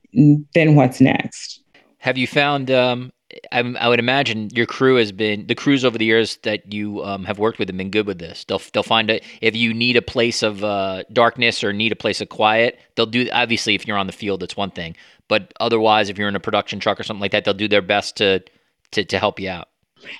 then 0.54 0.76
what's 0.76 1.02
next? 1.02 1.61
Have 2.02 2.18
you 2.18 2.28
found? 2.28 2.72
Um, 2.72 3.14
I, 3.52 3.60
I, 3.60 3.88
would 3.88 4.00
imagine 4.00 4.50
your 4.54 4.66
crew 4.66 4.96
has 4.96 5.12
been 5.12 5.48
the 5.48 5.56
crews 5.56 5.86
over 5.86 5.98
the 5.98 6.06
years 6.06 6.38
that 6.38 6.74
you 6.74 7.04
um, 7.04 7.24
have 7.26 7.40
worked 7.40 7.60
with 7.60 7.70
have 7.70 7.78
been 7.78 7.92
good 7.92 8.08
with 8.08 8.18
this. 8.18 8.44
They'll 8.44 8.62
they'll 8.74 8.84
find 8.84 9.10
it 9.10 9.24
if 9.40 9.56
you 9.56 9.74
need 9.74 9.96
a 9.96 10.02
place 10.02 10.42
of 10.42 10.64
uh, 10.64 11.04
darkness 11.14 11.64
or 11.64 11.72
need 11.72 11.92
a 11.92 11.96
place 11.96 12.20
of 12.20 12.30
quiet. 12.30 12.80
They'll 12.96 13.06
do 13.06 13.30
obviously 13.32 13.76
if 13.76 13.88
you're 13.88 13.98
on 13.98 14.08
the 14.08 14.14
field, 14.14 14.42
that's 14.42 14.58
one 14.58 14.72
thing, 14.72 14.96
but 15.28 15.54
otherwise, 15.60 16.10
if 16.10 16.18
you're 16.18 16.28
in 16.28 16.36
a 16.36 16.42
production 16.42 16.80
truck 16.80 17.00
or 17.00 17.04
something 17.04 17.22
like 17.22 17.32
that, 17.32 17.46
they'll 17.46 17.54
do 17.54 17.68
their 17.68 17.84
best 17.84 18.18
to 18.18 18.44
to 18.92 19.06
to 19.06 19.20
help 19.20 19.40
you 19.40 19.50
out. 19.50 19.70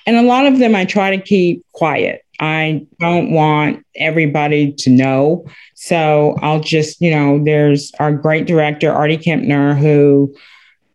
And 0.06 0.16
a 0.16 0.22
lot 0.22 0.46
of 0.46 0.60
them, 0.60 0.76
I 0.76 0.84
try 0.84 1.14
to 1.14 1.20
keep 1.20 1.66
quiet. 1.72 2.24
I 2.38 2.86
don't 3.00 3.32
want 3.32 3.84
everybody 3.96 4.72
to 4.72 4.90
know. 4.90 5.44
So 5.74 6.36
I'll 6.42 6.60
just, 6.60 7.00
you 7.00 7.10
know, 7.10 7.42
there's 7.42 7.92
our 7.98 8.12
great 8.12 8.46
director, 8.46 8.92
Artie 8.92 9.18
Kempner, 9.18 9.76
who 9.76 10.32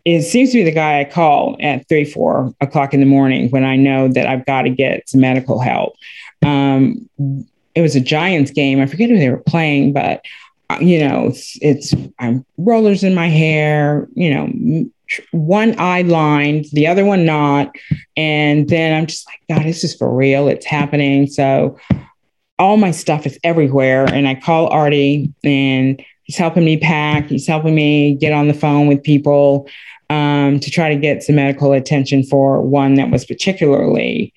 it 0.08 0.22
seems 0.24 0.52
to 0.52 0.60
be 0.60 0.64
the 0.64 0.72
guy 0.72 1.02
I 1.02 1.04
call 1.04 1.58
at 1.60 1.86
three, 1.90 2.06
four 2.06 2.56
o'clock 2.62 2.94
in 2.94 3.02
the 3.02 3.06
morning 3.06 3.50
when 3.50 3.66
I 3.66 3.76
know 3.76 4.08
that 4.08 4.26
I've 4.26 4.46
got 4.46 4.62
to 4.62 4.70
get 4.70 5.10
some 5.10 5.20
medical 5.20 5.60
help. 5.60 5.96
Um, 6.46 7.10
it 7.76 7.82
was 7.82 7.98
a 7.98 8.00
Giants 8.00 8.52
game. 8.52 8.80
I 8.80 8.86
forget 8.86 9.10
who 9.10 9.18
they 9.18 9.30
were 9.30 9.38
playing, 9.38 9.92
but 9.92 10.24
uh, 10.70 10.78
you 10.80 11.06
know, 11.06 11.28
it's, 11.28 11.58
it's 11.62 11.94
I'm 12.20 12.46
rollers 12.58 13.04
in 13.04 13.16
my 13.16 13.28
hair. 13.28 14.08
You 14.14 14.34
know, 14.34 14.90
one 15.32 15.78
eye 15.78 16.04
lined, 16.04 16.68
the 16.72 16.88
other 16.88 17.04
one 17.04 17.26
not, 17.26 17.76
and 18.16 18.70
then 18.70 18.98
I'm 18.98 19.08
just 19.08 19.28
like, 19.28 19.42
God, 19.50 19.68
this 19.68 19.84
is 19.84 19.94
for 19.94 20.10
real. 20.10 20.48
It's 20.48 20.66
happening. 20.66 21.28
So 21.28 21.78
all 22.58 22.78
my 22.78 22.92
stuff 22.92 23.26
is 23.26 23.38
everywhere, 23.44 24.06
and 24.06 24.26
I 24.26 24.36
call 24.36 24.68
Artie 24.68 25.34
and. 25.44 26.02
He's 26.24 26.36
helping 26.36 26.66
me 26.66 26.76
pack. 26.76 27.28
He's 27.28 27.48
helping 27.48 27.74
me 27.74 28.14
get 28.16 28.34
on 28.34 28.50
the 28.50 28.54
phone 28.54 28.88
with 28.88 29.02
people 29.02 29.70
um, 30.10 30.60
to 30.60 30.72
try 30.72 30.94
to 30.94 31.00
get 31.00 31.24
some 31.24 31.36
medical 31.36 31.74
attention 31.74 32.24
for 32.24 32.62
one 32.62 32.96
that 32.96 33.12
was 33.12 33.26
particularly. 33.26 34.34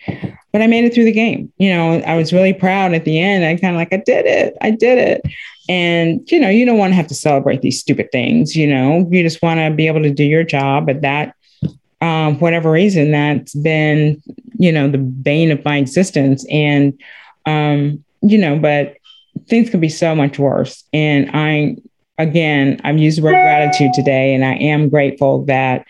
But 0.53 0.63
I 0.63 0.67
made 0.67 0.85
it 0.85 0.93
through 0.93 1.05
the 1.05 1.13
game. 1.13 1.53
You 1.59 1.71
know, 1.71 2.01
I 2.01 2.17
was 2.17 2.33
really 2.33 2.53
proud 2.53 2.93
at 2.93 3.05
the 3.05 3.21
end. 3.21 3.45
I 3.45 3.57
kind 3.57 3.77
of 3.77 3.79
like, 3.79 3.93
I 3.93 4.03
did 4.05 4.27
it. 4.27 4.57
I 4.61 4.71
did 4.71 4.99
it. 4.99 5.23
And, 5.69 6.29
you 6.31 6.41
know, 6.41 6.49
you 6.49 6.67
don't 6.67 6.79
want 6.79 6.91
to 6.91 6.97
have 6.97 7.07
to 7.07 7.15
celebrate 7.15 7.63
these 7.63 7.79
stupid 7.79 8.11
things. 8.11 8.57
You 8.57 8.67
know, 8.67 9.07
you 9.11 9.23
just 9.23 9.43
want 9.43 9.61
to 9.61 9.71
be 9.71 9.87
able 9.87 10.03
to 10.03 10.11
do 10.11 10.25
your 10.25 10.43
job. 10.43 10.87
But 10.87 11.03
that 11.03 11.37
um, 12.01 12.41
whatever 12.41 12.71
reason, 12.71 13.13
that's 13.13 13.55
been, 13.55 14.21
you 14.59 14.73
know, 14.73 14.91
the 14.91 14.99
bane 14.99 15.53
of 15.53 15.65
my 15.65 15.77
existence. 15.77 16.45
And, 16.51 17.01
um, 17.47 18.03
you 18.23 18.39
know, 18.39 18.59
but 18.59 18.97
things 19.49 19.71
could 19.71 19.81
be 19.81 19.89
so 19.89 20.15
much 20.17 20.39
worse. 20.39 20.83
And 20.93 21.31
I, 21.33 21.77
again, 22.23 22.81
I've 22.85 22.99
used 22.99 23.19
the 23.19 23.23
word 23.23 23.33
gratitude 23.33 23.93
today, 23.95 24.35
and 24.35 24.45
I 24.45 24.55
am 24.55 24.89
grateful 24.89 25.45
that 25.47 25.87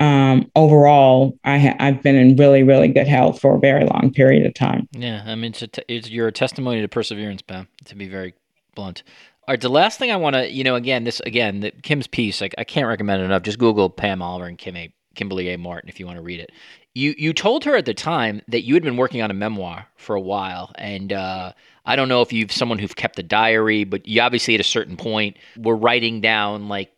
um, 0.00 0.50
overall, 0.54 1.38
I 1.44 1.58
ha- 1.58 1.76
I've 1.80 2.02
been 2.02 2.14
in 2.14 2.36
really, 2.36 2.62
really 2.62 2.88
good 2.88 3.08
health 3.08 3.40
for 3.40 3.56
a 3.56 3.58
very 3.58 3.84
long 3.84 4.12
period 4.12 4.46
of 4.46 4.54
time. 4.54 4.88
Yeah, 4.92 5.22
I 5.26 5.34
mean, 5.34 5.50
it's, 5.50 5.62
a 5.62 5.66
t- 5.66 5.82
it's 5.88 6.08
you're 6.08 6.30
testimony 6.30 6.80
to 6.80 6.88
perseverance, 6.88 7.42
Pam. 7.42 7.68
To 7.86 7.96
be 7.96 8.08
very 8.08 8.34
blunt. 8.74 9.02
All 9.46 9.52
right, 9.54 9.60
the 9.60 9.68
last 9.68 9.98
thing 9.98 10.12
I 10.12 10.16
want 10.16 10.36
to, 10.36 10.50
you 10.50 10.62
know, 10.62 10.76
again, 10.76 11.04
this 11.04 11.20
again, 11.20 11.60
the, 11.60 11.70
Kim's 11.70 12.06
piece, 12.06 12.40
like 12.40 12.54
I 12.58 12.64
can't 12.64 12.86
recommend 12.86 13.22
it 13.22 13.24
enough. 13.24 13.42
Just 13.42 13.58
Google 13.58 13.90
Pam 13.90 14.22
Oliver 14.22 14.46
and 14.46 14.58
Kim 14.58 14.76
A. 14.76 14.92
Kimberly 15.14 15.48
A. 15.48 15.58
Martin 15.58 15.88
if 15.88 15.98
you 15.98 16.06
want 16.06 16.18
to 16.18 16.22
read 16.22 16.38
it. 16.38 16.52
You 16.98 17.14
you 17.16 17.32
told 17.32 17.64
her 17.64 17.76
at 17.76 17.84
the 17.84 17.94
time 17.94 18.42
that 18.48 18.64
you 18.64 18.74
had 18.74 18.82
been 18.82 18.96
working 18.96 19.22
on 19.22 19.30
a 19.30 19.34
memoir 19.34 19.86
for 19.94 20.16
a 20.16 20.20
while, 20.20 20.72
and 20.74 21.12
uh, 21.12 21.52
I 21.86 21.94
don't 21.94 22.08
know 22.08 22.22
if 22.22 22.32
you've 22.32 22.50
someone 22.50 22.80
who've 22.80 22.96
kept 22.96 23.20
a 23.20 23.22
diary, 23.22 23.84
but 23.84 24.08
you 24.08 24.20
obviously 24.20 24.56
at 24.56 24.60
a 24.60 24.64
certain 24.64 24.96
point 24.96 25.36
were 25.56 25.76
writing 25.76 26.20
down 26.20 26.66
like 26.66 26.90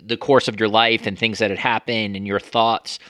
the 0.00 0.16
course 0.16 0.46
of 0.46 0.60
your 0.60 0.68
life 0.68 1.08
and 1.08 1.18
things 1.18 1.40
that 1.40 1.50
had 1.50 1.58
happened 1.58 2.14
and 2.14 2.24
your 2.24 2.38
thoughts. 2.38 3.00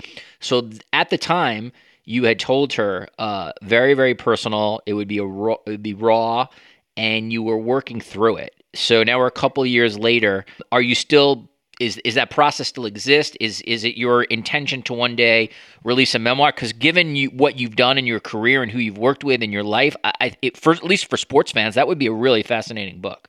So 0.41 0.71
at 0.95 1.11
the 1.11 1.19
time, 1.19 1.71
you 2.07 2.25
had 2.25 2.39
told 2.39 2.73
her 2.73 3.09
uh, 3.19 3.53
very 3.61 3.93
very 3.93 4.15
personal. 4.15 4.81
It 4.87 4.95
would 4.95 5.09
be 5.09 5.19
a 5.19 5.27
raw, 5.27 5.57
it 5.67 5.71
would 5.71 5.83
be 5.83 5.93
raw, 5.93 6.47
and 6.97 7.31
you 7.31 7.43
were 7.43 7.59
working 7.59 8.01
through 8.01 8.37
it. 8.37 8.55
So 8.75 9.03
now 9.03 9.19
we're 9.19 9.27
a 9.27 9.31
couple 9.31 9.67
years 9.67 9.99
later. 9.99 10.47
Are 10.71 10.81
you 10.81 10.95
still 10.95 11.51
is 11.83 11.99
is 11.99 12.15
that 12.15 12.31
process 12.31 12.69
still 12.69 12.87
exist? 12.87 13.37
Is 13.41 13.61
is 13.63 13.83
it 13.85 13.97
your 13.97 14.23
intention 14.25 14.83
to 14.83 14.95
one 14.95 15.17
day 15.17 15.51
release 15.83 16.15
a 16.15 16.19
memoir? 16.19 16.53
Because 16.53 16.73
given 16.73 17.17
you 17.17 17.29
what 17.31 17.59
you've 17.59 17.77
done 17.77 17.99
in 17.99 18.07
your 18.07 18.21
career 18.21 18.63
and 18.63 18.71
who 18.71 18.79
you've 18.79 18.99
worked 18.99 19.25
with 19.25 19.43
in 19.43 19.51
your 19.51 19.65
life, 19.65 19.97
I, 20.05 20.13
I 20.21 20.33
it, 20.43 20.57
for 20.57 20.73
at 20.73 20.85
least 20.85 21.11
for 21.11 21.17
sports 21.17 21.51
fans, 21.51 21.75
that 21.75 21.89
would 21.89 21.99
be 21.99 22.07
a 22.07 22.13
really 22.13 22.43
fascinating 22.43 23.01
book. 23.01 23.29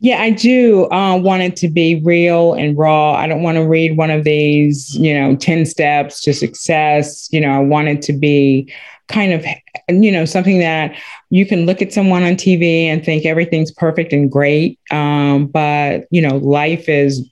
Yeah, 0.00 0.20
I 0.20 0.30
do 0.30 0.90
uh, 0.90 1.16
want 1.16 1.42
it 1.42 1.56
to 1.56 1.68
be 1.68 2.02
real 2.04 2.52
and 2.52 2.76
raw. 2.76 3.14
I 3.14 3.26
don't 3.26 3.42
want 3.42 3.56
to 3.56 3.66
read 3.66 3.96
one 3.96 4.10
of 4.10 4.24
these, 4.24 4.94
you 4.94 5.14
know, 5.14 5.36
10 5.36 5.64
steps 5.64 6.20
to 6.22 6.34
success. 6.34 7.32
You 7.32 7.40
know, 7.40 7.50
I 7.50 7.60
want 7.60 7.88
it 7.88 8.02
to 8.02 8.12
be 8.12 8.70
kind 9.08 9.32
of, 9.32 9.46
you 9.88 10.12
know, 10.12 10.26
something 10.26 10.58
that 10.58 10.94
you 11.30 11.46
can 11.46 11.64
look 11.64 11.80
at 11.80 11.94
someone 11.94 12.24
on 12.24 12.34
TV 12.34 12.84
and 12.84 13.02
think 13.02 13.24
everything's 13.24 13.70
perfect 13.70 14.12
and 14.12 14.30
great. 14.30 14.78
Um, 14.90 15.46
but, 15.46 16.06
you 16.10 16.20
know, 16.20 16.36
life 16.36 16.90
is 16.90 17.26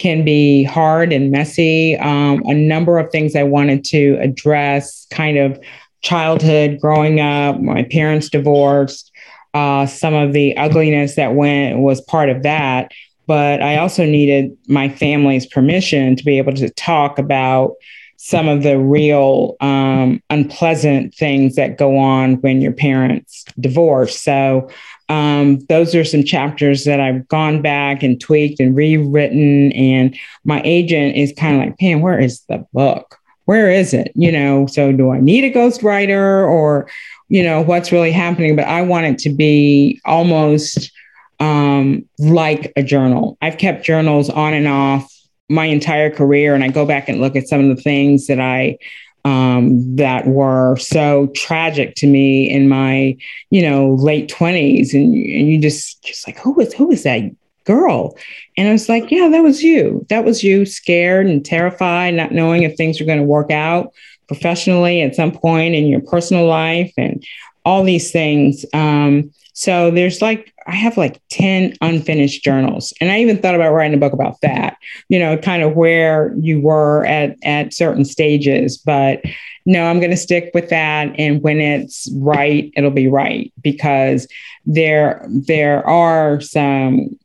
can 0.00 0.24
be 0.24 0.64
hard 0.64 1.12
and 1.12 1.30
messy. 1.30 1.96
Um, 1.98 2.42
a 2.46 2.54
number 2.54 2.98
of 2.98 3.12
things 3.12 3.36
I 3.36 3.42
wanted 3.42 3.84
to 3.84 4.18
address 4.20 5.06
kind 5.10 5.36
of 5.36 5.60
childhood, 6.00 6.80
growing 6.80 7.20
up, 7.20 7.60
my 7.60 7.82
parents 7.84 8.30
divorced, 8.30 9.12
uh, 9.52 9.84
some 9.84 10.14
of 10.14 10.32
the 10.32 10.56
ugliness 10.56 11.16
that 11.16 11.34
went 11.34 11.78
was 11.78 12.00
part 12.00 12.30
of 12.30 12.42
that. 12.42 12.92
But 13.26 13.62
I 13.62 13.76
also 13.76 14.04
needed 14.06 14.56
my 14.66 14.88
family's 14.88 15.46
permission 15.46 16.16
to 16.16 16.24
be 16.24 16.38
able 16.38 16.54
to 16.54 16.70
talk 16.70 17.18
about 17.18 17.74
some 18.16 18.48
of 18.48 18.62
the 18.62 18.78
real 18.78 19.56
um, 19.60 20.22
unpleasant 20.30 21.14
things 21.14 21.56
that 21.56 21.78
go 21.78 21.98
on 21.98 22.34
when 22.40 22.60
your 22.60 22.72
parents 22.72 23.44
divorce. 23.58 24.18
So 24.18 24.70
um, 25.10 25.58
those 25.68 25.92
are 25.96 26.04
some 26.04 26.22
chapters 26.22 26.84
that 26.84 27.00
I've 27.00 27.26
gone 27.26 27.60
back 27.60 28.04
and 28.04 28.20
tweaked 28.20 28.60
and 28.60 28.76
rewritten. 28.76 29.72
And 29.72 30.16
my 30.44 30.62
agent 30.64 31.16
is 31.16 31.34
kind 31.36 31.56
of 31.56 31.66
like, 31.66 31.78
Pam, 31.78 32.00
where 32.00 32.20
is 32.20 32.42
the 32.48 32.64
book? 32.72 33.18
Where 33.46 33.68
is 33.68 33.92
it? 33.92 34.12
You 34.14 34.30
know, 34.30 34.66
so 34.66 34.92
do 34.92 35.10
I 35.10 35.18
need 35.20 35.42
a 35.42 35.52
ghostwriter 35.52 36.48
or, 36.48 36.88
you 37.28 37.42
know, 37.42 37.60
what's 37.60 37.90
really 37.90 38.12
happening? 38.12 38.54
But 38.54 38.68
I 38.68 38.82
want 38.82 39.06
it 39.06 39.18
to 39.18 39.30
be 39.30 40.00
almost 40.04 40.92
um, 41.40 42.08
like 42.20 42.72
a 42.76 42.82
journal. 42.84 43.36
I've 43.42 43.58
kept 43.58 43.84
journals 43.84 44.30
on 44.30 44.54
and 44.54 44.68
off 44.68 45.12
my 45.48 45.64
entire 45.64 46.10
career, 46.10 46.54
and 46.54 46.62
I 46.62 46.68
go 46.68 46.86
back 46.86 47.08
and 47.08 47.20
look 47.20 47.34
at 47.34 47.48
some 47.48 47.68
of 47.68 47.76
the 47.76 47.82
things 47.82 48.28
that 48.28 48.38
I 48.38 48.78
um, 49.24 49.96
that 49.96 50.26
were 50.26 50.76
so 50.76 51.28
tragic 51.34 51.94
to 51.96 52.06
me 52.06 52.50
in 52.50 52.68
my, 52.68 53.16
you 53.50 53.62
know, 53.62 53.94
late 53.94 54.28
twenties, 54.28 54.94
and, 54.94 55.14
and 55.14 55.48
you 55.48 55.58
just 55.58 56.02
just 56.02 56.26
like, 56.26 56.38
who 56.38 56.52
was 56.52 56.72
who 56.72 56.86
was 56.86 57.02
that 57.02 57.22
girl? 57.64 58.16
And 58.56 58.68
I 58.68 58.72
was 58.72 58.88
like, 58.88 59.10
yeah, 59.10 59.28
that 59.28 59.42
was 59.42 59.62
you. 59.62 60.04
That 60.08 60.24
was 60.24 60.42
you, 60.42 60.64
scared 60.64 61.26
and 61.26 61.44
terrified, 61.44 62.14
not 62.14 62.32
knowing 62.32 62.62
if 62.62 62.76
things 62.76 62.98
were 62.98 63.06
going 63.06 63.18
to 63.18 63.24
work 63.24 63.50
out 63.50 63.92
professionally 64.28 65.02
at 65.02 65.14
some 65.14 65.32
point 65.32 65.74
in 65.74 65.86
your 65.86 66.00
personal 66.00 66.46
life, 66.46 66.92
and 66.96 67.22
all 67.64 67.84
these 67.84 68.10
things. 68.10 68.64
Um, 68.72 69.32
so 69.52 69.90
there's 69.90 70.22
like, 70.22 70.52
I 70.66 70.74
have 70.74 70.96
like 70.96 71.20
10 71.30 71.74
unfinished 71.80 72.44
journals. 72.44 72.92
And 73.00 73.10
I 73.10 73.20
even 73.20 73.38
thought 73.38 73.54
about 73.54 73.72
writing 73.72 73.94
a 73.94 74.00
book 74.00 74.12
about 74.12 74.40
that, 74.42 74.76
you 75.08 75.18
know, 75.18 75.36
kind 75.36 75.62
of 75.62 75.74
where 75.74 76.34
you 76.38 76.60
were 76.60 77.04
at, 77.06 77.36
at 77.42 77.74
certain 77.74 78.04
stages. 78.04 78.78
But 78.78 79.22
no, 79.66 79.84
I'm 79.84 79.98
going 79.98 80.10
to 80.10 80.16
stick 80.16 80.50
with 80.54 80.68
that. 80.70 81.14
And 81.18 81.42
when 81.42 81.60
it's 81.60 82.10
right, 82.16 82.72
it'll 82.76 82.90
be 82.90 83.08
right 83.08 83.52
because 83.60 84.26
there, 84.64 85.26
there 85.28 85.86
are 85.86 86.40
some 86.40 87.18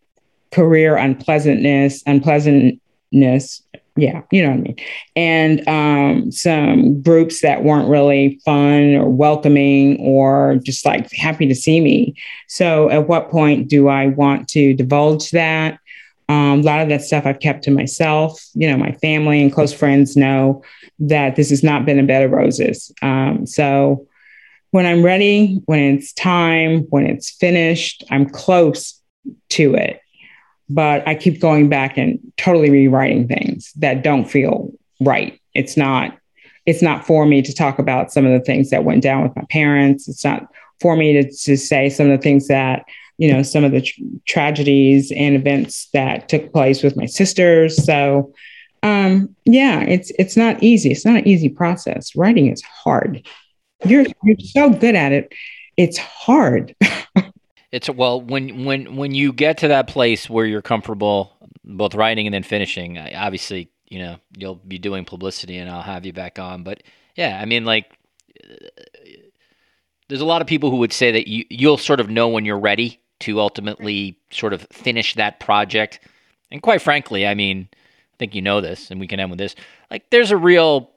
career 0.51 0.95
unpleasantness, 0.95 2.03
unpleasantness 2.05 3.61
yeah, 3.97 4.23
you 4.29 4.43
know 4.43 4.49
what 4.49 4.57
I 4.57 4.61
mean. 4.61 4.75
And 5.15 5.67
um, 5.69 6.31
some 6.31 7.01
groups 7.01 7.41
that 7.41 7.63
weren't 7.63 7.87
really 7.87 8.41
fun 8.43 8.95
or 8.95 9.09
welcoming 9.09 9.97
or 10.01 10.57
just 10.63 10.85
like 10.85 11.09
happy 11.13 11.47
to 11.47 11.55
see 11.55 11.79
me. 11.79 12.15
So, 12.47 12.89
at 12.89 13.07
what 13.07 13.31
point 13.31 13.69
do 13.69 13.87
I 13.87 14.07
want 14.07 14.49
to 14.49 14.73
divulge 14.73 15.31
that? 15.31 15.79
Um, 16.27 16.59
a 16.59 16.63
lot 16.63 16.81
of 16.81 16.89
that 16.89 17.03
stuff 17.03 17.25
I've 17.25 17.39
kept 17.39 17.63
to 17.65 17.71
myself. 17.71 18.43
You 18.53 18.69
know, 18.69 18.77
my 18.77 18.91
family 18.93 19.41
and 19.41 19.53
close 19.53 19.71
friends 19.71 20.17
know 20.17 20.63
that 20.99 21.37
this 21.37 21.49
has 21.51 21.63
not 21.63 21.85
been 21.85 21.99
a 21.99 22.03
bed 22.03 22.23
of 22.23 22.31
roses. 22.31 22.91
Um, 23.01 23.45
so, 23.45 24.07
when 24.71 24.85
I'm 24.85 25.03
ready, 25.03 25.61
when 25.67 25.79
it's 25.79 26.11
time, 26.11 26.81
when 26.89 27.05
it's 27.05 27.29
finished, 27.29 28.03
I'm 28.11 28.27
close 28.27 28.99
to 29.51 29.75
it 29.75 30.01
but 30.69 31.07
I 31.07 31.15
keep 31.15 31.39
going 31.39 31.69
back 31.69 31.97
and 31.97 32.19
totally 32.37 32.69
rewriting 32.69 33.27
things 33.27 33.71
that 33.77 34.03
don't 34.03 34.25
feel 34.25 34.71
right. 34.99 35.39
It's 35.53 35.77
not 35.77 36.17
it's 36.65 36.81
not 36.81 37.05
for 37.05 37.25
me 37.25 37.41
to 37.41 37.53
talk 37.53 37.79
about 37.79 38.11
some 38.11 38.25
of 38.25 38.31
the 38.31 38.43
things 38.43 38.71
that 38.71 38.83
went 38.83 39.03
down 39.03 39.23
with 39.23 39.35
my 39.35 39.45
parents. 39.49 40.07
It's 40.07 40.25
not 40.25 40.47
for 40.81 40.95
me 40.95 41.13
to, 41.13 41.31
to 41.31 41.57
say 41.57 41.89
some 41.89 42.09
of 42.09 42.17
the 42.17 42.23
things 42.23 42.47
that, 42.47 42.85
you 43.17 43.31
know, 43.31 43.43
some 43.43 43.63
of 43.63 43.71
the 43.71 43.81
tr- 43.81 44.01
tragedies 44.25 45.11
and 45.11 45.35
events 45.35 45.89
that 45.93 46.27
took 46.27 46.51
place 46.51 46.81
with 46.81 46.97
my 46.97 47.05
sisters. 47.05 47.85
So, 47.85 48.33
um, 48.83 49.35
yeah, 49.45 49.81
it's 49.81 50.11
it's 50.19 50.35
not 50.35 50.61
easy. 50.61 50.91
It's 50.91 51.05
not 51.05 51.17
an 51.17 51.27
easy 51.27 51.49
process. 51.49 52.15
Writing 52.15 52.51
is 52.51 52.61
hard. 52.61 53.25
You're 53.85 54.05
you're 54.23 54.39
so 54.39 54.69
good 54.71 54.95
at 54.95 55.11
it. 55.11 55.33
It's 55.77 55.97
hard. 55.97 56.75
It's 57.75 57.89
well 57.89 58.21
when 58.21 58.63
when 58.63 58.95
when 58.95 59.13
you 59.13 59.33
get 59.33 59.57
to 59.57 59.67
that 59.67 59.87
place 59.87 60.29
where 60.29 60.45
you're 60.45 60.61
comfortable 60.61 61.33
both 61.65 61.93
writing 61.93 62.25
and 62.25 62.33
then 62.33 62.43
finishing. 62.43 62.97
Obviously, 62.97 63.69
you 63.89 63.99
know 63.99 64.15
you'll 64.37 64.55
be 64.55 64.77
doing 64.77 65.03
publicity, 65.03 65.57
and 65.57 65.69
I'll 65.69 65.81
have 65.81 66.05
you 66.05 66.13
back 66.13 66.39
on. 66.39 66.63
But 66.63 66.83
yeah, 67.17 67.37
I 67.37 67.43
mean, 67.43 67.65
like, 67.65 67.91
there's 70.07 70.21
a 70.21 70.25
lot 70.25 70.41
of 70.41 70.47
people 70.47 70.71
who 70.71 70.77
would 70.77 70.93
say 70.93 71.11
that 71.11 71.27
you 71.27 71.43
you'll 71.49 71.77
sort 71.77 71.99
of 71.99 72.09
know 72.09 72.29
when 72.29 72.45
you're 72.45 72.57
ready 72.57 73.01
to 73.19 73.41
ultimately 73.41 74.17
sort 74.31 74.53
of 74.53 74.65
finish 74.71 75.13
that 75.15 75.41
project. 75.41 75.99
And 76.51 76.61
quite 76.61 76.81
frankly, 76.81 77.27
I 77.27 77.33
mean, 77.33 77.67
I 77.73 78.15
think 78.19 78.35
you 78.35 78.41
know 78.41 78.61
this, 78.61 78.89
and 78.89 79.01
we 79.01 79.07
can 79.07 79.19
end 79.19 79.31
with 79.31 79.39
this. 79.39 79.53
Like, 79.91 80.09
there's 80.11 80.31
a 80.31 80.37
real 80.37 80.91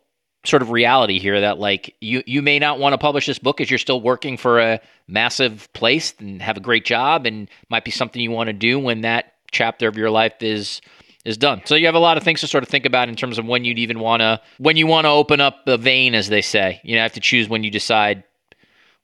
sort 0.45 0.63
of 0.63 0.71
reality 0.71 1.19
here 1.19 1.41
that 1.41 1.59
like 1.59 1.95
you 2.01 2.23
you 2.27 2.43
may 2.43 2.59
not 2.59 2.79
want 2.79 2.93
to 2.93 2.99
publish 2.99 3.27
this 3.27 3.39
book 3.39 3.61
as 3.61 3.71
you're 3.71 3.79
still 3.79 4.01
working 4.01 4.37
for 4.37 4.61
a 4.61 4.81
massive 5.07 5.69
place 5.73 6.15
and 6.21 6.41
have 6.41 6.57
a 6.57 6.61
great 6.61 6.85
job 6.85 7.27
and 7.27 7.51
might 7.71 7.85
be 7.85 7.91
something 7.91 8.23
you 8.23 8.31
want 8.31 8.47
to 8.47 8.53
do 8.53 8.79
when 8.79 9.01
that 9.01 9.35
chapter 9.51 9.89
of 9.89 9.97
your 9.97 10.11
life 10.11 10.35
is 10.41 10.81
is 11.25 11.37
done. 11.37 11.61
So 11.65 11.75
you 11.75 11.87
have 11.87 11.95
a 11.95 12.01
lot 12.01 12.17
of 12.17 12.23
things 12.23 12.41
to 12.41 12.47
sort 12.47 12.63
of 12.63 12.71
think 12.71 12.87
about 12.87 13.09
in 13.09 13.17
terms 13.17 13.39
of 13.39 13.45
when 13.45 13.65
you'd 13.65 13.79
even 13.79 14.01
want 14.01 14.21
to 14.21 14.41
when 14.59 14.77
you 14.77 14.87
want 14.87 15.05
to 15.05 15.11
open 15.11 15.41
up 15.41 15.67
the 15.67 15.77
vein 15.77 16.15
as 16.15 16.29
they 16.29 16.43
say. 16.43 16.81
You 16.85 16.97
know, 16.97 17.03
have 17.03 17.13
to 17.15 17.21
choose 17.21 17.49
when 17.49 17.65
you 17.65 17.71
decide 17.71 18.25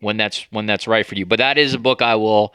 when 0.00 0.16
that's 0.16 0.46
when 0.50 0.66
that's 0.66 0.86
right 0.86 1.04
for 1.04 1.16
you. 1.16 1.26
But 1.26 1.38
that 1.38 1.58
is 1.58 1.74
a 1.74 1.78
book 1.78 2.00
I 2.00 2.14
will 2.14 2.54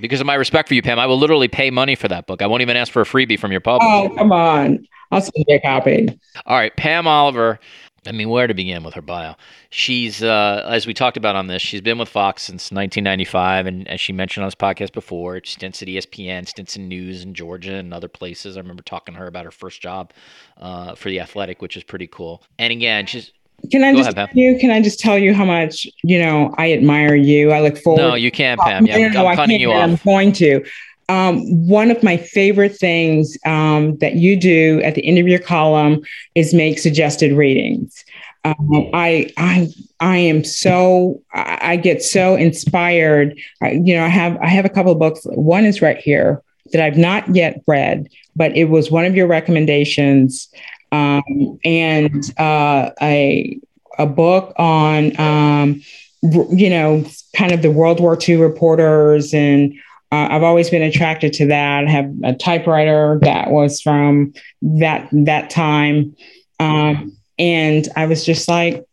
because 0.00 0.20
of 0.20 0.26
my 0.26 0.34
respect 0.34 0.68
for 0.68 0.74
you, 0.74 0.82
Pam, 0.82 0.98
I 0.98 1.06
will 1.06 1.18
literally 1.18 1.48
pay 1.48 1.70
money 1.70 1.94
for 1.94 2.08
that 2.08 2.26
book. 2.26 2.42
I 2.42 2.46
won't 2.46 2.62
even 2.62 2.76
ask 2.76 2.92
for 2.92 3.02
a 3.02 3.04
freebie 3.04 3.38
from 3.38 3.52
your 3.52 3.60
publisher. 3.60 3.88
Oh, 3.88 4.14
come 4.16 4.32
on. 4.32 4.86
I'll 5.10 5.20
send 5.20 5.44
you 5.46 5.56
a 5.56 5.60
copy. 5.60 6.08
All 6.46 6.56
right, 6.56 6.74
Pam 6.76 7.06
Oliver, 7.06 7.60
I 8.06 8.10
mean, 8.10 8.28
where 8.28 8.48
to 8.48 8.54
begin 8.54 8.82
with 8.82 8.94
her 8.94 9.02
bio? 9.02 9.36
She's, 9.70 10.24
uh, 10.24 10.66
as 10.68 10.86
we 10.86 10.94
talked 10.94 11.16
about 11.16 11.36
on 11.36 11.46
this, 11.46 11.62
she's 11.62 11.80
been 11.80 11.98
with 11.98 12.08
Fox 12.08 12.42
since 12.42 12.72
1995, 12.72 13.66
and 13.66 13.86
as 13.86 14.00
she 14.00 14.12
mentioned 14.12 14.42
on 14.42 14.48
this 14.48 14.56
podcast 14.56 14.92
before, 14.92 15.40
stints 15.44 15.82
at 15.82 15.88
ESPN, 15.88 16.48
stints 16.48 16.76
in 16.76 16.88
news 16.88 17.22
in 17.22 17.32
Georgia 17.32 17.74
and 17.74 17.94
other 17.94 18.08
places. 18.08 18.56
I 18.56 18.60
remember 18.60 18.82
talking 18.82 19.14
to 19.14 19.20
her 19.20 19.28
about 19.28 19.44
her 19.44 19.52
first 19.52 19.80
job 19.80 20.12
uh, 20.56 20.96
for 20.96 21.10
the 21.10 21.20
Athletic, 21.20 21.62
which 21.62 21.76
is 21.76 21.84
pretty 21.84 22.08
cool. 22.08 22.42
And 22.58 22.72
again, 22.72 23.06
she's 23.06 23.30
can 23.70 23.84
I 23.84 23.92
Go 23.92 23.98
just 23.98 24.16
ahead, 24.16 24.30
you? 24.32 24.58
Can 24.58 24.70
I 24.70 24.80
just 24.80 24.98
tell 24.98 25.16
you 25.16 25.32
how 25.32 25.44
much 25.44 25.86
you 26.02 26.18
know 26.18 26.52
I 26.58 26.72
admire 26.72 27.14
you? 27.14 27.52
I 27.52 27.60
look 27.60 27.78
forward. 27.78 28.02
No, 28.02 28.14
you 28.14 28.32
can't, 28.32 28.60
Pam. 28.60 28.86
Yeah, 28.86 29.08
no, 29.08 29.26
I'm, 29.26 29.36
cutting 29.36 29.60
you 29.60 29.70
off. 29.70 29.88
I'm 29.88 29.96
going 30.04 30.32
to. 30.32 30.64
Um, 31.08 31.66
one 31.66 31.90
of 31.90 32.02
my 32.02 32.16
favorite 32.16 32.76
things 32.76 33.36
um, 33.44 33.96
that 33.98 34.14
you 34.14 34.36
do 34.36 34.80
at 34.82 34.94
the 34.94 35.06
end 35.06 35.18
of 35.18 35.28
your 35.28 35.38
column 35.38 36.02
is 36.34 36.54
make 36.54 36.78
suggested 36.78 37.32
readings. 37.32 38.04
Um, 38.44 38.90
I 38.92 39.30
I 39.36 39.68
I 40.00 40.16
am 40.16 40.42
so 40.42 41.22
I 41.32 41.76
get 41.76 42.02
so 42.02 42.34
inspired. 42.34 43.38
I, 43.62 43.72
you 43.72 43.94
know, 43.94 44.04
I 44.04 44.08
have 44.08 44.36
I 44.38 44.48
have 44.48 44.64
a 44.64 44.68
couple 44.68 44.92
of 44.92 44.98
books. 44.98 45.20
One 45.24 45.64
is 45.64 45.80
right 45.80 45.98
here 45.98 46.42
that 46.72 46.82
I've 46.82 46.96
not 46.96 47.34
yet 47.34 47.62
read, 47.66 48.08
but 48.34 48.56
it 48.56 48.64
was 48.64 48.90
one 48.90 49.04
of 49.04 49.14
your 49.14 49.28
recommendations, 49.28 50.48
um, 50.90 51.58
and 51.64 52.38
uh, 52.38 52.90
a 53.00 53.60
a 53.98 54.06
book 54.06 54.52
on 54.56 55.18
um, 55.20 55.80
you 56.22 56.70
know 56.70 57.04
kind 57.36 57.52
of 57.52 57.62
the 57.62 57.70
World 57.70 58.00
War 58.00 58.18
II 58.20 58.36
reporters 58.36 59.32
and 59.32 59.72
uh, 60.12 60.28
I've 60.30 60.42
always 60.42 60.68
been 60.68 60.82
attracted 60.82 61.32
to 61.34 61.46
that. 61.46 61.86
I 61.86 61.90
have 61.90 62.12
a 62.22 62.34
typewriter 62.34 63.18
that 63.22 63.50
was 63.50 63.80
from 63.80 64.34
that 64.60 65.08
that 65.10 65.48
time, 65.48 66.14
um, 66.60 67.16
and 67.38 67.88
I 67.96 68.04
was 68.04 68.26
just 68.26 68.46
like, 68.46 68.84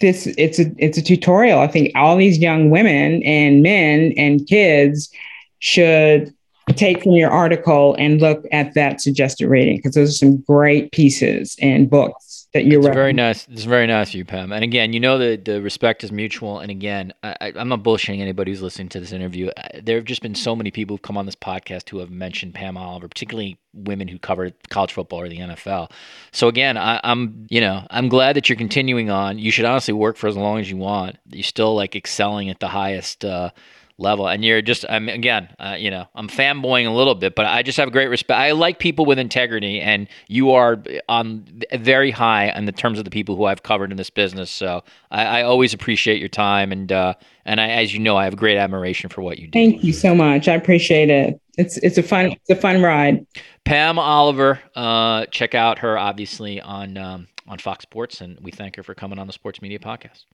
"This 0.00 0.28
it's 0.38 0.60
a 0.60 0.70
it's 0.78 0.98
a 0.98 1.02
tutorial." 1.02 1.58
I 1.58 1.66
think 1.66 1.90
all 1.96 2.16
these 2.16 2.38
young 2.38 2.70
women 2.70 3.24
and 3.24 3.60
men 3.60 4.14
and 4.16 4.46
kids 4.46 5.10
should 5.58 6.32
take 6.76 7.02
from 7.02 7.12
your 7.12 7.30
article 7.30 7.96
and 7.98 8.20
look 8.20 8.44
at 8.52 8.74
that 8.74 9.00
suggested 9.00 9.48
reading 9.48 9.76
because 9.78 9.94
those 9.94 10.10
are 10.10 10.26
some 10.26 10.36
great 10.42 10.92
pieces 10.92 11.56
and 11.60 11.90
books 11.90 12.25
that 12.54 12.64
you're 12.64 12.80
it's 12.80 12.94
very 12.94 13.12
nice. 13.12 13.46
It's 13.48 13.64
very 13.64 13.86
nice 13.86 14.10
of 14.10 14.14
you, 14.14 14.24
Pam. 14.24 14.52
And 14.52 14.64
again, 14.64 14.92
you 14.92 15.00
know 15.00 15.18
the 15.18 15.36
the 15.36 15.60
respect 15.60 16.04
is 16.04 16.12
mutual. 16.12 16.60
And 16.60 16.70
again, 16.70 17.12
I, 17.22 17.52
am 17.54 17.68
not 17.68 17.82
bullshitting 17.82 18.20
anybody 18.20 18.52
who's 18.52 18.62
listening 18.62 18.88
to 18.90 19.00
this 19.00 19.12
interview. 19.12 19.50
There 19.82 19.96
have 19.96 20.04
just 20.04 20.22
been 20.22 20.34
so 20.34 20.56
many 20.56 20.70
people 20.70 20.94
who've 20.94 21.02
come 21.02 21.18
on 21.18 21.26
this 21.26 21.36
podcast 21.36 21.90
who 21.90 21.98
have 21.98 22.10
mentioned 22.10 22.54
Pam 22.54 22.76
Oliver, 22.76 23.08
particularly 23.08 23.58
women 23.74 24.08
who 24.08 24.18
cover 24.18 24.52
college 24.70 24.92
football 24.92 25.20
or 25.20 25.28
the 25.28 25.38
NFL. 25.38 25.90
So 26.32 26.48
again, 26.48 26.76
I, 26.76 27.00
am 27.04 27.46
you 27.50 27.60
know 27.60 27.86
I'm 27.90 28.08
glad 28.08 28.36
that 28.36 28.48
you're 28.48 28.56
continuing 28.56 29.10
on. 29.10 29.38
You 29.38 29.50
should 29.50 29.64
honestly 29.64 29.94
work 29.94 30.16
for 30.16 30.28
as 30.28 30.36
long 30.36 30.58
as 30.58 30.70
you 30.70 30.76
want. 30.76 31.18
You're 31.30 31.42
still 31.42 31.74
like 31.74 31.94
excelling 31.94 32.48
at 32.48 32.60
the 32.60 32.68
highest. 32.68 33.24
Uh, 33.24 33.50
level. 33.98 34.28
And 34.28 34.44
you're 34.44 34.62
just, 34.62 34.84
I'm 34.88 35.08
again, 35.08 35.48
uh, 35.58 35.76
you 35.78 35.90
know, 35.90 36.06
I'm 36.14 36.28
fanboying 36.28 36.86
a 36.86 36.90
little 36.90 37.14
bit, 37.14 37.34
but 37.34 37.46
I 37.46 37.62
just 37.62 37.78
have 37.78 37.90
great 37.92 38.08
respect. 38.08 38.38
I 38.38 38.52
like 38.52 38.78
people 38.78 39.06
with 39.06 39.18
integrity, 39.18 39.80
and 39.80 40.08
you 40.28 40.50
are 40.52 40.82
on 41.08 41.46
very 41.72 42.10
high 42.10 42.50
in 42.56 42.66
the 42.66 42.72
terms 42.72 42.98
of 42.98 43.04
the 43.04 43.10
people 43.10 43.36
who 43.36 43.44
I've 43.44 43.62
covered 43.62 43.90
in 43.90 43.96
this 43.96 44.10
business. 44.10 44.50
So 44.50 44.84
I, 45.10 45.40
I 45.40 45.42
always 45.42 45.72
appreciate 45.72 46.18
your 46.18 46.28
time, 46.28 46.72
and 46.72 46.92
uh, 46.92 47.14
and 47.44 47.60
I, 47.60 47.68
as 47.68 47.94
you 47.94 48.00
know, 48.00 48.16
I 48.16 48.24
have 48.24 48.36
great 48.36 48.56
admiration 48.56 49.08
for 49.08 49.22
what 49.22 49.38
you 49.38 49.48
do. 49.48 49.58
Thank 49.58 49.84
you 49.84 49.92
so 49.92 50.14
much. 50.14 50.48
I 50.48 50.54
appreciate 50.54 51.10
it. 51.10 51.40
It's 51.56 51.78
it's 51.78 51.98
a 51.98 52.02
fun 52.02 52.32
it's 52.32 52.50
a 52.50 52.56
fun 52.56 52.82
ride. 52.82 53.26
Pam 53.64 53.98
Oliver, 53.98 54.60
uh, 54.74 55.26
check 55.26 55.54
out 55.54 55.78
her 55.78 55.98
obviously 55.98 56.60
on 56.60 56.98
um, 56.98 57.28
on 57.48 57.58
Fox 57.58 57.82
Sports, 57.82 58.20
and 58.20 58.38
we 58.40 58.50
thank 58.50 58.76
her 58.76 58.82
for 58.82 58.94
coming 58.94 59.18
on 59.18 59.26
the 59.26 59.32
Sports 59.32 59.62
Media 59.62 59.78
Podcast. 59.78 60.24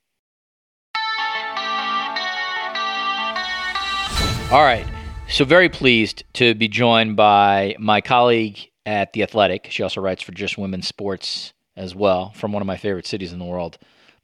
All 4.53 4.64
right. 4.64 4.86
So, 5.30 5.46
very 5.46 5.70
pleased 5.70 6.24
to 6.34 6.55
be 6.55 6.68
joined 6.68 7.16
by 7.16 7.74
my 7.78 8.03
colleague 8.03 8.59
at 8.84 9.14
The 9.14 9.22
Athletic. 9.22 9.68
She 9.70 9.82
also 9.82 10.03
writes 10.03 10.22
for 10.22 10.32
Just 10.32 10.59
Women's 10.59 10.86
Sports 10.86 11.55
as 11.74 11.94
well, 11.94 12.32
from 12.32 12.53
one 12.53 12.61
of 12.61 12.66
my 12.66 12.76
favorite 12.76 13.07
cities 13.07 13.32
in 13.32 13.38
the 13.38 13.46
world, 13.46 13.78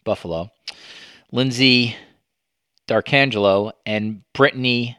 Buffalo. 0.04 0.50
Lindsay 1.32 1.96
D'Arcangelo 2.86 3.72
and 3.86 4.20
Britni 4.34 4.96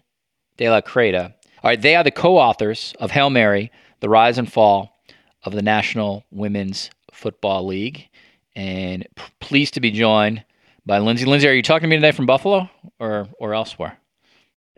de 0.58 0.68
la 0.68 0.82
Cretaz. 0.82 1.32
All 1.62 1.70
right, 1.70 1.80
they 1.80 1.96
are 1.96 2.04
the 2.04 2.10
co 2.10 2.40
authors 2.40 2.96
of 3.00 3.12
Hail 3.12 3.30
Mary, 3.30 3.72
The 4.00 4.10
Rise 4.10 4.40
and 4.40 4.52
Fall 4.52 4.98
of 5.44 5.54
the 5.54 5.62
National 5.62 6.24
Women's 6.32 6.90
Football 7.14 7.68
League. 7.68 8.10
And 8.56 9.06
p- 9.16 9.24
pleased 9.40 9.76
to 9.76 9.80
be 9.80 9.92
joined 9.92 10.44
by 10.88 10.98
Lindsay. 10.98 11.26
Lindsay, 11.26 11.48
are 11.48 11.54
you 11.54 11.62
talking 11.62 11.88
to 11.88 11.88
me 11.88 11.98
today 11.98 12.14
from 12.14 12.26
Buffalo 12.26 12.68
or, 13.00 13.28
or 13.40 13.54
elsewhere? 13.54 14.00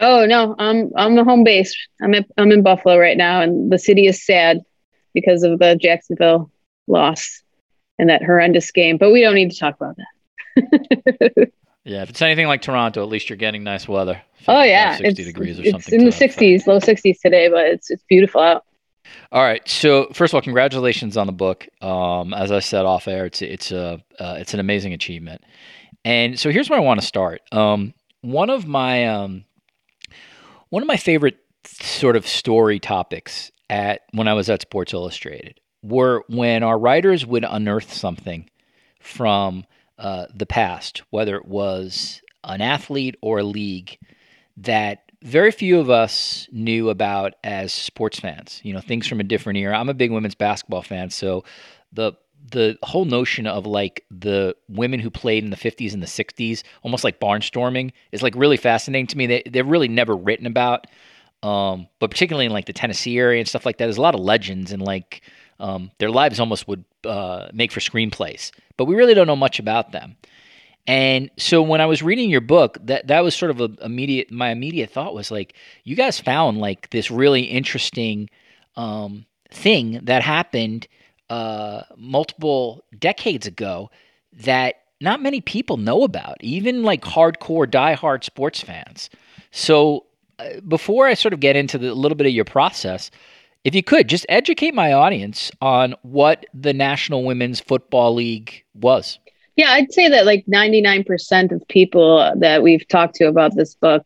Oh 0.02 0.26
no, 0.26 0.56
I'm 0.58 0.92
I'm 0.96 1.16
the 1.16 1.24
home 1.24 1.44
base. 1.44 1.76
I'm 2.02 2.14
at, 2.16 2.26
I'm 2.38 2.52
in 2.52 2.64
Buffalo 2.64 2.98
right 2.98 3.18
now, 3.18 3.42
and 3.42 3.72
the 3.72 3.78
city 3.78 4.08
is 4.08 4.26
sad 4.26 4.62
because 5.14 5.44
of 5.44 5.60
the 5.60 5.76
Jacksonville 5.76 6.52
loss 6.88 7.44
and 8.00 8.10
that 8.10 8.24
horrendous 8.24 8.72
game. 8.72 8.98
But 8.98 9.12
we 9.12 9.22
don't 9.22 9.36
need 9.36 9.52
to 9.52 9.60
talk 9.60 9.76
about 9.76 9.96
that. 9.98 11.52
yeah, 11.86 12.02
if 12.02 12.10
it's 12.10 12.22
anything 12.22 12.48
like 12.48 12.64
Toronto, 12.64 13.04
at 13.04 13.10
least 13.10 13.30
you're 13.30 13.38
getting 13.38 13.64
nice 13.64 13.88
weather. 13.88 14.22
Oh 14.48 14.64
yeah, 14.64 14.98
60 14.98 15.08
it's, 15.08 15.28
degrees 15.30 15.60
or 15.60 15.62
it's 15.62 15.72
something. 15.72 16.00
in 16.00 16.06
the 16.06 16.12
60s, 16.12 16.66
low 16.66 16.80
60s 16.80 17.20
today, 17.22 17.48
but 17.48 17.68
it's 17.68 17.92
it's 17.92 18.04
beautiful 18.10 18.42
out. 18.42 18.66
All 19.32 19.44
right. 19.44 19.68
So 19.68 20.08
first 20.14 20.34
of 20.34 20.36
all, 20.36 20.42
congratulations 20.42 21.16
on 21.16 21.28
the 21.28 21.34
book. 21.34 21.68
Um, 21.82 22.34
as 22.34 22.52
I 22.52 22.60
said 22.60 22.86
off 22.86 23.08
air, 23.08 23.26
it's 23.26 23.42
it's 23.42 23.72
a 23.72 24.02
uh, 24.20 24.38
it's 24.40 24.54
an 24.54 24.60
amazing 24.60 24.94
achievement. 24.94 25.44
And 26.04 26.40
so 26.40 26.50
here's 26.50 26.70
where 26.70 26.80
I 26.80 26.82
want 26.82 27.00
to 27.00 27.06
start. 27.06 27.42
Um, 27.52 27.94
one 28.22 28.50
of 28.50 28.66
my 28.66 29.08
um, 29.08 29.46
one 30.72 30.82
of 30.82 30.88
my 30.88 30.98
favorite 30.98 31.38
sort 31.66 32.16
of 32.16 32.26
story 32.26 32.80
topics 32.80 33.52
at 33.70 34.02
when 34.14 34.28
I 34.28 34.34
was 34.34 34.50
at 34.50 34.62
Sports 34.62 34.94
Illustrated 34.94 35.60
were 35.84 36.24
when 36.28 36.64
our 36.64 36.80
writers 36.80 37.26
would 37.26 37.46
unearth 37.48 37.94
something 37.94 38.50
from 39.00 39.66
uh, 40.00 40.26
the 40.34 40.46
past, 40.46 41.04
whether 41.10 41.36
it 41.36 41.46
was 41.46 42.22
an 42.44 42.62
athlete 42.62 43.16
or 43.22 43.40
a 43.40 43.44
league 43.44 44.00
that 44.58 45.12
very 45.22 45.52
few 45.52 45.80
of 45.80 45.90
us 45.90 46.48
knew 46.52 46.90
about 46.90 47.34
as 47.44 47.72
sports 47.72 48.20
fans. 48.20 48.62
You 48.64 48.74
know, 48.74 48.80
things 48.80 49.08
from 49.08 49.20
a 49.20 49.24
different 49.24 49.60
era. 49.60 49.78
I'm 49.78 49.90
a 49.90 49.94
big 49.94 50.12
women's 50.12 50.36
basketball 50.36 50.82
fan, 50.82 51.10
so 51.10 51.44
the 51.92 52.14
the 52.50 52.78
whole 52.84 53.06
notion 53.06 53.48
of 53.48 53.66
like 53.66 54.06
the 54.10 54.56
women 54.68 55.00
who 55.00 55.10
played 55.10 55.44
in 55.44 55.50
the 55.50 55.58
50s 55.58 55.94
and 55.94 56.02
the 56.02 56.08
60s, 56.08 56.64
almost 56.84 57.04
like 57.04 57.20
barnstorming, 57.20 57.92
is 58.12 58.24
like 58.24 58.36
really 58.36 58.58
fascinating 58.58 59.08
to 59.08 59.18
me. 59.18 59.28
They 59.28 59.44
they're 59.46 59.64
really 59.64 59.88
never 59.88 60.16
written 60.16 60.46
about, 60.46 60.88
um, 61.44 61.88
but 62.00 62.12
particularly 62.12 62.46
in 62.46 62.52
like 62.52 62.66
the 62.66 62.74
Tennessee 62.74 63.18
area 63.18 63.40
and 63.40 63.48
stuff 63.48 63.66
like 63.66 63.78
that. 63.78 63.86
There's 63.86 63.98
a 63.98 64.02
lot 64.02 64.16
of 64.16 64.22
legends 64.22 64.72
and 64.72 64.82
like 64.82 65.22
um, 65.60 65.92
their 66.00 66.10
lives 66.10 66.40
almost 66.40 66.68
would 66.68 66.84
uh, 67.06 67.50
make 67.54 67.72
for 67.72 67.80
screenplays, 67.80 68.52
but 68.78 68.86
we 68.86 68.96
really 68.96 69.14
don't 69.14 69.28
know 69.28 69.36
much 69.36 69.60
about 69.60 69.92
them. 69.92 70.18
And 70.88 71.30
so 71.38 71.62
when 71.62 71.80
I 71.80 71.86
was 71.86 72.02
reading 72.02 72.30
your 72.30 72.42
book, 72.42 72.78
that 72.82 73.08
that 73.08 73.24
was 73.24 73.36
sort 73.36 73.52
of 73.52 73.62
a 73.62 73.70
immediate. 73.86 74.32
My 74.32 74.50
immediate 74.50 74.90
thought 74.90 75.14
was 75.14 75.30
like, 75.30 75.54
you 75.84 75.96
guys 75.96 76.20
found 76.20 76.58
like 76.58 76.90
this 76.90 77.12
really 77.12 77.44
interesting 77.44 78.30
um, 78.76 79.26
thing 79.52 80.00
that 80.04 80.24
happened 80.24 80.88
uh, 81.32 81.84
multiple 81.96 82.84
decades 83.00 83.48
ago 83.48 83.90
that 84.34 84.82
not 85.00 85.22
many 85.22 85.40
people 85.40 85.78
know 85.78 86.04
about, 86.04 86.36
even 86.42 86.84
like 86.84 87.04
hardcore, 87.04 87.66
diehard 87.66 88.26
sports 88.26 88.60
fans. 88.60 89.10
So, 89.52 90.08
uh, 90.40 90.60
before 90.68 91.08
I 91.08 91.14
sort 91.14 91.34
of 91.34 91.40
get 91.40 91.56
into 91.56 91.78
a 91.78 91.96
little 91.96 92.18
bit 92.18 92.28
of 92.28 92.34
your 92.34 92.44
process, 92.44 93.12
if 93.64 93.74
you 93.74 93.82
could 93.82 94.10
just 94.10 94.26
educate 94.28 94.74
my 94.74 94.92
audience 94.92 95.52
on 95.62 95.96
what 96.02 96.46
the 96.54 96.74
National 96.74 97.24
Women's 97.24 97.62
Football 97.62 98.14
League 98.14 98.66
was. 98.74 99.18
Yeah, 99.56 99.70
I'd 99.70 99.94
say 99.94 100.10
that 100.10 100.26
like 100.26 100.46
99% 100.48 101.54
of 101.54 101.66
people 101.70 102.34
that 102.40 102.62
we've 102.62 102.86
talked 102.90 103.16
to 103.16 103.30
about 103.30 103.56
this 103.56 103.76
book 103.76 104.06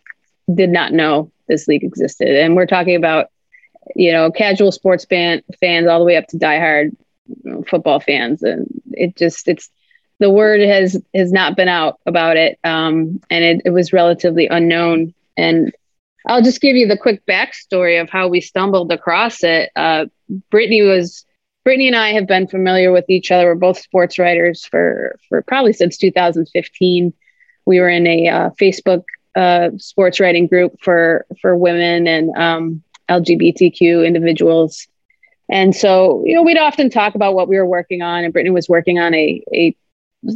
did 0.53 0.69
not 0.69 0.93
know 0.93 1.31
this 1.47 1.67
league 1.67 1.83
existed. 1.83 2.39
And 2.39 2.55
we're 2.55 2.67
talking 2.67 2.95
about, 2.95 3.31
you 3.95 4.11
know, 4.11 4.29
casual 4.29 4.71
sports 4.71 5.05
fan, 5.05 5.41
fans 5.59 5.87
all 5.87 5.97
the 5.97 6.05
way 6.05 6.17
up 6.17 6.27
to 6.27 6.37
diehard 6.37 6.95
football 7.67 7.99
fans, 7.99 8.43
and 8.43 8.67
it 8.91 9.15
just 9.15 9.47
it's 9.47 9.69
the 10.19 10.29
word 10.29 10.61
has 10.61 11.01
has 11.13 11.31
not 11.31 11.55
been 11.55 11.67
out 11.67 11.99
about 12.05 12.37
it, 12.37 12.59
um, 12.63 13.21
and 13.29 13.43
it, 13.43 13.61
it 13.65 13.69
was 13.71 13.93
relatively 13.93 14.47
unknown. 14.47 15.13
And 15.37 15.73
I'll 16.27 16.41
just 16.41 16.61
give 16.61 16.75
you 16.75 16.87
the 16.87 16.97
quick 16.97 17.25
backstory 17.25 18.01
of 18.01 18.09
how 18.09 18.27
we 18.27 18.41
stumbled 18.41 18.91
across 18.91 19.43
it. 19.43 19.71
Uh, 19.75 20.05
Britni 20.51 20.87
was 20.87 21.25
Britni 21.65 21.87
and 21.87 21.95
I 21.95 22.13
have 22.13 22.27
been 22.27 22.47
familiar 22.47 22.91
with 22.91 23.05
each 23.09 23.31
other. 23.31 23.47
We're 23.47 23.55
both 23.55 23.79
sports 23.79 24.17
writers 24.19 24.65
for 24.65 25.17
for 25.27 25.41
probably 25.41 25.73
since 25.73 25.97
2015. 25.97 27.13
We 27.65 27.79
were 27.79 27.89
in 27.89 28.07
a 28.07 28.27
uh, 28.27 28.49
Facebook 28.51 29.03
uh, 29.35 29.71
sports 29.77 30.19
writing 30.19 30.47
group 30.47 30.77
for 30.81 31.25
for 31.41 31.55
women 31.55 32.07
and 32.07 32.35
um, 32.37 32.83
LGBTQ 33.09 34.05
individuals, 34.05 34.87
and 35.49 35.75
so, 35.75 36.23
you 36.25 36.33
know, 36.33 36.41
we'd 36.41 36.57
often 36.57 36.89
talk 36.89 37.15
about 37.15 37.35
what 37.35 37.47
we 37.47 37.57
were 37.57 37.65
working 37.65 38.01
on, 38.01 38.23
and 38.23 38.33
Britni 38.33 38.51
was 38.51 38.67
working 38.67 38.99
on 38.99 39.13
a, 39.13 39.43
a 39.53 39.75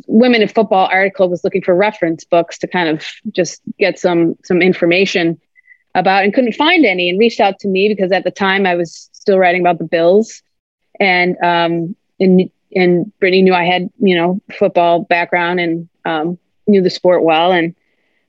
women 0.07 0.41
in 0.41 0.47
football 0.47 0.87
article 0.91 1.29
was 1.29 1.43
looking 1.43 1.63
for 1.63 1.73
reference 1.73 2.23
books 2.23 2.59
to 2.59 2.67
kind 2.67 2.89
of 2.89 3.05
just 3.31 3.61
get 3.79 3.97
some 3.97 4.35
some 4.43 4.61
information 4.61 5.39
about 5.95 6.23
and 6.23 6.33
couldn't 6.33 6.53
find 6.53 6.85
any 6.85 7.09
and 7.09 7.19
reached 7.19 7.39
out 7.39 7.57
to 7.59 7.67
me 7.67 7.87
because 7.89 8.11
at 8.11 8.23
the 8.23 8.31
time 8.31 8.65
I 8.65 8.75
was 8.75 9.09
still 9.13 9.39
writing 9.39 9.61
about 9.61 9.79
the 9.79 9.85
Bills. 9.85 10.43
And 10.99 11.37
um 11.43 11.95
and 12.19 12.49
and 12.75 13.11
Britni 13.21 13.43
knew 13.43 13.53
I 13.53 13.65
had 13.65 13.89
you 13.99 14.15
know 14.15 14.41
football 14.57 15.01
background 15.01 15.59
and 15.59 15.89
um, 16.05 16.37
knew 16.67 16.81
the 16.81 16.89
sport 16.89 17.23
well. 17.23 17.51
And 17.51 17.75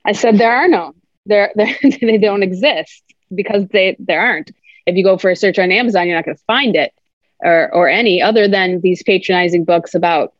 I 0.05 0.13
said 0.13 0.39
there 0.39 0.53
are 0.53 0.69
no 0.69 0.95
there 1.27 1.53
they 1.57 2.19
don't 2.19 2.43
exist 2.43 3.03
because 3.35 3.67
they 3.69 3.97
there 3.99 4.21
aren't 4.21 4.51
if 4.91 4.97
you 4.97 5.05
go 5.05 5.17
for 5.17 5.31
a 5.31 5.37
search 5.37 5.59
on 5.59 5.73
Amazon 5.73 6.07
you're 6.07 6.17
not 6.17 6.25
going 6.25 6.37
to 6.37 6.45
find 6.45 6.77
it 6.77 6.93
or 7.43 7.73
or 7.73 7.89
any 7.89 8.21
other 8.23 8.49
than 8.49 8.81
these 8.81 9.03
patronizing 9.03 9.65
books 9.65 9.95
about 9.95 10.35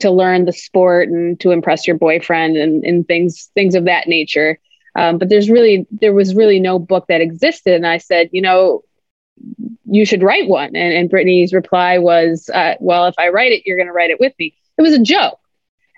to 0.00 0.10
learn 0.10 0.44
the 0.44 0.52
sport 0.52 1.08
and 1.08 1.38
to 1.40 1.52
impress 1.52 1.86
your 1.86 1.96
boyfriend 1.96 2.56
and, 2.56 2.84
and 2.84 3.06
things 3.06 3.50
things 3.54 3.74
of 3.74 3.84
that 3.84 4.08
nature. 4.08 4.58
Um, 4.96 5.18
but 5.18 5.28
there's 5.28 5.50
really 5.50 5.86
there 5.90 6.14
was 6.14 6.34
really 6.34 6.58
no 6.58 6.78
book 6.78 7.06
that 7.08 7.20
existed. 7.20 7.74
And 7.74 7.86
i 7.86 7.98
said 7.98 8.30
you 8.32 8.42
know 8.42 8.82
you 9.84 10.06
should 10.06 10.22
write 10.22 10.48
one. 10.48 10.74
And, 10.74 10.94
and 10.94 11.10
Britni's 11.10 11.52
reply 11.52 11.98
was 11.98 12.50
uh, 12.52 12.74
well 12.80 13.06
if 13.06 13.14
i 13.18 13.28
write 13.28 13.52
it 13.52 13.62
you're 13.66 13.76
going 13.76 13.88
to 13.88 13.92
write 13.92 14.10
it 14.10 14.20
with 14.20 14.32
me. 14.38 14.54
It 14.78 14.82
was 14.82 14.94
a 14.94 15.02
joke. 15.02 15.38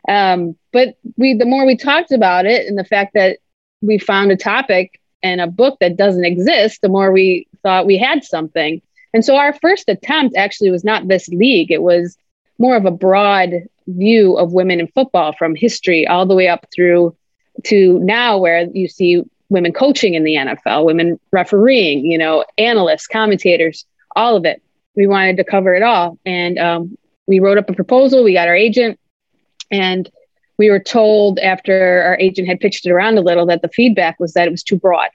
Um, 0.08 0.56
but 0.72 0.96
we 1.16 1.34
the 1.34 1.46
more 1.46 1.66
we 1.66 1.76
talked 1.76 2.12
about 2.12 2.46
it 2.46 2.66
and 2.66 2.78
the 2.78 2.84
fact 2.84 3.14
that 3.14 3.38
we 3.80 3.98
found 3.98 4.32
a 4.32 4.36
topic 4.36 5.00
and 5.22 5.40
a 5.40 5.46
book 5.46 5.78
that 5.80 5.96
doesn't 5.96 6.24
exist 6.24 6.80
the 6.80 6.88
more 6.88 7.12
we 7.12 7.46
thought 7.62 7.86
we 7.86 7.98
had 7.98 8.24
something 8.24 8.80
and 9.14 9.24
so 9.24 9.36
our 9.36 9.52
first 9.54 9.88
attempt 9.88 10.36
actually 10.36 10.70
was 10.70 10.84
not 10.84 11.08
this 11.08 11.28
league 11.28 11.70
it 11.70 11.82
was 11.82 12.16
more 12.58 12.76
of 12.76 12.84
a 12.84 12.90
broad 12.90 13.52
view 13.86 14.36
of 14.36 14.52
women 14.52 14.80
in 14.80 14.88
football 14.88 15.32
from 15.32 15.54
history 15.54 16.06
all 16.06 16.26
the 16.26 16.34
way 16.34 16.48
up 16.48 16.66
through 16.74 17.16
to 17.64 17.98
now 18.00 18.38
where 18.38 18.66
you 18.72 18.88
see 18.88 19.22
women 19.48 19.72
coaching 19.72 20.14
in 20.14 20.24
the 20.24 20.34
NFL, 20.34 20.84
women 20.84 21.18
refereeing, 21.32 22.04
you 22.04 22.18
know, 22.18 22.44
analysts, 22.58 23.06
commentators, 23.06 23.86
all 24.14 24.36
of 24.36 24.44
it. 24.44 24.62
We 24.94 25.06
wanted 25.06 25.36
to 25.38 25.44
cover 25.44 25.74
it 25.74 25.82
all. 25.82 26.18
And 26.26 26.58
um, 26.58 26.98
we 27.26 27.40
wrote 27.40 27.58
up 27.58 27.70
a 27.70 27.74
proposal, 27.74 28.24
we 28.24 28.34
got 28.34 28.48
our 28.48 28.54
agent, 28.54 28.98
and 29.70 30.10
we 30.58 30.70
were 30.70 30.80
told 30.80 31.38
after 31.38 32.02
our 32.02 32.18
agent 32.18 32.48
had 32.48 32.60
pitched 32.60 32.86
it 32.86 32.90
around 32.90 33.16
a 33.16 33.22
little 33.22 33.46
that 33.46 33.62
the 33.62 33.68
feedback 33.68 34.18
was 34.18 34.34
that 34.34 34.46
it 34.46 34.50
was 34.50 34.62
too 34.62 34.76
broad 34.76 35.08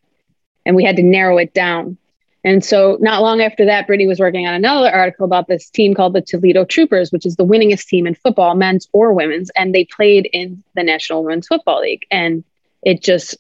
and 0.66 0.76
we 0.76 0.84
had 0.84 0.96
to 0.96 1.04
narrow 1.04 1.38
it 1.38 1.54
down. 1.54 1.98
And 2.46 2.64
so, 2.64 2.98
not 3.00 3.22
long 3.22 3.42
after 3.42 3.66
that, 3.66 3.88
Britni 3.88 4.06
was 4.06 4.20
working 4.20 4.46
on 4.46 4.54
another 4.54 4.92
article 4.92 5.26
about 5.26 5.48
this 5.48 5.70
team 5.70 5.94
called 5.94 6.14
the 6.14 6.22
Toledo 6.22 6.66
Troopers, 6.66 7.10
which 7.12 7.26
is 7.26 7.38
the 7.38 7.46
winningest 7.46 7.86
team 7.86 8.06
in 8.06 8.16
football, 8.16 8.54
men's 8.56 8.88
or 8.92 9.14
women's, 9.14 9.50
and 9.56 9.74
they 9.74 9.86
played 9.86 10.30
in 10.34 10.62
the 10.76 10.84
National 10.84 11.24
Women's 11.24 11.48
Football 11.48 11.82
League. 11.82 12.06
And 12.12 12.44
it 12.82 13.02
just, 13.02 13.38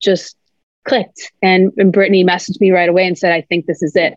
just 0.00 0.36
clicked. 0.84 1.30
And, 1.40 1.72
and 1.76 1.92
Britni 1.92 2.24
messaged 2.24 2.60
me 2.60 2.72
right 2.72 2.88
away 2.88 3.06
and 3.06 3.16
said, 3.16 3.30
"I 3.30 3.42
think 3.42 3.66
this 3.66 3.84
is 3.84 3.94
it." 3.94 4.14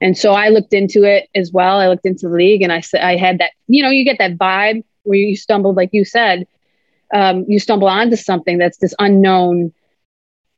And 0.00 0.18
so 0.18 0.32
I 0.32 0.48
looked 0.48 0.74
into 0.74 1.04
it 1.04 1.28
as 1.36 1.52
well. 1.52 1.78
I 1.78 1.86
looked 1.86 2.06
into 2.06 2.28
the 2.28 2.34
league, 2.34 2.62
and 2.62 2.72
I 2.72 2.80
said, 2.80 3.02
I 3.02 3.16
had 3.16 3.38
that, 3.38 3.52
you 3.68 3.84
know, 3.84 3.90
you 3.90 4.04
get 4.04 4.18
that 4.18 4.36
vibe 4.36 4.82
where 5.04 5.16
you 5.16 5.36
stumbled, 5.36 5.76
like 5.76 5.90
you 5.92 6.04
said, 6.04 6.46
um, 7.14 7.44
you 7.48 7.58
stumble 7.58 7.88
onto 7.88 8.16
something 8.16 8.58
that's 8.58 8.78
this 8.78 8.94
unknown 8.98 9.72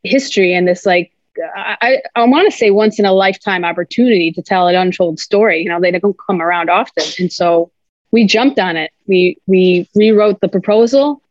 history 0.02 0.54
and 0.54 0.66
this 0.66 0.86
like 0.86 1.12
I, 1.56 2.02
I 2.16 2.24
want 2.24 2.50
to 2.50 2.56
say 2.56 2.70
once 2.70 2.98
in 2.98 3.04
a 3.04 3.12
lifetime 3.12 3.64
opportunity 3.64 4.32
to 4.32 4.42
tell 4.42 4.66
an 4.66 4.74
untold 4.74 5.20
story. 5.20 5.62
You 5.62 5.68
know, 5.68 5.80
they 5.80 5.92
don't 5.92 6.16
come 6.26 6.40
around 6.42 6.68
often. 6.68 7.04
And 7.18 7.32
so 7.32 7.70
we 8.10 8.26
jumped 8.26 8.58
on 8.58 8.76
it. 8.76 8.90
We 9.06 9.38
we 9.46 9.88
rewrote 9.94 10.40
the 10.40 10.48
proposal 10.48 11.22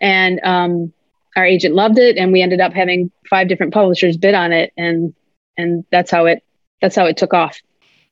and 0.00 0.40
um, 0.44 0.92
our 1.36 1.44
agent 1.44 1.74
loved 1.74 1.98
it 1.98 2.16
and 2.16 2.32
we 2.32 2.42
ended 2.42 2.60
up 2.60 2.72
having 2.72 3.10
five 3.28 3.48
different 3.48 3.72
publishers 3.72 4.16
bid 4.16 4.34
on 4.34 4.52
it 4.52 4.72
and 4.76 5.14
and 5.56 5.84
that's 5.90 6.10
how 6.10 6.26
it 6.26 6.44
that's 6.80 6.94
how 6.94 7.06
it 7.06 7.16
took 7.16 7.34
off. 7.34 7.60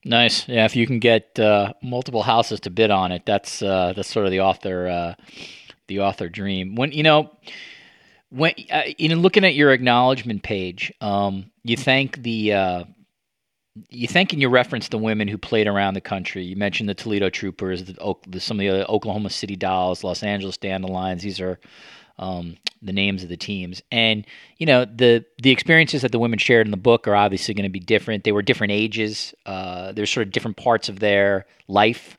Nice. 0.04 0.48
Yeah, 0.48 0.64
if 0.64 0.76
you 0.76 0.86
can 0.86 1.00
get 1.00 1.38
uh, 1.38 1.72
multiple 1.82 2.22
houses 2.22 2.60
to 2.60 2.70
bid 2.70 2.90
on 2.90 3.10
it, 3.10 3.26
that's 3.26 3.62
uh, 3.62 3.92
that's 3.94 4.10
sort 4.10 4.26
of 4.26 4.32
the 4.32 4.40
author 4.40 4.88
uh, 4.88 5.14
the 5.88 6.00
author 6.00 6.28
dream. 6.28 6.74
When 6.74 6.92
you 6.92 7.02
know 7.02 7.30
when 8.30 8.54
uh, 8.70 8.82
in 8.98 9.20
looking 9.20 9.44
at 9.44 9.54
your 9.54 9.72
acknowledgement 9.72 10.42
page, 10.42 10.92
um, 11.00 11.50
you 11.62 11.76
thank 11.76 12.22
the 12.22 12.52
uh, 12.52 12.84
you 13.90 14.08
thank 14.08 14.32
and 14.32 14.40
you 14.40 14.48
reference 14.48 14.88
the 14.88 14.98
women 14.98 15.28
who 15.28 15.38
played 15.38 15.66
around 15.66 15.94
the 15.94 16.00
country. 16.00 16.44
You 16.44 16.56
mentioned 16.56 16.88
the 16.88 16.94
Toledo 16.94 17.28
Troopers, 17.30 17.84
the, 17.84 18.14
the, 18.26 18.40
some 18.40 18.58
of 18.58 18.66
the 18.66 18.88
Oklahoma 18.88 19.30
City 19.30 19.56
Dolls, 19.56 20.02
Los 20.02 20.22
Angeles 20.22 20.56
Dandelions. 20.56 21.22
These 21.22 21.40
are 21.40 21.58
um, 22.18 22.56
the 22.80 22.92
names 22.92 23.22
of 23.22 23.28
the 23.28 23.36
teams, 23.36 23.82
and 23.92 24.26
you 24.58 24.66
know 24.66 24.84
the 24.84 25.24
the 25.42 25.50
experiences 25.50 26.02
that 26.02 26.12
the 26.12 26.18
women 26.18 26.38
shared 26.38 26.66
in 26.66 26.70
the 26.70 26.76
book 26.76 27.06
are 27.06 27.16
obviously 27.16 27.54
going 27.54 27.64
to 27.64 27.70
be 27.70 27.80
different. 27.80 28.24
They 28.24 28.32
were 28.32 28.42
different 28.42 28.72
ages. 28.72 29.34
Uh, 29.44 29.92
there's 29.92 30.10
sort 30.10 30.26
of 30.26 30.32
different 30.32 30.56
parts 30.56 30.88
of 30.88 30.98
their 30.98 31.46
life 31.68 32.16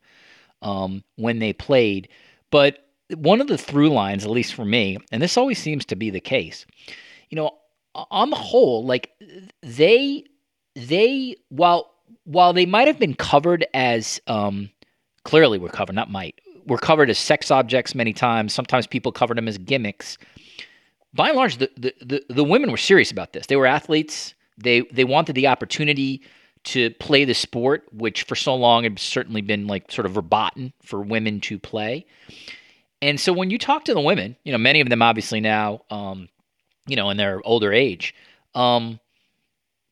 um, 0.61 1.03
when 1.15 1.39
they 1.39 1.53
played, 1.53 2.09
but 2.51 2.86
one 3.15 3.41
of 3.41 3.47
the 3.47 3.57
through 3.57 3.89
lines, 3.89 4.25
at 4.25 4.31
least 4.31 4.53
for 4.53 4.65
me, 4.65 4.97
and 5.11 5.21
this 5.21 5.37
always 5.37 5.59
seems 5.59 5.85
to 5.85 5.95
be 5.95 6.09
the 6.09 6.19
case, 6.19 6.65
you 7.29 7.35
know, 7.35 7.51
on 7.95 8.29
the 8.29 8.35
whole, 8.35 8.85
like 8.85 9.11
they 9.61 10.23
they 10.75 11.35
while 11.49 11.91
while 12.23 12.53
they 12.53 12.65
might 12.65 12.87
have 12.87 12.99
been 12.99 13.15
covered 13.15 13.65
as 13.73 14.19
um, 14.27 14.69
clearly 15.23 15.57
were 15.57 15.69
covered, 15.69 15.95
not 15.95 16.11
might 16.11 16.39
were 16.67 16.77
covered 16.77 17.09
as 17.09 17.17
sex 17.17 17.49
objects 17.49 17.95
many 17.95 18.13
times. 18.13 18.53
Sometimes 18.53 18.85
people 18.85 19.11
covered 19.11 19.37
them 19.37 19.47
as 19.47 19.57
gimmicks. 19.57 20.17
By 21.13 21.29
and 21.29 21.37
large, 21.37 21.57
the, 21.57 21.71
the, 21.77 21.93
the, 22.01 22.25
the 22.29 22.43
women 22.43 22.69
were 22.69 22.77
serious 22.77 23.09
about 23.09 23.33
this. 23.33 23.47
They 23.47 23.55
were 23.55 23.65
athletes. 23.65 24.35
They 24.57 24.81
they 24.91 25.03
wanted 25.03 25.33
the 25.33 25.47
opportunity 25.47 26.21
to 26.65 26.89
play 26.91 27.23
the 27.23 27.33
sport, 27.33 27.85
which 27.93 28.23
for 28.23 28.35
so 28.35 28.53
long 28.53 28.83
had 28.83 28.99
certainly 28.99 29.41
been 29.41 29.67
like 29.67 29.91
sort 29.91 30.05
of 30.05 30.13
verboten 30.13 30.73
for 30.83 31.01
women 31.01 31.39
to 31.41 31.57
play. 31.57 32.05
And 33.01 33.19
so 33.19 33.31
when 33.31 33.49
you 33.49 33.57
talk 33.57 33.85
to 33.85 33.93
the 33.93 34.01
women, 34.01 34.35
you 34.43 34.51
know, 34.51 34.57
many 34.57 34.81
of 34.81 34.89
them 34.89 35.01
obviously 35.01 35.39
now, 35.39 35.81
um, 35.89 36.29
you 36.87 36.95
know, 36.95 37.09
in 37.09 37.17
their 37.17 37.41
older 37.45 37.71
age, 37.73 38.15
um, 38.55 38.99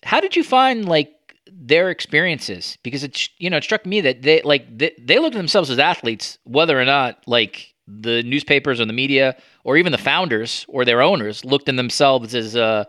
how 0.03 0.19
did 0.19 0.35
you 0.35 0.43
find 0.43 0.85
like 0.85 1.11
their 1.51 1.89
experiences? 1.89 2.77
Because 2.83 3.03
it's 3.03 3.29
you 3.37 3.49
know, 3.49 3.57
it 3.57 3.63
struck 3.63 3.85
me 3.85 4.01
that 4.01 4.21
they 4.21 4.41
like 4.41 4.77
they, 4.77 4.91
they 4.99 5.19
looked 5.19 5.35
at 5.35 5.39
themselves 5.39 5.69
as 5.69 5.79
athletes, 5.79 6.37
whether 6.43 6.79
or 6.79 6.85
not 6.85 7.19
like 7.27 7.75
the 7.87 8.23
newspapers 8.23 8.81
or 8.81 8.85
the 8.85 8.93
media 8.93 9.35
or 9.63 9.77
even 9.77 9.91
the 9.91 9.97
founders 9.97 10.65
or 10.67 10.85
their 10.85 11.01
owners 11.01 11.45
looked 11.45 11.69
in 11.69 11.75
themselves 11.75 12.33
as 12.33 12.55
a 12.55 12.87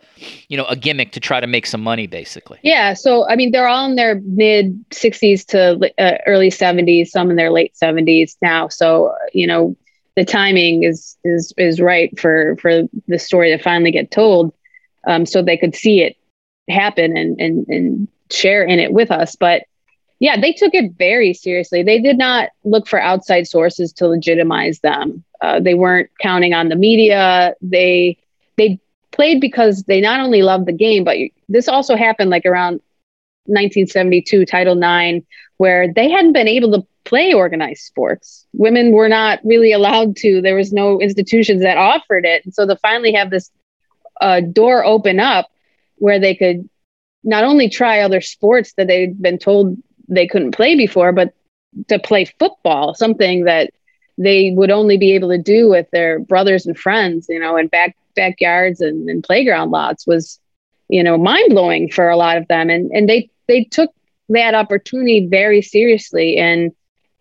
you 0.48 0.56
know 0.56 0.64
a 0.66 0.76
gimmick 0.76 1.12
to 1.12 1.20
try 1.20 1.38
to 1.38 1.46
make 1.46 1.66
some 1.66 1.82
money 1.82 2.06
basically 2.06 2.58
yeah 2.62 2.94
so 2.94 3.28
i 3.28 3.36
mean 3.36 3.50
they're 3.50 3.68
all 3.68 3.84
in 3.84 3.96
their 3.96 4.22
mid 4.24 4.82
60s 4.90 5.44
to 5.44 5.92
uh, 6.02 6.16
early 6.26 6.48
70s 6.48 7.08
some 7.08 7.28
in 7.28 7.36
their 7.36 7.50
late 7.50 7.74
70s 7.74 8.36
now 8.40 8.68
so 8.68 9.14
you 9.34 9.46
know 9.46 9.76
the 10.16 10.24
timing 10.24 10.82
is 10.82 11.16
is 11.24 11.52
is 11.56 11.80
right 11.80 12.18
for 12.18 12.56
for 12.56 12.82
the 13.06 13.18
story 13.18 13.50
to 13.50 13.62
finally 13.62 13.90
get 13.92 14.10
told, 14.10 14.52
um, 15.06 15.26
so 15.26 15.42
they 15.42 15.56
could 15.56 15.76
see 15.76 16.00
it 16.00 16.16
happen 16.68 17.16
and 17.16 17.40
and 17.40 17.66
and 17.68 18.08
share 18.30 18.64
in 18.64 18.78
it 18.78 18.92
with 18.92 19.10
us. 19.10 19.36
But 19.36 19.64
yeah, 20.18 20.40
they 20.40 20.52
took 20.52 20.74
it 20.74 20.92
very 20.92 21.34
seriously. 21.34 21.82
They 21.82 22.00
did 22.00 22.16
not 22.16 22.48
look 22.64 22.88
for 22.88 23.00
outside 23.00 23.46
sources 23.46 23.92
to 23.94 24.08
legitimize 24.08 24.80
them. 24.80 25.22
Uh, 25.42 25.60
they 25.60 25.74
weren't 25.74 26.10
counting 26.20 26.54
on 26.54 26.70
the 26.70 26.76
media. 26.76 27.54
They 27.60 28.16
they 28.56 28.80
played 29.12 29.40
because 29.40 29.82
they 29.84 30.00
not 30.00 30.20
only 30.20 30.42
loved 30.42 30.66
the 30.66 30.72
game, 30.72 31.04
but 31.04 31.18
this 31.48 31.68
also 31.68 31.94
happened 31.94 32.30
like 32.30 32.46
around 32.46 32.80
1972, 33.44 34.46
Title 34.46 34.82
IX, 34.82 35.24
where 35.58 35.92
they 35.92 36.10
hadn't 36.10 36.32
been 36.32 36.48
able 36.48 36.72
to 36.72 36.86
play 37.06 37.32
organized 37.32 37.82
sports. 37.82 38.46
Women 38.52 38.92
were 38.92 39.08
not 39.08 39.40
really 39.44 39.72
allowed 39.72 40.16
to. 40.16 40.42
There 40.42 40.56
was 40.56 40.72
no 40.72 41.00
institutions 41.00 41.62
that 41.62 41.78
offered 41.78 42.26
it. 42.26 42.44
And 42.44 42.52
so 42.52 42.66
to 42.66 42.76
finally 42.76 43.12
have 43.12 43.30
this 43.30 43.50
uh, 44.20 44.40
door 44.40 44.84
open 44.84 45.20
up 45.20 45.48
where 45.96 46.18
they 46.18 46.34
could 46.34 46.68
not 47.24 47.44
only 47.44 47.68
try 47.68 48.00
other 48.00 48.20
sports 48.20 48.74
that 48.76 48.86
they'd 48.86 49.20
been 49.20 49.38
told 49.38 49.76
they 50.08 50.26
couldn't 50.26 50.52
play 50.52 50.76
before, 50.76 51.12
but 51.12 51.32
to 51.88 51.98
play 51.98 52.24
football, 52.24 52.94
something 52.94 53.44
that 53.44 53.70
they 54.18 54.52
would 54.54 54.70
only 54.70 54.96
be 54.96 55.12
able 55.12 55.28
to 55.30 55.38
do 55.38 55.68
with 55.68 55.90
their 55.90 56.18
brothers 56.18 56.66
and 56.66 56.78
friends, 56.78 57.26
you 57.28 57.38
know, 57.38 57.56
in 57.56 57.68
back 57.68 57.96
backyards 58.14 58.80
and, 58.80 59.08
and 59.10 59.22
playground 59.22 59.70
lots 59.70 60.06
was, 60.06 60.40
you 60.88 61.02
know, 61.02 61.18
mind 61.18 61.50
blowing 61.50 61.90
for 61.90 62.08
a 62.08 62.16
lot 62.16 62.36
of 62.38 62.48
them. 62.48 62.70
And 62.70 62.90
and 62.92 63.08
they 63.08 63.30
they 63.46 63.64
took 63.64 63.90
that 64.30 64.54
opportunity 64.54 65.26
very 65.26 65.62
seriously 65.62 66.38
and 66.38 66.72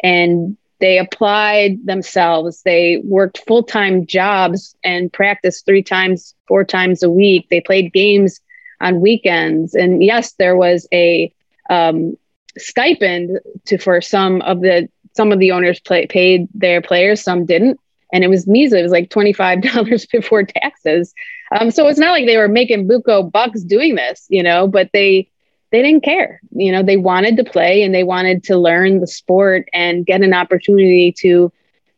and 0.05 0.55
they 0.79 0.99
applied 0.99 1.83
themselves. 1.83 2.61
They 2.61 3.01
worked 3.03 3.39
full 3.47 3.63
time 3.63 4.05
jobs 4.05 4.75
and 4.83 5.11
practiced 5.11 5.65
three 5.65 5.81
times, 5.81 6.35
four 6.47 6.63
times 6.63 7.01
a 7.01 7.09
week. 7.09 7.47
They 7.49 7.59
played 7.59 7.91
games 7.91 8.39
on 8.79 9.01
weekends. 9.01 9.73
And 9.73 10.03
yes, 10.03 10.33
there 10.33 10.55
was 10.55 10.87
a 10.93 11.33
um, 11.71 12.15
stipend 12.55 13.39
to 13.65 13.79
for 13.79 13.99
some 13.99 14.41
of 14.43 14.61
the 14.61 14.87
some 15.15 15.31
of 15.31 15.39
the 15.39 15.51
owners 15.51 15.79
play, 15.79 16.05
paid 16.05 16.47
their 16.53 16.81
players, 16.81 17.23
some 17.23 17.45
didn't. 17.45 17.79
and 18.13 18.23
it 18.23 18.29
was 18.29 18.45
measly. 18.45 18.79
It 18.79 18.83
was 18.83 18.91
like 18.91 19.09
twenty 19.09 19.33
five 19.33 19.61
dollars 19.73 20.05
before 20.05 20.43
taxes. 20.43 21.15
Um, 21.57 21.71
so 21.71 21.87
it's 21.87 21.99
not 21.99 22.11
like 22.11 22.27
they 22.27 22.37
were 22.37 22.47
making 22.47 22.87
buco 22.87 23.31
bucks 23.31 23.63
doing 23.63 23.95
this, 23.95 24.27
you 24.29 24.43
know, 24.43 24.67
but 24.67 24.91
they 24.93 25.31
they 25.71 25.81
didn't 25.81 26.03
care. 26.03 26.41
You 26.51 26.71
know, 26.71 26.83
they 26.83 26.97
wanted 26.97 27.37
to 27.37 27.43
play 27.43 27.83
and 27.83 27.93
they 27.93 28.03
wanted 28.03 28.43
to 28.45 28.57
learn 28.57 28.99
the 28.99 29.07
sport 29.07 29.67
and 29.73 30.05
get 30.05 30.21
an 30.21 30.33
opportunity 30.33 31.13
to 31.19 31.51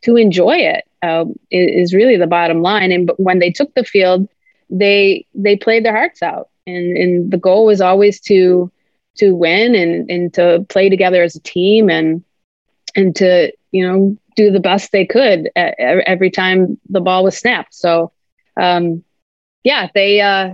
to 0.03 0.15
enjoy 0.15 0.57
it. 0.57 0.83
Um, 1.03 1.35
is 1.51 1.93
really 1.93 2.17
the 2.17 2.25
bottom 2.25 2.61
line. 2.63 2.91
And 2.91 3.11
when 3.17 3.37
they 3.39 3.51
took 3.51 3.73
the 3.75 3.83
field, 3.83 4.27
they 4.69 5.25
they 5.35 5.55
played 5.55 5.85
their 5.85 5.95
hearts 5.95 6.23
out, 6.23 6.49
and 6.65 6.97
and 6.97 7.31
the 7.31 7.37
goal 7.37 7.65
was 7.65 7.81
always 7.81 8.19
to 8.21 8.71
to 9.17 9.35
win 9.35 9.75
and 9.75 10.09
and 10.09 10.33
to 10.33 10.65
play 10.69 10.89
together 10.89 11.21
as 11.23 11.35
a 11.35 11.41
team 11.41 11.89
and 11.89 12.23
and 12.95 13.15
to 13.17 13.51
you 13.71 13.87
know 13.87 14.17
do 14.35 14.51
the 14.51 14.59
best 14.59 14.91
they 14.91 15.05
could 15.05 15.49
every 15.55 16.29
time 16.29 16.79
the 16.89 17.01
ball 17.01 17.23
was 17.23 17.37
snapped. 17.37 17.73
So, 17.73 18.11
um, 18.59 19.03
yeah, 19.63 19.89
they 19.93 20.21
uh, 20.21 20.53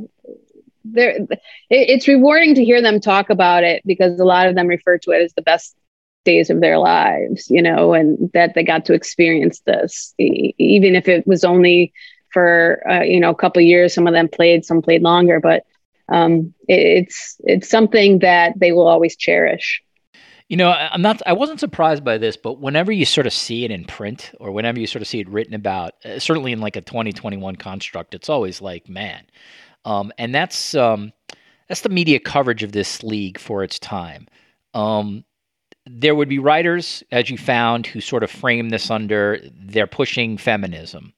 they're 0.86 1.18
it, 1.18 1.40
it's 1.70 2.08
rewarding 2.08 2.56
to 2.56 2.66
hear 2.66 2.82
them 2.82 3.00
talk 3.00 3.30
about 3.30 3.64
it 3.64 3.82
because 3.86 4.20
a 4.20 4.26
lot 4.26 4.48
of 4.48 4.56
them 4.56 4.68
refer 4.68 4.98
to 5.00 5.12
it 5.12 5.24
as 5.24 5.34
the 5.34 5.42
best 5.42 5.76
days 6.26 6.50
of 6.50 6.62
their 6.62 6.78
lives, 6.78 7.50
you 7.50 7.62
know, 7.62 7.94
and 7.94 8.32
that 8.34 8.54
they 8.56 8.64
got 8.64 8.86
to 8.86 8.94
experience 8.94 9.60
this, 9.66 10.14
even 10.18 10.96
if 10.96 11.08
it 11.08 11.28
was 11.28 11.44
only 11.44 11.94
for 12.32 12.82
uh, 12.90 13.02
you 13.02 13.20
know 13.20 13.30
a 13.30 13.36
couple 13.36 13.62
years. 13.62 13.94
Some 13.94 14.08
of 14.08 14.14
them 14.14 14.28
played, 14.28 14.66
some 14.66 14.82
played 14.82 15.04
longer, 15.04 15.40
but 15.40 15.66
um, 16.10 16.54
it, 16.68 16.80
it's 16.80 17.38
it's 17.44 17.70
something 17.70 18.20
that 18.20 18.60
they 18.60 18.72
will 18.72 18.88
always 18.88 19.16
cherish. 19.16 19.82
You 20.50 20.58
know, 20.58 20.72
I'm 20.72 21.02
not. 21.02 21.22
I 21.26 21.34
wasn't 21.34 21.60
surprised 21.60 22.04
by 22.04 22.18
this, 22.18 22.36
but 22.36 22.60
whenever 22.60 22.92
you 22.92 23.06
sort 23.06 23.28
of 23.28 23.34
see 23.34 23.64
it 23.64 23.72
in 23.72 23.86
print, 23.86 24.32
or 24.40 24.52
whenever 24.52 24.80
you 24.80 24.88
sort 24.88 25.02
of 25.02 25.08
see 25.08 25.20
it 25.20 25.30
written 25.30 25.54
about, 25.54 25.94
uh, 26.04 26.20
certainly 26.20 26.52
in 26.52 26.60
like 26.60 26.76
a 26.76 26.82
2021 26.82 27.56
construct, 27.56 28.14
it's 28.14 28.30
always 28.30 28.62
like, 28.62 28.90
man, 28.90 29.24
um, 29.86 30.12
and 30.18 30.34
that's 30.34 30.76
um, 30.76 31.12
that's 31.68 31.82
the 31.82 31.90
media 31.90 32.20
coverage 32.20 32.64
of 32.64 32.72
this 32.72 33.04
league 33.04 33.40
for 33.40 33.64
its 33.64 33.80
time. 33.80 34.28
Um, 34.74 35.24
there 35.86 36.16
would 36.16 36.30
be 36.30 36.40
writers, 36.40 37.04
as 37.12 37.30
you 37.30 37.38
found, 37.38 37.86
who 37.88 38.00
sort 38.00 38.24
of 38.24 38.32
frame 38.32 38.70
this 38.70 38.90
under 38.90 39.40
they're 39.54 39.88
pushing 39.88 40.38
feminism, 40.38 41.14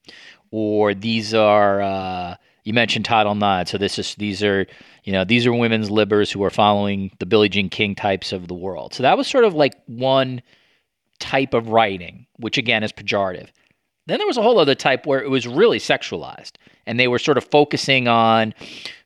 or 0.51 0.93
these 0.93 1.33
are 1.33 1.81
uh, 1.81 2.35
you 2.63 2.73
mentioned 2.73 3.05
Title 3.05 3.33
IX, 3.33 3.69
so 3.69 3.77
this 3.77 3.99
is 3.99 4.15
these 4.15 4.43
are 4.43 4.65
you 5.05 5.11
know, 5.11 5.23
these 5.23 5.45
are 5.45 5.53
women's 5.53 5.89
libbers 5.89 6.31
who 6.31 6.43
are 6.43 6.49
following 6.49 7.11
the 7.19 7.27
Billie 7.27 7.47
Jean 7.47 7.69
King 7.69 7.93
types 7.93 8.33
of 8.33 8.47
the 8.47 8.55
world. 8.55 8.93
So 8.93 9.03
that 9.03 9.17
was 9.17 9.27
sort 9.27 9.45
of 9.45 9.53
like 9.53 9.75
one 9.85 10.41
type 11.19 11.53
of 11.53 11.69
writing, 11.69 12.25
which 12.37 12.57
again 12.57 12.83
is 12.83 12.91
pejorative. 12.91 13.49
Then 14.07 14.19
there 14.19 14.27
was 14.27 14.37
a 14.37 14.41
whole 14.43 14.59
other 14.59 14.75
type 14.75 15.05
where 15.05 15.21
it 15.21 15.29
was 15.29 15.47
really 15.47 15.79
sexualized, 15.79 16.53
and 16.85 16.99
they 16.99 17.07
were 17.07 17.17
sort 17.17 17.37
of 17.37 17.43
focusing 17.45 18.07
on 18.07 18.53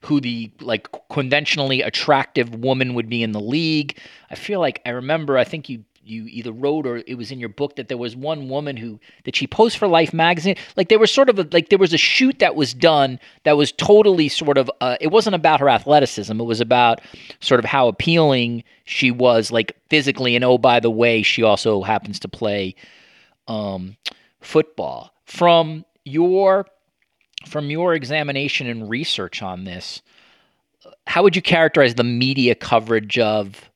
who 0.01 0.19
the 0.19 0.51
like 0.59 0.87
conventionally 1.09 1.81
attractive 1.81 2.53
woman 2.55 2.93
would 2.95 3.09
be 3.09 3.23
in 3.23 3.31
the 3.31 3.39
league. 3.39 3.97
I 4.29 4.35
feel 4.35 4.59
like 4.59 4.81
I 4.85 4.89
remember. 4.89 5.37
I 5.37 5.45
think 5.45 5.69
you 5.69 5.85
you 6.03 6.25
either 6.25 6.51
wrote 6.51 6.85
or 6.87 6.97
it 7.05 7.15
was 7.15 7.31
in 7.31 7.39
your 7.39 7.49
book 7.49 7.75
that 7.75 7.87
there 7.87 7.97
was 7.97 8.15
one 8.15 8.49
woman 8.49 8.75
who 8.75 8.99
that 9.25 9.35
she 9.35 9.47
posed 9.47 9.77
for 9.77 9.87
Life 9.87 10.13
magazine. 10.13 10.55
Like 10.75 10.89
there 10.89 10.99
was 10.99 11.11
sort 11.11 11.29
of 11.29 11.39
a, 11.39 11.47
like 11.51 11.69
there 11.69 11.79
was 11.79 11.93
a 11.93 11.97
shoot 11.97 12.39
that 12.39 12.55
was 12.55 12.73
done 12.73 13.19
that 13.43 13.55
was 13.55 13.71
totally 13.71 14.27
sort 14.27 14.57
of 14.57 14.69
uh, 14.81 14.97
it 14.99 15.11
wasn't 15.11 15.35
about 15.35 15.59
her 15.59 15.69
athleticism. 15.69 16.39
It 16.39 16.43
was 16.43 16.59
about 16.59 16.99
sort 17.39 17.59
of 17.59 17.65
how 17.65 17.87
appealing 17.87 18.63
she 18.83 19.11
was 19.11 19.51
like 19.51 19.77
physically 19.89 20.35
and 20.35 20.43
oh 20.43 20.57
by 20.57 20.79
the 20.79 20.91
way 20.91 21.21
she 21.21 21.43
also 21.43 21.83
happens 21.83 22.19
to 22.19 22.27
play 22.27 22.75
um, 23.47 23.95
football. 24.41 25.11
From 25.25 25.85
your 26.05 26.65
from 27.45 27.69
your 27.69 27.93
examination 27.93 28.67
and 28.67 28.89
research 28.89 29.41
on 29.41 29.63
this, 29.63 30.01
how 31.07 31.23
would 31.23 31.35
you 31.35 31.41
characterize 31.41 31.95
the 31.95 32.03
media 32.03 32.55
coverage 32.55 33.17
of 33.17 33.69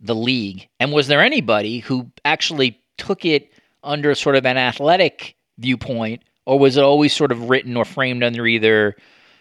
the 0.00 0.14
league? 0.14 0.68
And 0.80 0.92
was 0.92 1.06
there 1.06 1.22
anybody 1.22 1.78
who 1.78 2.10
actually 2.24 2.80
took 2.98 3.24
it 3.24 3.52
under 3.82 4.14
sort 4.14 4.36
of 4.36 4.46
an 4.46 4.56
athletic 4.56 5.36
viewpoint, 5.58 6.22
or 6.46 6.58
was 6.58 6.76
it 6.76 6.82
always 6.84 7.12
sort 7.12 7.32
of 7.32 7.48
written 7.48 7.76
or 7.76 7.84
framed 7.84 8.22
under 8.22 8.46
either, 8.46 8.96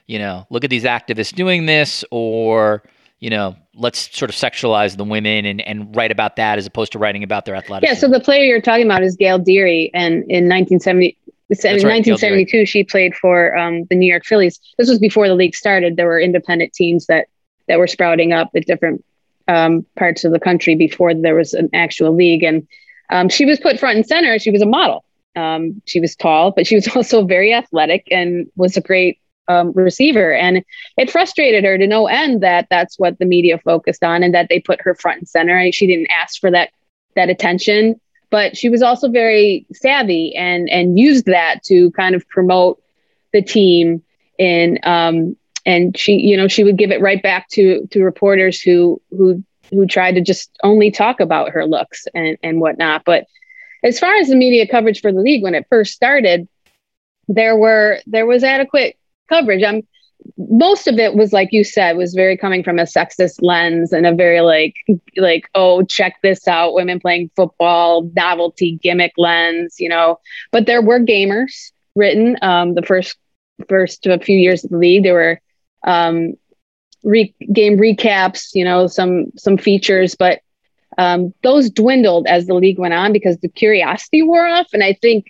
you 0.07 0.19
know, 0.19 0.45
look 0.49 0.63
at 0.63 0.69
these 0.69 0.83
activists 0.83 1.33
doing 1.33 1.65
this, 1.65 2.05
or 2.11 2.83
you 3.23 3.29
know, 3.29 3.55
let's 3.73 4.13
sort 4.13 4.29
of 4.29 4.35
sexualize 4.35 4.97
the 4.97 5.05
women 5.05 5.45
and, 5.45 5.61
and 5.61 5.95
write 5.95 6.11
about 6.11 6.35
that 6.35 6.57
as 6.57 6.67
opposed 6.67 6.91
to 6.91 6.99
writing 6.99 7.23
about 7.23 7.45
their 7.45 7.55
athleticism. 7.55 7.93
Yeah, 7.93 7.97
so 7.97 8.09
the 8.09 8.19
player 8.19 8.43
you're 8.43 8.59
talking 8.59 8.85
about 8.85 9.01
is 9.01 9.15
Gail 9.15 9.39
Deary, 9.39 9.89
and 9.93 10.15
in 10.29 10.49
1970, 10.49 11.17
in 11.49 11.57
right, 11.57 11.83
1972, 11.83 12.65
she 12.65 12.83
played 12.83 13.15
for 13.15 13.55
um, 13.57 13.85
the 13.85 13.95
New 13.95 14.11
York 14.11 14.25
Fillies. 14.25 14.59
This 14.77 14.89
was 14.89 14.99
before 14.99 15.29
the 15.29 15.35
league 15.35 15.55
started. 15.55 15.95
There 15.95 16.05
were 16.05 16.19
independent 16.19 16.73
teams 16.73 17.05
that 17.05 17.27
that 17.69 17.79
were 17.79 17.87
sprouting 17.87 18.33
up 18.33 18.49
at 18.57 18.65
different 18.65 19.05
um, 19.47 19.85
parts 19.97 20.25
of 20.25 20.33
the 20.33 20.39
country 20.39 20.75
before 20.75 21.13
there 21.13 21.35
was 21.35 21.53
an 21.53 21.69
actual 21.73 22.13
league. 22.13 22.43
And 22.43 22.67
um, 23.09 23.29
she 23.29 23.45
was 23.45 23.57
put 23.57 23.79
front 23.79 23.95
and 23.95 24.05
center. 24.05 24.37
She 24.37 24.51
was 24.51 24.61
a 24.61 24.65
model. 24.65 25.05
Um, 25.37 25.81
she 25.85 26.01
was 26.01 26.13
tall, 26.13 26.51
but 26.51 26.67
she 26.67 26.75
was 26.75 26.87
also 26.95 27.23
very 27.23 27.53
athletic 27.53 28.05
and 28.11 28.47
was 28.57 28.75
a 28.75 28.81
great 28.81 29.17
um, 29.47 29.71
receiver. 29.73 30.33
And 30.33 30.63
it 30.97 31.11
frustrated 31.11 31.63
her 31.63 31.77
to 31.77 31.87
no 31.87 32.07
end 32.07 32.41
that 32.43 32.67
that's 32.69 32.97
what 32.97 33.19
the 33.19 33.25
media 33.25 33.57
focused 33.59 34.03
on 34.03 34.23
and 34.23 34.33
that 34.33 34.49
they 34.49 34.59
put 34.59 34.81
her 34.81 34.95
front 34.95 35.19
and 35.19 35.27
center. 35.27 35.71
She 35.71 35.87
didn't 35.87 36.11
ask 36.11 36.39
for 36.39 36.51
that 36.51 36.71
that 37.15 37.29
attention, 37.29 37.99
but 38.31 38.57
she 38.57 38.69
was 38.69 38.81
also 38.81 39.09
very 39.09 39.65
savvy 39.73 40.35
and 40.35 40.69
and 40.69 40.97
used 40.97 41.25
that 41.25 41.63
to 41.65 41.91
kind 41.91 42.15
of 42.15 42.27
promote 42.29 42.81
the 43.31 43.41
team 43.41 44.01
in 44.37 44.79
um, 44.83 45.35
and 45.65 45.97
she 45.97 46.13
you 46.13 46.37
know 46.37 46.47
she 46.47 46.63
would 46.63 46.77
give 46.77 46.91
it 46.91 47.01
right 47.01 47.21
back 47.21 47.47
to 47.49 47.87
to 47.91 48.03
reporters 48.03 48.61
who 48.61 49.01
who 49.11 49.43
who 49.69 49.85
tried 49.85 50.15
to 50.15 50.21
just 50.21 50.51
only 50.63 50.91
talk 50.91 51.19
about 51.19 51.51
her 51.51 51.65
looks 51.65 52.07
and 52.13 52.37
and 52.43 52.59
whatnot 52.59 53.03
but 53.05 53.25
as 53.83 53.99
far 53.99 54.15
as 54.15 54.29
the 54.29 54.35
media 54.35 54.67
coverage 54.67 55.01
for 55.01 55.11
the 55.11 55.21
league 55.21 55.43
when 55.43 55.55
it 55.55 55.65
first 55.69 55.93
started 55.93 56.47
there 57.27 57.55
were 57.55 57.99
there 58.05 58.25
was 58.25 58.43
adequate 58.43 58.97
coverage. 59.29 59.63
I'm 59.63 59.81
most 60.37 60.87
of 60.87 60.99
it 60.99 61.15
was 61.15 61.33
like 61.33 61.49
you 61.51 61.63
said 61.63 61.97
was 61.97 62.13
very 62.13 62.37
coming 62.37 62.63
from 62.63 62.79
a 62.79 62.83
sexist 62.83 63.39
lens 63.41 63.91
and 63.91 64.05
a 64.05 64.13
very 64.13 64.39
like 64.39 64.73
like 65.17 65.49
oh 65.53 65.83
check 65.83 66.15
this 66.23 66.47
out 66.47 66.73
women 66.73 66.97
playing 66.97 67.29
football 67.35 68.09
novelty 68.15 68.79
gimmick 68.81 69.11
lens 69.17 69.75
you 69.79 69.89
know. 69.89 70.19
But 70.51 70.65
there 70.65 70.81
were 70.81 70.99
gamers 70.99 71.71
written 71.95 72.37
um, 72.41 72.73
the 72.73 72.81
first 72.81 73.17
first 73.67 74.05
a 74.05 74.19
few 74.19 74.37
years 74.37 74.63
of 74.63 74.71
the 74.71 74.77
league. 74.77 75.03
There 75.03 75.13
were 75.13 75.39
um, 75.85 76.33
re- 77.03 77.35
game 77.51 77.77
recaps, 77.77 78.49
you 78.53 78.63
know, 78.63 78.87
some 78.87 79.27
some 79.37 79.57
features, 79.57 80.15
but 80.15 80.39
um, 80.97 81.33
those 81.43 81.69
dwindled 81.69 82.27
as 82.27 82.45
the 82.45 82.53
league 82.53 82.79
went 82.79 82.93
on 82.93 83.13
because 83.13 83.37
the 83.37 83.49
curiosity 83.49 84.21
wore 84.21 84.45
off. 84.47 84.67
And 84.73 84.83
I 84.83 84.93
think 85.01 85.25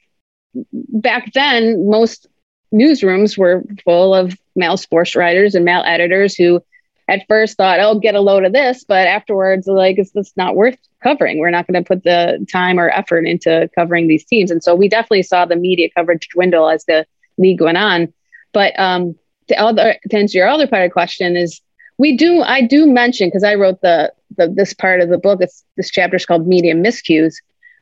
back 0.74 1.32
then, 1.34 1.90
most 1.90 2.28
newsrooms 2.74 3.38
were 3.38 3.64
full 3.84 4.14
of 4.14 4.38
male 4.56 4.78
sports 4.78 5.16
writers 5.16 5.56
and 5.56 5.64
male 5.64 5.84
editors 5.86 6.36
who 6.36 6.62
at 7.08 7.26
first 7.28 7.58
thought, 7.58 7.80
oh, 7.80 8.00
get 8.00 8.16
a 8.16 8.22
load 8.22 8.46
of 8.46 8.54
this, 8.54 8.84
but 8.86 9.08
afterwards, 9.08 9.68
like, 9.68 9.98
it's 9.98 10.12
just 10.14 10.36
not 10.38 10.56
worth 10.56 10.78
covering. 11.02 11.38
We're 11.38 11.50
not 11.50 11.68
going 11.68 11.84
to 11.84 11.88
put 11.88 12.04
the 12.04 12.46
time 12.52 12.80
or 12.80 12.90
effort 12.90 13.26
into 13.26 13.70
covering 13.76 14.08
these 14.08 14.26
teams. 14.26 14.50
And 14.50 14.64
so 14.64 14.74
we 14.74 14.88
definitely 14.88 15.24
saw 15.24 15.46
the 15.46 15.58
media 15.58 15.90
coverage 15.96 16.30
dwindle 16.30 16.70
as 16.70 16.86
the 16.86 17.06
league 17.38 17.62
went 17.62 17.78
on. 17.78 18.14
But 18.54 18.78
um, 18.80 19.16
to 19.50 19.60
other 19.60 19.98
to 20.10 20.18
answer 20.18 20.38
your 20.38 20.48
other 20.48 20.68
part 20.68 20.84
of 20.84 20.90
the 20.90 20.94
question 20.94 21.36
is 21.36 21.62
we 21.98 22.16
do 22.16 22.42
I 22.42 22.62
do 22.62 22.88
mention 22.88 23.28
because 23.28 23.44
I 23.44 23.56
wrote 23.56 23.82
the, 23.82 24.14
the 24.38 24.48
this 24.48 24.74
part 24.74 25.02
of 25.02 25.10
the 25.10 25.18
book. 25.18 25.42
It's 25.42 25.64
this 25.76 25.92
chapter 25.92 26.16
is 26.16 26.26
called 26.26 26.48
Media 26.48 26.74
Miscues, 26.74 27.36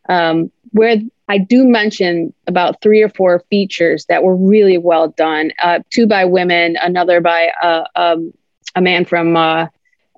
um, 0.09 0.51
where 0.71 0.97
I 1.31 1.37
do 1.37 1.65
mention 1.65 2.33
about 2.45 2.81
three 2.81 3.01
or 3.01 3.07
four 3.07 3.39
features 3.49 4.05
that 4.07 4.21
were 4.21 4.35
really 4.35 4.77
well 4.77 5.07
done. 5.07 5.53
Uh, 5.63 5.79
two 5.89 6.05
by 6.05 6.25
women, 6.25 6.75
another 6.81 7.21
by 7.21 7.53
uh, 7.63 7.85
um, 7.95 8.33
a 8.75 8.81
man 8.81 9.05
from 9.05 9.37
uh, 9.37 9.67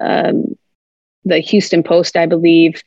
um, 0.02 0.58
the 1.24 1.38
Houston 1.38 1.84
Post, 1.84 2.18
I 2.18 2.26
believe, 2.26 2.82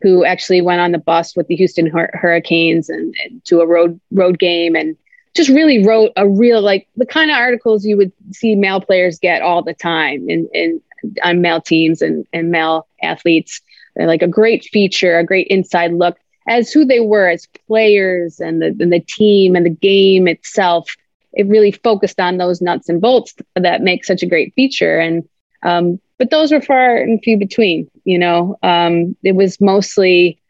who 0.00 0.24
actually 0.24 0.60
went 0.60 0.80
on 0.80 0.90
the 0.90 0.98
bus 0.98 1.36
with 1.36 1.46
the 1.46 1.54
Houston 1.54 1.86
Hur- 1.86 2.10
Hurricanes 2.14 2.88
and, 2.88 3.14
and 3.24 3.44
to 3.44 3.60
a 3.60 3.66
road 3.66 4.00
road 4.10 4.40
game 4.40 4.74
and 4.74 4.96
just 5.36 5.48
really 5.48 5.86
wrote 5.86 6.10
a 6.16 6.28
real 6.28 6.60
like 6.60 6.88
the 6.96 7.06
kind 7.06 7.30
of 7.30 7.36
articles 7.36 7.86
you 7.86 7.96
would 7.96 8.10
see 8.32 8.56
male 8.56 8.80
players 8.80 9.20
get 9.20 9.40
all 9.40 9.62
the 9.62 9.72
time 9.72 10.28
in, 10.28 10.48
in 10.52 10.80
on 11.22 11.42
male 11.42 11.60
teams 11.60 12.02
and, 12.02 12.26
and 12.32 12.50
male 12.50 12.88
athletes. 13.04 13.60
Like 13.94 14.22
a 14.22 14.26
great 14.28 14.64
feature, 14.64 15.16
a 15.16 15.24
great 15.24 15.46
inside 15.46 15.92
look 15.92 16.18
as 16.48 16.72
who 16.72 16.84
they 16.84 17.00
were 17.00 17.28
as 17.28 17.46
players 17.66 18.40
and 18.40 18.60
the, 18.60 18.68
and 18.80 18.92
the 18.92 19.00
team 19.00 19.54
and 19.54 19.66
the 19.66 19.70
game 19.70 20.26
itself. 20.26 20.90
It 21.34 21.46
really 21.46 21.72
focused 21.72 22.18
on 22.18 22.38
those 22.38 22.62
nuts 22.62 22.88
and 22.88 23.00
bolts 23.00 23.34
that 23.54 23.82
make 23.82 24.04
such 24.04 24.22
a 24.22 24.26
great 24.26 24.54
feature. 24.54 24.98
And 24.98 25.28
um, 25.62 26.00
but 26.18 26.30
those 26.30 26.50
were 26.50 26.62
far 26.62 26.96
and 26.96 27.22
few 27.22 27.36
between. 27.36 27.88
You 28.04 28.18
know, 28.18 28.58
um, 28.62 29.14
it 29.22 29.36
was 29.36 29.60
mostly 29.60 30.40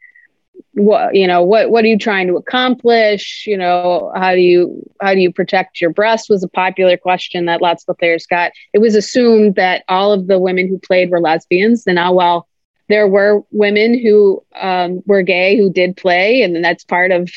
what 0.73 1.15
you 1.15 1.27
know 1.27 1.43
what 1.43 1.69
what 1.71 1.83
are 1.83 1.87
you 1.87 1.97
trying 1.97 2.27
to 2.27 2.35
accomplish 2.35 3.45
you 3.47 3.57
know 3.57 4.11
how 4.15 4.33
do 4.33 4.39
you 4.39 4.81
how 5.01 5.13
do 5.13 5.19
you 5.19 5.31
protect 5.31 5.81
your 5.81 5.89
breast 5.89 6.29
was 6.29 6.43
a 6.43 6.47
popular 6.47 6.95
question 6.95 7.45
that 7.45 7.61
lots 7.61 7.83
of 7.87 7.97
players 7.97 8.25
got 8.25 8.51
it 8.73 8.79
was 8.79 8.95
assumed 8.95 9.55
that 9.55 9.83
all 9.87 10.11
of 10.11 10.27
the 10.27 10.37
women 10.37 10.67
who 10.67 10.77
played 10.77 11.09
were 11.09 11.19
lesbians 11.19 11.85
and 11.87 11.95
now 11.95 12.13
while 12.13 12.47
there 12.89 13.07
were 13.07 13.41
women 13.51 13.97
who 13.97 14.43
um, 14.59 15.01
were 15.05 15.21
gay 15.21 15.57
who 15.57 15.71
did 15.71 15.95
play 15.95 16.41
and 16.41 16.63
that's 16.63 16.83
part 16.83 17.11
of 17.11 17.29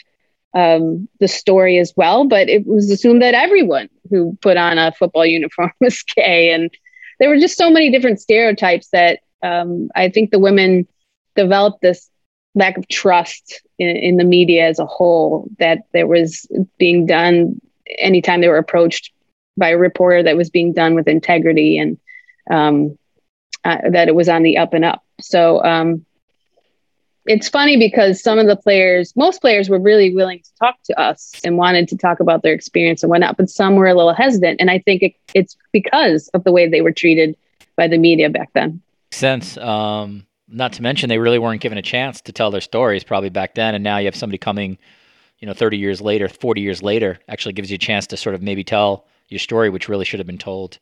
um, 0.54 1.08
the 1.20 1.28
story 1.28 1.78
as 1.78 1.92
well 1.96 2.26
but 2.26 2.48
it 2.48 2.66
was 2.66 2.90
assumed 2.90 3.22
that 3.22 3.34
everyone 3.34 3.88
who 4.10 4.36
put 4.42 4.56
on 4.56 4.78
a 4.78 4.92
football 4.92 5.26
uniform 5.38 5.72
was 5.80 6.02
gay 6.02 6.52
and 6.52 6.70
there 7.20 7.28
were 7.28 7.38
just 7.38 7.56
so 7.56 7.70
many 7.70 7.90
different 7.90 8.20
stereotypes 8.20 8.88
that 8.88 9.20
um, 9.42 9.88
i 9.94 10.08
think 10.08 10.30
the 10.30 10.38
women 10.38 10.86
developed 11.36 11.80
this 11.80 12.10
lack 12.54 12.76
of 12.76 12.86
trust 12.88 13.62
in, 13.78 13.96
in 13.96 14.16
the 14.16 14.24
media 14.24 14.66
as 14.66 14.78
a 14.78 14.86
whole 14.86 15.48
that 15.58 15.78
there 15.92 16.06
was 16.06 16.46
being 16.78 17.06
done 17.06 17.60
anytime 17.98 18.40
they 18.40 18.48
were 18.48 18.58
approached 18.58 19.12
by 19.56 19.70
a 19.70 19.78
reporter 19.78 20.22
that 20.22 20.36
was 20.36 20.50
being 20.50 20.72
done 20.72 20.94
with 20.94 21.08
integrity 21.08 21.78
and 21.78 21.98
um, 22.50 22.96
uh, 23.64 23.78
that 23.90 24.08
it 24.08 24.14
was 24.14 24.28
on 24.28 24.42
the 24.42 24.56
up 24.58 24.74
and 24.74 24.84
up. 24.84 25.02
So 25.20 25.62
um, 25.64 26.04
it's 27.26 27.48
funny 27.48 27.76
because 27.76 28.22
some 28.22 28.38
of 28.38 28.46
the 28.46 28.56
players, 28.56 29.14
most 29.16 29.40
players 29.40 29.68
were 29.68 29.78
really 29.78 30.14
willing 30.14 30.40
to 30.40 30.50
talk 30.60 30.76
to 30.84 31.00
us 31.00 31.32
and 31.44 31.56
wanted 31.56 31.88
to 31.88 31.96
talk 31.96 32.20
about 32.20 32.42
their 32.42 32.52
experience 32.52 33.02
and 33.02 33.10
whatnot, 33.10 33.36
but 33.36 33.48
some 33.48 33.76
were 33.76 33.86
a 33.86 33.94
little 33.94 34.14
hesitant. 34.14 34.60
And 34.60 34.70
I 34.70 34.78
think 34.78 35.02
it, 35.02 35.14
it's 35.34 35.56
because 35.72 36.28
of 36.28 36.44
the 36.44 36.52
way 36.52 36.68
they 36.68 36.80
were 36.80 36.92
treated 36.92 37.36
by 37.76 37.88
the 37.88 37.98
media 37.98 38.28
back 38.28 38.50
then. 38.54 38.80
Sense. 39.12 39.56
Um, 39.58 40.26
not 40.48 40.74
to 40.74 40.82
mention 40.82 41.08
they 41.08 41.18
really 41.18 41.38
weren't 41.38 41.62
given 41.62 41.78
a 41.78 41.82
chance 41.82 42.20
to 42.20 42.32
tell 42.32 42.50
their 42.50 42.60
stories 42.60 43.04
probably 43.04 43.30
back 43.30 43.54
then 43.54 43.74
and 43.74 43.82
now 43.82 43.98
you 43.98 44.04
have 44.04 44.16
somebody 44.16 44.38
coming 44.38 44.78
you 45.38 45.46
know 45.46 45.54
30 45.54 45.78
years 45.78 46.00
later 46.00 46.28
40 46.28 46.60
years 46.60 46.82
later 46.82 47.18
actually 47.28 47.54
gives 47.54 47.70
you 47.70 47.76
a 47.76 47.78
chance 47.78 48.06
to 48.08 48.16
sort 48.16 48.34
of 48.34 48.42
maybe 48.42 48.62
tell 48.62 49.06
your 49.28 49.38
story 49.38 49.70
which 49.70 49.88
really 49.88 50.04
should 50.04 50.20
have 50.20 50.26
been 50.26 50.38
told 50.38 50.78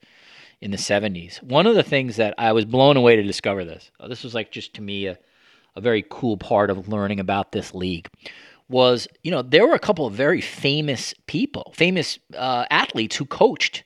in 0.61 0.70
the 0.70 0.76
70s 0.76 1.42
one 1.42 1.66
of 1.66 1.74
the 1.74 1.82
things 1.82 2.16
that 2.16 2.34
i 2.38 2.52
was 2.52 2.64
blown 2.64 2.96
away 2.96 3.16
to 3.16 3.22
discover 3.22 3.64
this 3.64 3.90
uh, 4.00 4.08
this 4.08 4.22
was 4.22 4.34
like 4.34 4.50
just 4.50 4.74
to 4.74 4.82
me 4.82 5.06
a, 5.06 5.18
a 5.76 5.80
very 5.80 6.04
cool 6.08 6.36
part 6.36 6.70
of 6.70 6.88
learning 6.88 7.20
about 7.20 7.52
this 7.52 7.74
league 7.74 8.08
was 8.68 9.08
you 9.22 9.30
know 9.30 9.42
there 9.42 9.66
were 9.66 9.74
a 9.74 9.80
couple 9.80 10.06
of 10.06 10.14
very 10.14 10.40
famous 10.40 11.14
people 11.26 11.72
famous 11.74 12.18
uh, 12.36 12.64
athletes 12.70 13.16
who 13.16 13.24
coached 13.24 13.84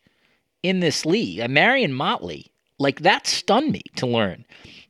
in 0.62 0.80
this 0.80 1.06
league 1.06 1.40
uh, 1.40 1.48
marion 1.48 1.92
motley 1.92 2.50
like 2.78 3.00
that 3.00 3.26
stunned 3.26 3.70
me 3.70 3.82
to 3.96 4.06
learn 4.06 4.44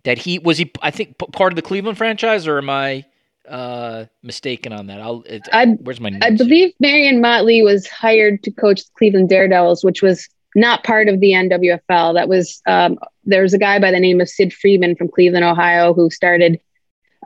that 0.04 0.18
he 0.18 0.38
was 0.38 0.58
he 0.58 0.70
I 0.80 0.90
think 0.90 1.18
part 1.18 1.52
of 1.52 1.56
the 1.56 1.62
Cleveland 1.62 1.98
franchise 1.98 2.46
or 2.46 2.58
am 2.58 2.70
I 2.70 3.04
uh, 3.48 4.06
mistaken 4.22 4.72
on 4.72 4.86
that? 4.86 5.00
I'll 5.00 5.24
I, 5.52 5.66
where's 5.66 6.00
my 6.00 6.10
notes? 6.10 6.24
I 6.24 6.30
believe 6.30 6.72
Marion 6.80 7.20
Motley 7.20 7.62
was 7.62 7.86
hired 7.88 8.42
to 8.44 8.50
coach 8.50 8.84
the 8.84 8.90
Cleveland 8.96 9.28
Daredevils, 9.28 9.84
which 9.84 10.02
was 10.02 10.28
not 10.54 10.84
part 10.84 11.08
of 11.08 11.20
the 11.20 11.32
NWFL. 11.32 12.14
That 12.14 12.28
was 12.28 12.62
um, 12.66 12.98
there 13.24 13.42
was 13.42 13.54
a 13.54 13.58
guy 13.58 13.78
by 13.78 13.90
the 13.90 14.00
name 14.00 14.20
of 14.20 14.28
Sid 14.28 14.52
Friedman 14.52 14.96
from 14.96 15.08
Cleveland, 15.08 15.44
Ohio, 15.44 15.94
who 15.94 16.10
started 16.10 16.60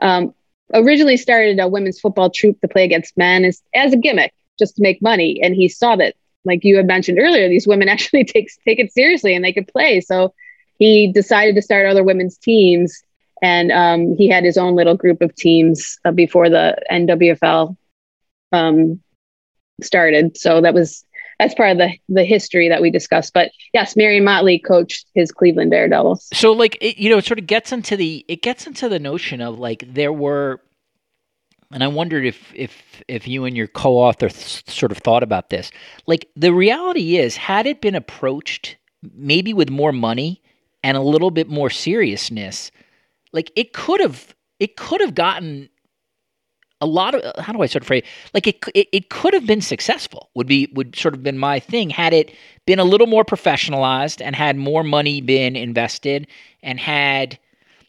um, 0.01 0.33
originally 0.73 1.17
started 1.17 1.59
a 1.59 1.67
women's 1.67 1.99
football 1.99 2.29
troop 2.29 2.59
to 2.61 2.67
play 2.67 2.83
against 2.83 3.17
men 3.17 3.43
as, 3.45 3.61
as 3.73 3.93
a 3.93 3.97
gimmick, 3.97 4.33
just 4.57 4.75
to 4.75 4.81
make 4.81 5.01
money. 5.01 5.39
And 5.41 5.55
he 5.55 5.67
saw 5.67 5.95
that, 5.95 6.15
like 6.45 6.63
you 6.63 6.77
had 6.77 6.87
mentioned 6.87 7.19
earlier, 7.19 7.49
these 7.49 7.67
women 7.67 7.89
actually 7.89 8.23
take 8.23 8.49
take 8.65 8.79
it 8.79 8.93
seriously 8.93 9.35
and 9.35 9.43
they 9.43 9.53
could 9.53 9.67
play. 9.67 10.01
So 10.01 10.33
he 10.77 11.11
decided 11.11 11.55
to 11.55 11.61
start 11.61 11.85
other 11.85 12.03
women's 12.03 12.37
teams 12.37 13.03
and 13.41 13.71
um, 13.71 14.15
he 14.17 14.27
had 14.27 14.43
his 14.43 14.57
own 14.57 14.75
little 14.75 14.95
group 14.95 15.21
of 15.21 15.35
teams 15.35 15.97
uh, 16.05 16.11
before 16.11 16.49
the 16.49 16.77
NWFL 16.91 17.75
um, 18.51 19.01
started. 19.81 20.37
So 20.37 20.61
that 20.61 20.73
was 20.73 21.05
that's 21.39 21.55
part 21.55 21.71
of 21.71 21.77
the 21.77 21.91
the 22.09 22.25
history 22.25 22.67
that 22.69 22.81
we 22.81 22.91
discussed. 22.91 23.33
But 23.33 23.51
yes, 23.73 23.95
Marion 23.95 24.25
Motley 24.25 24.59
coached 24.59 25.07
his 25.15 25.31
Cleveland 25.31 25.71
Daredevils. 25.71 26.29
So 26.33 26.51
like 26.51 26.77
it, 26.81 26.97
you 26.97 27.09
know, 27.09 27.17
it 27.17 27.25
sort 27.25 27.39
of 27.39 27.47
gets 27.47 27.71
into 27.71 27.95
the 27.95 28.25
it 28.27 28.41
gets 28.41 28.67
into 28.67 28.89
the 28.89 28.99
notion 28.99 29.41
of 29.41 29.57
like 29.57 29.83
there 29.87 30.13
were, 30.13 30.61
and 31.71 31.83
I 31.83 31.87
wondered 31.87 32.25
if 32.25 32.53
if 32.53 32.83
if 33.07 33.27
you 33.27 33.45
and 33.45 33.55
your 33.55 33.67
co-author 33.67 34.29
th- 34.29 34.69
sort 34.69 34.91
of 34.91 34.97
thought 34.97 35.23
about 35.23 35.49
this. 35.49 35.71
Like 36.05 36.27
the 36.35 36.53
reality 36.53 37.17
is, 37.17 37.37
had 37.37 37.65
it 37.65 37.81
been 37.81 37.95
approached 37.95 38.77
maybe 39.01 39.53
with 39.53 39.69
more 39.69 39.93
money 39.93 40.43
and 40.83 40.97
a 40.97 41.01
little 41.01 41.31
bit 41.31 41.47
more 41.47 41.69
seriousness, 41.69 42.69
like 43.31 43.51
it 43.55 43.71
could 43.71 44.01
have 44.01 44.35
it 44.59 44.75
could 44.75 44.99
have 44.99 45.15
gotten 45.15 45.69
a 46.81 46.85
lot 46.85 47.15
of 47.15 47.43
how 47.43 47.53
do 47.53 47.61
I 47.61 47.65
sort 47.65 47.83
of 47.83 47.87
phrase 47.87 48.03
like 48.33 48.47
it, 48.47 48.63
it 48.73 48.87
it 48.91 49.09
could 49.09 49.33
have 49.33 49.45
been 49.45 49.61
successful 49.61 50.29
would 50.33 50.47
be 50.47 50.69
would 50.73 50.95
sort 50.95 51.13
of 51.13 51.23
been 51.23 51.37
my 51.37 51.59
thing 51.59 51.89
had 51.89 52.13
it 52.13 52.33
been 52.65 52.79
a 52.79 52.83
little 52.83 53.07
more 53.07 53.25
professionalized 53.25 54.21
and 54.23 54.35
had 54.35 54.57
more 54.57 54.83
money 54.83 55.21
been 55.21 55.55
invested 55.55 56.27
and 56.63 56.79
had 56.79 57.37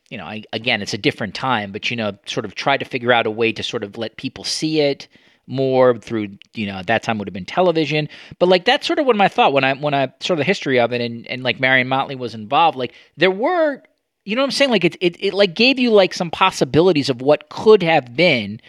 you 0.08 0.18
know 0.18 0.24
I, 0.24 0.42
again 0.52 0.82
it's 0.82 0.94
a 0.94 0.98
different 0.98 1.34
time 1.34 1.72
but 1.72 1.90
you 1.90 1.96
know 1.96 2.18
sort 2.26 2.44
of 2.44 2.54
tried 2.54 2.78
to 2.78 2.84
figure 2.84 3.12
out 3.12 3.26
a 3.26 3.30
way 3.30 3.52
to 3.52 3.62
sort 3.62 3.84
of 3.84 3.96
let 3.96 4.16
people 4.16 4.44
see 4.44 4.80
it 4.80 5.06
more 5.50 5.98
through 5.98 6.28
you 6.54 6.66
know 6.66 6.82
that 6.86 7.02
time 7.02 7.18
would 7.18 7.28
have 7.28 7.34
been 7.34 7.44
television. 7.44 8.08
But 8.38 8.48
like 8.48 8.64
that's 8.64 8.86
sort 8.86 8.98
of 8.98 9.06
what 9.06 9.16
my 9.16 9.28
thought 9.28 9.52
when 9.52 9.64
i 9.64 9.74
when 9.74 9.94
i 9.94 10.12
saw 10.20 10.36
the 10.36 10.44
history 10.44 10.78
of 10.78 10.92
it 10.92 11.00
and 11.00 11.26
and 11.26 11.42
like 11.42 11.60
marion 11.60 11.88
motley 11.88 12.14
was 12.14 12.34
involved 12.34 12.78
like 12.78 12.94
there 13.16 13.30
were 13.30 13.82
you 14.24 14.36
know 14.36 14.42
what 14.42 14.46
i'm 14.46 14.50
saying? 14.52 14.70
Like 14.70 14.84
it 14.84 14.96
it, 15.00 15.16
it 15.22 15.34
like 15.34 15.54
gave 15.54 15.78
you 15.78 15.90
like 15.90 16.14
some 16.14 16.30
possibilities 16.30 17.08
of 17.08 17.22
what 17.22 17.48
could 17.48 17.82
have 17.82 18.16
been 18.16 18.60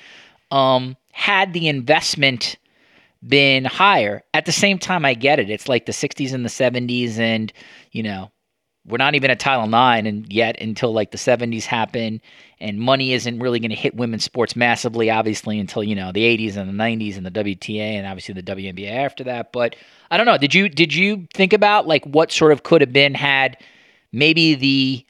um 0.50 0.96
had 1.12 1.54
the 1.54 1.68
investment 1.68 2.58
been 3.26 3.66
higher. 3.66 4.24
At 4.34 4.46
the 4.46 4.52
same 4.52 4.80
time 4.80 5.06
i 5.06 5.14
get 5.14 5.40
it. 5.40 5.50
It's 5.50 5.70
like 5.70 5.86
the 5.86 5.92
60s 5.92 6.34
and 6.34 6.46
the 6.46 6.50
70s 6.50 7.18
and 7.18 7.52
you 7.92 8.04
know 8.04 8.32
we're 8.84 8.98
not 8.98 9.14
even 9.14 9.30
at 9.30 9.40
Title 9.40 9.66
IX 9.66 10.08
and 10.08 10.34
yet 10.34 10.60
until 10.60 10.92
like 10.92 11.12
the 11.12 11.18
70s 11.18 11.66
happen 11.66 12.20
and 12.60 12.80
money 12.80 13.14
isn't 13.14 13.40
really 13.40 13.60
going 13.60 13.70
to 13.70 13.76
hit 13.76 13.96
women's 13.96 14.24
sports 14.24 14.56
massively 14.56 15.12
obviously 15.12 15.60
until 15.60 15.84
you 15.84 15.96
know 15.96 16.12
the 16.12 16.24
80s 16.38 16.58
and 16.58 16.68
the 16.68 16.84
90s 16.84 17.18
and 17.18 17.26
the 17.26 17.32
WTA 17.32 17.78
and 17.80 18.08
obviously 18.08 18.34
the 18.34 18.44
WNBA 18.44 18.90
after 18.90 19.24
that. 19.26 19.52
But 19.52 19.76
I 20.10 20.18
don't 20.18 20.26
know. 20.26 20.38
Did 20.38 20.56
you 20.56 20.70
did 20.70 20.94
you 20.94 21.28
think 21.34 21.54
about 21.54 21.88
like 21.88 22.06
what 22.06 22.32
sort 22.32 22.52
of 22.54 22.64
could 22.64 22.82
have 22.82 22.94
been 22.94 23.14
had 23.14 23.58
maybe 24.12 24.56
the 24.56 25.06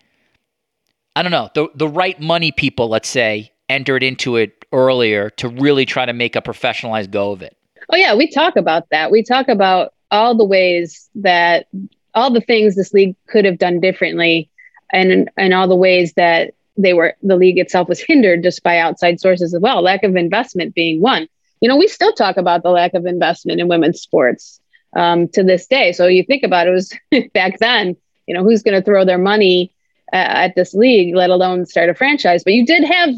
I 1.16 1.24
don't 1.24 1.32
know 1.32 1.50
the 1.54 1.68
the 1.76 1.88
right 1.88 2.20
money 2.20 2.52
people 2.52 2.88
let's 2.88 3.10
say 3.10 3.52
entered 3.70 4.04
into 4.04 4.36
it 4.38 4.66
earlier 4.72 5.30
to 5.32 5.50
really 5.50 5.86
try 5.86 6.06
to 6.06 6.14
make 6.14 6.36
a 6.36 6.42
professionalized 6.42 7.12
go 7.12 7.32
of 7.32 7.42
it. 7.42 7.58
Oh 7.90 7.98
yeah 7.98 8.16
we 8.16 8.30
talk 8.30 8.56
about 8.56 8.90
that. 8.92 9.12
We 9.12 9.24
talk 9.24 9.48
about 9.48 9.94
all 10.10 10.36
the 10.36 10.46
ways 10.46 11.10
that 11.16 11.68
all 12.14 12.32
the 12.32 12.42
things 12.42 12.76
this 12.76 12.94
league 12.94 13.16
could 13.28 13.46
have 13.46 13.58
done 13.58 13.80
differently 13.80 14.50
and 14.92 15.30
and 15.38 15.54
all 15.54 15.68
the 15.68 15.76
ways 15.76 16.14
that 16.14 16.54
they 16.78 16.94
were 16.94 17.16
the 17.22 17.36
league 17.36 17.58
itself 17.58 17.90
was 17.90 18.00
hindered 18.08 18.44
just 18.44 18.64
by 18.64 18.78
outside 18.78 19.20
sources 19.20 19.54
as 19.54 19.62
well. 19.62 19.82
Lack 19.82 20.04
of 20.04 20.16
investment 20.16 20.76
being 20.76 21.02
one. 21.02 21.28
You 21.60 21.70
know 21.70 21.76
we 21.76 21.88
still 21.88 22.14
talk 22.14 22.38
about 22.38 22.64
the 22.64 22.70
lack 22.70 22.94
of 22.94 23.06
investment 23.06 23.60
in 23.60 23.68
women's 23.68 24.02
sports 24.02 24.60
um, 24.96 25.28
to 25.30 25.44
this 25.44 25.68
day. 25.68 25.92
So 25.92 26.08
you 26.08 26.24
think 26.24 26.44
about 26.44 26.68
it, 26.68 26.72
it 26.72 26.74
was 26.74 27.30
back 27.34 27.60
then 27.60 27.98
you 28.28 28.34
know 28.34 28.44
who's 28.44 28.64
going 28.64 28.80
to 28.80 28.84
throw 28.84 29.04
their 29.04 29.18
money 29.18 29.74
uh, 30.14 30.16
at 30.16 30.56
this 30.56 30.74
league 30.74 31.16
let 31.16 31.30
alone 31.30 31.66
start 31.66 31.90
a 31.90 31.96
franchise 31.96 32.44
but 32.44 32.54
you 32.54 32.66
did 32.66 32.84
have 32.84 33.10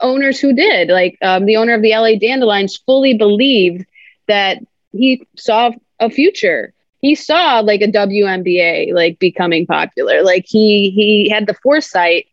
owners 0.00 0.40
who 0.40 0.52
did 0.52 0.88
like 0.88 1.16
um, 1.22 1.46
the 1.46 1.56
owner 1.56 1.74
of 1.74 1.82
the 1.82 1.92
la 1.92 2.14
dandelions 2.18 2.76
fully 2.76 3.14
believed 3.14 3.84
that 4.26 4.58
he 4.92 5.26
saw 5.36 5.70
a 6.00 6.10
future 6.10 6.72
he 7.02 7.16
saw 7.16 7.58
like 7.60 7.82
a 7.82 7.88
WNBA 7.88 8.94
like 8.94 9.18
becoming 9.18 9.66
popular. 9.66 10.22
Like 10.22 10.46
he 10.46 10.90
he 10.90 11.28
had 11.28 11.46
the 11.46 11.54
foresight, 11.54 12.28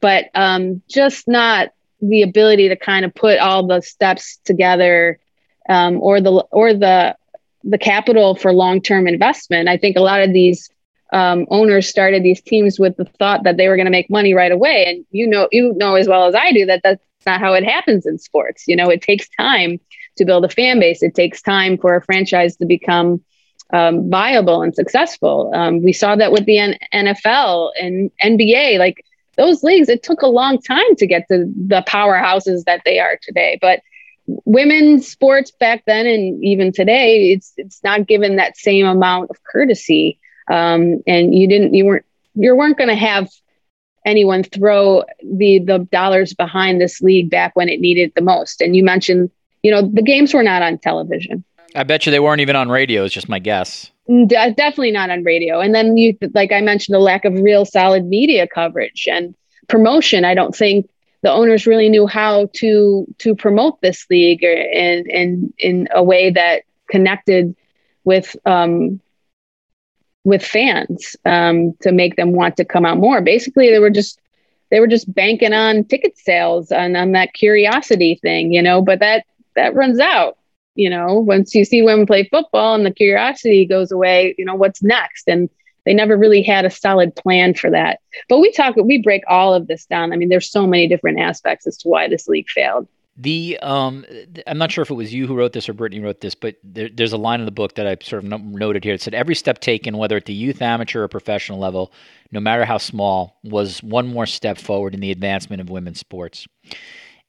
but 0.00 0.26
um, 0.34 0.82
just 0.88 1.28
not 1.28 1.70
the 2.02 2.22
ability 2.22 2.68
to 2.68 2.76
kind 2.76 3.04
of 3.04 3.14
put 3.14 3.38
all 3.38 3.66
the 3.66 3.80
steps 3.80 4.38
together, 4.44 5.20
um, 5.68 6.02
or 6.02 6.20
the 6.20 6.32
or 6.50 6.74
the 6.74 7.16
the 7.62 7.78
capital 7.78 8.34
for 8.34 8.52
long 8.52 8.82
term 8.82 9.06
investment. 9.06 9.68
I 9.68 9.78
think 9.78 9.96
a 9.96 10.00
lot 10.00 10.20
of 10.20 10.32
these 10.32 10.68
um, 11.12 11.46
owners 11.50 11.88
started 11.88 12.22
these 12.22 12.42
teams 12.42 12.78
with 12.78 12.96
the 12.96 13.04
thought 13.18 13.44
that 13.44 13.56
they 13.56 13.68
were 13.68 13.76
going 13.76 13.86
to 13.86 13.90
make 13.90 14.10
money 14.10 14.34
right 14.34 14.52
away, 14.52 14.86
and 14.86 15.04
you 15.10 15.26
know 15.26 15.48
you 15.52 15.72
know 15.76 15.94
as 15.94 16.08
well 16.08 16.26
as 16.26 16.34
I 16.34 16.52
do 16.52 16.66
that 16.66 16.80
that's 16.82 17.02
not 17.26 17.40
how 17.40 17.54
it 17.54 17.64
happens 17.64 18.06
in 18.06 18.18
sports. 18.18 18.64
You 18.66 18.76
know, 18.76 18.88
it 18.88 19.02
takes 19.02 19.28
time 19.38 19.80
to 20.16 20.24
build 20.24 20.44
a 20.44 20.48
fan 20.48 20.80
base. 20.80 21.02
It 21.02 21.14
takes 21.14 21.42
time 21.42 21.78
for 21.78 21.94
a 21.94 22.02
franchise 22.02 22.56
to 22.56 22.66
become 22.66 23.22
um, 23.72 24.08
viable 24.10 24.62
and 24.62 24.74
successful. 24.74 25.50
Um, 25.54 25.82
we 25.82 25.92
saw 25.92 26.16
that 26.16 26.32
with 26.32 26.46
the 26.46 26.58
N- 26.58 26.78
NFL 26.92 27.70
and 27.80 28.10
NBA. 28.22 28.78
Like 28.78 29.04
those 29.36 29.62
leagues, 29.62 29.88
it 29.88 30.02
took 30.02 30.22
a 30.22 30.26
long 30.26 30.60
time 30.60 30.96
to 30.96 31.06
get 31.06 31.26
to 31.28 31.44
the 31.56 31.84
powerhouses 31.86 32.64
that 32.64 32.82
they 32.84 32.98
are 32.98 33.18
today. 33.22 33.58
But 33.60 33.80
women's 34.44 35.06
sports 35.06 35.50
back 35.50 35.84
then 35.86 36.06
and 36.06 36.42
even 36.44 36.72
today, 36.72 37.32
it's 37.32 37.52
it's 37.56 37.82
not 37.82 38.06
given 38.06 38.36
that 38.36 38.56
same 38.56 38.86
amount 38.86 39.30
of 39.30 39.36
courtesy. 39.44 40.18
Um, 40.50 41.02
and 41.06 41.34
you 41.34 41.48
didn't, 41.48 41.74
you 41.74 41.84
weren't, 41.84 42.04
you 42.34 42.54
weren't 42.54 42.78
going 42.78 42.88
to 42.88 42.96
have 42.96 43.28
anyone 44.04 44.42
throw 44.42 45.04
the 45.22 45.58
the 45.58 45.78
dollars 45.90 46.32
behind 46.32 46.80
this 46.80 47.00
league 47.00 47.30
back 47.30 47.54
when 47.54 47.68
it 47.68 47.80
needed 47.80 48.12
the 48.14 48.22
most. 48.22 48.60
And 48.60 48.74
you 48.74 48.82
mentioned, 48.82 49.30
you 49.62 49.70
know, 49.70 49.82
the 49.82 50.02
games 50.02 50.32
were 50.32 50.42
not 50.42 50.62
on 50.62 50.78
television. 50.78 51.44
I 51.74 51.82
bet 51.82 52.06
you 52.06 52.10
they 52.10 52.20
weren't 52.20 52.40
even 52.40 52.56
on 52.56 52.70
radio. 52.70 53.04
It's 53.04 53.14
just 53.14 53.28
my 53.28 53.38
guess. 53.38 53.90
De- 54.06 54.26
definitely 54.26 54.90
not 54.90 55.10
on 55.10 55.22
radio. 55.22 55.60
And 55.60 55.74
then 55.74 55.96
you, 55.98 56.16
like 56.32 56.50
I 56.50 56.62
mentioned, 56.62 56.94
the 56.94 57.00
lack 57.00 57.26
of 57.26 57.34
real 57.34 57.66
solid 57.66 58.06
media 58.06 58.46
coverage 58.48 59.06
and 59.10 59.34
promotion. 59.68 60.24
I 60.24 60.34
don't 60.34 60.56
think 60.56 60.88
the 61.22 61.30
owners 61.30 61.66
really 61.66 61.88
knew 61.88 62.06
how 62.06 62.48
to 62.54 63.06
to 63.18 63.34
promote 63.34 63.80
this 63.82 64.06
league 64.08 64.42
in 64.42 65.04
in 65.10 65.52
in 65.58 65.88
a 65.92 66.02
way 66.02 66.30
that 66.30 66.62
connected 66.90 67.54
with 68.04 68.34
um, 68.46 69.00
with 70.24 70.44
fans 70.44 71.16
um, 71.24 71.72
to 71.80 71.92
make 71.92 72.16
them 72.16 72.32
want 72.32 72.56
to 72.56 72.64
come 72.64 72.84
out 72.84 72.98
more. 72.98 73.20
Basically, 73.20 73.70
they 73.70 73.78
were 73.78 73.90
just 73.90 74.20
they 74.70 74.80
were 74.80 74.86
just 74.86 75.12
banking 75.14 75.52
on 75.52 75.84
ticket 75.84 76.18
sales 76.18 76.70
and 76.70 76.96
on 76.96 77.12
that 77.12 77.32
curiosity 77.32 78.18
thing, 78.20 78.52
you 78.52 78.62
know. 78.62 78.82
But 78.82 79.00
that 79.00 79.24
that 79.56 79.74
runs 79.74 79.98
out, 79.98 80.36
you 80.74 80.90
know. 80.90 81.14
Once 81.14 81.54
you 81.54 81.64
see 81.64 81.82
women 81.82 82.06
play 82.06 82.24
football 82.24 82.74
and 82.74 82.84
the 82.84 82.90
curiosity 82.92 83.64
goes 83.64 83.90
away, 83.90 84.34
you 84.38 84.44
know 84.44 84.54
what's 84.54 84.82
next, 84.82 85.28
and 85.28 85.48
they 85.84 85.94
never 85.94 86.18
really 86.18 86.42
had 86.42 86.66
a 86.66 86.70
solid 86.70 87.16
plan 87.16 87.54
for 87.54 87.70
that. 87.70 88.00
But 88.28 88.40
we 88.40 88.52
talk, 88.52 88.76
we 88.76 89.00
break 89.00 89.22
all 89.26 89.54
of 89.54 89.68
this 89.68 89.86
down. 89.86 90.12
I 90.12 90.16
mean, 90.16 90.28
there's 90.28 90.50
so 90.50 90.66
many 90.66 90.86
different 90.86 91.18
aspects 91.18 91.66
as 91.66 91.78
to 91.78 91.88
why 91.88 92.08
this 92.08 92.28
league 92.28 92.48
failed. 92.48 92.86
The 93.20 93.58
um, 93.62 94.06
I'm 94.46 94.58
not 94.58 94.70
sure 94.70 94.82
if 94.82 94.90
it 94.90 94.94
was 94.94 95.12
you 95.12 95.26
who 95.26 95.34
wrote 95.34 95.52
this 95.52 95.68
or 95.68 95.74
Britni 95.74 96.00
wrote 96.00 96.20
this, 96.20 96.36
but 96.36 96.54
there, 96.62 96.88
there's 96.88 97.12
a 97.12 97.16
line 97.16 97.40
in 97.40 97.46
the 97.46 97.52
book 97.52 97.74
that 97.74 97.84
I 97.84 97.96
sort 98.00 98.22
of 98.22 98.42
noted 98.44 98.84
here. 98.84 98.94
It 98.94 99.02
said 99.02 99.12
every 99.12 99.34
step 99.34 99.58
taken, 99.58 99.98
whether 99.98 100.16
at 100.16 100.26
the 100.26 100.32
youth, 100.32 100.62
amateur, 100.62 101.02
or 101.02 101.08
professional 101.08 101.58
level, 101.58 101.92
no 102.30 102.38
matter 102.38 102.64
how 102.64 102.78
small, 102.78 103.36
was 103.42 103.82
one 103.82 104.06
more 104.06 104.24
step 104.24 104.56
forward 104.56 104.94
in 104.94 105.00
the 105.00 105.10
advancement 105.10 105.60
of 105.60 105.68
women's 105.68 105.98
sports. 105.98 106.46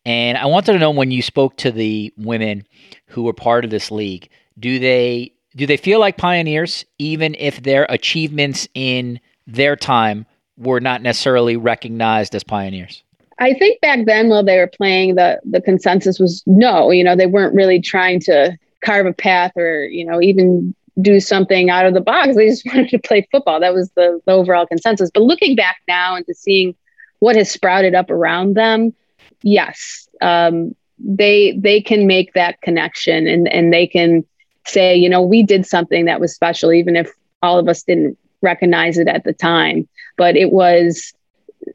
And 0.06 0.38
I 0.38 0.46
wanted 0.46 0.74
to 0.74 0.80
know 0.80 0.92
when 0.92 1.12
you 1.12 1.24
spoke 1.24 1.58
to 1.58 1.72
the 1.72 2.14
women 2.18 2.66
who 3.08 3.24
were 3.24 3.34
part 3.34 3.66
of 3.66 3.72
this 3.72 3.90
league, 3.90 4.30
do 4.60 4.78
they 4.78 5.34
do 5.56 5.66
they 5.66 5.78
feel 5.78 6.00
like 6.00 6.18
pioneers 6.18 6.86
even 7.00 7.36
if 7.40 7.64
their 7.64 7.88
achievements 7.90 8.68
in 8.76 9.20
their 9.48 9.76
time 9.76 10.28
were 10.56 10.80
not 10.80 11.02
necessarily 11.02 11.58
recognized 11.58 12.36
as 12.36 12.44
pioneers? 12.44 13.04
I 13.40 13.54
think 13.54 13.80
back 13.82 14.06
then 14.06 14.30
while 14.30 14.44
they 14.44 14.58
were 14.58 14.68
playing, 14.68 15.16
the 15.16 15.40
the 15.50 15.62
consensus 15.62 16.20
was 16.20 16.44
no. 16.46 16.92
You 16.92 17.04
know, 17.04 17.16
they 17.16 17.26
weren't 17.26 17.56
really 17.56 17.82
trying 17.82 18.20
to 18.22 18.58
carve 18.84 19.06
a 19.06 19.14
path 19.14 19.54
or 19.56 19.86
you 19.86 20.06
know 20.06 20.22
even 20.22 20.76
do 21.02 21.20
something 21.20 21.70
out 21.70 21.86
of 21.86 21.94
the 21.94 22.02
box. 22.02 22.36
They 22.36 22.48
just 22.50 22.66
wanted 22.66 22.90
to 22.90 23.00
play 23.00 23.28
football. 23.32 23.60
That 23.60 23.74
was 23.74 23.90
the, 23.92 24.22
the 24.26 24.34
overall 24.34 24.66
consensus. 24.66 25.10
But 25.14 25.24
looking 25.24 25.56
back 25.56 25.78
now 25.88 26.16
into 26.16 26.34
seeing 26.34 26.76
what 27.20 27.36
has 27.36 27.50
sprouted 27.50 27.96
up 27.96 28.10
around 28.10 28.56
them, 28.56 28.94
yes, 29.42 30.08
um, 30.22 30.76
they 31.00 31.58
they 31.58 31.82
can 31.82 32.08
make 32.08 32.34
that 32.34 32.62
connection 32.62 33.26
and 33.26 33.48
and 33.48 33.72
they 33.72 33.88
can 33.88 34.26
say, 34.68 34.96
you 34.96 35.10
know, 35.10 35.22
we 35.22 35.44
did 35.44 35.66
something 35.66 36.06
that 36.06 36.20
was 36.20 36.36
special, 36.36 36.74
even 36.74 36.96
if 36.96 37.12
all 37.42 37.58
of 37.58 37.68
us 37.68 37.84
didn't 37.84 38.18
recognize 38.42 38.98
it 38.98 39.08
at 39.08 39.24
the 39.24 39.34
time. 39.34 39.88
But 40.18 40.36
it 40.36 40.52
was 40.52 41.14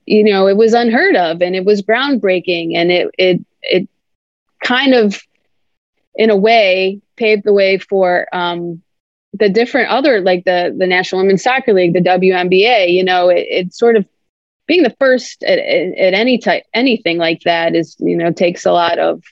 you 0.06 0.24
know 0.24 0.46
it 0.46 0.56
was 0.56 0.74
unheard 0.74 1.16
of 1.16 1.42
and 1.42 1.54
it 1.54 1.64
was 1.64 1.82
groundbreaking 1.82 2.74
and 2.74 2.90
it 2.90 3.10
it 3.18 3.44
it 3.62 3.88
kind 4.62 4.94
of 4.94 5.20
in 6.14 6.30
a 6.30 6.36
way 6.36 7.00
paved 7.16 7.44
the 7.44 7.52
way 7.52 7.78
for 7.78 8.26
um, 8.32 8.82
the 9.32 9.48
different 9.48 9.90
other 9.90 10.20
like 10.20 10.44
the 10.44 10.74
the 10.76 10.86
National 10.86 11.22
Women's 11.22 11.42
Soccer 11.42 11.72
League, 11.72 11.92
the 11.92 12.00
WNBA. 12.00 12.92
You 12.92 13.04
know, 13.04 13.28
it, 13.28 13.46
it's 13.48 13.78
sort 13.78 13.96
of 13.96 14.06
being 14.66 14.82
the 14.82 14.94
first 14.98 15.42
at, 15.42 15.58
at 15.58 16.14
any 16.14 16.38
type 16.38 16.64
anything 16.72 17.18
like 17.18 17.42
that 17.42 17.74
is 17.74 17.96
you 17.98 18.16
know 18.16 18.32
takes 18.32 18.64
a 18.64 18.72
lot 18.72 18.98
of 18.98 19.22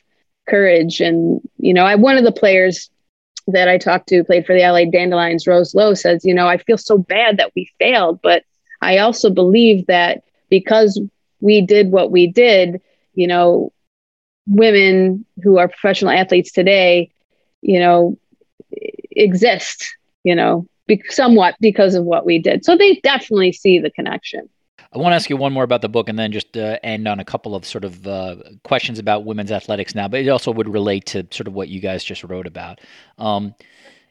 courage 0.49 1.01
and 1.01 1.41
you 1.57 1.73
know 1.73 1.85
I 1.85 1.95
one 1.95 2.19
of 2.19 2.25
the 2.25 2.33
players 2.33 2.91
that 3.49 3.69
I 3.69 3.79
talked 3.79 4.09
to 4.09 4.25
played 4.25 4.47
for 4.47 4.55
the 4.55 4.63
LA 4.63 4.85
Dandelions, 4.85 5.49
Rose 5.49 5.75
Lowe 5.75 5.95
says, 5.95 6.25
you 6.25 6.33
know, 6.33 6.47
I 6.47 6.59
feel 6.59 6.79
so 6.79 6.97
bad 6.97 7.39
that 7.39 7.51
we 7.57 7.69
failed, 7.81 8.21
but 8.23 8.45
I 8.81 8.99
also 8.99 9.31
believe 9.31 9.87
that 9.89 10.23
because 10.53 11.01
we 11.41 11.63
did 11.63 11.91
what 11.91 12.11
we 12.11 12.27
did, 12.27 12.79
you 13.15 13.27
know, 13.27 13.73
women 14.47 15.25
who 15.43 15.57
are 15.57 15.67
professional 15.67 16.11
athletes 16.11 16.53
today, 16.53 17.11
you 17.63 17.81
know, 17.81 18.19
exist, 19.13 19.97
you 20.25 20.35
know, 20.35 20.67
be- 20.87 21.03
somewhat 21.09 21.55
because 21.59 21.95
of 21.95 22.05
what 22.05 22.27
we 22.27 22.39
did. 22.39 22.67
So 22.67 22.77
they 22.77 22.97
definitely 22.97 23.53
see 23.53 23.79
the 23.79 23.91
connection. 23.91 24.47
I 24.93 24.99
want 24.99 25.13
to 25.13 25.17
ask 25.17 25.31
you 25.31 25.39
one 25.39 25.55
more 25.55 25.65
about 25.65 25.81
the 25.81 25.89
book 25.89 26.11
and 26.11 26.19
then 26.19 26.33
just 26.33 26.55
uh, 26.55 26.79
end 26.83 27.09
on 27.09 27.19
a 27.19 27.25
couple 27.25 27.55
of 27.55 27.65
sort 27.65 27.85
of 27.85 28.07
uh, 28.07 28.37
questions 28.63 28.99
about 28.99 29.25
women's 29.25 29.51
athletics 29.51 29.95
now, 29.95 30.07
but 30.07 30.21
it 30.21 30.29
also 30.29 30.53
would 30.53 30.69
relate 30.69 31.07
to 31.07 31.27
sort 31.31 31.47
of 31.47 31.55
what 31.55 31.71
you 31.71 31.81
guys 31.81 32.05
just 32.05 32.23
wrote 32.25 32.47
about. 32.47 32.79
Um, 33.17 33.55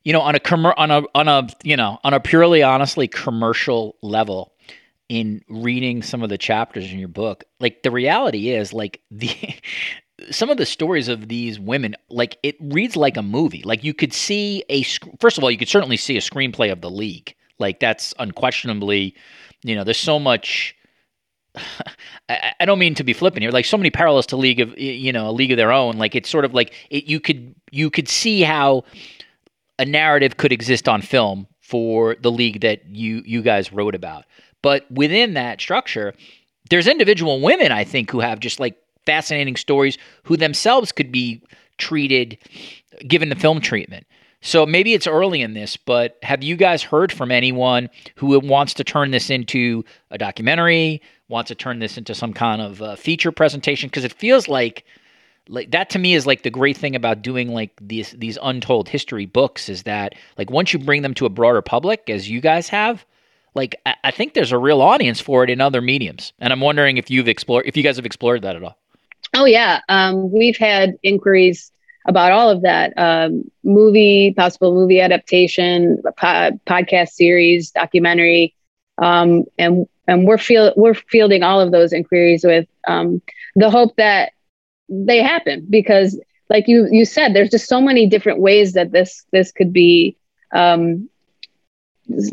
you 0.04 0.12
know, 0.12 0.22
on 0.22 0.34
a 0.34 0.40
com- 0.40 0.66
on 0.66 0.90
a 0.90 1.04
on 1.14 1.28
a 1.28 1.48
you 1.64 1.78
know 1.78 2.00
on 2.04 2.16
a 2.16 2.20
purely 2.20 2.64
honestly 2.64 3.08
commercial 3.08 3.96
level, 4.02 4.51
in 5.12 5.44
reading 5.50 6.02
some 6.02 6.24
of 6.24 6.30
the 6.30 6.38
chapters 6.38 6.90
in 6.90 6.98
your 6.98 7.10
book, 7.10 7.44
like 7.60 7.84
the 7.84 7.92
reality 7.92 8.52
is 8.52 8.72
like 8.72 9.02
the 9.12 9.36
some 10.32 10.50
of 10.50 10.56
the 10.56 10.66
stories 10.66 11.10
of 11.10 11.28
these 11.28 11.60
women, 11.60 11.98
like 12.10 12.38
it 12.44 12.56
reads 12.62 12.96
like 12.96 13.18
a 13.18 13.22
movie. 13.22 13.62
Like 13.66 13.84
you 13.84 13.94
could 13.94 14.14
see 14.14 14.64
a 14.70 14.84
first 15.20 15.38
of 15.38 15.44
all, 15.44 15.52
you 15.52 15.58
could 15.58 15.68
certainly 15.68 15.98
see 15.98 16.16
a 16.16 16.22
screenplay 16.22 16.72
of 16.72 16.80
the 16.80 16.90
league. 16.90 17.36
Like 17.60 17.82
that's 17.82 18.14
unquestionably, 18.20 19.14
you 19.64 19.76
know, 19.76 19.84
there's 19.84 20.00
so 20.00 20.18
much. 20.18 20.78
I, 22.30 22.64
don't 22.64 22.80
mean 22.80 22.96
to 22.96 23.04
be 23.04 23.12
flippant 23.12 23.44
here. 23.44 23.52
Like 23.52 23.66
so 23.66 23.76
many 23.76 23.90
parallels 23.90 24.26
to 24.28 24.38
League 24.38 24.62
of 24.62 24.78
you 24.80 25.12
know 25.12 25.30
a 25.30 25.34
League 25.34 25.52
of 25.52 25.58
Their 25.58 25.74
Own. 25.74 25.98
Like 25.98 26.16
it's 26.16 26.30
sort 26.30 26.46
of 26.46 26.54
like 26.54 26.74
it, 26.90 27.04
you 27.04 27.20
could 27.20 27.54
you 27.70 27.90
could 27.90 28.08
see 28.08 28.44
how 28.44 28.86
a 29.78 29.84
narrative 29.84 30.38
could 30.38 30.54
exist 30.54 30.88
on 30.88 31.02
film 31.02 31.48
for 31.60 32.16
the 32.22 32.32
league 32.32 32.62
that 32.62 32.86
you 32.88 33.22
you 33.26 33.42
guys 33.42 33.74
wrote 33.74 33.96
about. 33.96 34.24
But 34.62 34.90
within 34.92 35.34
that 35.34 35.60
structure, 35.60 36.14
there's 36.70 36.88
individual 36.88 37.42
women, 37.42 37.72
I 37.72 37.84
think, 37.84 38.12
who 38.12 38.20
have 38.20 38.40
just 38.40 38.60
like 38.60 38.76
fascinating 39.06 39.56
stories 39.56 39.98
who 40.24 40.38
themselves 40.38 40.92
could 40.92 41.12
be 41.12 41.42
treated, 41.78 42.38
given 43.08 43.30
the 43.30 43.36
film 43.36 43.60
treatment. 43.62 44.06
So 44.42 44.66
maybe 44.66 44.94
it's 44.94 45.08
early 45.08 45.42
in 45.42 45.54
this, 45.54 45.78
but 45.78 46.18
have 46.24 46.44
you 46.44 46.56
guys 46.56 46.82
heard 46.82 47.12
from 47.12 47.32
anyone 47.32 47.90
who 48.16 48.40
wants 48.40 48.74
to 48.76 48.84
turn 48.84 49.12
this 49.12 49.30
into 49.30 49.84
a 50.10 50.18
documentary, 50.18 51.02
wants 51.28 51.50
to 51.50 51.56
turn 51.56 51.80
this 51.80 51.98
into 51.98 52.16
some 52.16 52.34
kind 52.34 52.62
of 52.62 53.00
feature 53.00 53.32
presentation? 53.32 53.88
Because 53.90 54.04
it 54.04 54.14
feels 54.14 54.48
like 54.48 54.84
like 55.48 55.72
that 55.72 55.90
to 55.92 56.00
me 56.00 56.14
is 56.14 56.26
like 56.26 56.44
the 56.44 56.50
great 56.50 56.78
thing 56.78 56.96
about 56.96 57.22
doing 57.22 57.50
like 57.50 57.72
these 57.82 58.12
these 58.12 58.38
untold 58.42 58.88
history 58.88 59.26
books 59.26 59.70
is 59.70 59.84
that 59.84 60.14
like 60.38 60.50
once 60.50 60.72
you 60.72 60.80
bring 60.80 61.02
them 61.02 61.14
to 61.16 61.26
a 61.26 61.30
broader 61.30 61.62
public 61.62 62.10
as 62.10 62.30
you 62.30 62.40
guys 62.40 62.70
have 62.70 63.06
like 63.54 63.82
I 64.04 64.12
think 64.12 64.34
there's 64.34 64.52
a 64.52 64.58
real 64.58 64.82
audience 64.82 65.20
for 65.20 65.44
it 65.44 65.50
in 65.50 65.60
other 65.62 65.82
mediums, 65.82 66.34
and 66.40 66.54
I'm 66.54 66.62
wondering 66.62 66.98
if 66.98 67.10
you've 67.10 67.28
explored, 67.28 67.66
if 67.68 67.76
you 67.76 67.84
guys 67.84 67.98
have 67.98 68.06
explored 68.06 68.44
that 68.44 68.56
at 68.56 68.64
all. 68.64 68.78
Oh 69.34 69.46
yeah, 69.46 69.80
um, 69.90 70.32
we've 70.32 70.58
had 70.58 70.98
inquiries 71.04 71.72
about 72.08 72.32
all 72.32 72.50
of 72.50 72.62
that. 72.62 72.94
Um, 72.98 73.50
movie, 73.64 74.34
possible 74.36 74.74
movie 74.74 75.02
adaptation, 75.02 76.02
po- 76.18 76.60
podcast 76.66 77.10
series, 77.10 77.72
documentary, 77.72 78.56
um, 78.98 79.44
and 79.58 79.88
and 80.08 80.26
we're 80.26 80.38
feel 80.38 80.74
we're 80.78 80.94
fielding 80.94 81.44
all 81.44 81.60
of 81.60 81.72
those 81.72 81.94
inquiries 81.94 82.44
with 82.44 82.68
um, 82.88 83.22
the 83.56 83.70
hope 83.70 83.96
that 83.98 84.32
they 84.90 85.22
happen 85.22 85.66
because, 85.70 86.20
like 86.50 86.68
you 86.68 86.88
you 86.90 87.06
said, 87.06 87.34
there's 87.34 87.50
just 87.50 87.68
so 87.68 87.82
many 87.82 88.08
different 88.08 88.40
ways 88.40 88.74
that 88.74 88.92
this 88.92 89.26
this 89.32 89.52
could 89.52 89.74
be 89.74 90.18
um, 90.54 91.10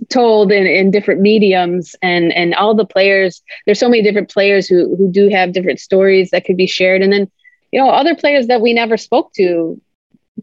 told 0.09 0.53
in, 0.53 0.67
in 0.67 0.91
different 0.91 1.21
mediums 1.21 1.97
and 2.03 2.33
and 2.33 2.55
all 2.55 2.75
the 2.75 2.87
players 2.87 3.43
there's 3.67 3.79
so 3.79 3.89
many 3.89 4.03
different 4.03 4.31
players 4.31 4.67
who 4.67 4.97
who 4.97 5.11
do 5.11 5.29
have 5.29 5.53
different 5.53 5.81
stories 5.81 6.31
that 6.31 6.45
could 6.45 6.57
be 6.57 6.67
shared. 6.67 7.03
And 7.03 7.13
then 7.13 7.31
you 7.73 7.81
know 7.81 7.89
other 7.89 8.15
players 8.15 8.47
that 8.47 8.61
we 8.61 8.73
never 8.73 8.97
spoke 8.97 9.33
to 9.35 9.81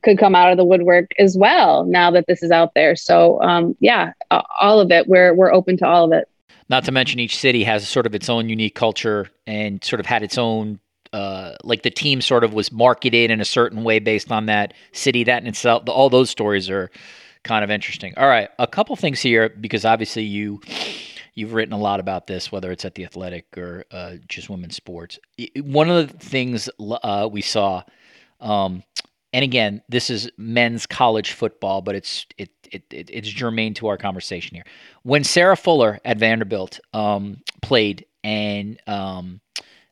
could 0.04 0.20
come 0.20 0.36
out 0.36 0.52
of 0.52 0.58
the 0.58 0.66
woodwork 0.66 1.12
as 1.18 1.38
well 1.38 1.86
now 1.86 2.12
that 2.12 2.26
this 2.28 2.44
is 2.44 2.52
out 2.52 2.74
there. 2.76 2.96
So 2.96 3.42
um, 3.42 3.76
yeah 3.80 4.14
all 4.32 4.80
of 4.80 4.92
it 4.92 5.08
we're 5.08 5.34
we're 5.34 5.54
open 5.54 5.78
to 5.78 5.88
all 5.88 6.06
of 6.06 6.12
it. 6.12 6.28
Not 6.68 6.86
to 6.86 6.92
mention 6.92 7.20
each 7.20 7.38
city 7.38 7.64
has 7.64 7.88
sort 7.88 8.06
of 8.06 8.16
its 8.16 8.30
own 8.30 8.50
unique 8.50 8.76
culture 8.76 9.30
and 9.46 9.84
sort 9.84 10.00
of 10.00 10.06
had 10.06 10.24
its 10.24 10.38
own 10.38 10.80
uh, 11.14 11.56
like 11.64 11.84
the 11.84 11.90
team 11.90 12.20
sort 12.20 12.44
of 12.44 12.54
was 12.54 12.74
marketed 12.74 13.32
in 13.32 13.40
a 13.40 13.46
certain 13.46 13.86
way 13.86 14.00
based 14.00 14.34
on 14.34 14.48
that 14.48 14.74
city. 14.92 15.24
That 15.24 15.42
in 15.42 15.48
itself 15.48 15.84
all 15.88 16.10
those 16.10 16.30
stories 16.30 16.70
are 16.70 16.92
kind 17.46 17.64
of 17.64 17.72
interesting. 17.72 18.14
All 18.18 18.28
right, 18.28 18.50
a 18.60 18.68
couple 18.68 18.96
things 18.98 19.22
here 19.22 19.48
because 19.50 19.86
obviously 19.86 20.24
you 20.24 20.60
you've 21.34 21.54
written 21.54 21.74
a 21.74 21.78
lot 21.78 22.02
about 22.02 22.28
this, 22.28 22.52
whether 22.52 22.72
it's 22.72 22.84
at 22.84 22.96
the 22.96 23.06
Athletic 23.06 23.58
or 23.58 23.86
uh, 23.92 24.16
just 24.28 24.50
women's 24.50 24.76
sports. 24.76 25.18
One 25.62 25.90
of 25.90 26.12
the 26.12 26.18
things 26.18 26.70
uh, 26.80 27.30
we 27.32 27.42
saw, 27.42 27.84
um, 28.42 28.84
and 29.32 29.44
again, 29.44 29.82
this 29.88 30.10
is 30.10 30.30
men's 30.38 30.86
college 30.86 31.32
football, 31.32 31.82
but 31.82 31.96
it's 31.96 32.26
it, 32.38 32.50
it, 32.72 32.84
it, 32.92 33.10
it's 33.12 33.30
germane 33.30 33.74
to 33.76 33.88
our 33.88 33.98
conversation 33.98 34.56
here. 34.56 34.66
When 35.04 35.24
Sarah 35.24 35.56
Fuller 35.56 36.00
at 36.04 36.18
Vanderbilt 36.18 36.80
um, 36.94 37.42
played 37.62 38.06
and 38.24 38.82
um, 38.88 39.40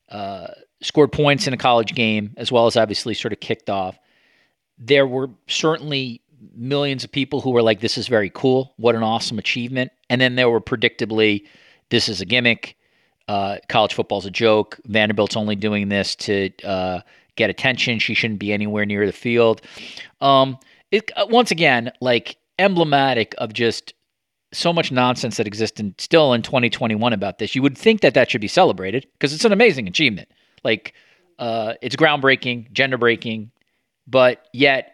uh, 0.09 0.47
scored 0.81 1.11
points 1.11 1.47
in 1.47 1.53
a 1.53 1.57
college 1.57 1.93
game, 1.95 2.33
as 2.37 2.51
well 2.51 2.65
as 2.67 2.77
obviously 2.77 3.13
sort 3.13 3.31
of 3.31 3.39
kicked 3.39 3.69
off. 3.69 3.97
There 4.77 5.07
were 5.07 5.29
certainly 5.47 6.21
millions 6.55 7.03
of 7.03 7.11
people 7.11 7.41
who 7.41 7.51
were 7.51 7.61
like, 7.61 7.79
"This 7.79 7.97
is 7.97 8.07
very 8.07 8.29
cool. 8.33 8.73
What 8.77 8.95
an 8.95 9.03
awesome 9.03 9.39
achievement!" 9.39 9.91
And 10.09 10.19
then 10.19 10.35
there 10.35 10.49
were 10.49 10.61
predictably, 10.61 11.45
"This 11.89 12.09
is 12.09 12.21
a 12.21 12.25
gimmick. 12.25 12.77
Uh, 13.27 13.57
college 13.69 13.93
football's 13.93 14.25
a 14.25 14.31
joke. 14.31 14.79
Vanderbilt's 14.85 15.37
only 15.37 15.55
doing 15.55 15.89
this 15.89 16.15
to 16.15 16.49
uh, 16.63 17.01
get 17.35 17.49
attention. 17.49 17.99
She 17.99 18.13
shouldn't 18.13 18.39
be 18.39 18.53
anywhere 18.53 18.85
near 18.85 19.05
the 19.05 19.13
field." 19.13 19.61
Um, 20.21 20.57
it, 20.91 21.11
uh, 21.15 21.25
once 21.29 21.51
again, 21.51 21.91
like 22.01 22.37
emblematic 22.59 23.33
of 23.37 23.53
just 23.53 23.93
so 24.53 24.71
much 24.71 24.91
nonsense 24.91 25.37
that 25.37 25.47
exists 25.47 25.79
in, 25.79 25.95
still 25.97 26.33
in 26.33 26.41
2021 26.41 27.13
about 27.13 27.39
this. 27.39 27.55
You 27.55 27.61
would 27.61 27.77
think 27.77 28.01
that 28.01 28.13
that 28.13 28.29
should 28.29 28.41
be 28.41 28.47
celebrated 28.47 29.07
because 29.13 29.33
it's 29.33 29.45
an 29.45 29.51
amazing 29.51 29.87
achievement. 29.87 30.29
Like, 30.63 30.93
uh, 31.39 31.73
it's 31.81 31.95
groundbreaking, 31.95 32.71
gender 32.71 32.97
breaking, 32.97 33.51
but 34.07 34.47
yet, 34.53 34.92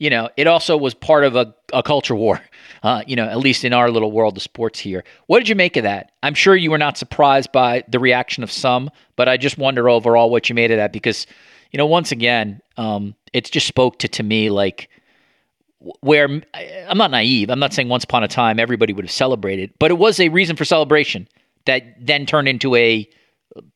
you 0.00 0.08
know, 0.10 0.30
it 0.36 0.46
also 0.46 0.76
was 0.76 0.94
part 0.94 1.24
of 1.24 1.36
a, 1.36 1.54
a 1.72 1.82
culture 1.82 2.16
war, 2.16 2.40
uh, 2.82 3.02
you 3.06 3.14
know, 3.14 3.26
at 3.26 3.38
least 3.38 3.64
in 3.64 3.72
our 3.72 3.90
little 3.90 4.10
world 4.10 4.36
of 4.36 4.42
sports 4.42 4.80
here. 4.80 5.04
What 5.26 5.38
did 5.38 5.48
you 5.48 5.54
make 5.54 5.76
of 5.76 5.84
that? 5.84 6.10
I'm 6.24 6.34
sure 6.34 6.56
you 6.56 6.70
were 6.72 6.78
not 6.78 6.98
surprised 6.98 7.52
by 7.52 7.84
the 7.86 8.00
reaction 8.00 8.42
of 8.42 8.50
some, 8.50 8.90
but 9.14 9.28
I 9.28 9.36
just 9.36 9.58
wonder 9.58 9.88
overall 9.88 10.30
what 10.30 10.48
you 10.48 10.54
made 10.54 10.70
of 10.72 10.78
that 10.78 10.92
because, 10.92 11.26
you 11.70 11.78
know, 11.78 11.86
once 11.86 12.10
again, 12.10 12.60
um, 12.78 13.14
it 13.32 13.50
just 13.52 13.66
spoke 13.66 13.98
to, 14.00 14.08
to 14.08 14.22
me 14.24 14.50
like, 14.50 14.88
where 16.00 16.26
I'm 16.26 16.98
not 16.98 17.10
naive. 17.10 17.48
I'm 17.48 17.58
not 17.58 17.72
saying 17.72 17.88
once 17.88 18.04
upon 18.04 18.22
a 18.22 18.28
time 18.28 18.58
everybody 18.58 18.92
would 18.92 19.04
have 19.04 19.12
celebrated, 19.12 19.72
but 19.78 19.90
it 19.90 19.98
was 19.98 20.20
a 20.20 20.28
reason 20.28 20.56
for 20.56 20.64
celebration 20.64 21.26
that 21.64 21.82
then 21.98 22.26
turned 22.26 22.48
into 22.48 22.74
a 22.74 23.08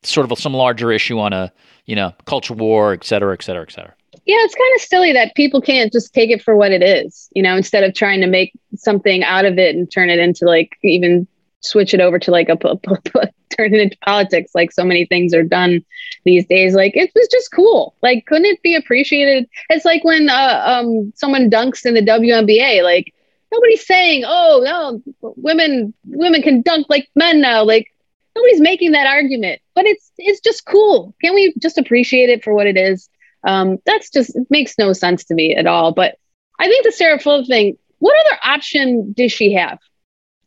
sort 0.02 0.26
of 0.26 0.32
a, 0.32 0.36
some 0.36 0.52
larger 0.52 0.92
issue 0.92 1.18
on 1.18 1.32
a 1.32 1.52
you 1.86 1.96
know 1.96 2.12
culture 2.26 2.52
war, 2.52 2.92
et 2.92 3.04
cetera, 3.04 3.32
et 3.32 3.42
cetera, 3.42 3.62
et 3.62 3.72
cetera. 3.72 3.94
Yeah, 4.26 4.38
it's 4.40 4.54
kind 4.54 4.74
of 4.76 4.80
silly 4.80 5.12
that 5.12 5.34
people 5.34 5.60
can't 5.60 5.92
just 5.92 6.14
take 6.14 6.30
it 6.30 6.42
for 6.42 6.56
what 6.56 6.72
it 6.72 6.82
is, 6.82 7.28
you 7.34 7.42
know, 7.42 7.56
instead 7.56 7.84
of 7.84 7.94
trying 7.94 8.22
to 8.22 8.26
make 8.26 8.52
something 8.74 9.22
out 9.22 9.44
of 9.44 9.58
it 9.58 9.76
and 9.76 9.90
turn 9.90 10.08
it 10.08 10.18
into 10.18 10.46
like 10.46 10.78
even 10.82 11.26
switch 11.60 11.92
it 11.94 12.00
over 12.00 12.18
to 12.18 12.30
like 12.30 12.48
a 12.48 12.56
turn 13.56 13.74
it 13.74 13.80
into 13.80 13.96
politics 14.04 14.52
like 14.54 14.72
so 14.72 14.84
many 14.84 15.06
things 15.06 15.34
are 15.34 15.42
done 15.42 15.84
these 16.24 16.46
days. 16.46 16.74
Like 16.74 16.96
it 16.96 17.10
was 17.14 17.28
just 17.30 17.52
cool. 17.52 17.94
Like 18.02 18.24
couldn't 18.26 18.46
it 18.46 18.62
be 18.62 18.74
appreciated? 18.74 19.48
It's 19.68 19.84
like 19.84 20.04
when 20.04 20.30
uh, 20.30 20.62
um 20.64 21.12
someone 21.14 21.50
dunks 21.50 21.84
in 21.84 21.94
the 21.94 22.00
WNBA 22.00 22.82
like 22.82 23.12
nobody's 23.52 23.86
saying 23.86 24.24
oh 24.26 24.62
no 24.64 25.02
women 25.20 25.92
women 26.06 26.40
can 26.40 26.62
dunk 26.62 26.86
like 26.88 27.08
men 27.14 27.40
now. 27.42 27.62
Like 27.62 27.88
nobody's 28.34 28.60
making 28.60 28.92
that 28.92 29.06
argument 29.06 29.60
but 29.74 29.86
it's 29.86 30.12
it's 30.16 30.40
just 30.40 30.64
cool. 30.64 31.14
Can 31.22 31.34
we 31.34 31.54
just 31.58 31.78
appreciate 31.78 32.30
it 32.30 32.42
for 32.42 32.54
what 32.54 32.66
it 32.66 32.76
is 32.76 33.08
um 33.44 33.78
that's 33.86 34.10
just 34.10 34.36
makes 34.50 34.78
no 34.78 34.92
sense 34.92 35.24
to 35.24 35.34
me 35.34 35.54
at 35.54 35.66
all 35.66 35.92
but 35.92 36.16
i 36.58 36.66
think 36.66 36.84
the 36.84 36.92
sarah 36.92 37.18
fuller 37.18 37.44
thing 37.44 37.76
what 37.98 38.16
other 38.26 38.38
option 38.44 39.12
does 39.16 39.32
she 39.32 39.52
have 39.52 39.78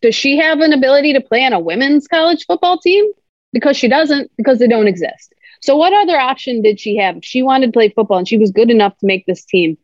does 0.01 0.15
she 0.15 0.37
have 0.37 0.59
an 0.59 0.73
ability 0.73 1.13
to 1.13 1.21
play 1.21 1.43
on 1.43 1.53
a 1.53 1.59
women's 1.59 2.07
college 2.07 2.45
football 2.45 2.77
team? 2.79 3.05
Because 3.53 3.77
she 3.77 3.87
doesn't, 3.87 4.31
because 4.37 4.59
they 4.59 4.67
don't 4.67 4.87
exist. 4.87 5.33
So, 5.61 5.75
what 5.75 5.93
other 5.93 6.19
option 6.19 6.61
did 6.61 6.79
she 6.79 6.97
have? 6.97 7.17
If 7.17 7.25
she 7.25 7.41
wanted 7.41 7.67
to 7.67 7.71
play 7.71 7.89
football 7.89 8.19
and 8.19 8.27
she 8.27 8.37
was 8.37 8.51
good 8.51 8.69
enough 8.69 8.97
to 8.99 9.07
make 9.07 9.25
this 9.25 9.43
team, 9.43 9.77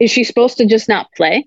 is 0.00 0.10
she 0.10 0.24
supposed 0.24 0.56
to 0.58 0.66
just 0.66 0.88
not 0.88 1.12
play? 1.14 1.46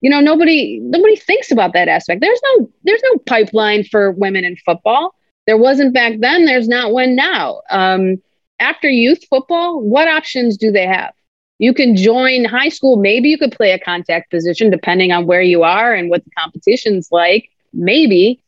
You 0.00 0.10
know, 0.10 0.20
nobody 0.20 0.80
nobody 0.82 1.14
thinks 1.14 1.52
about 1.52 1.74
that 1.74 1.88
aspect. 1.88 2.20
There's 2.20 2.40
no 2.56 2.70
there's 2.82 3.02
no 3.12 3.18
pipeline 3.26 3.84
for 3.84 4.10
women 4.10 4.44
in 4.44 4.56
football. 4.56 5.14
There 5.46 5.58
wasn't 5.58 5.94
back 5.94 6.14
then. 6.18 6.46
There's 6.46 6.68
not 6.68 6.92
one 6.92 7.14
now. 7.14 7.60
Um, 7.70 8.16
after 8.60 8.88
youth 8.88 9.24
football, 9.28 9.80
what 9.80 10.08
options 10.08 10.56
do 10.56 10.70
they 10.70 10.86
have? 10.86 11.12
You 11.58 11.74
can 11.74 11.96
join 11.96 12.44
high 12.44 12.68
school. 12.68 12.96
Maybe 12.96 13.28
you 13.28 13.38
could 13.38 13.52
play 13.52 13.72
a 13.72 13.78
contact 13.78 14.30
position 14.30 14.70
depending 14.70 15.12
on 15.12 15.26
where 15.26 15.42
you 15.42 15.62
are 15.62 15.92
and 15.92 16.08
what 16.08 16.24
the 16.24 16.30
competition's 16.38 17.08
like. 17.10 17.50
Maybe 17.72 18.42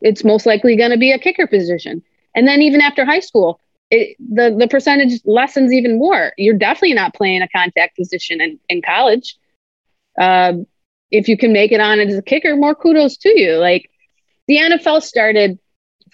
it's 0.00 0.24
most 0.24 0.46
likely 0.46 0.76
going 0.76 0.90
to 0.90 0.96
be 0.96 1.12
a 1.12 1.18
kicker 1.18 1.46
position. 1.46 2.02
And 2.34 2.48
then 2.48 2.62
even 2.62 2.80
after 2.80 3.04
high 3.04 3.20
school, 3.20 3.60
it, 3.90 4.16
the 4.18 4.54
the 4.58 4.66
percentage 4.66 5.20
lessens 5.24 5.72
even 5.72 5.98
more. 5.98 6.32
You're 6.38 6.56
definitely 6.56 6.94
not 6.94 7.14
playing 7.14 7.42
a 7.42 7.48
contact 7.48 7.96
position 7.96 8.40
in, 8.40 8.58
in 8.68 8.82
college. 8.82 9.36
Uh, 10.18 10.54
if 11.10 11.28
you 11.28 11.36
can 11.36 11.52
make 11.52 11.70
it 11.70 11.80
on 11.80 12.00
as 12.00 12.16
a 12.16 12.22
kicker, 12.22 12.56
more 12.56 12.74
kudos 12.74 13.16
to 13.18 13.38
you. 13.38 13.56
Like 13.56 13.90
the 14.48 14.56
NFL 14.56 15.02
started 15.02 15.58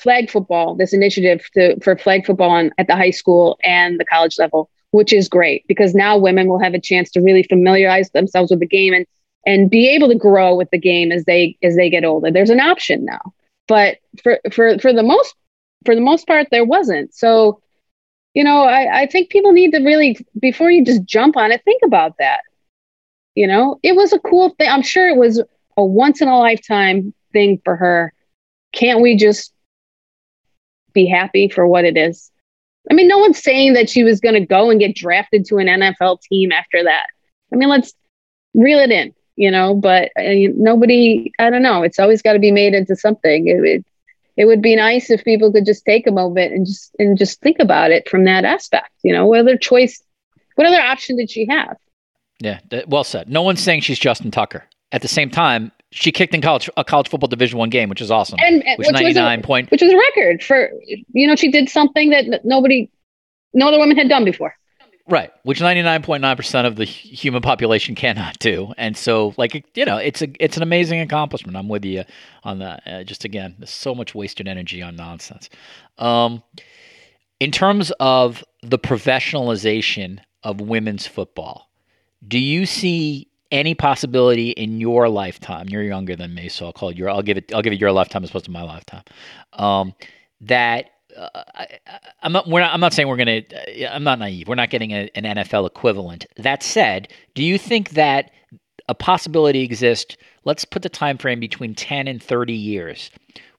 flag 0.01 0.31
football, 0.31 0.75
this 0.75 0.93
initiative 0.93 1.49
to, 1.55 1.79
for 1.81 1.97
flag 1.97 2.27
football 2.27 2.51
on, 2.51 2.73
at 2.79 2.87
the 2.87 2.97
high 2.97 3.11
school 3.11 3.59
and 3.63 4.01
the 4.01 4.05
college 4.05 4.39
level 4.39 4.71
which 4.91 5.13
is 5.13 5.29
great 5.29 5.67
because 5.69 5.95
now 5.95 6.19
women 6.19 6.49
will 6.49 6.59
have 6.59 6.75
a 6.75 6.81
chance 6.81 7.11
to 7.11 7.21
really 7.21 7.43
familiarize 7.45 8.11
themselves 8.11 8.51
with 8.51 8.61
the 8.61 8.67
game 8.67 8.93
and 8.93 9.07
and 9.47 9.71
be 9.71 9.89
able 9.89 10.09
to 10.09 10.15
grow 10.15 10.55
with 10.55 10.71
the 10.71 10.79
game 10.79 11.11
as 11.11 11.25
they 11.25 11.57
as 11.63 11.77
they 11.77 11.89
get 11.89 12.05
older. 12.05 12.31
There's 12.31 12.51
an 12.51 12.61
option 12.61 13.05
now. 13.05 13.33
But 13.69 13.99
for 14.23 14.41
for 14.53 14.79
for 14.79 14.93
the 14.93 15.03
most 15.03 15.35
for 15.87 15.95
the 15.95 16.01
most 16.01 16.27
part 16.27 16.49
there 16.51 16.65
wasn't. 16.65 17.15
So, 17.15 17.61
you 18.35 18.45
know, 18.45 18.65
I, 18.65 19.03
I 19.03 19.07
think 19.07 19.31
people 19.31 19.53
need 19.53 19.73
to 19.73 19.79
really 19.79 20.19
before 20.39 20.71
you 20.71 20.85
just 20.85 21.05
jump 21.05 21.37
on 21.37 21.53
it, 21.53 21.63
think 21.65 21.83
about 21.85 22.17
that. 22.19 22.41
You 23.35 23.47
know, 23.47 23.79
it 23.83 23.95
was 23.95 24.13
a 24.13 24.19
cool 24.19 24.51
thing. 24.51 24.69
I'm 24.69 24.83
sure 24.83 25.09
it 25.09 25.17
was 25.17 25.43
a 25.77 25.85
once 25.85 26.21
in 26.21 26.29
a 26.29 26.39
lifetime 26.39 27.15
thing 27.33 27.61
for 27.65 27.77
her. 27.77 28.13
Can't 28.73 29.01
we 29.01 29.17
just 29.17 29.53
be 30.93 31.07
happy 31.07 31.49
for 31.49 31.67
what 31.67 31.85
it 31.85 31.97
is? 31.97 32.31
I 32.91 32.95
mean, 32.95 33.09
no 33.09 33.19
one's 33.19 33.43
saying 33.43 33.75
that 33.75 33.91
she 33.91 34.05
was 34.05 34.21
going 34.21 34.35
to 34.35 34.47
go 34.47 34.71
and 34.71 34.81
get 34.81 34.97
drafted 34.97 35.45
to 35.47 35.59
an 35.59 35.67
NFL 35.67 36.23
team 36.23 36.53
after 36.53 36.83
that. 36.85 37.07
I 37.53 37.57
mean, 37.57 37.69
let's 37.69 37.93
reel 38.55 38.79
it 38.79 38.91
in, 38.91 39.15
you 39.37 39.51
know, 39.51 39.75
but 39.75 40.11
uh, 40.19 40.51
nobody, 40.57 41.33
I 41.39 41.51
don't 41.51 41.62
know, 41.62 41.83
it's 41.83 41.99
always 41.99 42.23
got 42.23 42.35
to 42.35 42.39
be 42.39 42.53
made 42.53 42.75
into 42.75 42.97
something. 42.97 43.49
It, 43.49 43.65
it, 43.65 43.85
it 44.37 44.47
would 44.47 44.62
be 44.62 44.77
nice 44.77 45.11
if 45.11 45.25
people 45.25 45.53
could 45.53 45.67
just 45.67 45.85
take 45.85 46.07
a 46.07 46.12
moment 46.12 46.55
and 46.55 46.65
just 46.65 46.95
and 46.99 47.19
just 47.19 47.41
think 47.41 47.59
about 47.59 47.91
it 47.91 48.09
from 48.09 48.25
that 48.25 48.45
aspect. 48.45 48.91
You 49.03 49.12
know, 49.12 49.27
what 49.27 49.41
other 49.41 49.59
choice, 49.59 50.03
what 50.55 50.67
other 50.67 50.81
option 50.81 51.17
did 51.17 51.31
she 51.31 51.47
have? 51.51 51.77
Yeah, 52.41 52.61
well 52.87 53.05
said. 53.05 53.29
No 53.29 53.43
one's 53.43 53.62
saying 53.62 53.83
she's 53.83 53.99
Justin 53.99 54.31
Tucker. 54.31 54.65
At 54.93 55.03
the 55.03 55.09
same 55.09 55.31
time, 55.31 55.73
she 55.93 56.12
kicked 56.12 56.35
in 56.35 56.41
college 56.41 56.71
a 56.77 56.85
college 56.85 57.09
football 57.09 57.29
Division 57.29 57.59
One 57.59 57.71
game, 57.71 57.89
which 57.89 58.01
is 58.01 58.11
awesome. 58.11 58.39
And, 58.43 58.62
which, 58.79 58.87
which 58.87 58.93
ninety 58.93 59.12
nine 59.12 59.43
point, 59.43 59.71
which 59.71 59.83
was 59.83 59.93
a 59.93 59.97
record 59.97 60.43
for 60.43 60.71
you 61.12 61.27
know 61.27 61.37
she 61.37 61.51
did 61.51 61.69
something 61.69 62.11
that 62.11 62.45
nobody, 62.45 62.91
no 63.53 63.69
other 63.69 63.79
woman 63.79 63.97
had 63.97 64.09
done 64.09 64.25
before. 64.25 64.55
Right, 65.09 65.33
which 65.43 65.61
ninety 65.61 65.83
nine 65.83 66.03
point 66.03 66.23
nine 66.23 66.37
percent 66.37 66.67
of 66.67 66.77
the 66.77 66.85
human 66.85 67.43
population 67.43 67.97
cannot 67.97 68.39
do, 68.39 68.73
and 68.79 68.97
so 68.97 69.35
like 69.37 69.67
you 69.75 69.85
know 69.85 69.97
it's 69.97 70.23
a 70.23 70.29
it's 70.39 70.57
an 70.57 70.62
amazing 70.62 71.01
accomplishment. 71.01 71.57
I'm 71.57 71.69
with 71.69 71.85
you 71.85 72.05
on 72.45 72.61
that. 72.61 72.83
Uh, 72.87 73.03
just 73.03 73.25
again, 73.25 73.57
there's 73.59 73.71
so 73.71 73.95
much 73.95 74.15
wasted 74.15 74.47
energy 74.47 74.83
on 74.83 74.95
nonsense. 74.95 75.51
Um, 75.99 76.45
in 77.41 77.51
terms 77.51 77.91
of 77.99 78.45
the 78.62 78.79
professionalization 78.79 80.21
of 80.45 80.61
women's 80.61 81.07
football, 81.07 81.71
do 82.27 82.39
you 82.39 82.65
see 82.67 83.30
any 83.51 83.75
possibility 83.75 84.51
in 84.51 84.81
your 84.81 85.09
lifetime, 85.09 85.69
you're 85.69 85.83
younger 85.83 86.17
than 86.17 86.35
me, 86.35 86.49
so 86.49 86.67
I'll 86.67 86.73
call 86.73 86.91
it 86.91 86.97
your. 86.97 87.11
I'll 87.11 87.23
give 87.23 87.37
it. 87.37 87.53
I'll 87.53 87.63
give 87.63 87.73
it 87.73 87.81
your 87.81 87.93
lifetime 87.93 88.23
as 88.23 88.31
opposed 88.31 88.45
to 88.47 88.51
my 88.51 88.63
lifetime. 88.63 89.03
Um, 89.53 89.95
that 90.43 90.91
uh, 91.17 91.29
I, 91.55 91.67
am 92.23 92.33
not. 92.33 92.49
We're 92.49 92.61
not. 92.61 92.73
I'm 92.73 92.81
not 92.81 92.93
saying 92.93 93.09
we're 93.09 93.17
gonna. 93.17 93.43
Uh, 93.53 93.87
I'm 93.87 94.05
not 94.05 94.19
naive. 94.19 94.49
We're 94.49 94.55
not 94.55 94.71
getting 94.71 94.93
a, 94.93 95.11
an 95.15 95.25
NFL 95.25 95.67
equivalent. 95.67 96.27
That 96.37 96.63
said, 96.63 97.09
do 97.35 97.43
you 97.43 97.59
think 97.59 97.91
that 97.91 98.31
a 98.89 98.95
possibility 98.95 99.63
exists? 99.63 100.17
Let's 100.45 100.65
put 100.65 100.83
the 100.83 100.89
time 100.89 101.19
frame 101.19 101.39
between 101.39 101.75
10 101.75 102.09
and 102.09 102.23
30 102.23 102.55
years, 102.55 103.11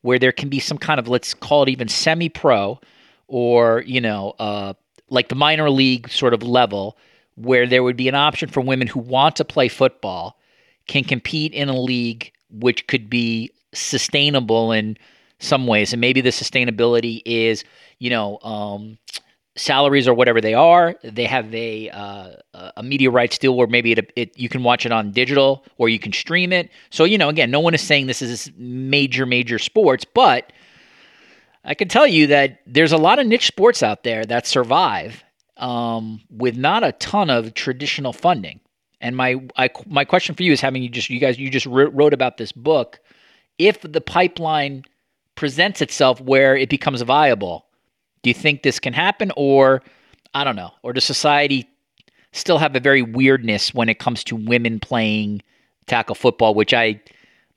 where 0.02 0.18
there 0.18 0.32
can 0.32 0.50
be 0.50 0.60
some 0.60 0.78
kind 0.78 1.00
of 1.00 1.08
let's 1.08 1.34
call 1.34 1.64
it 1.64 1.70
even 1.70 1.88
semi-pro, 1.88 2.80
or 3.28 3.84
you 3.86 4.02
know, 4.02 4.36
uh, 4.40 4.74
like 5.10 5.28
the 5.28 5.36
minor 5.36 5.70
league 5.70 6.10
sort 6.10 6.34
of 6.34 6.44
level 6.44 6.98
where 7.44 7.68
there 7.68 7.84
would 7.84 7.98
be 7.98 8.08
an 8.08 8.16
option 8.16 8.50
for 8.50 8.62
women 8.62 8.88
who 8.88 9.00
want 9.00 9.36
to 9.38 9.46
play 9.46 9.68
football 9.68 10.38
can 10.88 11.04
compete 11.04 11.54
in 11.54 11.70
a 11.70 11.80
league 11.80 12.32
which 12.50 12.88
could 12.88 13.10
be 13.10 13.52
sustainable 13.74 14.72
in 14.72 14.98
some 15.40 15.68
ways. 15.68 15.94
And 15.94 16.02
maybe 16.02 16.22
the 16.22 16.30
sustainability 16.30 17.22
is, 17.26 17.64
you 18.00 18.10
know, 18.10 18.40
um, 18.40 18.98
salaries 19.56 20.08
or 20.08 20.14
whatever 20.14 20.42
they 20.42 20.54
are. 20.54 20.96
They 21.04 21.26
have 21.26 21.54
a 21.54 21.90
uh, 21.90 22.32
a 22.78 22.84
media 22.84 23.10
rights 23.10 23.38
deal 23.38 23.56
where 23.56 23.68
maybe 23.68 23.92
it, 23.92 24.12
it 24.16 24.38
you 24.38 24.50
can 24.50 24.64
watch 24.64 24.86
it 24.86 24.92
on 24.92 25.12
digital 25.12 25.66
or 25.78 25.90
you 25.90 26.00
can 26.00 26.14
stream 26.14 26.54
it. 26.54 26.70
So 26.90 27.04
you 27.04 27.18
know, 27.18 27.30
again, 27.30 27.52
no 27.52 27.60
one 27.60 27.74
is 27.74 27.82
saying 27.82 28.08
this 28.08 28.22
is 28.22 28.52
major 28.58 29.26
major 29.26 29.60
sports, 29.60 30.06
but 30.06 30.54
I 31.64 31.74
can 31.74 31.88
tell 31.88 32.08
you 32.08 32.28
that 32.28 32.62
there's 32.66 32.92
a 32.92 32.98
lot 32.98 33.20
of 33.20 33.28
niche 33.28 33.48
sports 33.48 33.84
out 33.84 34.04
there 34.04 34.26
that 34.26 34.48
survive 34.48 35.24
um, 35.62 36.20
with 36.30 36.58
not 36.58 36.84
a 36.84 36.92
ton 36.94 37.30
of 37.30 37.54
traditional 37.54 38.14
funding. 38.14 38.60
And 39.00 39.16
my 39.16 39.42
I, 39.58 39.70
my 39.88 40.06
question 40.06 40.36
for 40.36 40.44
you 40.44 40.52
is 40.52 40.62
having 40.62 40.84
you 40.84 40.90
just 40.90 41.10
you 41.10 41.20
guys 41.20 41.40
you 41.40 41.50
just 41.50 41.66
wrote 41.66 42.14
about 42.14 42.38
this 42.38 42.52
book. 42.52 43.00
If 43.58 43.82
the 43.82 44.02
pipeline 44.02 44.84
presents 45.36 45.82
itself 45.82 46.22
where 46.22 46.56
it 46.56 46.70
becomes 46.70 47.02
viable. 47.02 47.66
Do 48.22 48.30
you 48.30 48.34
think 48.34 48.62
this 48.62 48.80
can 48.80 48.94
happen, 48.94 49.32
or 49.36 49.82
I 50.34 50.44
don't 50.44 50.56
know, 50.56 50.72
or 50.84 50.94
does 50.94 51.04
society 51.04 51.68
still 52.32 52.60
have 52.60 52.76
a 52.76 52.80
very 52.80 53.02
weirdness 53.02 53.74
when 53.74 53.90
it 53.90 54.00
comes 54.00 54.24
to 54.26 54.36
women 54.36 54.80
playing 54.80 55.42
tackle 55.88 56.16
football? 56.16 56.54
Which 56.54 56.74
I, 56.74 57.02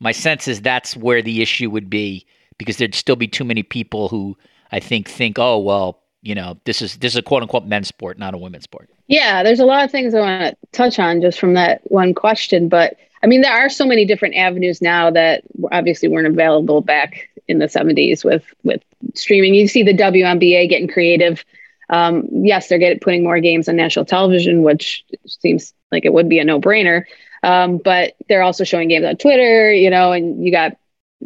my 0.01 0.13
sense 0.13 0.49
is 0.49 0.63
that's 0.63 0.97
where 0.97 1.21
the 1.21 1.43
issue 1.43 1.69
would 1.71 1.91
be 1.91 2.27
because 2.57 2.79
there'd 2.79 2.95
still 2.95 3.17
be 3.17 3.29
too 3.29 3.45
many 3.45 3.63
people 3.63 4.09
who 4.09 4.37
I 4.73 4.81
think 4.81 5.09
think, 5.09 5.39
oh 5.39 5.59
well, 5.59 6.01
you 6.25 6.35
know, 6.35 6.59
this 6.65 6.81
is 6.83 6.97
this 6.97 7.13
is 7.13 7.17
a 7.17 7.23
quote 7.23 7.43
unquote 7.43 7.67
men's 7.67 7.89
sport, 7.89 8.19
not 8.19 8.35
a 8.35 8.39
women's 8.39 8.65
sport. 8.65 8.89
Yeah, 9.07 9.43
there's 9.43 9.61
a 9.61 9.67
lot 9.67 9.85
of 9.85 9.91
things 9.91 10.15
I 10.15 10.21
want 10.21 10.43
to 10.43 10.57
touch 10.73 10.99
on 10.99 11.21
just 11.21 11.39
from 11.39 11.55
that 11.55 11.83
one 11.85 12.15
question, 12.15 12.69
but 12.69 12.97
I 13.23 13.27
mean, 13.27 13.43
there 13.43 13.53
are 13.53 13.69
so 13.69 13.87
many 13.87 14.05
different 14.05 14.35
avenues 14.35 14.83
now 14.83 15.11
that 15.11 15.45
obviously 15.71 16.09
weren't 16.09 16.27
available 16.27 16.81
back 16.81 17.29
in 17.47 17.59
the 17.59 17.67
70s 17.67 18.25
with 18.25 18.45
with 18.65 18.83
streaming. 19.15 19.55
You 19.55 19.69
see 19.69 19.83
the 19.83 19.97
WNBA 19.97 20.69
getting 20.69 20.89
creative. 20.89 21.45
Um, 21.91 22.27
yes, 22.31 22.69
they're 22.69 22.79
getting 22.79 23.01
putting 23.01 23.23
more 23.23 23.41
games 23.41 23.69
on 23.69 23.77
national 23.77 24.07
television, 24.07 24.63
which 24.63 25.05
seems 25.27 25.75
like 25.93 26.07
it 26.07 26.13
would 26.13 26.29
be 26.29 26.39
a 26.39 26.45
no 26.45 26.61
brainer. 26.61 27.05
Um, 27.43 27.77
but 27.77 28.15
they're 28.29 28.43
also 28.43 28.65
showing 28.65 28.89
games 28.89 29.05
on 29.05 29.17
Twitter, 29.17 29.71
you 29.73 29.91
know, 29.91 30.13
and 30.13 30.43
you 30.43 30.51
got 30.51 30.79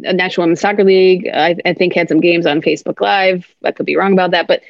a 0.03 0.13
National 0.13 0.43
Women's 0.43 0.61
Soccer 0.61 0.83
League. 0.83 1.29
I, 1.33 1.55
I 1.65 1.73
think 1.73 1.93
had 1.93 2.09
some 2.09 2.19
games 2.19 2.45
on 2.45 2.61
Facebook 2.61 3.01
Live. 3.01 3.47
I 3.63 3.71
could 3.71 3.85
be 3.85 3.95
wrong 3.95 4.13
about 4.13 4.31
that, 4.31 4.47
but 4.47 4.61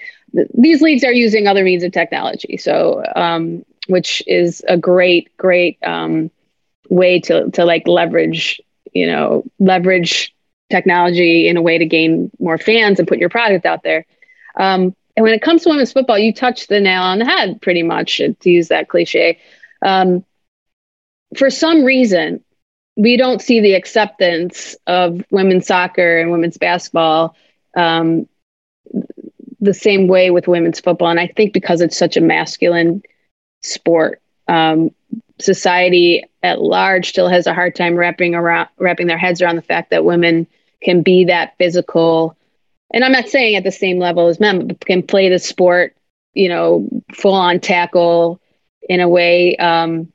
these 0.54 0.82
leagues 0.82 1.04
are 1.04 1.14
using 1.14 1.48
other 1.48 1.64
means 1.64 1.84
of 1.84 1.92
technology. 1.92 2.58
So, 2.58 3.04
um, 3.16 3.66
which 3.88 4.22
is 4.28 4.64
a 4.68 4.78
great, 4.78 5.36
great 5.38 5.78
um, 5.84 6.32
way 6.90 7.20
to 7.22 7.50
to 7.52 7.66
like 7.66 7.88
leverage, 7.88 8.62
you 8.94 9.08
know, 9.08 9.44
leverage 9.60 10.34
technology 10.70 11.48
in 11.48 11.58
a 11.58 11.62
way 11.62 11.78
to 11.78 11.86
gain 11.86 12.32
more 12.40 12.58
fans 12.58 13.00
and 13.00 13.08
put 13.08 13.20
your 13.20 13.30
product 13.30 13.66
out 13.66 13.84
there. 13.84 14.06
Um, 14.60 14.96
and 15.16 15.24
when 15.24 15.34
it 15.34 15.42
comes 15.42 15.64
to 15.64 15.70
women's 15.70 15.92
football, 15.92 16.18
you 16.18 16.34
touched 16.34 16.70
the 16.70 16.80
nail 16.80 17.02
on 17.02 17.20
the 17.20 17.26
head, 17.26 17.62
pretty 17.62 17.84
much, 17.84 18.18
to 18.18 18.50
use 18.50 18.70
that 18.70 18.88
cliche. 18.88 19.40
Um, 19.82 20.24
for 21.36 21.50
some 21.50 21.84
reason, 21.84 22.44
we 22.96 23.18
don't 23.18 23.42
see 23.42 23.60
the 23.60 23.74
acceptance 23.74 24.76
of 24.88 25.24
women's 25.32 25.68
soccer 25.68 26.20
and 26.20 26.32
women's 26.32 26.58
basketball 26.58 27.36
um, 27.76 28.28
the 29.62 29.74
same 29.74 30.08
way 30.08 30.32
with 30.32 30.48
women's 30.48 30.80
football. 30.80 31.10
And 31.10 31.20
I 31.20 31.28
think 31.28 31.54
because 31.54 31.82
it's 31.82 31.98
such 31.98 32.18
a 32.18 32.22
masculine 32.22 33.04
sport, 33.62 34.22
um, 34.48 34.92
society 35.40 36.24
at 36.44 36.62
large 36.62 37.10
still 37.10 37.30
has 37.30 37.48
a 37.48 37.54
hard 37.54 37.76
time 37.76 37.96
wrapping 37.96 38.36
around 38.36 38.70
wrapping 38.78 39.08
their 39.08 39.18
heads 39.18 39.42
around 39.42 39.56
the 39.56 39.62
fact 39.62 39.90
that 39.90 40.06
women 40.06 40.48
can 40.82 41.02
be 41.02 41.26
that 41.26 41.58
physical. 41.58 42.36
And 42.92 43.04
I'm 43.04 43.12
not 43.12 43.30
saying 43.30 43.56
at 43.56 43.64
the 43.64 43.72
same 43.72 44.00
level 44.00 44.28
as 44.28 44.40
men, 44.40 44.68
but 44.68 44.86
can 44.86 45.04
play 45.04 45.30
the 45.30 45.40
sport, 45.40 45.96
you 46.34 46.50
know, 46.50 46.88
full 47.14 47.34
on 47.34 47.60
tackle 47.60 48.42
in 48.88 49.00
a 49.00 49.10
way 49.10 49.56
um, 49.58 50.12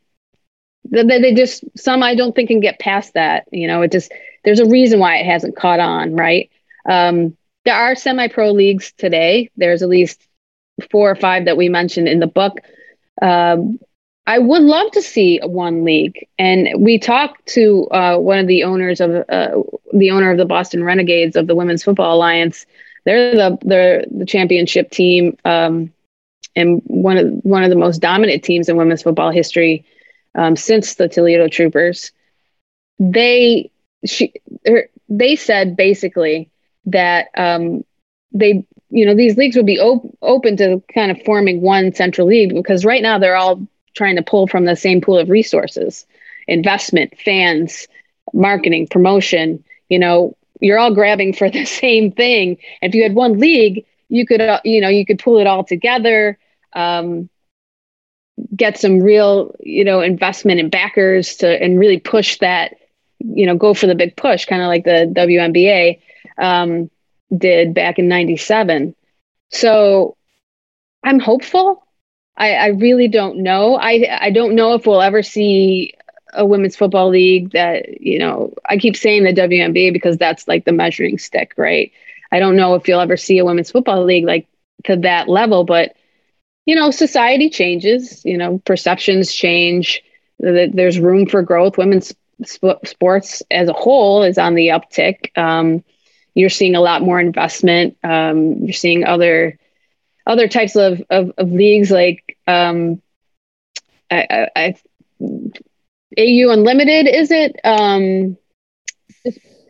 that 0.90 1.06
they 1.06 1.34
just 1.34 1.64
some 1.76 2.02
I 2.02 2.14
don't 2.14 2.34
think 2.34 2.48
can 2.48 2.60
get 2.60 2.78
past 2.78 3.14
that. 3.14 3.46
You 3.52 3.66
know, 3.66 3.82
it 3.82 3.92
just 3.92 4.12
there's 4.44 4.60
a 4.60 4.68
reason 4.68 5.00
why 5.00 5.16
it 5.16 5.26
hasn't 5.26 5.56
caught 5.56 5.80
on, 5.80 6.14
right? 6.14 6.50
Um, 6.88 7.36
there 7.64 7.74
are 7.74 7.94
semi-pro 7.94 8.52
leagues 8.52 8.92
today. 8.92 9.50
There's 9.56 9.82
at 9.82 9.88
least 9.88 10.26
four 10.90 11.10
or 11.10 11.16
five 11.16 11.46
that 11.46 11.56
we 11.56 11.68
mentioned 11.68 12.08
in 12.08 12.20
the 12.20 12.26
book. 12.26 12.58
Um, 13.22 13.78
I 14.26 14.38
would 14.38 14.62
love 14.62 14.90
to 14.92 15.02
see 15.02 15.38
one 15.42 15.84
league, 15.84 16.26
and 16.38 16.68
we 16.78 16.98
talked 16.98 17.46
to 17.48 17.86
uh, 17.90 18.16
one 18.16 18.38
of 18.38 18.46
the 18.46 18.64
owners 18.64 19.00
of 19.00 19.10
uh, 19.28 19.62
the 19.92 20.10
owner 20.10 20.30
of 20.30 20.38
the 20.38 20.46
Boston 20.46 20.82
Renegades 20.82 21.36
of 21.36 21.46
the 21.46 21.54
Women's 21.54 21.84
Football 21.84 22.16
Alliance. 22.16 22.64
They're 23.04 23.34
the 23.34 23.58
they're 23.60 24.04
the 24.10 24.24
championship 24.24 24.90
team, 24.90 25.36
um, 25.44 25.92
and 26.56 26.80
one 26.86 27.18
of 27.18 27.26
one 27.42 27.64
of 27.64 27.70
the 27.70 27.76
most 27.76 28.00
dominant 28.00 28.42
teams 28.42 28.70
in 28.70 28.78
women's 28.78 29.02
football 29.02 29.30
history 29.30 29.84
um, 30.34 30.56
since 30.56 30.94
the 30.94 31.08
Toledo 31.08 31.48
Troopers. 31.48 32.10
They 32.98 33.70
she 34.06 34.32
er, 34.66 34.88
they 35.10 35.36
said 35.36 35.76
basically 35.76 36.50
that 36.86 37.28
um, 37.36 37.84
they 38.32 38.66
you 38.90 39.06
know 39.06 39.14
these 39.14 39.36
leagues 39.36 39.56
would 39.56 39.66
be 39.66 39.80
op- 39.80 40.16
open 40.22 40.56
to 40.56 40.82
kind 40.92 41.10
of 41.10 41.22
forming 41.22 41.60
one 41.60 41.94
central 41.94 42.26
league 42.26 42.54
because 42.54 42.84
right 42.84 43.02
now 43.02 43.18
they're 43.18 43.36
all 43.36 43.66
trying 43.94 44.16
to 44.16 44.22
pull 44.22 44.46
from 44.46 44.64
the 44.64 44.76
same 44.76 45.00
pool 45.00 45.18
of 45.18 45.30
resources 45.30 46.06
investment 46.46 47.12
fans 47.24 47.88
marketing 48.32 48.86
promotion 48.86 49.62
you 49.88 49.98
know 49.98 50.36
you're 50.60 50.78
all 50.78 50.94
grabbing 50.94 51.32
for 51.32 51.50
the 51.50 51.64
same 51.64 52.12
thing. 52.12 52.56
If 52.82 52.94
you 52.94 53.02
had 53.02 53.14
one 53.14 53.38
league 53.38 53.84
you 54.08 54.26
could 54.26 54.40
uh, 54.40 54.60
you 54.64 54.80
know 54.80 54.88
you 54.88 55.04
could 55.06 55.18
pull 55.18 55.38
it 55.38 55.46
all 55.46 55.64
together 55.64 56.38
um, 56.74 57.28
get 58.54 58.78
some 58.78 59.00
real 59.00 59.54
you 59.60 59.84
know 59.84 60.00
investment 60.00 60.60
and 60.60 60.70
backers 60.70 61.36
to 61.36 61.62
and 61.62 61.78
really 61.78 61.98
push 61.98 62.38
that 62.38 62.74
you 63.20 63.46
know 63.46 63.56
go 63.56 63.74
for 63.74 63.86
the 63.86 63.94
big 63.94 64.16
push 64.16 64.44
kind 64.44 64.62
of 64.62 64.68
like 64.68 64.84
the 64.84 65.12
WNBA 65.14 66.00
um, 66.38 66.90
did 67.36 67.74
back 67.74 67.98
in 67.98 68.08
97 68.08 68.94
so 69.50 70.16
i'm 71.04 71.18
hopeful 71.20 71.84
I, 72.36 72.54
I 72.54 72.66
really 72.68 73.08
don't 73.08 73.38
know. 73.38 73.76
I 73.76 74.18
I 74.20 74.30
don't 74.30 74.54
know 74.54 74.74
if 74.74 74.86
we'll 74.86 75.02
ever 75.02 75.22
see 75.22 75.94
a 76.32 76.44
women's 76.44 76.76
football 76.76 77.08
league 77.10 77.52
that 77.52 78.00
you 78.00 78.18
know. 78.18 78.54
I 78.68 78.76
keep 78.78 78.96
saying 78.96 79.24
the 79.24 79.32
WNBA 79.32 79.92
because 79.92 80.16
that's 80.18 80.48
like 80.48 80.64
the 80.64 80.72
measuring 80.72 81.18
stick, 81.18 81.54
right? 81.56 81.92
I 82.32 82.40
don't 82.40 82.56
know 82.56 82.74
if 82.74 82.88
you'll 82.88 83.00
ever 83.00 83.16
see 83.16 83.38
a 83.38 83.44
women's 83.44 83.70
football 83.70 84.04
league 84.04 84.24
like 84.24 84.48
to 84.84 84.96
that 84.96 85.28
level, 85.28 85.64
but 85.64 85.94
you 86.66 86.74
know, 86.74 86.90
society 86.90 87.50
changes. 87.50 88.24
You 88.24 88.38
know, 88.38 88.58
perceptions 88.64 89.32
change. 89.32 90.02
There's 90.40 90.98
room 90.98 91.26
for 91.26 91.42
growth. 91.42 91.78
Women's 91.78 92.14
sp- 92.42 92.82
sports 92.84 93.42
as 93.50 93.68
a 93.68 93.72
whole 93.72 94.24
is 94.24 94.38
on 94.38 94.54
the 94.54 94.68
uptick. 94.68 95.36
Um, 95.38 95.84
you're 96.34 96.50
seeing 96.50 96.74
a 96.74 96.80
lot 96.80 97.02
more 97.02 97.20
investment. 97.20 97.96
Um, 98.02 98.64
you're 98.64 98.72
seeing 98.72 99.04
other 99.04 99.58
other 100.26 100.48
types 100.48 100.74
of, 100.74 101.02
of, 101.10 101.32
of 101.36 101.52
leagues 101.52 101.90
like 101.90 102.38
um, 102.46 103.02
I, 104.10 104.26
I, 104.30 104.48
I, 104.56 104.74
AU 106.18 106.50
Unlimited 106.50 107.06
is 107.06 107.30
it? 107.30 107.60
Um, 107.64 108.36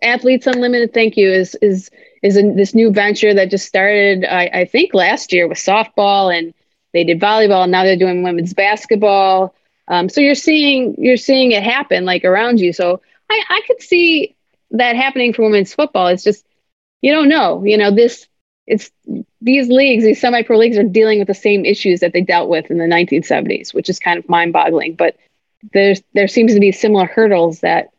Athletes 0.03 0.47
Unlimited, 0.47 0.93
thank 0.93 1.16
you, 1.16 1.31
is 1.31 1.55
is 1.57 1.91
is 2.23 2.35
this 2.35 2.74
new 2.74 2.91
venture 2.91 3.35
that 3.35 3.51
just 3.51 3.66
started 3.66 4.24
I, 4.24 4.51
I 4.53 4.65
think 4.65 4.95
last 4.95 5.32
year 5.32 5.49
with 5.49 5.59
softball 5.59 6.36
and 6.36 6.55
they 6.93 7.05
did 7.05 7.20
volleyball 7.20 7.62
and 7.65 7.73
now 7.73 7.85
they're 7.85 7.97
doing 7.97 8.23
women's 8.23 8.55
basketball. 8.55 9.55
Um, 9.89 10.09
so 10.09 10.20
you're 10.20 10.35
seeing 10.35 10.95
you're 10.99 11.16
seeing 11.16 11.53
it 11.53 11.62
happen 11.62 12.05
like 12.05 12.24
around 12.24 12.61
you. 12.61 12.73
So 12.73 13.01
I, 13.31 13.43
I 13.49 13.61
could 13.66 13.82
see 13.82 14.36
that 14.73 14.97
happening 14.97 15.32
for 15.32 15.43
women's 15.43 15.74
football. 15.74 16.09
It's 16.09 16.24
just 16.24 16.45
you 17.05 17.13
don't 17.13 17.29
know. 17.29 17.63
You 17.65 17.77
know 17.77 17.91
this 17.91 18.27
it's 18.67 18.91
these 19.43 19.69
leagues, 19.69 20.05
these 20.05 20.19
semi-pro 20.19 20.57
leagues, 20.57 20.79
are 20.79 20.83
dealing 20.83 21.19
with 21.19 21.29
the 21.29 21.35
same 21.35 21.67
issues 21.67 22.01
that 22.01 22.15
they 22.15 22.23
dealt 22.23 22.49
with 22.49 22.71
in 22.71 22.79
the 22.79 22.87
1970s, 22.87 23.75
which 23.75 23.91
is 23.91 23.99
kind 23.99 24.19
of 24.19 24.27
mind-boggling. 24.27 24.95
But 24.95 25.19
there's 25.75 26.03
there 26.15 26.29
seems 26.29 26.55
to 26.55 26.61
be 26.61 26.73
similar 26.73 27.05
hurdles 27.05 27.61
that 27.61 27.91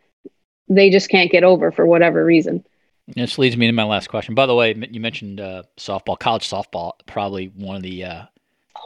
they 0.70 0.90
just 0.90 1.10
can't 1.10 1.32
get 1.32 1.44
over 1.44 1.72
for 1.72 1.86
whatever 1.86 2.26
reason. 2.26 2.66
This 3.08 3.38
leads 3.38 3.56
me 3.56 3.68
to 3.68 3.74
my 3.74 3.84
last 3.84 4.10
question. 4.10 4.34
By 4.34 4.48
the 4.48 4.56
way, 4.56 4.74
you 4.90 5.00
mentioned 5.00 5.40
uh, 5.40 5.64
softball, 5.78 6.18
college 6.18 6.50
softball, 6.50 6.94
probably 7.06 7.52
one 7.56 7.76
of 7.76 7.84
the 7.84 8.06
uh, 8.06 8.26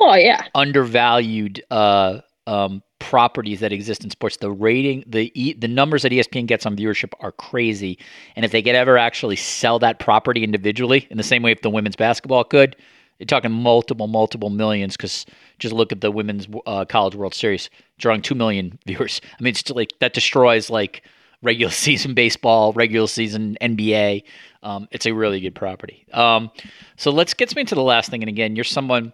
oh 0.01 0.15
yeah 0.15 0.47
undervalued 0.53 1.63
uh, 1.71 2.19
um, 2.45 2.83
properties 2.99 3.61
that 3.61 3.71
exist 3.71 4.03
in 4.03 4.09
sports. 4.09 4.37
The 4.37 4.51
rating, 4.51 5.03
the 5.07 5.55
the 5.57 5.67
numbers 5.67 6.03
that 6.03 6.11
ESPN 6.11 6.45
gets 6.45 6.65
on 6.65 6.75
viewership 6.75 7.13
are 7.19 7.31
crazy. 7.31 7.97
And 8.35 8.45
if 8.45 8.51
they 8.51 8.61
could 8.61 8.75
ever 8.75 8.97
actually 8.97 9.35
sell 9.35 9.79
that 9.79 9.99
property 9.99 10.43
individually, 10.43 11.07
in 11.09 11.17
the 11.17 11.23
same 11.23 11.41
way 11.41 11.51
if 11.51 11.61
the 11.61 11.69
women's 11.69 11.95
basketball 11.95 12.43
could, 12.43 12.75
you're 13.17 13.25
talking 13.25 13.51
multiple, 13.51 14.07
multiple 14.07 14.49
millions. 14.49 14.95
Because 14.95 15.25
just 15.57 15.73
look 15.73 15.91
at 15.91 16.01
the 16.01 16.11
women's 16.11 16.47
uh, 16.65 16.85
college 16.85 17.15
World 17.15 17.33
Series, 17.33 17.69
drawing 17.97 18.21
two 18.21 18.35
million 18.35 18.77
viewers. 18.85 19.21
I 19.39 19.43
mean, 19.43 19.51
it's 19.51 19.69
like 19.69 19.93
that 19.99 20.13
destroys 20.13 20.69
like 20.69 21.03
regular 21.41 21.71
season 21.85 22.13
baseball, 22.13 22.73
regular 22.73 23.07
season 23.07 23.57
NBA. 23.61 24.23
Um, 24.61 24.87
it's 24.91 25.05
a 25.05 25.13
really 25.13 25.39
good 25.39 25.55
property. 25.55 26.05
Um, 26.13 26.51
so 26.97 27.11
let's 27.11 27.33
get 27.33 27.55
me 27.55 27.63
to 27.63 27.75
the 27.75 27.83
last 27.83 28.09
thing. 28.09 28.21
And 28.21 28.29
again, 28.29 28.55
you're 28.55 28.65
someone 28.65 29.13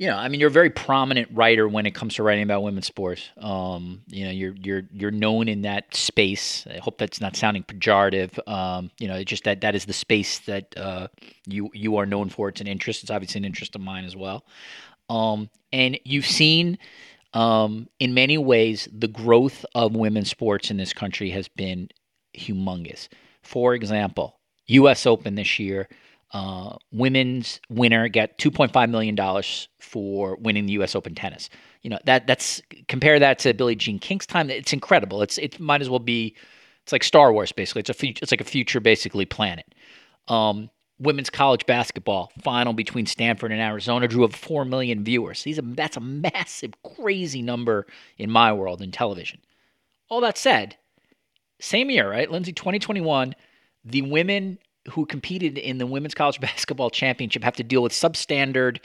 you 0.00 0.06
know, 0.06 0.16
I 0.16 0.28
mean, 0.28 0.40
you're 0.40 0.48
a 0.48 0.50
very 0.50 0.70
prominent 0.70 1.28
writer 1.30 1.68
when 1.68 1.84
it 1.84 1.94
comes 1.94 2.14
to 2.14 2.22
writing 2.22 2.42
about 2.42 2.62
women's 2.62 2.86
sports. 2.86 3.28
Um, 3.36 4.00
you 4.06 4.24
know, 4.24 4.30
you're 4.30 4.54
you're 4.56 4.82
you're 4.94 5.10
known 5.10 5.46
in 5.46 5.60
that 5.62 5.94
space. 5.94 6.66
I 6.66 6.78
hope 6.78 6.96
that's 6.96 7.20
not 7.20 7.36
sounding 7.36 7.64
pejorative. 7.64 8.38
Um, 8.48 8.90
you 8.98 9.08
know, 9.08 9.22
just 9.22 9.44
that 9.44 9.60
that 9.60 9.74
is 9.74 9.84
the 9.84 9.92
space 9.92 10.38
that 10.40 10.74
uh, 10.74 11.08
you 11.46 11.68
you 11.74 11.98
are 11.98 12.06
known 12.06 12.30
for. 12.30 12.48
It's 12.48 12.62
an 12.62 12.66
interest. 12.66 13.02
It's 13.02 13.10
obviously 13.10 13.40
an 13.40 13.44
interest 13.44 13.74
of 13.74 13.82
mine 13.82 14.06
as 14.06 14.16
well. 14.16 14.46
Um, 15.10 15.50
and 15.70 16.00
you've 16.04 16.26
seen, 16.26 16.78
um, 17.34 17.86
in 17.98 18.14
many 18.14 18.38
ways, 18.38 18.88
the 18.90 19.08
growth 19.08 19.66
of 19.74 19.94
women's 19.94 20.30
sports 20.30 20.70
in 20.70 20.78
this 20.78 20.94
country 20.94 21.28
has 21.32 21.46
been 21.46 21.90
humongous. 22.34 23.08
For 23.42 23.74
example, 23.74 24.40
U.S. 24.68 25.04
Open 25.04 25.34
this 25.34 25.58
year. 25.58 25.90
Uh, 26.32 26.76
women's 26.92 27.60
winner 27.68 28.08
get 28.08 28.38
2.5 28.38 28.90
million 28.90 29.14
dollars 29.16 29.68
for 29.80 30.36
winning 30.36 30.66
the 30.66 30.72
U.S. 30.74 30.94
Open 30.94 31.14
tennis. 31.14 31.50
You 31.82 31.90
know 31.90 31.98
that 32.04 32.26
that's 32.26 32.62
compare 32.88 33.18
that 33.18 33.40
to 33.40 33.52
Billie 33.52 33.74
Jean 33.74 33.98
King's 33.98 34.26
time. 34.26 34.48
It's 34.48 34.72
incredible. 34.72 35.22
It's 35.22 35.38
it 35.38 35.58
might 35.58 35.80
as 35.80 35.90
well 35.90 35.98
be. 35.98 36.36
It's 36.84 36.92
like 36.92 37.04
Star 37.04 37.32
Wars 37.32 37.52
basically. 37.52 37.80
It's 37.80 37.90
a 37.90 37.94
future, 37.94 38.20
it's 38.22 38.32
like 38.32 38.40
a 38.40 38.44
future 38.44 38.80
basically 38.80 39.26
planet. 39.26 39.66
Um, 40.28 40.70
women's 41.00 41.30
college 41.30 41.66
basketball 41.66 42.30
final 42.42 42.72
between 42.74 43.06
Stanford 43.06 43.50
and 43.50 43.60
Arizona 43.60 44.06
drew 44.06 44.22
over 44.22 44.36
4 44.36 44.64
million 44.64 45.02
viewers. 45.02 45.42
These 45.42 45.58
are, 45.58 45.62
that's 45.62 45.96
a 45.96 46.00
massive, 46.00 46.74
crazy 46.82 47.42
number 47.42 47.86
in 48.18 48.30
my 48.30 48.52
world 48.52 48.82
in 48.82 48.92
television. 48.92 49.40
All 50.08 50.20
that 50.20 50.38
said, 50.38 50.76
same 51.60 51.90
year, 51.90 52.08
right? 52.08 52.30
Lindsay, 52.30 52.52
2021, 52.52 53.34
the 53.84 54.02
women 54.02 54.58
who 54.90 55.06
competed 55.06 55.58
in 55.58 55.78
the 55.78 55.86
women's 55.86 56.14
college 56.14 56.40
basketball 56.40 56.90
championship 56.90 57.44
have 57.44 57.56
to 57.56 57.62
deal 57.62 57.82
with 57.82 57.92
substandard 57.92 58.78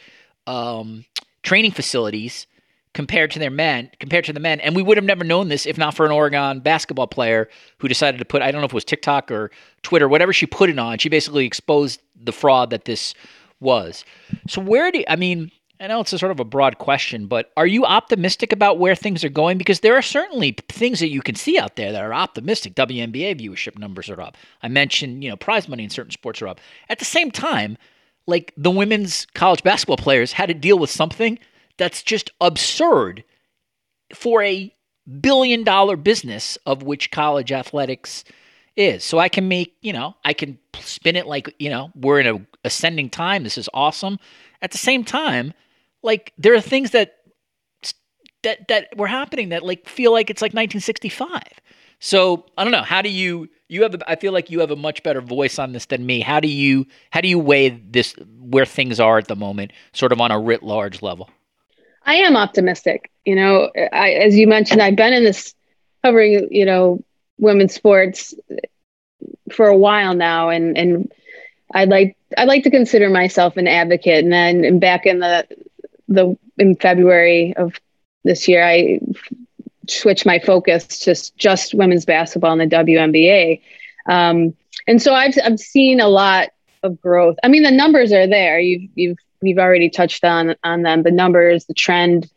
um, 0.47 1.05
training 1.43 1.71
facilities 1.71 2.47
compared 2.93 3.29
to 3.29 3.39
their 3.39 3.51
men, 3.51 3.91
compared 3.99 4.23
to 4.23 4.31
the 4.31 4.39
men. 4.39 4.61
And 4.61 4.75
we 4.75 4.81
would 4.81 4.95
have 4.95 5.05
never 5.05 5.25
known 5.25 5.49
this 5.49 5.65
if 5.65 5.77
not 5.77 5.93
for 5.93 6.05
an 6.05 6.11
Oregon 6.11 6.61
basketball 6.61 7.07
player 7.07 7.49
who 7.79 7.89
decided 7.89 8.19
to 8.19 8.25
put, 8.25 8.41
I 8.41 8.51
don't 8.51 8.61
know 8.61 8.65
if 8.65 8.71
it 8.71 8.75
was 8.75 8.85
TikTok 8.85 9.29
or 9.31 9.51
Twitter, 9.83 10.07
whatever 10.07 10.31
she 10.31 10.45
put 10.45 10.69
it 10.69 10.79
on. 10.79 10.97
She 10.97 11.09
basically 11.09 11.45
exposed 11.45 12.01
the 12.15 12.31
fraud 12.31 12.69
that 12.69 12.85
this 12.85 13.13
was. 13.59 14.05
So 14.47 14.61
where 14.61 14.91
do 14.91 15.03
I 15.09 15.17
mean, 15.17 15.51
I 15.79 15.87
know 15.87 15.99
it's 15.99 16.13
a 16.13 16.19
sort 16.19 16.31
of 16.31 16.39
a 16.39 16.45
broad 16.45 16.77
question, 16.77 17.27
but 17.27 17.51
are 17.57 17.67
you 17.67 17.85
optimistic 17.85 18.53
about 18.53 18.79
where 18.79 18.95
things 18.95 19.25
are 19.25 19.29
going? 19.29 19.57
Because 19.57 19.81
there 19.81 19.95
are 19.95 20.01
certainly 20.01 20.55
things 20.69 20.99
that 20.99 21.09
you 21.09 21.21
can 21.21 21.35
see 21.35 21.59
out 21.59 21.75
there 21.75 21.91
that 21.91 22.03
are 22.03 22.13
optimistic. 22.13 22.75
WNBA 22.75 23.39
viewership 23.41 23.77
numbers 23.77 24.09
are 24.09 24.21
up. 24.21 24.37
I 24.63 24.69
mentioned, 24.69 25.23
you 25.23 25.29
know, 25.29 25.35
prize 25.35 25.67
money 25.67 25.83
in 25.83 25.89
certain 25.89 26.11
sports 26.11 26.41
are 26.41 26.47
up. 26.47 26.61
At 26.87 26.99
the 26.99 27.05
same 27.05 27.29
time, 27.29 27.77
like 28.25 28.53
the 28.55 28.71
women's 28.71 29.27
college 29.33 29.63
basketball 29.63 29.97
players 29.97 30.31
had 30.31 30.47
to 30.47 30.53
deal 30.53 30.79
with 30.79 30.89
something 30.89 31.39
that's 31.77 32.03
just 32.03 32.31
absurd 32.39 33.25
for 34.13 34.41
a 34.43 34.73
billion 35.19 35.63
dollar 35.63 35.97
business 35.97 36.57
of 36.65 36.83
which 36.83 37.11
college 37.11 37.51
athletics 37.51 38.23
is. 38.77 39.03
So 39.03 39.19
I 39.19 39.29
can 39.29 39.47
make, 39.47 39.75
you 39.81 39.93
know, 39.93 40.15
I 40.23 40.33
can 40.33 40.57
spin 40.79 41.15
it 41.15 41.27
like, 41.27 41.53
you 41.59 41.69
know, 41.69 41.91
we're 41.95 42.21
in 42.21 42.27
a 42.27 42.45
ascending 42.63 43.09
time. 43.09 43.43
This 43.43 43.57
is 43.57 43.69
awesome. 43.73 44.19
At 44.61 44.71
the 44.71 44.77
same 44.77 45.03
time, 45.03 45.53
like 46.05 46.31
there 46.37 46.53
are 46.53 46.61
things 46.61 46.91
that 46.91 47.15
that 48.43 48.67
that 48.69 48.95
were 48.95 49.07
happening 49.07 49.49
that 49.49 49.63
like 49.63 49.89
feel 49.89 50.13
like 50.13 50.29
it's 50.29 50.41
like 50.41 50.51
1965. 50.51 51.41
So 51.99 52.45
I 52.57 52.63
don't 52.63 52.71
know. 52.71 52.83
How 52.83 53.01
do 53.01 53.09
you 53.09 53.49
you 53.67 53.81
have? 53.83 53.95
A, 53.95 54.11
I 54.11 54.15
feel 54.15 54.31
like 54.31 54.49
you 54.49 54.59
have 54.59 54.71
a 54.71 54.75
much 54.75 55.03
better 55.03 55.21
voice 55.21 55.59
on 55.59 55.73
this 55.73 55.85
than 55.87 56.05
me. 56.05 56.21
How 56.21 56.39
do 56.39 56.47
you 56.47 56.85
how 57.09 57.21
do 57.21 57.27
you 57.27 57.39
weigh 57.39 57.69
this 57.69 58.13
where 58.39 58.65
things 58.65 58.99
are 58.99 59.17
at 59.17 59.27
the 59.27 59.35
moment, 59.35 59.71
sort 59.93 60.11
of 60.11 60.21
on 60.21 60.31
a 60.31 60.39
writ 60.39 60.63
large 60.63 61.01
level? 61.01 61.29
I 62.05 62.15
am 62.15 62.37
optimistic. 62.37 63.11
You 63.25 63.35
know, 63.35 63.71
I, 63.91 64.11
as 64.11 64.35
you 64.35 64.47
mentioned, 64.47 64.81
I've 64.81 64.95
been 64.95 65.13
in 65.13 65.23
this 65.23 65.55
covering, 66.03 66.47
you 66.51 66.65
know, 66.65 67.03
women's 67.39 67.73
sports 67.73 68.35
for 69.51 69.67
a 69.67 69.75
while 69.75 70.13
now, 70.13 70.49
and 70.49 70.77
and 70.77 71.11
I 71.73 71.85
like 71.85 72.15
I 72.37 72.43
like 72.43 72.63
to 72.63 72.69
consider 72.69 73.09
myself 73.09 73.57
an 73.57 73.67
advocate. 73.67 74.23
And 74.23 74.31
then 74.31 74.79
back 74.79 75.05
in 75.05 75.19
the 75.19 75.47
the 76.07 76.37
in 76.57 76.75
February 76.75 77.53
of 77.57 77.73
this 78.23 78.47
year, 78.47 78.65
I 78.65 78.99
switched 79.87 80.25
my 80.25 80.39
focus 80.39 80.99
to 80.99 81.15
just 81.37 81.73
women's 81.73 82.05
basketball 82.05 82.59
in 82.59 82.69
the 82.69 82.75
WNBA. 82.75 83.61
Um, 84.07 84.55
and 84.87 85.01
so 85.01 85.13
I've 85.13 85.35
I've 85.43 85.59
seen 85.59 85.99
a 85.99 86.07
lot 86.07 86.49
of 86.83 87.01
growth. 87.01 87.37
I 87.43 87.47
mean, 87.47 87.63
the 87.63 87.71
numbers 87.71 88.11
are 88.11 88.27
there. 88.27 88.59
You've 88.59 88.89
you've 88.95 89.17
we've 89.41 89.57
already 89.57 89.89
touched 89.89 90.23
on 90.23 90.55
on 90.63 90.83
them. 90.83 91.03
The 91.03 91.11
numbers, 91.11 91.65
the 91.65 91.73
trend 91.73 92.29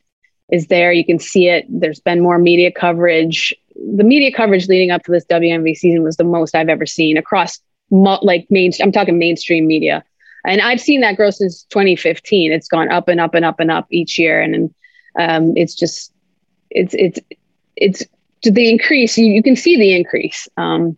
is 0.51 0.69
there. 0.69 0.93
You 0.93 1.05
can 1.05 1.19
see 1.19 1.49
it. 1.49 1.67
There's 1.69 2.01
been 2.01 2.21
more 2.21 2.39
media 2.39 2.73
coverage. 2.73 3.55
The 3.75 4.05
media 4.05 4.33
coverage 4.33 4.69
leading 4.69 4.91
up 4.91 5.05
to 5.05 5.13
this 5.13 5.25
WNBA 5.27 5.77
season 5.77 6.03
was 6.03 6.17
the 6.17 6.25
most 6.25 6.55
I've 6.55 6.69
ever 6.69 6.87
seen 6.87 7.17
across 7.17 7.61
like 7.91 8.47
main. 8.51 8.73
I'm 8.81 8.93
talking 8.93 9.19
mainstream 9.19 9.67
media, 9.67 10.05
and 10.49 10.63
I've 10.63 10.81
seen 10.81 11.03
that 11.03 11.17
grow 11.17 11.31
since 11.31 11.65
2015. 11.65 12.53
It's 12.53 12.69
gone 12.69 12.91
up 12.91 13.07
and 13.07 13.21
up 13.21 13.35
and 13.35 13.45
up 13.45 13.61
and 13.61 13.71
up 13.71 13.87
each 13.91 14.19
year, 14.19 14.41
and 14.41 14.75
um, 15.19 15.55
it's 15.57 15.75
just 15.75 16.13
it's 16.71 16.95
it's 16.95 17.21
it's 17.77 18.05
the 18.43 18.71
increase. 18.71 19.19
You, 19.19 19.27
you 19.27 19.43
can 19.43 19.57
see 19.57 19.77
the 19.77 19.95
increase. 19.95 20.49
Um, 20.57 20.97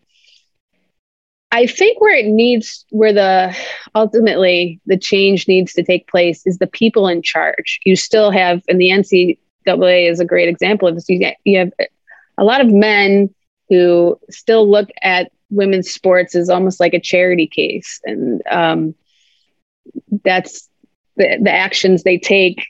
I 1.52 1.66
think 1.66 2.00
where 2.00 2.14
it 2.14 2.26
needs, 2.26 2.84
where 2.90 3.12
the 3.12 3.56
ultimately 3.96 4.80
the 4.86 4.96
change 4.96 5.48
needs 5.48 5.72
to 5.74 5.82
take 5.82 6.06
place 6.06 6.46
is 6.46 6.58
the 6.58 6.68
people 6.68 7.08
in 7.08 7.20
charge. 7.20 7.80
You 7.84 7.96
still 7.96 8.30
have, 8.30 8.62
and 8.68 8.80
the 8.80 8.90
NCAA 8.90 10.08
is 10.08 10.20
a 10.20 10.24
great 10.24 10.48
example 10.48 10.86
of 10.86 10.94
this. 10.94 11.08
You, 11.08 11.32
you 11.44 11.58
have 11.58 11.72
a 12.38 12.44
lot 12.44 12.60
of 12.60 12.68
men 12.68 13.34
who 13.68 14.18
still 14.30 14.70
look 14.70 14.90
at 15.02 15.32
women's 15.50 15.90
sports 15.90 16.36
as 16.36 16.48
almost 16.48 16.78
like 16.78 16.94
a 16.94 17.00
charity 17.00 17.48
case, 17.48 18.00
and 18.04 18.42
um, 18.48 18.94
that's 20.24 20.68
the, 21.16 21.38
the 21.42 21.52
actions 21.52 22.02
they 22.02 22.18
take 22.18 22.66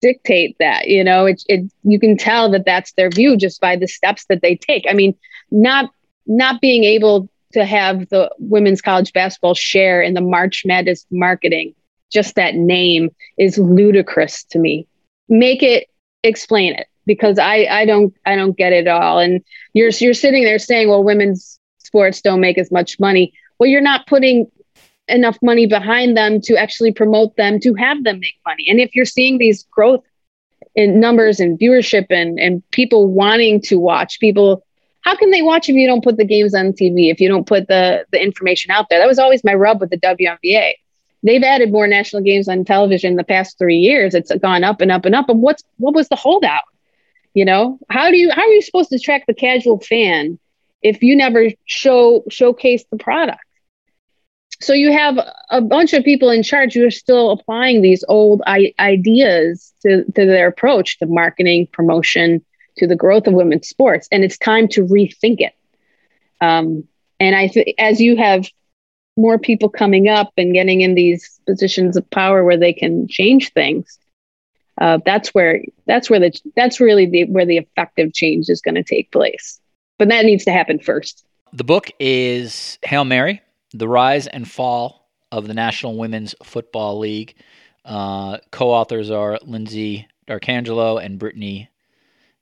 dictate 0.00 0.56
that 0.60 0.86
you 0.86 1.02
know 1.02 1.26
it, 1.26 1.42
it 1.48 1.68
you 1.82 1.98
can 1.98 2.16
tell 2.16 2.50
that 2.50 2.64
that's 2.64 2.92
their 2.92 3.10
view 3.10 3.36
just 3.36 3.60
by 3.60 3.74
the 3.74 3.88
steps 3.88 4.24
that 4.28 4.42
they 4.42 4.54
take 4.54 4.84
i 4.88 4.92
mean 4.92 5.12
not 5.50 5.90
not 6.28 6.60
being 6.60 6.84
able 6.84 7.28
to 7.52 7.64
have 7.64 8.08
the 8.10 8.30
women's 8.38 8.82
college 8.82 9.12
basketball 9.12 9.54
share 9.54 10.02
in 10.02 10.14
the 10.14 10.20
March 10.20 10.64
Madness 10.66 11.06
marketing. 11.10 11.74
Just 12.12 12.34
that 12.36 12.54
name 12.54 13.10
is 13.38 13.58
ludicrous 13.58 14.44
to 14.44 14.58
me. 14.58 14.86
Make 15.28 15.62
it 15.62 15.88
explain 16.22 16.74
it 16.74 16.86
because 17.06 17.38
I 17.38 17.66
I 17.70 17.84
don't 17.84 18.14
I 18.26 18.36
don't 18.36 18.56
get 18.56 18.72
it 18.72 18.86
all. 18.86 19.18
And 19.18 19.42
you're 19.72 19.90
you're 19.90 20.14
sitting 20.14 20.44
there 20.44 20.58
saying, 20.58 20.88
well, 20.88 21.04
women's 21.04 21.58
sports 21.78 22.20
don't 22.20 22.40
make 22.40 22.58
as 22.58 22.70
much 22.70 22.98
money. 22.98 23.32
Well, 23.58 23.68
you're 23.68 23.80
not 23.80 24.06
putting 24.06 24.50
enough 25.08 25.38
money 25.42 25.66
behind 25.66 26.16
them 26.16 26.40
to 26.42 26.56
actually 26.56 26.92
promote 26.92 27.36
them 27.36 27.60
to 27.60 27.74
have 27.74 28.04
them 28.04 28.20
make 28.20 28.38
money. 28.46 28.66
And 28.68 28.80
if 28.80 28.94
you're 28.94 29.04
seeing 29.04 29.38
these 29.38 29.64
growth 29.64 30.04
in 30.74 31.00
numbers 31.00 31.40
and 31.40 31.58
viewership 31.58 32.06
and 32.10 32.38
and 32.38 32.68
people 32.70 33.08
wanting 33.08 33.60
to 33.62 33.78
watch, 33.78 34.20
people 34.20 34.64
how 35.02 35.16
can 35.16 35.30
they 35.30 35.42
watch 35.42 35.68
if 35.68 35.74
you 35.74 35.86
don't 35.86 36.04
put 36.04 36.16
the 36.16 36.24
games 36.24 36.54
on 36.54 36.72
TV, 36.72 37.10
if 37.10 37.20
you 37.20 37.28
don't 37.28 37.46
put 37.46 37.68
the, 37.68 38.04
the 38.10 38.22
information 38.22 38.70
out 38.70 38.86
there? 38.90 38.98
That 38.98 39.08
was 39.08 39.18
always 39.18 39.42
my 39.42 39.54
rub 39.54 39.80
with 39.80 39.90
the 39.90 39.98
WNBA. 39.98 40.74
They've 41.22 41.42
added 41.42 41.72
more 41.72 41.86
national 41.86 42.22
games 42.22 42.48
on 42.48 42.64
television 42.64 43.12
in 43.12 43.16
the 43.16 43.24
past 43.24 43.58
three 43.58 43.78
years. 43.78 44.14
It's 44.14 44.30
gone 44.36 44.64
up 44.64 44.80
and 44.80 44.92
up 44.92 45.04
and 45.04 45.14
up. 45.14 45.28
And 45.28 45.40
what's 45.40 45.64
what 45.78 45.94
was 45.94 46.08
the 46.08 46.16
holdout? 46.16 46.62
You 47.34 47.44
know, 47.44 47.78
how 47.88 48.10
do 48.10 48.16
you 48.16 48.30
how 48.30 48.42
are 48.42 48.52
you 48.52 48.62
supposed 48.62 48.90
to 48.90 48.98
track 48.98 49.24
the 49.26 49.34
casual 49.34 49.80
fan 49.80 50.38
if 50.82 51.02
you 51.02 51.16
never 51.16 51.48
show 51.64 52.24
showcase 52.30 52.84
the 52.90 52.98
product? 52.98 53.40
So 54.60 54.72
you 54.72 54.92
have 54.92 55.18
a 55.50 55.60
bunch 55.60 55.92
of 55.92 56.02
people 56.04 56.30
in 56.30 56.42
charge 56.42 56.74
who 56.74 56.84
are 56.84 56.90
still 56.90 57.30
applying 57.30 57.80
these 57.80 58.04
old 58.08 58.42
I- 58.46 58.74
ideas 58.80 59.72
to, 59.82 60.04
to 60.04 60.26
their 60.26 60.48
approach 60.48 60.98
to 60.98 61.06
marketing, 61.06 61.68
promotion, 61.72 62.44
to 62.78 62.86
the 62.86 62.96
growth 62.96 63.26
of 63.26 63.34
women's 63.34 63.68
sports, 63.68 64.08
and 64.10 64.24
it's 64.24 64.38
time 64.38 64.68
to 64.68 64.84
rethink 64.84 65.40
it. 65.40 65.54
Um, 66.40 66.84
and 67.20 67.36
I, 67.36 67.50
as 67.78 68.00
you 68.00 68.16
have 68.16 68.48
more 69.16 69.38
people 69.38 69.68
coming 69.68 70.08
up 70.08 70.32
and 70.36 70.54
getting 70.54 70.80
in 70.80 70.94
these 70.94 71.40
positions 71.46 71.96
of 71.96 72.08
power 72.10 72.44
where 72.44 72.56
they 72.56 72.72
can 72.72 73.08
change 73.08 73.52
things, 73.52 73.98
uh, 74.80 74.98
that's 75.04 75.34
where 75.34 75.62
that's 75.86 76.08
where 76.08 76.20
the 76.20 76.40
that's 76.54 76.78
really 76.78 77.06
the 77.06 77.24
where 77.24 77.44
the 77.44 77.58
effective 77.58 78.12
change 78.12 78.48
is 78.48 78.60
going 78.60 78.76
to 78.76 78.84
take 78.84 79.10
place. 79.10 79.60
But 79.98 80.08
that 80.08 80.24
needs 80.24 80.44
to 80.44 80.52
happen 80.52 80.78
first. 80.78 81.24
The 81.52 81.64
book 81.64 81.90
is 81.98 82.78
Hail 82.84 83.04
Mary: 83.04 83.42
The 83.72 83.88
Rise 83.88 84.26
and 84.26 84.48
Fall 84.48 85.08
of 85.30 85.46
the 85.46 85.54
National 85.54 85.96
Women's 85.96 86.34
Football 86.42 86.98
League. 86.98 87.34
Uh, 87.84 88.38
co-authors 88.50 89.10
are 89.10 89.38
Lindsay 89.42 90.06
D'Arcangelo 90.26 90.98
and 90.98 91.18
Britni 91.18 91.68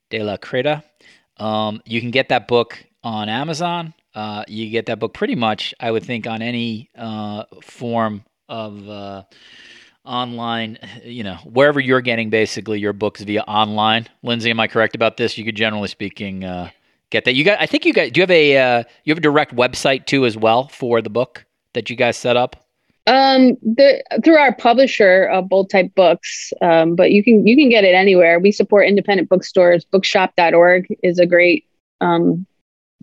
de 0.09 0.23
la 0.23 0.37
Cretaz. 0.37 0.83
Um, 1.37 1.81
you 1.85 2.01
can 2.01 2.11
get 2.11 2.29
that 2.29 2.47
book 2.47 2.83
on 3.03 3.29
Amazon. 3.29 3.93
Uh, 4.15 4.43
you 4.47 4.69
get 4.69 4.87
that 4.87 4.99
book 4.99 5.13
pretty 5.13 5.35
much, 5.35 5.73
I 5.79 5.91
would 5.91 6.03
think, 6.03 6.27
on 6.27 6.41
any 6.41 6.89
uh, 6.97 7.43
form 7.61 8.23
of 8.49 8.89
uh, 8.89 9.23
online, 10.03 10.79
you 11.03 11.23
know, 11.23 11.35
wherever 11.43 11.79
you're 11.79 12.01
getting 12.01 12.29
basically 12.29 12.79
your 12.79 12.93
books 12.93 13.21
via 13.21 13.41
online. 13.41 14.07
Lindsay, 14.23 14.49
am 14.49 14.59
I 14.59 14.67
correct 14.67 14.95
about 14.95 15.17
this? 15.17 15.37
You 15.37 15.45
could 15.45 15.55
generally 15.55 15.87
speaking 15.87 16.43
uh, 16.43 16.71
get 17.09 17.25
that. 17.25 17.35
You 17.35 17.43
got, 17.43 17.61
I 17.61 17.65
think 17.65 17.85
you 17.85 17.93
got. 17.93 18.13
Do 18.13 18.19
you 18.19 18.23
have 18.23 18.31
a 18.31 18.57
uh, 18.57 18.83
you 19.03 19.11
have 19.11 19.17
a 19.17 19.21
direct 19.21 19.55
website 19.55 20.05
too 20.05 20.25
as 20.25 20.37
well 20.37 20.67
for 20.67 21.01
the 21.01 21.09
book 21.09 21.45
that 21.73 21.89
you 21.89 21.95
guys 21.95 22.17
set 22.17 22.37
up? 22.37 22.55
Um, 23.07 23.57
the 23.61 24.03
through 24.23 24.37
our 24.37 24.53
publisher, 24.53 25.29
uh, 25.31 25.41
Bold 25.41 25.69
Type 25.69 25.95
Books, 25.95 26.51
um, 26.61 26.95
but 26.95 27.11
you 27.11 27.23
can 27.23 27.47
you 27.47 27.55
can 27.55 27.69
get 27.69 27.83
it 27.83 27.95
anywhere. 27.95 28.39
We 28.39 28.51
support 28.51 28.87
independent 28.87 29.29
bookstores. 29.29 29.85
Bookshop.org 29.85 30.87
is 31.03 31.19
a 31.19 31.25
great 31.25 31.65
um, 32.01 32.45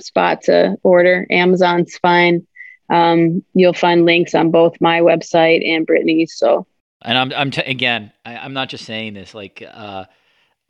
spot 0.00 0.42
to 0.42 0.76
order. 0.82 1.26
Amazon's 1.30 1.96
fine. 1.98 2.46
Um, 2.90 3.42
you'll 3.54 3.72
find 3.72 4.04
links 4.04 4.34
on 4.34 4.50
both 4.50 4.80
my 4.80 5.00
website 5.00 5.66
and 5.66 5.86
Britni's. 5.86 6.36
So, 6.36 6.66
and 7.02 7.16
I'm, 7.16 7.32
I'm 7.32 7.50
t- 7.50 7.62
again, 7.62 8.12
I, 8.24 8.44
am 8.44 8.52
not 8.52 8.68
just 8.68 8.84
saying 8.84 9.14
this. 9.14 9.34
Like, 9.34 9.64
uh, 9.66 10.04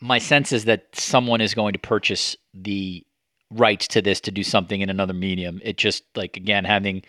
my 0.01 0.19
sense 0.19 0.53
is 0.53 0.67
that 0.67 0.87
someone 0.95 1.41
is 1.41 1.55
going 1.55 1.73
to 1.73 1.79
purchase 1.79 2.37
the 2.53 3.05
rights 3.51 3.89
to 3.89 4.03
this 4.03 4.21
to 4.23 4.31
do 4.31 4.43
something 4.43 4.81
in 4.81 4.91
another 4.91 5.13
medium. 5.13 5.61
It 5.65 5.77
just 5.77 6.05
like 6.17 6.37
again 6.37 6.65
having 6.65 7.03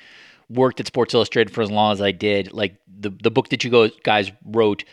worked 0.49 0.79
at 0.79 0.87
Sports 0.87 1.13
Illustrated 1.13 1.53
for 1.53 1.61
as 1.61 1.71
long 1.71 1.91
as 1.91 2.01
I 2.01 2.11
did, 2.11 2.51
like 2.51 2.75
the 2.87 3.09
the 3.09 3.31
book 3.31 3.49
that 3.49 3.63
you 3.63 3.91
guys 4.03 4.31
wrote 4.45 4.83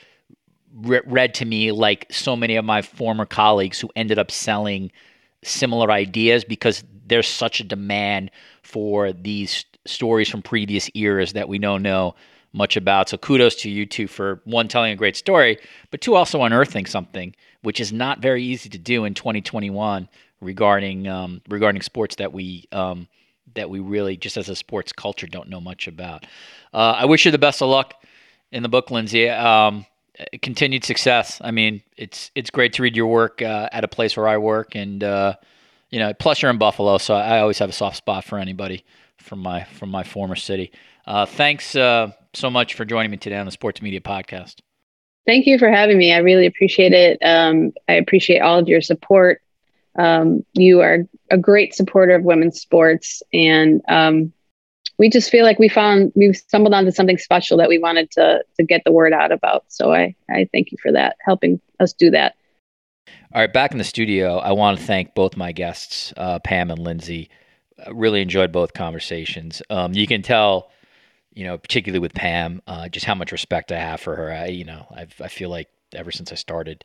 re- 0.75 1.03
read 1.07 1.35
to 1.35 1.45
me 1.45 1.73
like 1.73 2.07
so 2.11 2.37
many 2.37 2.57
of 2.57 2.65
my 2.65 2.83
former 2.83 3.27
colleagues 3.27 3.81
who 3.81 3.91
ended 3.97 4.19
up 4.19 4.31
selling 4.31 4.91
similar 5.45 5.91
ideas 5.91 6.45
because 6.45 6.85
there's 7.07 7.29
such 7.29 7.61
a 7.61 7.65
demand 7.65 8.31
for 8.63 9.13
these 9.13 9.65
stories 9.85 10.29
from 10.29 10.41
previous 10.41 10.89
eras 10.95 11.33
that 11.33 11.49
we 11.49 11.59
don't 11.59 11.83
know 11.83 12.15
much 12.53 12.77
about. 12.77 13.09
So 13.09 13.17
kudos 13.17 13.57
to 13.57 13.71
you 13.71 13.87
two 13.87 14.07
for 14.07 14.41
one 14.45 14.69
telling 14.69 14.93
a 14.93 14.97
great 14.97 15.17
story, 15.17 15.59
but 15.91 16.01
two 16.01 16.15
also 16.15 16.43
unearthing 16.43 16.87
something 16.87 17.35
which 17.63 17.81
is 17.81 17.93
not 17.93 18.21
very 18.21 18.43
easy 18.43 18.69
to 18.69 18.79
do 18.79 19.05
in 19.05 19.15
2021 19.15 20.09
regarding 20.43 21.09
um, 21.09 21.41
regarding 21.49 21.81
sports 21.81 22.17
that 22.17 22.33
we 22.33 22.67
um, 22.73 23.09
that 23.55 23.71
we 23.71 23.81
really 23.81 24.17
just 24.17 24.37
as 24.37 24.49
a 24.49 24.57
sports 24.57 24.93
culture 24.93 25.27
don't 25.27 25.49
know 25.49 25.61
much 25.61 25.89
about. 25.89 26.25
Uh, 26.75 26.97
I 26.99 27.05
wish 27.07 27.25
you 27.25 27.31
the 27.31 27.39
best 27.39 27.63
of 27.63 27.69
luck 27.69 27.95
in 28.51 28.63
the 28.63 28.69
book, 28.69 28.91
Lindsay. 28.91 29.29
Um, 29.29 29.87
continued 30.43 30.85
success. 30.85 31.41
I 31.43 31.51
mean, 31.51 31.83
it's 31.97 32.31
it's 32.35 32.51
great 32.51 32.75
to 32.75 32.83
read 32.83 32.97
your 32.97 33.07
work 33.07 33.41
uh, 33.41 33.69
at 33.73 33.85
a 33.85 33.89
place 33.89 34.17
where 34.17 34.29
I 34.29 34.37
work, 34.37 34.75
and 34.75 35.03
uh, 35.03 35.35
you 35.91 35.99
know, 35.99 36.13
plus 36.15 36.43
you're 36.43 36.51
in 36.51 36.59
Buffalo, 36.59 36.99
so 36.99 37.15
I 37.15 37.41
always 37.41 37.59
have 37.59 37.71
a 37.71 37.73
soft 37.73 37.97
spot 37.97 38.25
for 38.25 38.39
anybody 38.39 38.85
from 39.19 39.39
my 39.41 39.65
from 39.65 39.91
my 39.91 40.03
former 40.03 40.37
city. 40.37 40.73
Uh, 41.07 41.27
thanks 41.27 41.75
uh, 41.75 42.13
so 42.35 42.51
much 42.51 42.75
for 42.75 42.85
joining 42.85 43.11
me 43.11 43.17
today 43.17 43.37
on 43.37 43.47
the 43.47 43.53
Sports 43.53 43.83
Media 43.83 44.01
Podcast. 44.01 44.61
Thank 45.27 45.47
you 45.47 45.59
for 45.59 45.71
having 45.71 45.99
me. 45.99 46.13
I 46.13 46.19
really 46.19 46.47
appreciate 46.47 46.93
it. 46.93 47.19
Um, 47.23 47.73
I 47.89 47.95
appreciate 47.95 48.41
all 48.41 48.59
of 48.59 48.69
your 48.69 48.81
support. 48.81 49.41
Um, 49.97 50.45
you 50.55 50.81
are 50.81 51.01
a 51.31 51.39
great 51.39 51.75
supporter 51.75 52.15
of 52.15 52.25
women's 52.25 52.61
sports, 52.61 53.23
and 53.33 53.83
um, 53.89 54.33
we 54.99 55.11
just 55.11 55.31
feel 55.31 55.45
like 55.45 55.59
we 55.59 55.69
found 55.69 56.13
we 56.15 56.33
stumbled 56.33 56.75
onto 56.75 56.91
something 56.91 57.19
special 57.19 57.57
that 57.59 57.69
we 57.69 57.79
wanted 57.79 58.11
to 58.13 58.43
to 58.59 58.65
get 58.65 58.83
the 58.85 58.93
word 58.93 59.13
out 59.13 59.33
about. 59.33 59.65
So 59.69 59.93
I 59.93 60.15
I 60.31 60.49
thank 60.53 60.73
you 60.73 60.79
for 60.83 60.93
that, 60.93 61.17
helping 61.21 61.61
us 61.81 61.93
do 61.93 62.11
that. 62.11 62.35
All 63.35 63.41
right, 63.41 63.53
back 63.53 63.73
in 63.73 63.79
the 63.79 63.85
studio, 63.85 64.39
I 64.39 64.53
want 64.53 64.79
to 64.79 64.85
thank 64.85 65.15
both 65.15 65.37
my 65.37 65.53
guests, 65.53 66.13
uh, 66.17 66.39
Pam 66.39 66.71
and 66.71 66.79
Lindsay. 66.79 67.31
I 67.85 67.91
really 67.91 68.23
enjoyed 68.23 68.53
both 68.53 68.75
conversations. 68.75 69.63
Um, 69.71 69.95
you 69.95 70.07
can 70.07 70.23
tell 70.23 70.71
you 71.35 71.45
know, 71.45 71.59
particularly 71.59 72.01
with 72.01 72.15
Pam, 72.15 72.63
uh, 72.67 72.89
just 72.89 73.07
how 73.07 73.15
much 73.15 73.33
respect 73.33 73.73
I 73.73 73.79
have 73.79 74.01
for 74.01 74.17
her. 74.17 74.33
I, 74.33 74.47
you 74.49 74.65
know, 74.65 74.87
I've, 74.95 75.15
I 75.21 75.29
feel 75.29 75.49
like 75.49 75.69
ever 75.95 76.13
since 76.13 76.33
I 76.33 76.35
started 76.35 76.85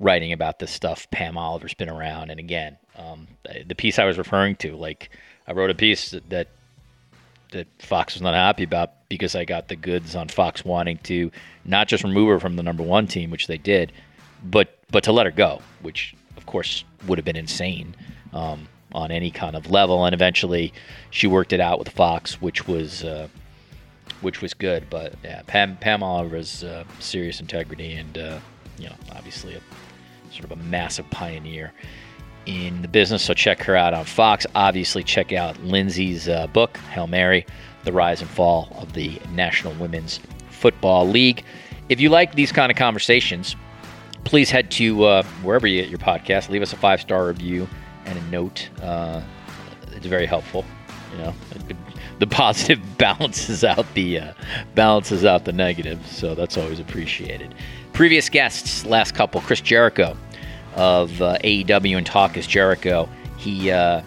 writing 0.00 0.32
about 0.32 0.58
this 0.58 0.70
stuff, 0.70 1.10
Pam 1.10 1.36
Oliver's 1.36 1.74
been 1.74 1.88
around. 1.88 2.30
And 2.30 2.38
again, 2.38 2.76
um, 2.96 3.26
the 3.66 3.74
piece 3.74 3.98
I 3.98 4.04
was 4.04 4.18
referring 4.18 4.56
to, 4.56 4.76
like 4.76 5.10
I 5.46 5.52
wrote 5.52 5.70
a 5.70 5.74
piece 5.74 6.10
that, 6.10 6.28
that 6.30 6.48
that 7.52 7.66
Fox 7.78 8.14
was 8.14 8.22
not 8.22 8.34
happy 8.34 8.62
about 8.62 9.08
because 9.08 9.34
I 9.34 9.44
got 9.44 9.68
the 9.68 9.76
goods 9.76 10.14
on 10.14 10.28
Fox 10.28 10.64
wanting 10.64 10.98
to 11.04 11.30
not 11.64 11.88
just 11.88 12.04
remove 12.04 12.28
her 12.28 12.38
from 12.38 12.56
the 12.56 12.62
number 12.62 12.82
one 12.82 13.06
team, 13.06 13.30
which 13.30 13.46
they 13.46 13.56
did, 13.56 13.92
but 14.44 14.78
but 14.90 15.04
to 15.04 15.12
let 15.12 15.26
her 15.26 15.32
go, 15.32 15.60
which 15.82 16.14
of 16.36 16.46
course 16.46 16.84
would 17.06 17.18
have 17.18 17.24
been 17.24 17.36
insane 17.36 17.94
um, 18.32 18.68
on 18.92 19.10
any 19.10 19.30
kind 19.30 19.56
of 19.56 19.70
level. 19.70 20.04
And 20.04 20.14
eventually, 20.14 20.72
she 21.10 21.26
worked 21.26 21.52
it 21.52 21.60
out 21.60 21.78
with 21.78 21.88
Fox, 21.88 22.40
which 22.40 22.68
was 22.68 23.02
uh, 23.04 23.28
which 24.20 24.42
was 24.42 24.54
good. 24.54 24.88
But 24.90 25.14
yeah, 25.24 25.42
Pam 25.46 25.76
Pam 25.78 26.02
Oliver's 26.02 26.64
uh, 26.64 26.84
serious 26.98 27.40
integrity 27.40 27.94
and 27.94 28.18
uh, 28.18 28.38
you 28.78 28.88
know 28.88 28.96
obviously 29.12 29.54
a 29.54 29.60
sort 30.30 30.44
of 30.44 30.52
a 30.52 30.56
massive 30.56 31.08
pioneer 31.10 31.72
in 32.46 32.82
the 32.82 32.88
business. 32.88 33.22
So 33.22 33.34
check 33.34 33.62
her 33.64 33.76
out 33.76 33.94
on 33.94 34.04
Fox. 34.04 34.46
Obviously, 34.54 35.02
check 35.02 35.32
out 35.32 35.62
Lindsay's 35.62 36.28
uh, 36.28 36.46
book, 36.48 36.76
Hail 36.92 37.06
Mary: 37.06 37.46
The 37.84 37.92
Rise 37.92 38.20
and 38.20 38.30
Fall 38.30 38.68
of 38.76 38.94
the 38.94 39.20
National 39.32 39.74
Women's 39.74 40.20
Football 40.50 41.06
League. 41.08 41.44
If 41.88 42.00
you 42.00 42.08
like 42.10 42.34
these 42.34 42.52
kind 42.52 42.70
of 42.70 42.76
conversations, 42.76 43.56
please 44.24 44.50
head 44.50 44.70
to 44.72 45.04
uh, 45.04 45.22
wherever 45.42 45.66
you 45.66 45.80
get 45.80 45.90
your 45.90 45.98
podcast. 45.98 46.48
Leave 46.48 46.62
us 46.62 46.72
a 46.72 46.76
five 46.76 47.00
star 47.00 47.26
review 47.26 47.68
and 48.04 48.18
a 48.18 48.22
note. 48.24 48.68
Uh, 48.82 49.22
it's 49.92 50.06
very 50.06 50.26
helpful. 50.26 50.64
You 51.12 51.18
know, 51.18 51.34
the 52.18 52.26
positive 52.26 52.80
balances 52.98 53.64
out 53.64 53.86
the 53.94 54.20
uh, 54.20 54.32
balances 54.74 55.24
out 55.24 55.44
the 55.44 55.52
negative. 55.52 56.06
So 56.06 56.34
that's 56.34 56.56
always 56.56 56.80
appreciated. 56.80 57.54
Previous 57.98 58.28
guests, 58.28 58.86
last 58.86 59.16
couple, 59.16 59.40
Chris 59.40 59.60
Jericho 59.60 60.16
of 60.76 61.20
uh, 61.20 61.36
AEW 61.42 61.96
and 61.96 62.06
Talk 62.06 62.36
is 62.36 62.46
Jericho. 62.46 63.08
He 63.38 63.72
uh, 63.72 64.02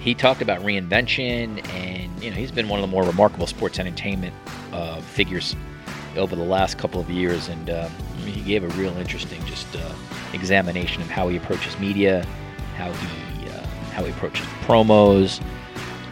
he 0.00 0.14
talked 0.14 0.40
about 0.40 0.62
reinvention, 0.62 1.62
and 1.68 2.24
you 2.24 2.30
know 2.30 2.36
he's 2.36 2.50
been 2.50 2.70
one 2.70 2.80
of 2.80 2.82
the 2.82 2.90
more 2.90 3.02
remarkable 3.02 3.46
sports 3.46 3.78
entertainment 3.78 4.32
uh, 4.72 5.02
figures 5.02 5.54
over 6.16 6.34
the 6.34 6.42
last 6.42 6.78
couple 6.78 6.98
of 6.98 7.10
years, 7.10 7.48
and 7.48 7.68
uh, 7.68 7.90
he 8.24 8.40
gave 8.40 8.64
a 8.64 8.68
real 8.68 8.96
interesting 8.96 9.44
just 9.44 9.66
uh, 9.76 9.92
examination 10.32 11.02
of 11.02 11.10
how 11.10 11.28
he 11.28 11.36
approaches 11.36 11.78
media, 11.78 12.24
how 12.78 12.90
he 12.90 13.48
how 13.92 14.02
he 14.02 14.12
approaches 14.12 14.46
promos, 14.62 15.42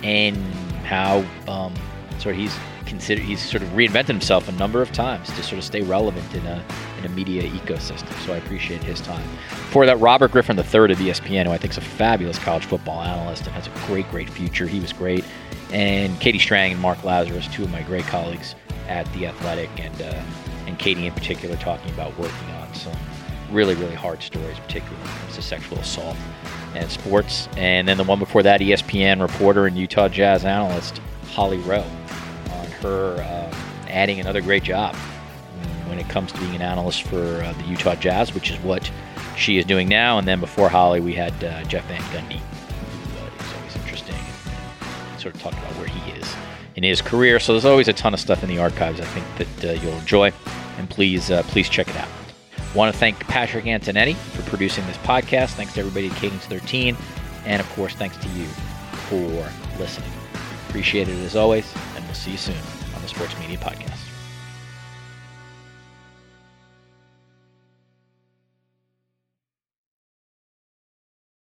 and 0.02 0.36
how 0.84 1.24
um, 1.50 1.72
sort 2.18 2.34
of 2.34 2.40
he's 2.42 2.54
considered 2.84 3.24
he's 3.24 3.40
sort 3.40 3.62
of 3.62 3.68
reinvented 3.70 4.08
himself 4.08 4.46
a 4.46 4.52
number 4.52 4.82
of 4.82 4.92
times 4.92 5.28
to 5.28 5.42
sort 5.42 5.56
of 5.56 5.64
stay 5.64 5.80
relevant 5.80 6.34
in 6.34 6.44
a 6.46 6.62
in 6.98 7.04
a 7.04 7.08
media 7.10 7.42
ecosystem. 7.42 8.12
So 8.26 8.32
I 8.32 8.36
appreciate 8.36 8.82
his 8.82 9.00
time. 9.00 9.26
For 9.70 9.86
that, 9.86 9.98
Robert 10.00 10.32
Griffin 10.32 10.56
III 10.56 10.64
of 10.64 10.98
ESPN, 10.98 11.46
who 11.46 11.52
I 11.52 11.58
think 11.58 11.72
is 11.72 11.78
a 11.78 11.82
fabulous 11.82 12.38
college 12.38 12.64
football 12.64 13.02
analyst 13.02 13.46
and 13.46 13.54
has 13.54 13.66
a 13.66 13.86
great, 13.86 14.10
great 14.10 14.28
future. 14.28 14.66
He 14.66 14.80
was 14.80 14.92
great. 14.92 15.24
And 15.72 16.18
Katie 16.20 16.38
Strang 16.38 16.72
and 16.72 16.80
Mark 16.80 17.04
Lazarus, 17.04 17.46
two 17.48 17.64
of 17.64 17.70
my 17.70 17.82
great 17.82 18.04
colleagues 18.04 18.54
at 18.88 19.10
The 19.12 19.26
Athletic, 19.26 19.70
and 19.78 20.00
uh, 20.00 20.22
and 20.66 20.78
Katie 20.78 21.06
in 21.06 21.12
particular 21.12 21.56
talking 21.56 21.90
about 21.92 22.18
working 22.18 22.50
on 22.50 22.72
some 22.74 22.96
really, 23.50 23.74
really 23.74 23.94
hard 23.94 24.22
stories, 24.22 24.58
particularly 24.58 25.02
when 25.02 25.14
it 25.14 25.18
comes 25.20 25.34
to 25.36 25.42
sexual 25.42 25.78
assault 25.78 26.16
and 26.74 26.90
sports. 26.90 27.48
And 27.56 27.88
then 27.88 27.96
the 27.96 28.04
one 28.04 28.18
before 28.18 28.42
that, 28.42 28.60
ESPN 28.60 29.20
reporter 29.20 29.66
and 29.66 29.76
Utah 29.76 30.08
Jazz 30.08 30.44
analyst 30.44 31.00
Holly 31.30 31.58
Rowe 31.58 31.86
on 32.52 32.66
her 32.82 33.16
uh, 33.22 33.54
adding 33.88 34.20
another 34.20 34.40
great 34.40 34.62
job 34.62 34.94
when 35.88 35.98
it 35.98 36.08
comes 36.08 36.32
to 36.32 36.38
being 36.38 36.54
an 36.54 36.62
analyst 36.62 37.02
for 37.02 37.42
uh, 37.42 37.52
the 37.52 37.64
Utah 37.64 37.94
Jazz, 37.94 38.34
which 38.34 38.50
is 38.50 38.58
what 38.58 38.90
she 39.36 39.58
is 39.58 39.64
doing 39.64 39.88
now. 39.88 40.18
And 40.18 40.26
then 40.26 40.40
before 40.40 40.68
Holly, 40.68 41.00
we 41.00 41.14
had 41.14 41.32
uh, 41.42 41.62
Jeff 41.64 41.86
Van 41.86 42.00
Gundy, 42.12 42.40
who 42.40 43.18
uh, 43.18 43.44
is 43.44 43.54
always 43.56 43.76
interesting 43.76 44.16
and 45.12 45.20
sort 45.20 45.34
of 45.34 45.42
talking 45.42 45.58
about 45.58 45.72
where 45.72 45.88
he 45.88 46.12
is 46.12 46.34
in 46.76 46.82
his 46.82 47.00
career. 47.00 47.40
So 47.40 47.52
there's 47.52 47.64
always 47.64 47.88
a 47.88 47.92
ton 47.92 48.14
of 48.14 48.20
stuff 48.20 48.42
in 48.42 48.48
the 48.48 48.58
archives 48.58 49.00
I 49.00 49.04
think 49.04 49.50
that 49.60 49.70
uh, 49.70 49.80
you'll 49.80 49.98
enjoy. 49.98 50.32
And 50.78 50.88
please, 50.88 51.30
uh, 51.30 51.42
please 51.44 51.68
check 51.68 51.88
it 51.88 51.96
out. 51.96 52.08
Want 52.74 52.92
to 52.92 52.98
thank 52.98 53.18
Patrick 53.20 53.64
Antonetti 53.64 54.14
for 54.14 54.42
producing 54.42 54.86
this 54.86 54.96
podcast. 54.98 55.50
Thanks 55.50 55.72
to 55.74 55.80
everybody 55.80 56.08
at 56.08 56.16
Cadence 56.16 56.44
13. 56.46 56.96
And 57.46 57.60
of 57.60 57.68
course, 57.70 57.94
thanks 57.94 58.16
to 58.18 58.28
you 58.28 58.44
for 59.08 59.50
listening. 59.80 60.10
Appreciate 60.68 61.08
it 61.08 61.16
as 61.24 61.34
always, 61.34 61.72
and 61.96 62.04
we'll 62.04 62.14
see 62.14 62.32
you 62.32 62.36
soon 62.36 62.58
on 62.94 63.00
the 63.00 63.08
Sports 63.08 63.38
Media 63.40 63.56
Podcast. 63.56 63.87